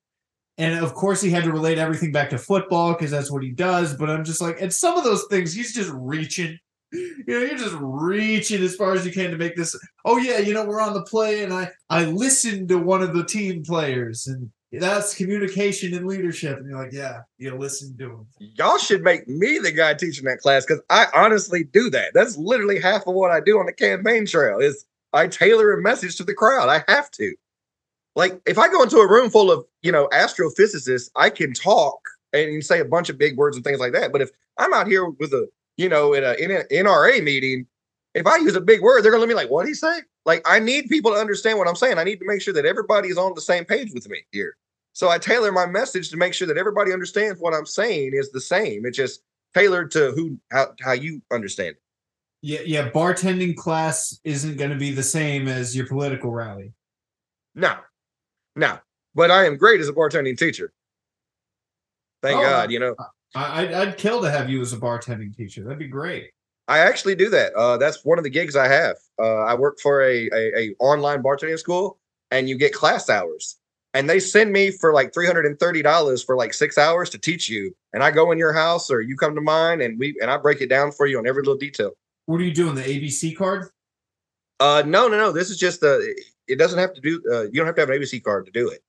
And 0.58 0.82
of 0.82 0.94
course, 0.94 1.20
he 1.20 1.30
had 1.30 1.44
to 1.44 1.52
relate 1.52 1.78
everything 1.78 2.12
back 2.12 2.30
to 2.30 2.38
football 2.38 2.94
because 2.94 3.10
that's 3.10 3.30
what 3.30 3.42
he 3.42 3.50
does. 3.50 3.94
But 3.94 4.08
I'm 4.08 4.24
just 4.24 4.40
like, 4.40 4.60
and 4.60 4.72
some 4.72 4.96
of 4.96 5.04
those 5.04 5.24
things, 5.28 5.52
he's 5.52 5.74
just 5.74 5.90
reaching. 5.92 6.58
You 6.96 7.24
know, 7.28 7.40
you're 7.40 7.56
just 7.56 7.76
reaching 7.78 8.62
as 8.62 8.76
far 8.76 8.92
as 8.92 9.04
you 9.04 9.12
can 9.12 9.30
to 9.30 9.36
make 9.36 9.56
this. 9.56 9.76
Oh 10.04 10.16
yeah, 10.16 10.38
you 10.38 10.54
know, 10.54 10.64
we're 10.64 10.80
on 10.80 10.94
the 10.94 11.02
play, 11.02 11.42
and 11.42 11.52
I 11.52 11.70
I 11.90 12.04
listened 12.04 12.68
to 12.68 12.78
one 12.78 13.02
of 13.02 13.14
the 13.14 13.24
team 13.24 13.62
players, 13.64 14.26
and 14.26 14.50
that's 14.72 15.14
communication 15.14 15.94
and 15.94 16.06
leadership. 16.06 16.58
And 16.58 16.68
you're 16.68 16.78
like, 16.78 16.92
yeah, 16.92 17.22
you 17.38 17.54
listen 17.54 17.96
to 17.98 18.08
them. 18.08 18.26
Y'all 18.38 18.78
should 18.78 19.02
make 19.02 19.26
me 19.28 19.58
the 19.58 19.72
guy 19.72 19.94
teaching 19.94 20.24
that 20.24 20.38
class 20.38 20.64
because 20.64 20.82
I 20.90 21.06
honestly 21.14 21.64
do 21.64 21.90
that. 21.90 22.12
That's 22.14 22.36
literally 22.36 22.80
half 22.80 23.06
of 23.06 23.14
what 23.14 23.30
I 23.30 23.40
do 23.40 23.58
on 23.58 23.66
the 23.66 23.72
campaign 23.72 24.26
trail. 24.26 24.58
Is 24.58 24.84
I 25.12 25.28
tailor 25.28 25.72
a 25.72 25.82
message 25.82 26.16
to 26.16 26.24
the 26.24 26.34
crowd. 26.34 26.68
I 26.68 26.84
have 26.90 27.10
to. 27.12 27.34
Like 28.14 28.40
if 28.46 28.58
I 28.58 28.68
go 28.68 28.82
into 28.82 28.98
a 28.98 29.10
room 29.10 29.30
full 29.30 29.50
of, 29.50 29.64
you 29.82 29.92
know, 29.92 30.08
astrophysicists, 30.08 31.10
I 31.16 31.30
can 31.30 31.52
talk 31.52 31.98
and 32.32 32.64
say 32.64 32.80
a 32.80 32.84
bunch 32.84 33.08
of 33.08 33.18
big 33.18 33.36
words 33.36 33.56
and 33.56 33.64
things 33.64 33.78
like 33.78 33.92
that. 33.92 34.12
But 34.12 34.22
if 34.22 34.30
I'm 34.58 34.72
out 34.72 34.86
here 34.88 35.08
with 35.08 35.32
a, 35.32 35.48
you 35.76 35.88
know, 35.88 36.14
in 36.14 36.24
a, 36.24 36.32
in 36.34 36.50
a 36.50 36.64
NRA 36.64 37.22
meeting, 37.22 37.66
if 38.14 38.26
I 38.26 38.36
use 38.36 38.56
a 38.56 38.60
big 38.60 38.80
word, 38.80 39.02
they're 39.02 39.12
gonna 39.12 39.24
at 39.24 39.28
me 39.28 39.34
like, 39.34 39.50
what 39.50 39.64
did 39.64 39.68
he 39.68 39.74
say? 39.74 40.00
Like 40.24 40.42
I 40.46 40.58
need 40.58 40.88
people 40.88 41.12
to 41.12 41.18
understand 41.18 41.58
what 41.58 41.68
I'm 41.68 41.76
saying. 41.76 41.98
I 41.98 42.04
need 42.04 42.18
to 42.20 42.26
make 42.26 42.40
sure 42.40 42.54
that 42.54 42.64
everybody 42.64 43.08
is 43.08 43.18
on 43.18 43.34
the 43.34 43.40
same 43.40 43.64
page 43.64 43.92
with 43.92 44.08
me 44.08 44.22
here. 44.32 44.56
So 44.92 45.10
I 45.10 45.18
tailor 45.18 45.52
my 45.52 45.66
message 45.66 46.08
to 46.10 46.16
make 46.16 46.32
sure 46.32 46.48
that 46.48 46.56
everybody 46.56 46.92
understands 46.92 47.40
what 47.40 47.52
I'm 47.52 47.66
saying 47.66 48.12
is 48.14 48.32
the 48.32 48.40
same. 48.40 48.86
It's 48.86 48.96
just 48.96 49.20
tailored 49.54 49.90
to 49.90 50.12
who 50.12 50.38
how, 50.50 50.68
how 50.80 50.92
you 50.92 51.20
understand 51.30 51.76
it. 51.76 51.82
Yeah, 52.42 52.60
yeah. 52.64 52.90
Bartending 52.90 53.56
class 53.56 54.20
isn't 54.24 54.56
going 54.56 54.70
to 54.70 54.76
be 54.76 54.92
the 54.92 55.02
same 55.02 55.48
as 55.48 55.76
your 55.76 55.86
political 55.86 56.30
rally. 56.30 56.72
No, 57.54 57.76
no. 58.54 58.78
But 59.14 59.30
I 59.30 59.46
am 59.46 59.56
great 59.56 59.80
as 59.80 59.88
a 59.88 59.92
bartending 59.92 60.38
teacher. 60.38 60.72
Thank 62.22 62.38
Oh, 62.38 62.42
God, 62.42 62.70
you 62.70 62.78
know. 62.78 62.94
Uh, 62.98 63.04
I, 63.36 63.62
I'd, 63.62 63.72
I'd 63.72 63.96
kill 63.98 64.22
to 64.22 64.30
have 64.30 64.48
you 64.48 64.60
as 64.62 64.72
a 64.72 64.78
bartending 64.78 65.36
teacher. 65.36 65.62
That'd 65.62 65.78
be 65.78 65.86
great. 65.86 66.30
I 66.68 66.78
actually 66.78 67.14
do 67.14 67.28
that. 67.30 67.54
Uh, 67.54 67.76
that's 67.76 68.04
one 68.04 68.18
of 68.18 68.24
the 68.24 68.30
gigs 68.30 68.56
I 68.56 68.66
have. 68.66 68.96
Uh, 69.20 69.44
I 69.44 69.54
work 69.54 69.78
for 69.80 70.02
a, 70.02 70.28
a 70.32 70.58
a 70.58 70.74
online 70.80 71.22
bartending 71.22 71.58
school, 71.58 71.98
and 72.30 72.48
you 72.48 72.56
get 72.58 72.72
class 72.72 73.08
hours. 73.08 73.56
And 73.94 74.10
they 74.10 74.20
send 74.20 74.52
me 74.52 74.70
for 74.70 74.92
like 74.92 75.14
three 75.14 75.26
hundred 75.26 75.46
and 75.46 75.58
thirty 75.58 75.82
dollars 75.82 76.22
for 76.22 76.36
like 76.36 76.52
six 76.54 76.76
hours 76.76 77.08
to 77.10 77.18
teach 77.18 77.48
you. 77.48 77.74
And 77.92 78.02
I 78.02 78.10
go 78.10 78.32
in 78.32 78.38
your 78.38 78.52
house 78.52 78.90
or 78.90 79.00
you 79.00 79.16
come 79.16 79.34
to 79.34 79.40
mine, 79.40 79.80
and 79.80 79.98
we 79.98 80.16
and 80.20 80.30
I 80.30 80.38
break 80.38 80.60
it 80.60 80.68
down 80.68 80.90
for 80.90 81.06
you 81.06 81.18
on 81.18 81.26
every 81.26 81.42
little 81.42 81.56
detail. 81.56 81.92
What 82.26 82.40
are 82.40 82.44
you 82.44 82.52
doing? 82.52 82.74
The 82.74 82.82
ABC 82.82 83.36
card? 83.36 83.68
Uh, 84.58 84.82
no, 84.84 85.08
no, 85.08 85.16
no. 85.16 85.32
This 85.32 85.50
is 85.50 85.58
just 85.58 85.80
the. 85.80 86.14
It 86.48 86.56
doesn't 86.56 86.78
have 86.78 86.94
to 86.94 87.00
do. 87.00 87.22
Uh, 87.30 87.42
you 87.42 87.52
don't 87.52 87.66
have 87.66 87.76
to 87.76 87.82
have 87.82 87.90
an 87.90 88.00
ABC 88.00 88.22
card 88.22 88.46
to 88.46 88.52
do 88.52 88.68
it. 88.68 88.82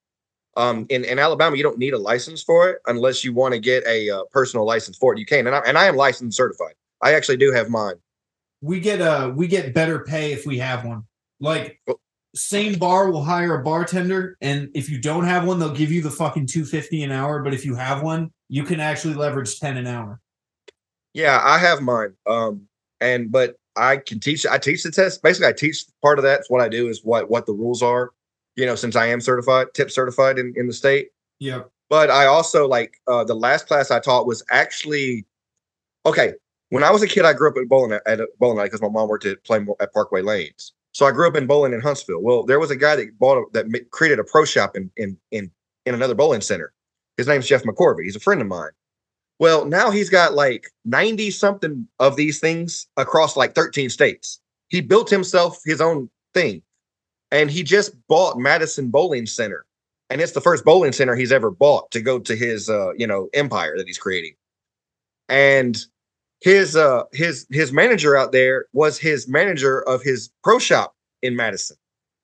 Um, 0.58 0.88
in, 0.90 1.06
in 1.06 1.20
Alabama, 1.20 1.56
you 1.56 1.64
don't 1.64 1.78
need 1.78 1.94
a 1.94 1.98
license 2.00 2.42
for 2.42 2.68
it 2.70 2.80
unless 2.88 3.24
you 3.24 3.32
want 3.32 3.54
to 3.54 3.60
get 3.60 3.86
a 3.86 4.10
uh, 4.10 4.24
personal 4.32 4.66
license 4.66 4.98
for 4.98 5.14
it. 5.14 5.20
You 5.20 5.26
can, 5.26 5.46
and 5.48 5.56
I 5.56 5.60
and 5.60 5.78
I 5.78 5.86
am 5.86 5.96
licensed 5.96 6.36
certified. 6.36 6.74
I 7.02 7.14
actually 7.14 7.38
do 7.38 7.52
have 7.52 7.70
mine. 7.70 7.96
We 8.62 8.80
get 8.80 9.00
uh 9.02 9.32
we 9.36 9.48
get 9.48 9.74
better 9.76 10.00
pay 10.00 10.34
if 10.34 10.48
we 10.48 10.58
have 10.58 10.84
one. 10.84 11.04
Like 11.40 11.80
Oh. 11.88 12.00
same 12.36 12.80
bar 12.80 13.12
will 13.12 13.24
hire 13.24 13.60
a 13.60 13.64
bartender, 13.64 14.36
and 14.42 14.70
if 14.74 14.90
you 14.90 15.00
don't 15.00 15.26
have 15.26 15.46
one, 15.46 15.60
they'll 15.60 15.76
give 15.76 15.92
you 15.92 16.02
the 16.02 16.10
fucking 16.10 16.48
two 16.48 16.66
fifty 16.66 17.04
an 17.04 17.12
hour. 17.12 17.44
But 17.44 17.54
if 17.54 17.64
you 17.64 17.76
have 17.76 18.02
one, 18.02 18.32
you 18.50 18.64
can 18.64 18.80
actually 18.80 19.14
leverage 19.14 19.60
ten 19.60 19.78
an 19.78 19.86
hour. 19.86 20.20
Yeah, 21.14 21.40
I 21.44 21.60
have 21.60 21.82
mine. 21.82 22.14
Um, 22.26 22.68
and 23.00 23.32
but 23.32 23.58
I 23.76 23.98
can 23.98 24.20
teach. 24.20 24.44
I 24.48 24.58
teach 24.58 24.82
the 24.82 24.90
test. 24.92 25.22
Basically, 25.22 25.48
I 25.48 25.54
teach 25.54 25.86
part 26.02 26.18
of 26.18 26.24
that. 26.24 26.46
What 26.48 26.62
I 26.62 26.68
do 26.70 26.88
is 26.88 27.04
what 27.04 27.30
what 27.30 27.46
the 27.46 27.54
rules 27.54 27.84
are. 27.84 28.12
You 28.58 28.66
know, 28.66 28.76
since 28.76 28.96
I 28.96 29.06
am 29.06 29.22
certified, 29.22 29.68
tip 29.74 29.90
certified 29.90 30.38
in 30.38 30.54
in 30.58 30.68
the 30.68 30.74
state. 30.74 31.10
Yeah. 31.40 31.64
But 31.90 32.10
I 32.10 32.26
also 32.26 32.68
like 32.68 32.96
uh, 33.08 33.24
the 33.24 33.36
last 33.36 33.68
class 33.68 33.92
I 33.92 34.00
taught 34.00 34.28
was 34.28 34.44
actually 34.52 35.26
okay. 36.06 36.34
When 36.70 36.84
I 36.84 36.92
was 36.92 37.02
a 37.02 37.08
kid, 37.08 37.24
I 37.24 37.32
grew 37.32 37.50
up 37.50 37.56
at 37.56 37.70
bowling 37.70 37.98
at 38.06 38.20
a 38.20 38.28
bowling 38.40 38.58
alley 38.58 38.68
because 38.68 38.82
my 38.82 38.90
mom 38.90 39.08
worked 39.08 39.26
at 39.26 39.44
play 39.46 39.66
at 39.80 39.94
Parkway 39.94 40.22
Lanes. 40.22 40.74
So 40.92 41.06
I 41.06 41.12
grew 41.12 41.28
up 41.28 41.36
in 41.36 41.48
bowling 41.48 41.74
in 41.74 41.80
Huntsville. 41.80 42.22
Well, 42.22 42.44
there 42.44 42.60
was 42.60 42.72
a 42.72 42.76
guy 42.76 42.96
that 42.98 43.18
bought 43.20 43.38
a, 43.38 43.46
that 43.54 43.92
created 43.92 44.20
a 44.20 44.24
pro 44.24 44.44
shop 44.44 44.76
in 44.76 44.92
in 44.98 45.18
in 45.32 45.50
in 45.86 45.96
another 45.96 46.16
bowling 46.16 46.42
center. 46.42 46.74
His 47.16 47.28
name's 47.28 47.48
Jeff 47.48 47.64
McCorvey. 47.64 48.04
He's 48.04 48.16
a 48.16 48.20
friend 48.20 48.42
of 48.42 48.48
mine. 48.48 48.72
Well, 49.40 49.66
now 49.66 49.92
he's 49.92 50.10
got 50.10 50.34
like 50.34 50.72
90 50.86 51.32
something 51.32 51.88
of 52.00 52.16
these 52.16 52.40
things 52.40 52.88
across 52.98 53.38
like 53.38 53.54
13 53.54 53.90
states. 53.90 54.40
He 54.70 54.82
built 54.82 55.10
himself 55.10 55.62
his 55.66 55.80
own 55.80 56.10
thing. 56.34 56.62
And 57.32 57.52
he 57.52 57.64
just 57.64 57.94
bought 58.08 58.38
Madison 58.38 58.90
Bowling 58.90 59.26
Center. 59.26 59.66
And 60.10 60.22
it's 60.22 60.32
the 60.32 60.42
first 60.42 60.64
bowling 60.64 60.94
center 60.94 61.16
he's 61.16 61.34
ever 61.34 61.52
bought 61.52 61.92
to 61.92 62.02
go 62.02 62.18
to 62.20 62.36
his 62.36 62.70
uh, 62.70 62.94
you 62.94 63.06
know, 63.06 63.28
empire 63.34 63.76
that 63.78 63.88
he's 63.88 63.98
creating. 63.98 64.36
And 65.28 65.78
his 66.42 66.76
uh 66.76 67.04
his 67.12 67.48
his 67.50 67.74
manager 67.74 68.16
out 68.16 68.32
there 68.32 68.68
was 68.72 68.98
his 68.98 69.28
manager 69.28 69.82
of 69.82 70.04
his 70.04 70.30
pro 70.44 70.60
shop 70.60 70.96
in 71.22 71.36
Madison. 71.36 71.76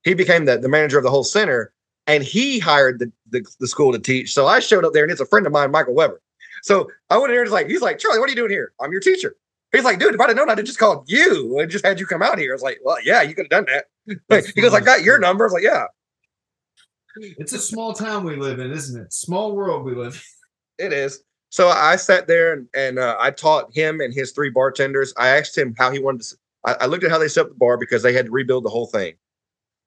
He 0.03 0.13
became 0.13 0.45
the, 0.45 0.57
the 0.57 0.69
manager 0.69 0.97
of 0.97 1.03
the 1.03 1.09
whole 1.09 1.23
center 1.23 1.73
and 2.07 2.23
he 2.23 2.59
hired 2.59 2.99
the, 2.99 3.11
the 3.31 3.45
the 3.59 3.67
school 3.67 3.91
to 3.91 3.99
teach. 3.99 4.33
So 4.33 4.47
I 4.47 4.59
showed 4.59 4.85
up 4.85 4.93
there 4.93 5.03
and 5.03 5.11
it's 5.11 5.19
a 5.19 5.25
friend 5.25 5.45
of 5.45 5.51
mine, 5.51 5.71
Michael 5.71 5.95
Weber. 5.95 6.21
So 6.61 6.89
I 7.09 7.17
went 7.17 7.31
in 7.31 7.35
there, 7.35 7.43
just 7.43 7.53
like, 7.53 7.67
he's 7.67 7.81
like, 7.81 7.99
Charlie, 7.99 8.19
what 8.19 8.29
are 8.29 8.31
you 8.31 8.37
doing 8.37 8.51
here? 8.51 8.71
I'm 8.79 8.91
your 8.91 9.01
teacher. 9.01 9.35
He's 9.73 9.83
like, 9.83 9.99
dude, 9.99 10.13
if 10.13 10.21
I'd 10.21 10.29
have 10.29 10.37
known, 10.37 10.49
I'd 10.49 10.59
have 10.59 10.67
just 10.67 10.79
called 10.79 11.09
you 11.09 11.59
and 11.59 11.69
just 11.69 11.85
had 11.85 11.99
you 11.99 12.05
come 12.05 12.21
out 12.21 12.39
here. 12.39 12.53
I 12.53 12.55
was 12.55 12.61
like, 12.61 12.79
well, 12.83 12.97
yeah, 13.03 13.21
you 13.21 13.35
could 13.35 13.45
have 13.45 13.65
done 13.65 13.65
that. 13.65 13.87
That's 14.29 14.47
he 14.49 14.61
goes, 14.61 14.73
I 14.73 14.81
got 14.81 15.03
your 15.03 15.19
number. 15.19 15.43
I 15.43 15.47
was 15.47 15.53
like, 15.53 15.63
yeah, 15.63 15.85
It's 17.15 17.53
a 17.53 17.59
small 17.59 17.93
town 17.93 18.23
we 18.23 18.35
live 18.35 18.59
in, 18.59 18.71
isn't 18.71 19.01
it? 19.01 19.13
Small 19.13 19.55
world 19.55 19.85
we 19.85 19.95
live. 19.95 20.23
in. 20.79 20.87
it 20.87 20.93
is. 20.93 21.23
So 21.49 21.69
I 21.69 21.97
sat 21.97 22.27
there 22.27 22.53
and, 22.53 22.67
and 22.75 22.97
uh, 22.97 23.15
I 23.19 23.29
taught 23.29 23.75
him 23.75 24.01
and 24.01 24.13
his 24.13 24.31
three 24.31 24.49
bartenders. 24.49 25.13
I 25.17 25.27
asked 25.29 25.57
him 25.57 25.75
how 25.77 25.91
he 25.91 25.99
wanted 25.99 26.23
to. 26.23 26.35
I 26.65 26.85
looked 26.85 27.03
at 27.03 27.11
how 27.11 27.17
they 27.17 27.27
set 27.27 27.41
up 27.41 27.49
the 27.49 27.55
bar 27.55 27.77
because 27.77 28.03
they 28.03 28.13
had 28.13 28.27
to 28.27 28.31
rebuild 28.31 28.63
the 28.63 28.69
whole 28.69 28.87
thing. 28.87 29.15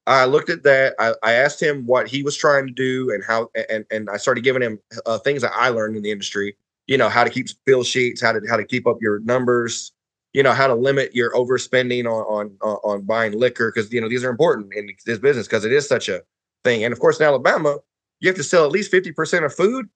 I 0.06 0.26
looked 0.26 0.50
at 0.50 0.62
that. 0.62 0.94
I, 0.98 1.14
I 1.22 1.32
asked 1.32 1.60
him 1.60 1.86
what 1.86 2.06
he 2.06 2.22
was 2.22 2.36
trying 2.36 2.66
to 2.66 2.72
do 2.72 3.10
and 3.12 3.24
how, 3.24 3.50
and 3.70 3.84
and 3.90 4.08
I 4.08 4.18
started 4.18 4.44
giving 4.44 4.62
him 4.62 4.78
uh, 5.06 5.18
things 5.18 5.42
that 5.42 5.52
I 5.56 5.70
learned 5.70 5.96
in 5.96 6.02
the 6.02 6.10
industry. 6.12 6.56
You 6.86 6.98
know 6.98 7.08
how 7.08 7.24
to 7.24 7.30
keep 7.30 7.48
spill 7.48 7.82
sheets, 7.82 8.20
how 8.20 8.32
to 8.32 8.40
how 8.48 8.56
to 8.56 8.64
keep 8.64 8.86
up 8.86 8.98
your 9.00 9.20
numbers. 9.20 9.92
You 10.36 10.42
know 10.42 10.52
how 10.52 10.66
to 10.66 10.74
limit 10.74 11.14
your 11.14 11.32
overspending 11.32 12.04
on 12.04 12.58
on 12.60 12.76
on, 12.84 13.06
buying 13.06 13.32
liquor 13.32 13.72
because 13.74 13.90
you 13.90 14.02
know 14.02 14.08
these 14.10 14.22
are 14.22 14.28
important 14.28 14.74
in 14.74 14.90
this 15.06 15.18
business 15.18 15.46
because 15.46 15.64
it 15.64 15.72
is 15.72 15.88
such 15.88 16.10
a 16.10 16.20
thing. 16.62 16.84
And 16.84 16.92
of 16.92 17.00
course, 17.00 17.18
in 17.18 17.24
Alabama, 17.24 17.78
you 18.20 18.28
have 18.28 18.36
to 18.36 18.42
sell 18.42 18.66
at 18.66 18.70
least 18.70 18.90
fifty 18.90 19.12
percent 19.12 19.46
of 19.46 19.54
food. 19.54 19.86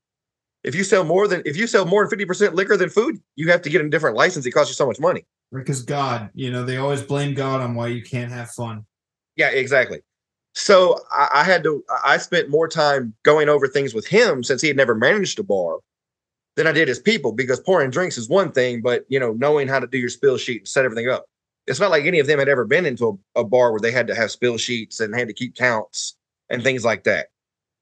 If 0.64 0.74
you 0.74 0.82
sell 0.82 1.04
more 1.04 1.28
than 1.28 1.42
if 1.44 1.58
you 1.58 1.66
sell 1.66 1.84
more 1.84 2.04
than 2.04 2.08
fifty 2.08 2.24
percent 2.24 2.54
liquor 2.54 2.78
than 2.78 2.88
food, 2.88 3.20
you 3.36 3.50
have 3.50 3.60
to 3.60 3.68
get 3.68 3.82
a 3.82 3.88
different 3.90 4.16
license. 4.16 4.46
It 4.46 4.52
costs 4.52 4.70
you 4.70 4.74
so 4.76 4.86
much 4.86 4.98
money. 4.98 5.26
Because 5.52 5.82
God, 5.82 6.30
you 6.32 6.50
know, 6.50 6.64
they 6.64 6.78
always 6.78 7.02
blame 7.02 7.34
God 7.34 7.60
on 7.60 7.74
why 7.74 7.88
you 7.88 8.02
can't 8.02 8.32
have 8.32 8.50
fun. 8.52 8.86
Yeah, 9.36 9.50
exactly. 9.50 10.00
So 10.54 11.00
I, 11.12 11.28
I 11.34 11.44
had 11.44 11.62
to. 11.64 11.84
I 12.02 12.16
spent 12.16 12.48
more 12.48 12.66
time 12.66 13.12
going 13.24 13.50
over 13.50 13.68
things 13.68 13.92
with 13.92 14.06
him 14.06 14.42
since 14.42 14.62
he 14.62 14.68
had 14.68 14.78
never 14.78 14.94
managed 14.94 15.38
a 15.38 15.42
bar 15.42 15.80
than 16.56 16.66
I 16.66 16.72
did 16.72 16.88
as 16.88 16.98
people 16.98 17.32
because 17.32 17.60
pouring 17.60 17.90
drinks 17.90 18.18
is 18.18 18.28
one 18.28 18.52
thing, 18.52 18.82
but 18.82 19.04
you 19.08 19.20
know, 19.20 19.32
knowing 19.32 19.68
how 19.68 19.80
to 19.80 19.86
do 19.86 19.98
your 19.98 20.08
spill 20.08 20.36
sheet 20.36 20.62
and 20.62 20.68
set 20.68 20.84
everything 20.84 21.08
up. 21.08 21.26
It's 21.66 21.78
not 21.78 21.90
like 21.90 22.04
any 22.04 22.18
of 22.18 22.26
them 22.26 22.38
had 22.38 22.48
ever 22.48 22.64
been 22.64 22.86
into 22.86 23.20
a, 23.36 23.40
a 23.40 23.44
bar 23.44 23.70
where 23.70 23.80
they 23.80 23.92
had 23.92 24.06
to 24.08 24.14
have 24.14 24.30
spill 24.30 24.56
sheets 24.56 24.98
and 25.00 25.14
had 25.14 25.28
to 25.28 25.34
keep 25.34 25.54
counts 25.54 26.16
and 26.48 26.62
things 26.62 26.84
like 26.84 27.04
that. 27.04 27.28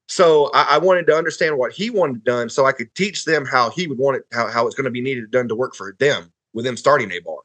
So 0.07 0.51
I, 0.53 0.75
I 0.75 0.77
wanted 0.77 1.07
to 1.07 1.15
understand 1.15 1.57
what 1.57 1.71
he 1.71 1.89
wanted 1.89 2.23
done 2.23 2.49
so 2.49 2.65
I 2.65 2.71
could 2.71 2.93
teach 2.93 3.25
them 3.25 3.45
how 3.45 3.69
he 3.69 3.87
would 3.87 3.97
want 3.97 4.17
it, 4.17 4.23
how, 4.31 4.47
how 4.47 4.67
it's 4.67 4.75
going 4.75 4.85
to 4.85 4.91
be 4.91 5.01
needed 5.01 5.31
done 5.31 5.47
to 5.47 5.55
work 5.55 5.75
for 5.75 5.95
them 5.99 6.31
with 6.53 6.65
them 6.65 6.77
starting 6.77 7.11
a 7.11 7.19
bar. 7.19 7.39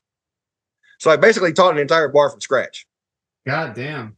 So 0.98 1.10
I 1.10 1.16
basically 1.16 1.52
taught 1.52 1.74
an 1.74 1.80
entire 1.80 2.09
bar 2.09 2.30
from 2.30 2.40
scratch. 2.40 2.86
God 3.46 3.74
damn. 3.74 4.16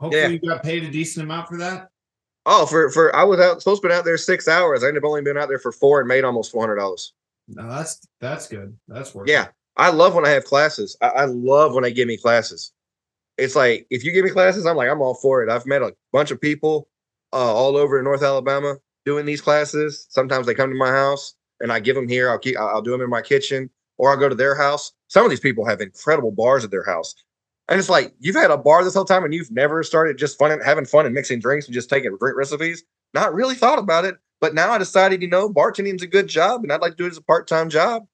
Hopefully 0.00 0.22
Yeah. 0.22 0.28
you 0.28 0.38
got 0.38 0.62
paid 0.62 0.84
a 0.84 0.90
decent 0.90 1.24
amount 1.24 1.48
for 1.48 1.58
that. 1.58 1.88
Oh, 2.46 2.66
for 2.66 2.90
for 2.90 3.14
I 3.14 3.24
was 3.24 3.40
out 3.40 3.60
supposed 3.60 3.82
to 3.82 3.88
be 3.88 3.94
out 3.94 4.04
there 4.04 4.16
six 4.18 4.48
hours. 4.48 4.84
I 4.84 4.88
ended 4.88 5.02
up 5.02 5.08
only 5.08 5.22
being 5.22 5.36
out 5.36 5.48
there 5.48 5.58
for 5.58 5.72
four 5.72 6.00
and 6.00 6.08
made 6.08 6.24
almost 6.24 6.52
four 6.52 6.62
hundred 6.62 6.76
dollars. 6.76 7.12
No, 7.48 7.68
that's 7.68 8.06
that's 8.20 8.48
good. 8.48 8.76
That's 8.88 9.14
worth 9.14 9.28
Yeah, 9.28 9.46
it. 9.46 9.52
I 9.76 9.90
love 9.90 10.14
when 10.14 10.24
I 10.24 10.30
have 10.30 10.44
classes. 10.44 10.96
I, 11.02 11.08
I 11.08 11.24
love 11.26 11.74
when 11.74 11.82
they 11.82 11.92
give 11.92 12.08
me 12.08 12.16
classes. 12.16 12.72
It's 13.38 13.56
like 13.56 13.86
if 13.90 14.04
you 14.04 14.12
give 14.12 14.24
me 14.24 14.30
classes, 14.30 14.66
I'm 14.66 14.76
like 14.76 14.88
I'm 14.88 15.02
all 15.02 15.14
for 15.14 15.42
it. 15.42 15.50
I've 15.50 15.66
met 15.66 15.82
a 15.82 15.94
bunch 16.12 16.30
of 16.30 16.40
people 16.40 16.88
uh, 17.32 17.54
all 17.54 17.76
over 17.76 17.98
in 17.98 18.04
North 18.04 18.22
Alabama 18.22 18.76
doing 19.04 19.26
these 19.26 19.40
classes. 19.42 20.06
Sometimes 20.10 20.46
they 20.46 20.54
come 20.54 20.70
to 20.70 20.76
my 20.76 20.90
house 20.90 21.34
and 21.60 21.72
I 21.72 21.80
give 21.80 21.96
them 21.96 22.08
here. 22.08 22.30
I'll 22.30 22.38
keep 22.38 22.58
I'll 22.58 22.82
do 22.82 22.92
them 22.92 23.02
in 23.02 23.10
my 23.10 23.22
kitchen 23.22 23.70
or 23.98 24.10
I'll 24.10 24.16
go 24.18 24.28
to 24.28 24.34
their 24.36 24.54
house. 24.56 24.92
Some 25.08 25.24
of 25.24 25.30
these 25.30 25.40
people 25.40 25.66
have 25.66 25.80
incredible 25.80 26.32
bars 26.32 26.64
at 26.64 26.70
their 26.70 26.84
house. 26.84 27.14
And 27.68 27.78
it's 27.78 27.88
like 27.88 28.14
you've 28.20 28.36
had 28.36 28.50
a 28.50 28.56
bar 28.56 28.84
this 28.84 28.94
whole 28.94 29.04
time 29.04 29.24
and 29.24 29.34
you've 29.34 29.50
never 29.50 29.82
started 29.82 30.18
just 30.18 30.38
fun 30.38 30.52
and 30.52 30.62
having 30.62 30.84
fun 30.84 31.04
and 31.04 31.14
mixing 31.14 31.40
drinks 31.40 31.66
and 31.66 31.74
just 31.74 31.90
taking 31.90 32.16
great 32.16 32.36
recipes. 32.36 32.84
Not 33.12 33.34
really 33.34 33.54
thought 33.54 33.78
about 33.78 34.04
it, 34.04 34.16
but 34.40 34.54
now 34.54 34.72
I 34.72 34.78
decided, 34.78 35.22
you 35.22 35.28
know, 35.28 35.48
bartending's 35.48 36.02
a 36.02 36.06
good 36.06 36.28
job 36.28 36.62
and 36.62 36.72
I'd 36.72 36.80
like 36.80 36.92
to 36.92 36.96
do 36.96 37.06
it 37.06 37.10
as 37.10 37.16
a 37.16 37.22
part-time 37.22 37.68
job. 37.68 38.06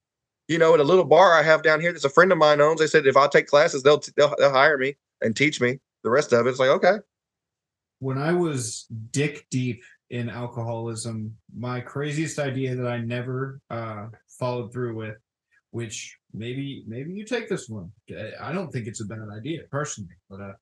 You 0.49 0.59
know, 0.59 0.75
at 0.75 0.81
a 0.81 0.85
little 0.85 1.05
bar 1.05 1.35
I 1.35 1.43
have 1.43 1.63
down 1.63 1.81
here 1.81 1.93
that's 1.93 2.05
a 2.05 2.11
friend 2.11 2.33
of 2.33 2.39
mine 2.39 2.61
owns. 2.61 2.81
They 2.81 2.87
said 2.87 3.07
if 3.07 3.17
I'll 3.17 3.29
take 3.29 3.47
classes, 3.47 3.83
they'll 3.83 4.03
they'll, 4.17 4.35
they'll 4.39 4.53
hire 4.53 4.79
me 4.79 4.97
and 5.21 5.37
teach 5.37 5.61
me 5.61 5.79
the 6.03 6.11
rest 6.11 6.33
of 6.33 6.47
it. 6.47 6.51
It's 6.51 6.59
like, 6.59 6.71
okay. 6.71 6.97
When 8.01 8.19
I 8.19 8.33
was 8.33 8.87
dick 9.11 9.47
deep 9.51 9.83
in 10.11 10.29
alcoholism, 10.29 11.37
my 11.55 11.81
craziest 11.81 12.39
idea 12.39 12.75
that 12.75 12.87
I 12.87 12.99
never 12.99 13.61
uh 13.71 14.07
followed 14.39 14.73
through 14.73 14.97
with, 14.97 15.17
which 15.73 16.17
maybe 16.33 16.85
maybe 16.87 17.13
you 17.13 17.25
take 17.25 17.49
this 17.49 17.69
one. 17.69 17.91
I 18.41 18.53
don't 18.53 18.71
think 18.71 18.87
it's 18.87 19.01
a 19.01 19.07
bad 19.07 19.29
idea 19.37 19.63
personally, 19.71 20.15
but 20.31 20.41
uh 20.41 20.53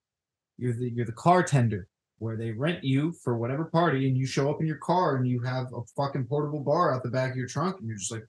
you're 0.56 0.72
the 0.72 0.90
you're 0.90 1.06
the 1.06 1.12
car 1.12 1.42
tender 1.42 1.86
where 2.18 2.36
they 2.36 2.52
rent 2.52 2.84
you 2.84 3.12
for 3.24 3.36
whatever 3.36 3.64
party 3.64 4.06
and 4.06 4.16
you 4.16 4.26
show 4.26 4.50
up 4.50 4.60
in 4.60 4.66
your 4.66 4.76
car 4.76 5.16
and 5.16 5.26
you 5.26 5.40
have 5.40 5.66
a 5.74 5.80
fucking 5.96 6.26
portable 6.26 6.60
bar 6.60 6.94
out 6.94 7.02
the 7.02 7.08
back 7.08 7.30
of 7.30 7.36
your 7.36 7.46
trunk 7.46 7.76
and 7.78 7.88
you're 7.88 7.96
just 7.96 8.12
like 8.12 8.26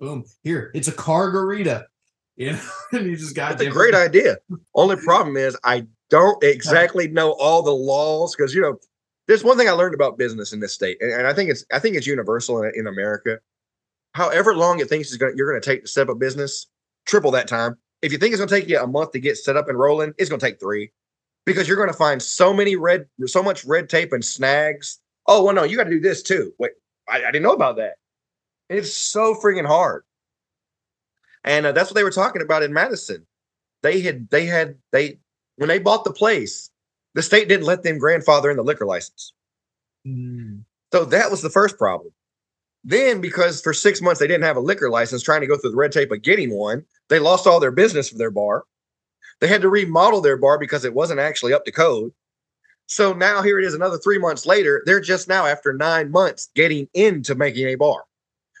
boom 0.00 0.24
here 0.42 0.70
it's 0.74 0.88
a 0.88 0.92
car 0.92 1.30
garita 1.30 1.84
you 2.36 2.52
know 2.52 2.60
and 2.92 3.06
you 3.06 3.16
just 3.16 3.36
got 3.36 3.50
That's 3.50 3.68
a 3.68 3.70
great 3.70 3.94
idea. 3.94 4.38
Only 4.74 4.96
problem 5.04 5.36
is 5.36 5.56
I 5.62 5.86
don't 6.10 6.42
exactly 6.42 7.06
know 7.06 7.32
all 7.32 7.62
the 7.62 7.74
laws 7.74 8.34
because 8.34 8.52
you 8.52 8.60
know 8.60 8.76
there's 9.28 9.44
one 9.44 9.56
thing 9.56 9.68
I 9.68 9.72
learned 9.72 9.94
about 9.94 10.18
business 10.18 10.52
in 10.52 10.58
this 10.58 10.74
state, 10.74 10.98
and, 11.00 11.12
and 11.12 11.26
I 11.28 11.32
think 11.32 11.50
it's 11.50 11.64
I 11.72 11.78
think 11.78 11.96
it's 11.96 12.08
universal 12.08 12.62
in, 12.62 12.72
in 12.74 12.86
America. 12.88 13.38
However 14.14 14.54
long 14.54 14.80
it 14.80 14.88
thinks 14.88 15.08
it's 15.08 15.16
gonna, 15.16 15.32
you're 15.36 15.50
going 15.50 15.60
to 15.60 15.66
take 15.66 15.82
to 15.82 15.88
set 15.88 16.08
up 16.08 16.14
a 16.14 16.18
business, 16.18 16.66
triple 17.04 17.32
that 17.32 17.48
time. 17.48 17.76
If 18.00 18.12
you 18.12 18.18
think 18.18 18.32
it's 18.32 18.38
going 18.38 18.48
to 18.48 18.54
take 18.54 18.68
you 18.68 18.78
a 18.78 18.86
month 18.86 19.12
to 19.12 19.20
get 19.20 19.36
set 19.36 19.56
up 19.56 19.68
and 19.68 19.78
rolling, 19.78 20.14
it's 20.18 20.28
going 20.28 20.40
to 20.40 20.46
take 20.46 20.60
three, 20.60 20.92
because 21.44 21.66
you're 21.66 21.76
going 21.76 21.90
to 21.90 21.96
find 21.96 22.22
so 22.22 22.52
many 22.52 22.76
red, 22.76 23.06
so 23.26 23.42
much 23.42 23.64
red 23.64 23.88
tape 23.88 24.12
and 24.12 24.24
snags. 24.24 25.00
Oh 25.26 25.42
well, 25.42 25.54
no, 25.54 25.64
you 25.64 25.76
got 25.76 25.84
to 25.84 25.90
do 25.90 26.00
this 26.00 26.22
too. 26.22 26.52
Wait, 26.58 26.72
I, 27.08 27.24
I, 27.24 27.30
didn't 27.30 27.42
know 27.42 27.52
about 27.52 27.76
that. 27.76 27.94
It's 28.68 28.94
so 28.94 29.34
freaking 29.34 29.66
hard, 29.66 30.04
and 31.42 31.66
uh, 31.66 31.72
that's 31.72 31.90
what 31.90 31.94
they 31.94 32.04
were 32.04 32.10
talking 32.10 32.42
about 32.42 32.62
in 32.62 32.72
Madison. 32.72 33.26
They 33.82 34.00
had 34.00 34.28
they 34.30 34.46
had 34.46 34.76
they 34.92 35.18
when 35.56 35.68
they 35.68 35.78
bought 35.78 36.04
the 36.04 36.12
place, 36.12 36.70
the 37.14 37.22
state 37.22 37.48
didn't 37.48 37.66
let 37.66 37.82
them 37.82 37.98
grandfather 37.98 38.50
in 38.50 38.56
the 38.56 38.64
liquor 38.64 38.86
license. 38.86 39.32
Mm. 40.06 40.64
So 40.92 41.04
that 41.06 41.30
was 41.30 41.42
the 41.42 41.50
first 41.50 41.78
problem. 41.78 42.12
Then, 42.84 43.20
because 43.20 43.62
for 43.62 43.72
six 43.72 44.02
months 44.02 44.20
they 44.20 44.26
didn't 44.26 44.44
have 44.44 44.56
a 44.56 44.60
liquor 44.60 44.90
license, 44.90 45.22
trying 45.22 45.40
to 45.40 45.46
go 45.46 45.56
through 45.56 45.70
the 45.70 45.76
red 45.76 45.92
tape 45.92 46.12
of 46.12 46.22
getting 46.22 46.54
one, 46.54 46.84
they 47.08 47.18
lost 47.18 47.46
all 47.46 47.60
their 47.60 47.70
business 47.70 48.10
for 48.10 48.18
their 48.18 48.30
bar. 48.30 48.64
They 49.40 49.48
had 49.48 49.62
to 49.62 49.68
remodel 49.68 50.20
their 50.20 50.36
bar 50.36 50.58
because 50.58 50.84
it 50.84 50.94
wasn't 50.94 51.20
actually 51.20 51.54
up 51.54 51.64
to 51.64 51.72
code. 51.72 52.12
So 52.86 53.14
now 53.14 53.40
here 53.42 53.58
it 53.58 53.64
is, 53.64 53.74
another 53.74 53.98
three 53.98 54.18
months 54.18 54.44
later. 54.44 54.82
They're 54.84 55.00
just 55.00 55.28
now, 55.28 55.46
after 55.46 55.72
nine 55.72 56.10
months, 56.10 56.50
getting 56.54 56.88
into 56.92 57.34
making 57.34 57.66
a 57.68 57.76
bar 57.76 58.04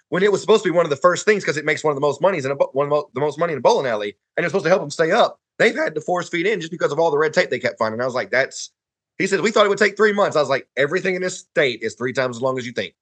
when 0.08 0.22
it 0.22 0.32
was 0.32 0.40
supposed 0.40 0.62
to 0.62 0.70
be 0.70 0.76
one 0.76 0.86
of 0.86 0.90
the 0.90 0.96
first 0.96 1.24
things 1.24 1.42
because 1.42 1.56
it 1.56 1.64
makes 1.64 1.82
one 1.82 1.90
of 1.90 1.96
the 1.96 2.00
most 2.00 2.22
monies 2.22 2.44
in 2.44 2.52
a 2.52 2.54
one 2.54 2.90
of 2.90 3.04
the 3.14 3.20
most 3.20 3.38
money 3.38 3.52
in 3.52 3.58
a 3.58 3.62
bowling 3.62 3.86
alley, 3.86 4.16
and 4.36 4.44
it's 4.44 4.52
supposed 4.52 4.64
to 4.64 4.70
help 4.70 4.80
them 4.80 4.90
stay 4.90 5.10
up. 5.10 5.40
They've 5.58 5.74
had 5.74 5.94
to 5.94 6.00
force 6.00 6.28
feed 6.28 6.46
in 6.46 6.60
just 6.60 6.72
because 6.72 6.92
of 6.92 6.98
all 6.98 7.10
the 7.10 7.18
red 7.18 7.34
tape 7.34 7.50
they 7.50 7.58
kept 7.58 7.78
finding. 7.78 8.00
I 8.00 8.04
was 8.04 8.14
like, 8.14 8.30
that's. 8.30 8.70
He 9.18 9.26
said 9.26 9.40
we 9.40 9.50
thought 9.50 9.66
it 9.66 9.68
would 9.68 9.78
take 9.78 9.96
three 9.96 10.12
months. 10.12 10.36
I 10.36 10.40
was 10.40 10.48
like, 10.48 10.68
everything 10.76 11.14
in 11.14 11.22
this 11.22 11.40
state 11.40 11.80
is 11.82 11.94
three 11.94 12.12
times 12.12 12.36
as 12.36 12.42
long 12.42 12.58
as 12.58 12.66
you 12.66 12.72
think. 12.72 12.94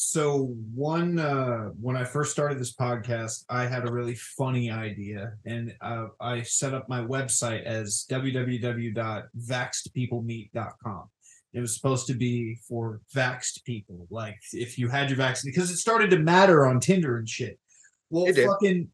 So 0.00 0.54
one 0.76 1.18
uh 1.18 1.70
when 1.80 1.96
I 1.96 2.04
first 2.04 2.30
started 2.30 2.60
this 2.60 2.72
podcast, 2.72 3.44
I 3.50 3.66
had 3.66 3.84
a 3.84 3.92
really 3.92 4.14
funny 4.14 4.70
idea, 4.70 5.32
and 5.44 5.74
uh, 5.80 6.06
I 6.20 6.42
set 6.42 6.72
up 6.72 6.88
my 6.88 7.00
website 7.00 7.64
as 7.64 8.06
www.vaxedpeoplemeet.com. 8.08 11.04
It 11.52 11.60
was 11.60 11.74
supposed 11.74 12.06
to 12.06 12.14
be 12.14 12.60
for 12.68 13.00
vaxed 13.12 13.64
people, 13.64 14.06
like 14.08 14.38
if 14.52 14.78
you 14.78 14.88
had 14.88 15.10
your 15.10 15.16
vaccine, 15.16 15.50
because 15.50 15.72
it 15.72 15.78
started 15.78 16.10
to 16.10 16.20
matter 16.20 16.64
on 16.64 16.78
Tinder 16.78 17.16
and 17.16 17.28
shit. 17.28 17.58
Well, 18.08 18.32
fucking 18.32 18.90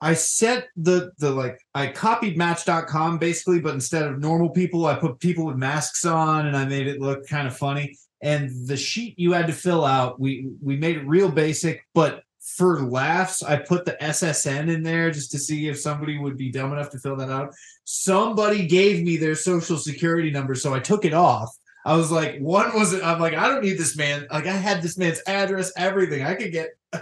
I 0.00 0.14
set 0.14 0.68
the 0.76 1.12
the 1.18 1.30
like 1.30 1.58
I 1.74 1.88
copied 1.88 2.36
match.com 2.36 3.18
basically, 3.18 3.60
but 3.60 3.74
instead 3.74 4.04
of 4.04 4.18
normal 4.18 4.50
people, 4.50 4.86
I 4.86 4.94
put 4.94 5.20
people 5.20 5.46
with 5.46 5.56
masks 5.56 6.04
on 6.04 6.46
and 6.46 6.56
I 6.56 6.66
made 6.66 6.86
it 6.86 7.00
look 7.00 7.26
kind 7.26 7.46
of 7.46 7.56
funny. 7.56 7.96
And 8.22 8.50
the 8.66 8.76
sheet 8.76 9.18
you 9.18 9.32
had 9.32 9.46
to 9.46 9.52
fill 9.52 9.84
out, 9.84 10.20
we 10.20 10.48
we 10.62 10.76
made 10.76 10.96
it 10.96 11.06
real 11.06 11.30
basic, 11.30 11.82
but 11.94 12.22
for 12.56 12.82
laughs, 12.82 13.42
I 13.42 13.56
put 13.56 13.84
the 13.84 13.96
SSN 14.00 14.72
in 14.72 14.82
there 14.82 15.10
just 15.10 15.32
to 15.32 15.38
see 15.38 15.68
if 15.68 15.80
somebody 15.80 16.16
would 16.16 16.36
be 16.36 16.50
dumb 16.50 16.72
enough 16.72 16.90
to 16.90 16.98
fill 16.98 17.16
that 17.16 17.30
out. 17.30 17.52
Somebody 17.84 18.66
gave 18.66 19.02
me 19.02 19.16
their 19.16 19.34
social 19.34 19.76
security 19.76 20.30
number, 20.30 20.54
so 20.54 20.72
I 20.72 20.78
took 20.78 21.04
it 21.04 21.12
off. 21.12 21.50
I 21.86 21.96
was 21.96 22.10
like, 22.10 22.40
one 22.40 22.74
wasn't. 22.74 23.04
I'm 23.04 23.20
like, 23.20 23.34
I 23.34 23.46
don't 23.46 23.62
need 23.62 23.78
this 23.78 23.96
man. 23.96 24.26
Like, 24.28 24.46
I 24.46 24.52
had 24.52 24.82
this 24.82 24.98
man's 24.98 25.22
address, 25.28 25.72
everything. 25.76 26.24
I 26.24 26.34
could 26.34 26.50
get 26.50 26.70
a 26.92 27.00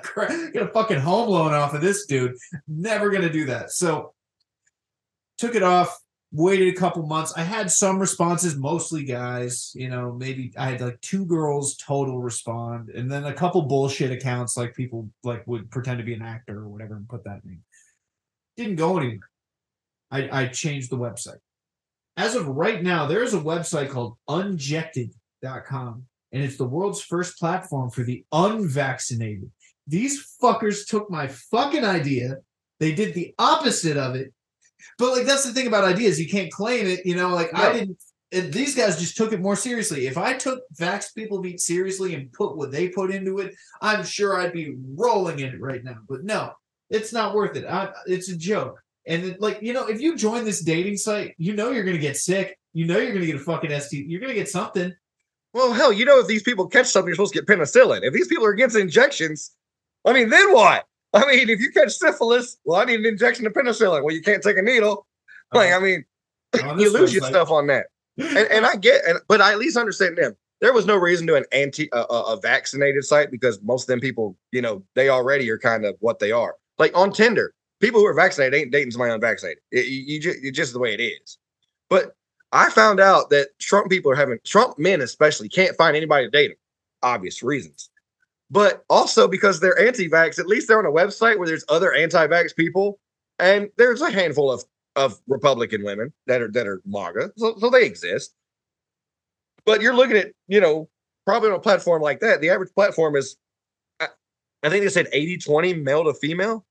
get 0.52 0.62
a 0.62 0.68
fucking 0.68 1.00
home 1.00 1.30
loan 1.30 1.54
off 1.54 1.72
of 1.72 1.80
this 1.80 2.04
dude. 2.04 2.36
Never 2.68 3.08
gonna 3.08 3.32
do 3.32 3.46
that. 3.46 3.70
So 3.70 4.12
took 5.38 5.54
it 5.54 5.62
off. 5.62 5.98
Waited 6.32 6.74
a 6.74 6.76
couple 6.76 7.06
months. 7.06 7.32
I 7.34 7.42
had 7.42 7.70
some 7.70 7.98
responses, 7.98 8.56
mostly 8.56 9.04
guys. 9.04 9.72
You 9.74 9.88
know, 9.88 10.12
maybe 10.12 10.52
I 10.58 10.72
had 10.72 10.80
like 10.82 11.00
two 11.00 11.24
girls 11.24 11.76
total 11.76 12.20
respond, 12.20 12.90
and 12.90 13.10
then 13.10 13.24
a 13.24 13.32
couple 13.32 13.62
bullshit 13.62 14.10
accounts, 14.10 14.54
like 14.54 14.74
people 14.74 15.08
like 15.22 15.46
would 15.46 15.70
pretend 15.70 15.96
to 15.98 16.04
be 16.04 16.12
an 16.12 16.22
actor 16.22 16.58
or 16.58 16.68
whatever 16.68 16.96
and 16.96 17.08
put 17.08 17.24
that 17.24 17.42
name. 17.46 17.62
Didn't 18.58 18.76
go 18.76 18.98
anywhere. 18.98 19.30
I, 20.10 20.42
I 20.42 20.46
changed 20.48 20.90
the 20.90 20.98
website 20.98 21.38
as 22.16 22.34
of 22.34 22.46
right 22.46 22.82
now, 22.82 23.06
there 23.06 23.22
is 23.22 23.34
a 23.34 23.40
website 23.40 23.90
called 23.90 24.16
unjected.com, 24.28 26.04
and 26.32 26.42
it's 26.42 26.56
the 26.56 26.68
world's 26.68 27.02
first 27.02 27.38
platform 27.38 27.90
for 27.90 28.02
the 28.02 28.24
unvaccinated. 28.32 29.50
These 29.86 30.36
fuckers 30.42 30.86
took 30.86 31.10
my 31.10 31.26
fucking 31.26 31.84
idea, 31.84 32.36
they 32.80 32.92
did 32.92 33.14
the 33.14 33.34
opposite 33.38 33.96
of 33.96 34.14
it. 34.14 34.32
But 34.98 35.12
like 35.16 35.26
that's 35.26 35.44
the 35.44 35.52
thing 35.52 35.66
about 35.66 35.84
ideas, 35.84 36.20
you 36.20 36.28
can't 36.28 36.52
claim 36.52 36.86
it, 36.86 37.04
you 37.04 37.16
know, 37.16 37.30
like. 37.30 37.54
I 37.54 37.72
didn't 37.72 37.98
these 38.42 38.74
guys 38.74 38.98
just 38.98 39.16
took 39.16 39.32
it 39.32 39.40
more 39.40 39.56
seriously. 39.56 40.06
If 40.06 40.18
I 40.18 40.34
took 40.34 40.62
Vax 40.76 41.14
People 41.14 41.40
Meet 41.40 41.60
seriously 41.60 42.14
and 42.14 42.32
put 42.32 42.56
what 42.56 42.72
they 42.72 42.88
put 42.88 43.10
into 43.10 43.38
it, 43.38 43.54
I'm 43.80 44.04
sure 44.04 44.40
I'd 44.40 44.52
be 44.52 44.76
rolling 44.96 45.38
in 45.38 45.54
it 45.54 45.60
right 45.60 45.84
now. 45.84 45.98
But 46.08 46.24
no, 46.24 46.52
it's 46.90 47.12
not 47.12 47.34
worth 47.34 47.56
it. 47.56 47.64
I, 47.64 47.92
it's 48.06 48.28
a 48.28 48.36
joke. 48.36 48.80
And 49.06 49.24
it, 49.24 49.40
like, 49.40 49.58
you 49.60 49.72
know, 49.72 49.86
if 49.86 50.00
you 50.00 50.16
join 50.16 50.44
this 50.44 50.62
dating 50.62 50.96
site, 50.96 51.34
you 51.38 51.54
know 51.54 51.70
you're 51.70 51.84
gonna 51.84 51.98
get 51.98 52.16
sick. 52.16 52.58
You 52.72 52.86
know 52.86 52.98
you're 52.98 53.12
gonna 53.12 53.26
get 53.26 53.36
a 53.36 53.40
fucking 53.40 53.78
ST. 53.80 54.06
You're 54.06 54.20
gonna 54.20 54.34
get 54.34 54.48
something. 54.48 54.94
Well, 55.52 55.72
hell, 55.72 55.92
you 55.92 56.04
know 56.04 56.18
if 56.18 56.26
these 56.26 56.42
people 56.42 56.66
catch 56.66 56.86
something, 56.86 57.08
you're 57.08 57.14
supposed 57.14 57.34
to 57.34 57.40
get 57.40 57.48
penicillin. 57.48 58.00
If 58.02 58.12
these 58.12 58.26
people 58.26 58.44
are 58.46 58.50
against 58.50 58.76
injections, 58.76 59.52
I 60.04 60.12
mean, 60.12 60.30
then 60.30 60.52
what? 60.52 60.86
I 61.12 61.26
mean, 61.26 61.48
if 61.48 61.60
you 61.60 61.70
catch 61.70 61.92
syphilis, 61.92 62.56
well, 62.64 62.80
I 62.80 62.84
need 62.84 63.00
an 63.00 63.06
injection 63.06 63.46
of 63.46 63.52
penicillin. 63.52 64.02
Well, 64.02 64.14
you 64.14 64.22
can't 64.22 64.42
take 64.42 64.58
a 64.58 64.62
needle. 64.62 65.06
Like, 65.52 65.72
I 65.72 65.78
mean, 65.78 66.04
you 66.78 66.92
lose 66.92 67.14
your 67.14 67.22
stuff 67.22 67.50
on 67.50 67.68
that. 67.68 67.86
And, 68.18 68.36
and 68.36 68.66
I 68.66 68.76
get, 68.76 69.04
and, 69.06 69.20
but 69.28 69.40
I 69.40 69.52
at 69.52 69.58
least 69.58 69.76
understand 69.76 70.18
them. 70.18 70.36
There 70.60 70.72
was 70.72 70.86
no 70.86 70.96
reason 70.96 71.26
to 71.28 71.34
an 71.34 71.44
anti 71.52 71.92
uh, 71.92 72.04
a 72.06 72.38
vaccinated 72.40 73.04
site 73.04 73.30
because 73.30 73.60
most 73.62 73.84
of 73.84 73.86
them 73.88 74.00
people, 74.00 74.36
you 74.50 74.62
know, 74.62 74.82
they 74.94 75.08
already 75.08 75.48
are 75.50 75.58
kind 75.58 75.84
of 75.84 75.96
what 76.00 76.18
they 76.18 76.32
are. 76.32 76.54
Like 76.78 76.96
on 76.96 77.12
Tinder, 77.12 77.54
people 77.84 78.00
who 78.00 78.06
are 78.06 78.14
vaccinated 78.14 78.58
ain't 78.58 78.72
dating 78.72 78.90
somebody 78.90 79.12
unvaccinated. 79.12 79.62
It, 79.70 79.86
you, 79.86 80.14
you 80.14 80.20
just, 80.20 80.38
it's 80.42 80.56
just 80.56 80.72
the 80.72 80.78
way 80.78 80.94
it 80.94 81.00
is. 81.00 81.38
But 81.90 82.16
I 82.50 82.70
found 82.70 82.98
out 82.98 83.28
that 83.30 83.48
Trump 83.60 83.90
people 83.90 84.10
are 84.10 84.16
having 84.16 84.38
Trump 84.44 84.78
men 84.78 85.02
especially 85.02 85.48
can't 85.48 85.76
find 85.76 85.96
anybody 85.96 86.26
to 86.26 86.30
date 86.30 86.48
them, 86.48 86.56
obvious 87.02 87.42
reasons. 87.42 87.90
But 88.50 88.84
also 88.88 89.28
because 89.28 89.60
they're 89.60 89.78
anti-vax, 89.78 90.38
at 90.38 90.46
least 90.46 90.68
they're 90.68 90.78
on 90.78 90.86
a 90.86 90.90
website 90.90 91.38
where 91.38 91.46
there's 91.46 91.64
other 91.68 91.92
anti-vax 91.92 92.56
people, 92.56 92.98
and 93.38 93.68
there's 93.76 94.00
a 94.00 94.10
handful 94.10 94.50
of 94.50 94.64
of 94.96 95.20
Republican 95.26 95.82
women 95.82 96.12
that 96.26 96.40
are 96.40 96.50
that 96.52 96.66
are 96.66 96.80
MAGA, 96.86 97.32
so, 97.36 97.56
so 97.58 97.68
they 97.68 97.84
exist. 97.84 98.32
But 99.66 99.80
you're 99.80 99.96
looking 99.96 100.16
at, 100.16 100.32
you 100.46 100.60
know, 100.60 100.88
probably 101.26 101.50
on 101.50 101.56
a 101.56 101.60
platform 101.60 102.00
like 102.00 102.20
that, 102.20 102.40
the 102.40 102.50
average 102.50 102.72
platform 102.74 103.16
is, 103.16 103.36
I, 103.98 104.08
I 104.62 104.68
think 104.68 104.84
they 104.84 104.90
said 104.90 105.08
80 105.12 105.38
20 105.38 105.74
male 105.74 106.04
to 106.04 106.14
female. 106.14 106.64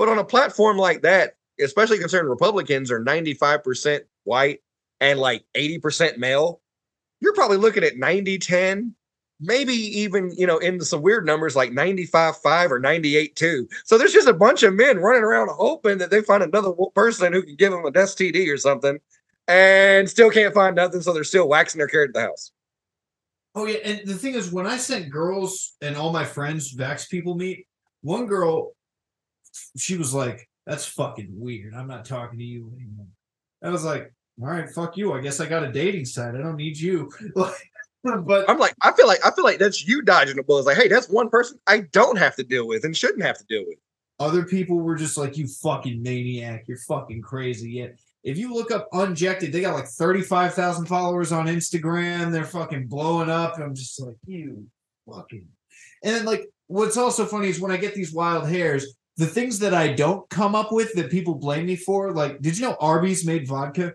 But 0.00 0.08
on 0.08 0.16
a 0.16 0.24
platform 0.24 0.78
like 0.78 1.02
that, 1.02 1.34
especially 1.60 1.98
concerning 1.98 2.30
Republicans 2.30 2.90
are 2.90 3.04
95% 3.04 4.00
white 4.24 4.60
and 4.98 5.18
like 5.18 5.44
80% 5.54 6.16
male, 6.16 6.62
you're 7.20 7.34
probably 7.34 7.58
looking 7.58 7.84
at 7.84 7.98
90 7.98 8.38
10, 8.38 8.94
maybe 9.40 9.74
even, 9.74 10.32
you 10.34 10.46
know, 10.46 10.56
into 10.56 10.86
some 10.86 11.02
weird 11.02 11.26
numbers 11.26 11.54
like 11.54 11.72
95 11.72 12.38
5 12.38 12.72
or 12.72 12.78
98 12.78 13.36
2. 13.36 13.68
So 13.84 13.98
there's 13.98 14.14
just 14.14 14.26
a 14.26 14.32
bunch 14.32 14.62
of 14.62 14.72
men 14.72 15.00
running 15.00 15.22
around 15.22 15.50
hoping 15.50 15.98
that 15.98 16.10
they 16.10 16.22
find 16.22 16.42
another 16.42 16.72
person 16.94 17.34
who 17.34 17.42
can 17.42 17.56
give 17.56 17.70
them 17.70 17.84
a 17.84 17.92
STD 17.92 18.50
or 18.50 18.56
something 18.56 18.98
and 19.48 20.08
still 20.08 20.30
can't 20.30 20.54
find 20.54 20.76
nothing. 20.76 21.02
So 21.02 21.12
they're 21.12 21.24
still 21.24 21.46
waxing 21.46 21.78
their 21.78 21.88
carrot 21.88 22.12
at 22.12 22.14
the 22.14 22.22
house. 22.22 22.52
Oh, 23.54 23.66
yeah. 23.66 23.80
And 23.84 24.08
the 24.08 24.14
thing 24.14 24.32
is, 24.32 24.50
when 24.50 24.66
I 24.66 24.78
sent 24.78 25.10
girls 25.10 25.74
and 25.82 25.94
all 25.94 26.10
my 26.10 26.24
friends, 26.24 26.74
Vax 26.74 27.06
people 27.06 27.34
meet, 27.34 27.66
one 28.00 28.24
girl 28.24 28.72
she 29.76 29.96
was 29.96 30.14
like, 30.14 30.48
"That's 30.66 30.86
fucking 30.86 31.28
weird. 31.30 31.74
I'm 31.74 31.88
not 31.88 32.04
talking 32.04 32.38
to 32.38 32.44
you 32.44 32.72
anymore." 32.74 33.06
I 33.62 33.70
was 33.70 33.84
like, 33.84 34.12
"All 34.40 34.48
right, 34.48 34.68
fuck 34.68 34.96
you. 34.96 35.12
I 35.12 35.20
guess 35.20 35.40
I 35.40 35.46
got 35.46 35.64
a 35.64 35.72
dating 35.72 36.04
site. 36.04 36.34
I 36.34 36.38
don't 36.38 36.56
need 36.56 36.78
you." 36.78 37.10
but 37.34 38.48
I'm 38.48 38.58
like, 38.58 38.74
I 38.82 38.92
feel 38.92 39.06
like 39.06 39.24
I 39.24 39.30
feel 39.30 39.44
like 39.44 39.58
that's 39.58 39.86
you 39.86 40.02
dodging 40.02 40.36
the 40.36 40.42
bullet. 40.42 40.66
Like, 40.66 40.76
hey, 40.76 40.88
that's 40.88 41.08
one 41.08 41.28
person 41.28 41.58
I 41.66 41.80
don't 41.92 42.18
have 42.18 42.36
to 42.36 42.44
deal 42.44 42.66
with 42.66 42.84
and 42.84 42.96
shouldn't 42.96 43.22
have 43.22 43.38
to 43.38 43.44
deal 43.48 43.64
with. 43.66 43.78
Other 44.18 44.44
people 44.44 44.76
were 44.76 44.96
just 44.96 45.16
like, 45.16 45.36
"You 45.36 45.46
fucking 45.46 46.02
maniac. 46.02 46.64
You're 46.66 46.78
fucking 46.78 47.22
crazy." 47.22 47.72
Yet, 47.72 47.98
if 48.22 48.36
you 48.36 48.52
look 48.52 48.70
up 48.70 48.88
Unjected, 48.92 49.52
they 49.52 49.62
got 49.62 49.74
like 49.74 49.86
35,000 49.86 50.86
followers 50.86 51.32
on 51.32 51.46
Instagram. 51.46 52.30
They're 52.30 52.44
fucking 52.44 52.86
blowing 52.86 53.30
up. 53.30 53.58
I'm 53.58 53.74
just 53.74 54.00
like, 54.00 54.16
you 54.26 54.66
fucking. 55.10 55.46
And 56.04 56.16
then, 56.16 56.24
like, 56.24 56.46
what's 56.66 56.96
also 56.96 57.24
funny 57.24 57.48
is 57.48 57.60
when 57.60 57.72
I 57.72 57.76
get 57.76 57.94
these 57.94 58.12
wild 58.12 58.48
hairs, 58.48 58.94
the 59.20 59.26
things 59.26 59.58
that 59.58 59.74
I 59.74 59.92
don't 59.92 60.28
come 60.30 60.54
up 60.54 60.72
with 60.72 60.94
that 60.94 61.10
people 61.10 61.34
blame 61.34 61.66
me 61.66 61.76
for, 61.76 62.10
like, 62.12 62.40
did 62.40 62.56
you 62.56 62.64
know 62.64 62.76
Arby's 62.80 63.22
made 63.22 63.46
vodka? 63.46 63.94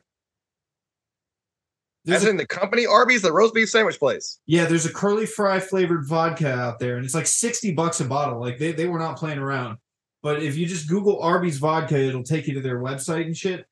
There's 2.03 2.21
As 2.21 2.27
a, 2.27 2.29
in 2.29 2.37
the 2.37 2.45
company 2.45 2.85
Arby's, 2.85 3.23
the 3.23 3.33
roast 3.33 3.55
beef 3.55 3.67
sandwich 3.67 3.97
place. 3.97 4.39
Yeah, 4.45 4.65
there's 4.65 4.85
a 4.85 4.93
curly 4.93 5.25
fry 5.25 5.59
flavored 5.59 6.07
vodka 6.07 6.53
out 6.53 6.77
there, 6.77 6.97
and 6.97 7.03
it's 7.03 7.15
like 7.15 7.25
60 7.25 7.73
bucks 7.73 7.99
a 8.01 8.05
bottle. 8.05 8.39
Like 8.39 8.59
they, 8.59 8.71
they 8.71 8.85
were 8.85 8.99
not 8.99 9.17
playing 9.17 9.39
around. 9.39 9.79
But 10.21 10.43
if 10.43 10.55
you 10.57 10.67
just 10.67 10.87
Google 10.87 11.19
Arby's 11.19 11.57
vodka, 11.57 11.97
it'll 11.97 12.21
take 12.21 12.45
you 12.45 12.53
to 12.53 12.61
their 12.61 12.79
website 12.79 13.25
and 13.25 13.35
shit. 13.35 13.65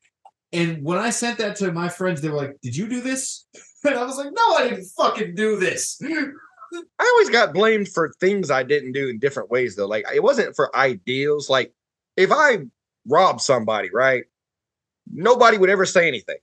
And 0.52 0.84
when 0.84 0.98
I 0.98 1.12
sent 1.12 1.38
that 1.38 1.56
to 1.58 1.72
my 1.72 1.88
friends, 1.88 2.20
they 2.20 2.30
were 2.30 2.38
like, 2.38 2.60
"Did 2.64 2.76
you 2.76 2.88
do 2.88 3.02
this?" 3.02 3.46
And 3.86 3.96
I 3.96 4.06
was 4.06 4.18
like, 4.18 4.32
"No, 4.32 4.56
I 4.56 4.70
didn't 4.70 4.86
fucking 4.98 5.36
do 5.36 5.60
this." 5.60 6.02
I 7.00 7.12
always 7.14 7.30
got 7.30 7.54
blamed 7.54 7.90
for 7.90 8.12
things 8.20 8.50
I 8.52 8.64
didn't 8.64 8.94
do 8.94 9.10
in 9.10 9.20
different 9.20 9.50
ways 9.52 9.76
though. 9.76 9.88
Like 9.88 10.06
it 10.14 10.24
wasn't 10.24 10.56
for 10.56 10.76
ideals. 10.76 11.50
Like 11.50 11.74
if 12.18 12.32
I 12.32 12.60
robbed 13.08 13.42
somebody, 13.42 13.90
right? 13.94 14.24
Nobody 15.12 15.58
would 15.58 15.70
ever 15.70 15.86
say 15.86 16.08
anything. 16.08 16.38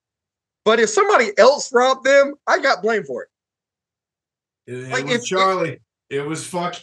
But 0.64 0.78
if 0.78 0.90
somebody 0.90 1.30
else 1.38 1.72
robbed 1.72 2.04
them, 2.04 2.34
I 2.46 2.58
got 2.60 2.82
blamed 2.82 3.06
for 3.06 3.22
it. 3.22 3.28
It, 4.72 4.90
Like, 4.90 5.04
was 5.06 5.14
if- 5.14 5.24
Charlie. 5.26 5.80
It 6.10 6.26
was 6.26 6.46
fuck. 6.46 6.76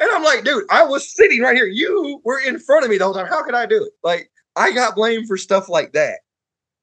And 0.00 0.08
I'm 0.12 0.22
like, 0.22 0.44
dude, 0.44 0.64
I 0.70 0.84
was 0.84 1.12
sitting 1.14 1.40
right 1.40 1.56
here. 1.56 1.66
You 1.66 2.20
were 2.22 2.38
in 2.38 2.60
front 2.60 2.84
of 2.84 2.90
me 2.90 2.98
the 2.98 3.04
whole 3.04 3.14
time. 3.14 3.26
How 3.26 3.42
could 3.42 3.54
I 3.54 3.66
do 3.66 3.82
it? 3.82 3.92
Like, 4.04 4.30
I 4.54 4.70
got 4.72 4.94
blamed 4.94 5.26
for 5.26 5.36
stuff 5.36 5.68
like 5.68 5.92
that. 5.94 6.20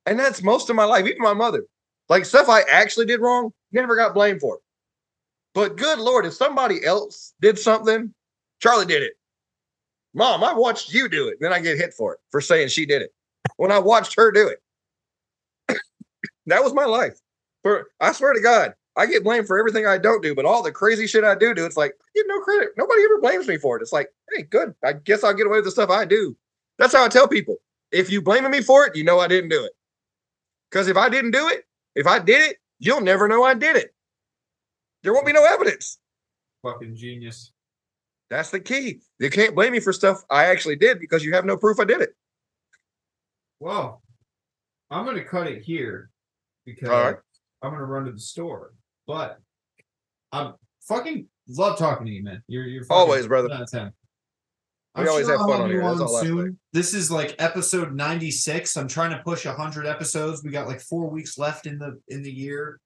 And 0.05 0.19
that's 0.19 0.43
most 0.43 0.69
of 0.69 0.75
my 0.75 0.83
life, 0.83 1.05
even 1.05 1.21
my 1.21 1.33
mother. 1.33 1.63
Like, 2.09 2.25
stuff 2.25 2.49
I 2.49 2.61
actually 2.63 3.05
did 3.05 3.21
wrong, 3.21 3.53
never 3.71 3.95
got 3.95 4.13
blamed 4.13 4.41
for. 4.41 4.59
But 5.55 5.77
good 5.77 5.99
Lord, 5.99 6.25
if 6.25 6.33
somebody 6.33 6.85
else 6.85 7.33
did 7.41 7.57
something, 7.57 8.13
Charlie 8.59 8.85
did 8.85 9.01
it. 9.01 9.13
Mom, 10.13 10.43
I 10.43 10.53
watched 10.53 10.93
you 10.93 11.07
do 11.07 11.29
it. 11.29 11.37
Then 11.39 11.53
I 11.53 11.59
get 11.61 11.77
hit 11.77 11.93
for 11.93 12.13
it 12.13 12.19
for 12.29 12.41
saying 12.41 12.67
she 12.67 12.85
did 12.85 13.01
it 13.01 13.13
when 13.55 13.71
I 13.71 13.79
watched 13.79 14.15
her 14.17 14.31
do 14.31 14.49
it. 14.49 14.61
that 16.45 16.61
was 16.61 16.73
my 16.73 16.83
life. 16.83 17.19
For 17.63 17.87
I 18.01 18.11
swear 18.11 18.33
to 18.33 18.41
God, 18.41 18.73
I 18.97 19.05
get 19.05 19.23
blamed 19.23 19.47
for 19.47 19.57
everything 19.57 19.87
I 19.87 19.97
don't 19.97 20.21
do, 20.21 20.35
but 20.35 20.45
all 20.45 20.61
the 20.61 20.73
crazy 20.73 21.07
shit 21.07 21.23
I 21.23 21.35
do 21.35 21.53
do, 21.53 21.65
it's 21.65 21.77
like 21.77 21.93
I 21.93 22.07
get 22.13 22.25
no 22.27 22.41
credit. 22.41 22.69
Nobody 22.77 23.03
ever 23.03 23.21
blames 23.21 23.47
me 23.47 23.57
for 23.57 23.77
it. 23.77 23.81
It's 23.81 23.93
like, 23.93 24.09
hey, 24.33 24.43
good. 24.43 24.75
I 24.83 24.93
guess 24.93 25.23
I'll 25.23 25.33
get 25.33 25.47
away 25.47 25.59
with 25.59 25.65
the 25.65 25.71
stuff 25.71 25.89
I 25.89 26.03
do. 26.03 26.35
That's 26.77 26.93
how 26.93 27.05
I 27.05 27.07
tell 27.07 27.29
people. 27.29 27.57
If 27.93 28.11
you 28.11 28.21
blaming 28.21 28.51
me 28.51 28.61
for 28.61 28.85
it, 28.85 28.95
you 28.95 29.05
know 29.05 29.19
I 29.19 29.29
didn't 29.29 29.49
do 29.49 29.63
it. 29.63 29.71
Because 30.69 30.89
if 30.89 30.97
I 30.97 31.07
didn't 31.07 31.31
do 31.31 31.47
it, 31.47 31.63
if 31.95 32.07
I 32.07 32.19
did 32.19 32.51
it, 32.51 32.57
you'll 32.79 32.99
never 32.99 33.29
know 33.29 33.43
I 33.43 33.53
did 33.53 33.77
it. 33.77 33.94
There 35.05 35.13
won't 35.13 35.27
be 35.27 35.33
no 35.33 35.45
evidence. 35.45 35.99
Fucking 36.63 36.95
genius. 36.95 37.53
That's 38.31 38.49
the 38.49 38.59
key. 38.59 39.01
You 39.19 39.29
can't 39.29 39.53
blame 39.53 39.71
me 39.71 39.79
for 39.79 39.93
stuff 39.93 40.23
I 40.31 40.45
actually 40.45 40.77
did 40.77 40.99
because 40.99 41.23
you 41.23 41.33
have 41.35 41.45
no 41.45 41.57
proof 41.57 41.79
I 41.79 41.85
did 41.85 42.01
it. 42.01 42.09
Well, 43.59 44.01
I'm 44.89 45.05
gonna 45.05 45.23
cut 45.23 45.45
it 45.45 45.61
here 45.61 46.09
because 46.65 46.89
right. 46.89 47.15
I'm 47.61 47.71
gonna 47.71 47.85
run 47.85 48.05
to 48.05 48.11
the 48.13 48.19
store. 48.19 48.73
But 49.05 49.37
I'm 50.31 50.55
fucking 50.87 51.27
love 51.49 51.77
talking 51.77 52.07
to 52.07 52.11
you, 52.11 52.23
man. 52.23 52.41
You're 52.47 52.65
you're 52.65 52.85
Always, 52.89 53.27
brother. 53.27 53.53
out 53.53 53.61
of 53.61 53.69
10. 53.69 53.91
We 54.95 55.03
I'm 55.03 55.09
always 55.09 55.27
sure 55.27 55.37
have 55.37 55.47
fun 55.47 55.61
on 55.61 55.69
here. 55.69 55.83
That's 55.83 55.99
all 55.99 56.19
soon. 56.19 56.57
This 56.73 56.95
is 56.95 57.11
like 57.11 57.35
episode 57.37 57.93
96. 57.93 58.75
I'm 58.75 58.87
trying 58.87 59.11
to 59.11 59.21
push 59.23 59.45
100 59.45 59.85
episodes. 59.85 60.43
We 60.43 60.49
got 60.49 60.67
like 60.67 60.81
four 60.81 61.11
weeks 61.11 61.37
left 61.37 61.67
in 61.67 61.77
the 61.77 62.01
in 62.07 62.23
the 62.23 62.31
year. 62.31 62.79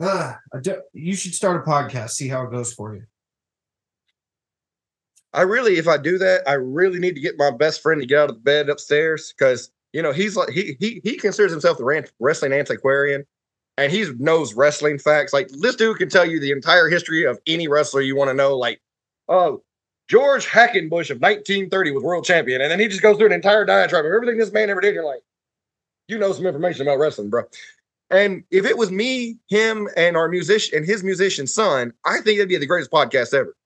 Ah, 0.00 0.38
do- 0.62 0.82
you 0.94 1.14
should 1.14 1.34
start 1.34 1.56
a 1.66 1.70
podcast. 1.70 2.10
See 2.10 2.28
how 2.28 2.44
it 2.44 2.50
goes 2.50 2.72
for 2.72 2.94
you. 2.94 3.04
I 5.32 5.42
really, 5.42 5.76
if 5.76 5.86
I 5.86 5.96
do 5.96 6.18
that, 6.18 6.42
I 6.48 6.54
really 6.54 6.98
need 6.98 7.14
to 7.14 7.20
get 7.20 7.38
my 7.38 7.50
best 7.50 7.82
friend 7.82 8.00
to 8.00 8.06
get 8.06 8.18
out 8.18 8.30
of 8.30 8.36
the 8.36 8.42
bed 8.42 8.68
upstairs 8.68 9.32
because 9.36 9.70
you 9.92 10.02
know 10.02 10.12
he's 10.12 10.36
like 10.36 10.50
he 10.50 10.76
he 10.80 11.00
he 11.04 11.16
considers 11.16 11.52
himself 11.52 11.78
the 11.78 12.04
wrestling 12.18 12.52
antiquarian, 12.52 13.24
and 13.76 13.92
he 13.92 14.10
knows 14.18 14.54
wrestling 14.54 14.98
facts. 14.98 15.32
Like 15.32 15.48
this 15.60 15.76
dude 15.76 15.98
can 15.98 16.08
tell 16.08 16.24
you 16.26 16.40
the 16.40 16.50
entire 16.50 16.88
history 16.88 17.24
of 17.24 17.38
any 17.46 17.68
wrestler 17.68 18.00
you 18.00 18.16
want 18.16 18.30
to 18.30 18.34
know. 18.34 18.56
Like, 18.56 18.80
oh, 19.28 19.62
George 20.08 20.46
Hackenbush 20.46 21.10
of 21.10 21.20
1930 21.20 21.92
was 21.92 22.02
world 22.02 22.24
champion, 22.24 22.60
and 22.60 22.70
then 22.70 22.80
he 22.80 22.88
just 22.88 23.02
goes 23.02 23.16
through 23.16 23.26
an 23.26 23.32
entire 23.32 23.64
diatribe 23.64 24.04
of 24.04 24.12
everything 24.12 24.38
this 24.38 24.52
man 24.52 24.70
ever 24.70 24.80
did. 24.80 24.94
You're 24.94 25.04
like, 25.04 25.22
you 26.08 26.18
know 26.18 26.32
some 26.32 26.46
information 26.46 26.82
about 26.82 26.98
wrestling, 26.98 27.30
bro. 27.30 27.44
And 28.10 28.42
if 28.50 28.64
it 28.66 28.76
was 28.76 28.90
me, 28.90 29.36
him, 29.48 29.88
and 29.96 30.16
our 30.16 30.28
musician 30.28 30.78
and 30.78 30.86
his 30.86 31.04
musician 31.04 31.46
son, 31.46 31.92
I 32.04 32.20
think 32.20 32.38
it'd 32.38 32.48
be 32.48 32.56
the 32.56 32.66
greatest 32.66 32.90
podcast 32.90 33.32
ever 33.32 33.56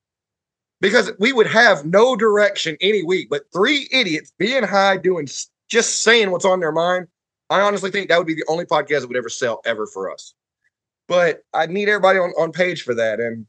because 0.81 1.13
we 1.19 1.33
would 1.33 1.47
have 1.47 1.87
no 1.87 2.15
direction 2.15 2.77
any 2.83 3.03
week, 3.03 3.29
but 3.31 3.45
three 3.55 3.89
idiots 3.91 4.35
being 4.39 4.63
high, 4.63 4.99
doing 4.99 5.27
just 5.69 6.03
saying 6.03 6.31
what's 6.31 6.45
on 6.45 6.61
their 6.61 6.73
mind. 6.73 7.09
I 7.49 7.61
honestly 7.63 7.91
think 7.91 8.09
that 8.09 8.19
would 8.19 8.27
be 8.27 8.35
the 8.35 8.45
only 8.49 8.67
podcast 8.67 9.01
that 9.01 9.09
would 9.09 9.17
ever 9.17 9.31
sell 9.31 9.63
ever 9.65 9.87
for 9.87 10.13
us. 10.13 10.35
But 11.09 11.43
I 11.55 11.67
need 11.67 11.89
everybody 11.89 12.19
on, 12.19 12.31
on 12.39 12.53
page 12.53 12.83
for 12.83 12.95
that. 12.95 13.21
And, 13.21 13.47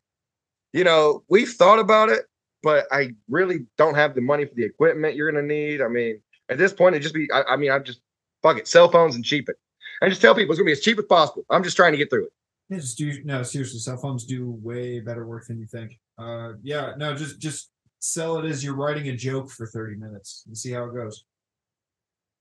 you 0.71 0.85
know, 0.85 1.23
we've 1.29 1.51
thought 1.51 1.79
about 1.79 2.09
it, 2.09 2.25
but 2.63 2.85
I 2.91 3.09
really 3.29 3.65
don't 3.77 3.95
have 3.95 4.15
the 4.15 4.21
money 4.21 4.45
for 4.45 4.55
the 4.55 4.65
equipment 4.65 5.15
you're 5.15 5.31
going 5.31 5.45
to 5.45 5.53
need. 5.53 5.81
I 5.81 5.87
mean, 5.87 6.21
at 6.49 6.57
this 6.57 6.73
point, 6.73 6.95
it 6.95 6.99
just 6.99 7.13
be, 7.13 7.29
I, 7.33 7.43
I 7.43 7.55
mean, 7.57 7.71
I 7.71 7.79
just 7.79 7.99
fuck 8.43 8.57
it, 8.57 8.67
cell 8.67 8.89
phones 8.89 9.15
and 9.15 9.25
cheap 9.25 9.49
it. 9.49 9.57
And 10.01 10.11
just 10.11 10.21
tell 10.21 10.35
people 10.35 10.51
it's 10.51 10.59
going 10.59 10.65
to 10.67 10.69
be 10.69 10.77
as 10.77 10.81
cheap 10.81 10.99
as 10.99 11.05
possible. 11.05 11.45
I'm 11.49 11.63
just 11.63 11.75
trying 11.77 11.93
to 11.93 11.97
get 11.97 12.09
through 12.09 12.25
it. 12.25 12.33
Yeah, 12.69 12.77
just 12.79 12.97
do 12.97 13.23
no 13.23 13.43
seriously. 13.43 13.79
Cell 13.79 13.97
phones 13.97 14.25
do 14.25 14.51
way 14.61 14.99
better 14.99 15.25
work 15.25 15.47
than 15.47 15.59
you 15.59 15.67
think. 15.67 15.99
Uh, 16.17 16.53
yeah, 16.63 16.93
no, 16.97 17.15
just 17.15 17.39
just 17.39 17.69
sell 17.99 18.37
it 18.39 18.45
as 18.45 18.63
you're 18.63 18.75
writing 18.75 19.07
a 19.09 19.15
joke 19.15 19.49
for 19.49 19.65
30 19.67 19.95
minutes 19.97 20.43
and 20.47 20.57
see 20.57 20.71
how 20.71 20.85
it 20.85 20.93
goes. 20.93 21.25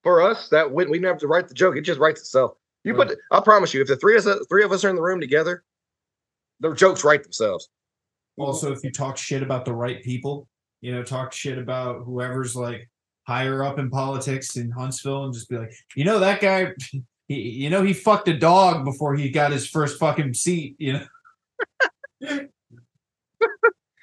for 0.02 0.20
us, 0.22 0.48
that 0.50 0.70
we, 0.70 0.86
we 0.86 0.98
never 0.98 1.14
have 1.14 1.20
to 1.20 1.26
write 1.26 1.48
the 1.48 1.54
joke. 1.54 1.76
It 1.76 1.82
just 1.82 1.98
writes 1.98 2.20
itself. 2.20 2.52
You 2.84 2.94
put, 2.94 3.16
I 3.30 3.40
promise 3.40 3.72
you, 3.72 3.80
if 3.80 3.88
the 3.88 3.96
three 3.96 4.16
of 4.16 4.26
us, 4.26 4.38
three 4.48 4.62
of 4.62 4.70
us 4.72 4.84
are 4.84 4.90
in 4.90 4.96
the 4.96 5.02
room 5.02 5.18
together, 5.20 5.64
the 6.60 6.74
jokes 6.74 7.02
write 7.02 7.22
themselves. 7.22 7.70
Also, 8.36 8.72
if 8.72 8.84
you 8.84 8.90
talk 8.90 9.16
shit 9.16 9.42
about 9.42 9.64
the 9.64 9.72
right 9.72 10.02
people, 10.02 10.46
you 10.82 10.92
know, 10.92 11.02
talk 11.02 11.32
shit 11.32 11.56
about 11.56 12.02
whoever's 12.04 12.54
like 12.54 12.90
higher 13.26 13.64
up 13.64 13.78
in 13.78 13.88
politics 13.88 14.56
in 14.56 14.70
Huntsville, 14.70 15.24
and 15.24 15.32
just 15.32 15.48
be 15.48 15.56
like, 15.56 15.72
you 15.96 16.04
know, 16.04 16.18
that 16.18 16.42
guy, 16.42 16.72
he, 17.28 17.34
you 17.50 17.70
know, 17.70 17.82
he 17.82 17.92
fucked 17.92 18.28
a 18.28 18.36
dog 18.38 18.84
before 18.84 19.14
he 19.14 19.30
got 19.30 19.52
his 19.52 19.66
first 19.68 19.98
fucking 19.98 20.34
seat. 20.34 20.76
You 20.78 21.00
know, 22.20 22.40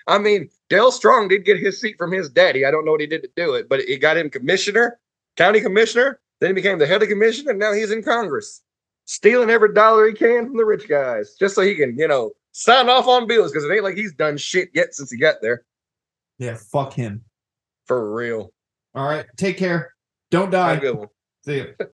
I 0.07 0.17
mean, 0.17 0.49
Dale 0.69 0.91
Strong 0.91 1.27
did 1.29 1.45
get 1.45 1.59
his 1.59 1.79
seat 1.79 1.95
from 1.97 2.11
his 2.11 2.29
daddy. 2.29 2.65
I 2.65 2.71
don't 2.71 2.85
know 2.85 2.91
what 2.91 3.01
he 3.01 3.07
did 3.07 3.21
to 3.23 3.29
do 3.35 3.53
it, 3.53 3.69
but 3.69 3.79
it 3.81 3.97
got 3.99 4.17
him 4.17 4.29
commissioner, 4.29 4.99
county 5.37 5.61
commissioner. 5.61 6.19
Then 6.39 6.49
he 6.49 6.53
became 6.53 6.79
the 6.79 6.87
head 6.87 7.03
of 7.03 7.09
commission, 7.09 7.47
and 7.49 7.59
now 7.59 7.71
he's 7.71 7.91
in 7.91 8.01
Congress, 8.01 8.61
stealing 9.05 9.51
every 9.51 9.73
dollar 9.73 10.07
he 10.07 10.13
can 10.13 10.47
from 10.47 10.57
the 10.57 10.65
rich 10.65 10.89
guys, 10.89 11.35
just 11.39 11.53
so 11.53 11.61
he 11.61 11.75
can, 11.75 11.95
you 11.97 12.07
know, 12.07 12.31
sign 12.51 12.89
off 12.89 13.07
on 13.07 13.27
bills 13.27 13.51
because 13.51 13.63
it 13.63 13.71
ain't 13.71 13.83
like 13.83 13.95
he's 13.95 14.13
done 14.13 14.37
shit 14.37 14.69
yet 14.73 14.95
since 14.95 15.11
he 15.11 15.17
got 15.17 15.35
there. 15.41 15.63
yeah, 16.39 16.55
fuck 16.71 16.93
him. 16.93 17.23
For 17.85 18.11
real. 18.13 18.51
All 18.95 19.05
right, 19.07 19.25
take 19.37 19.57
care. 19.57 19.93
Don't 20.31 20.45
Have 20.45 20.51
die. 20.51 20.73
a 20.73 20.79
good 20.79 20.97
one. 20.97 21.07
See 21.45 21.57
ya. 21.59 21.65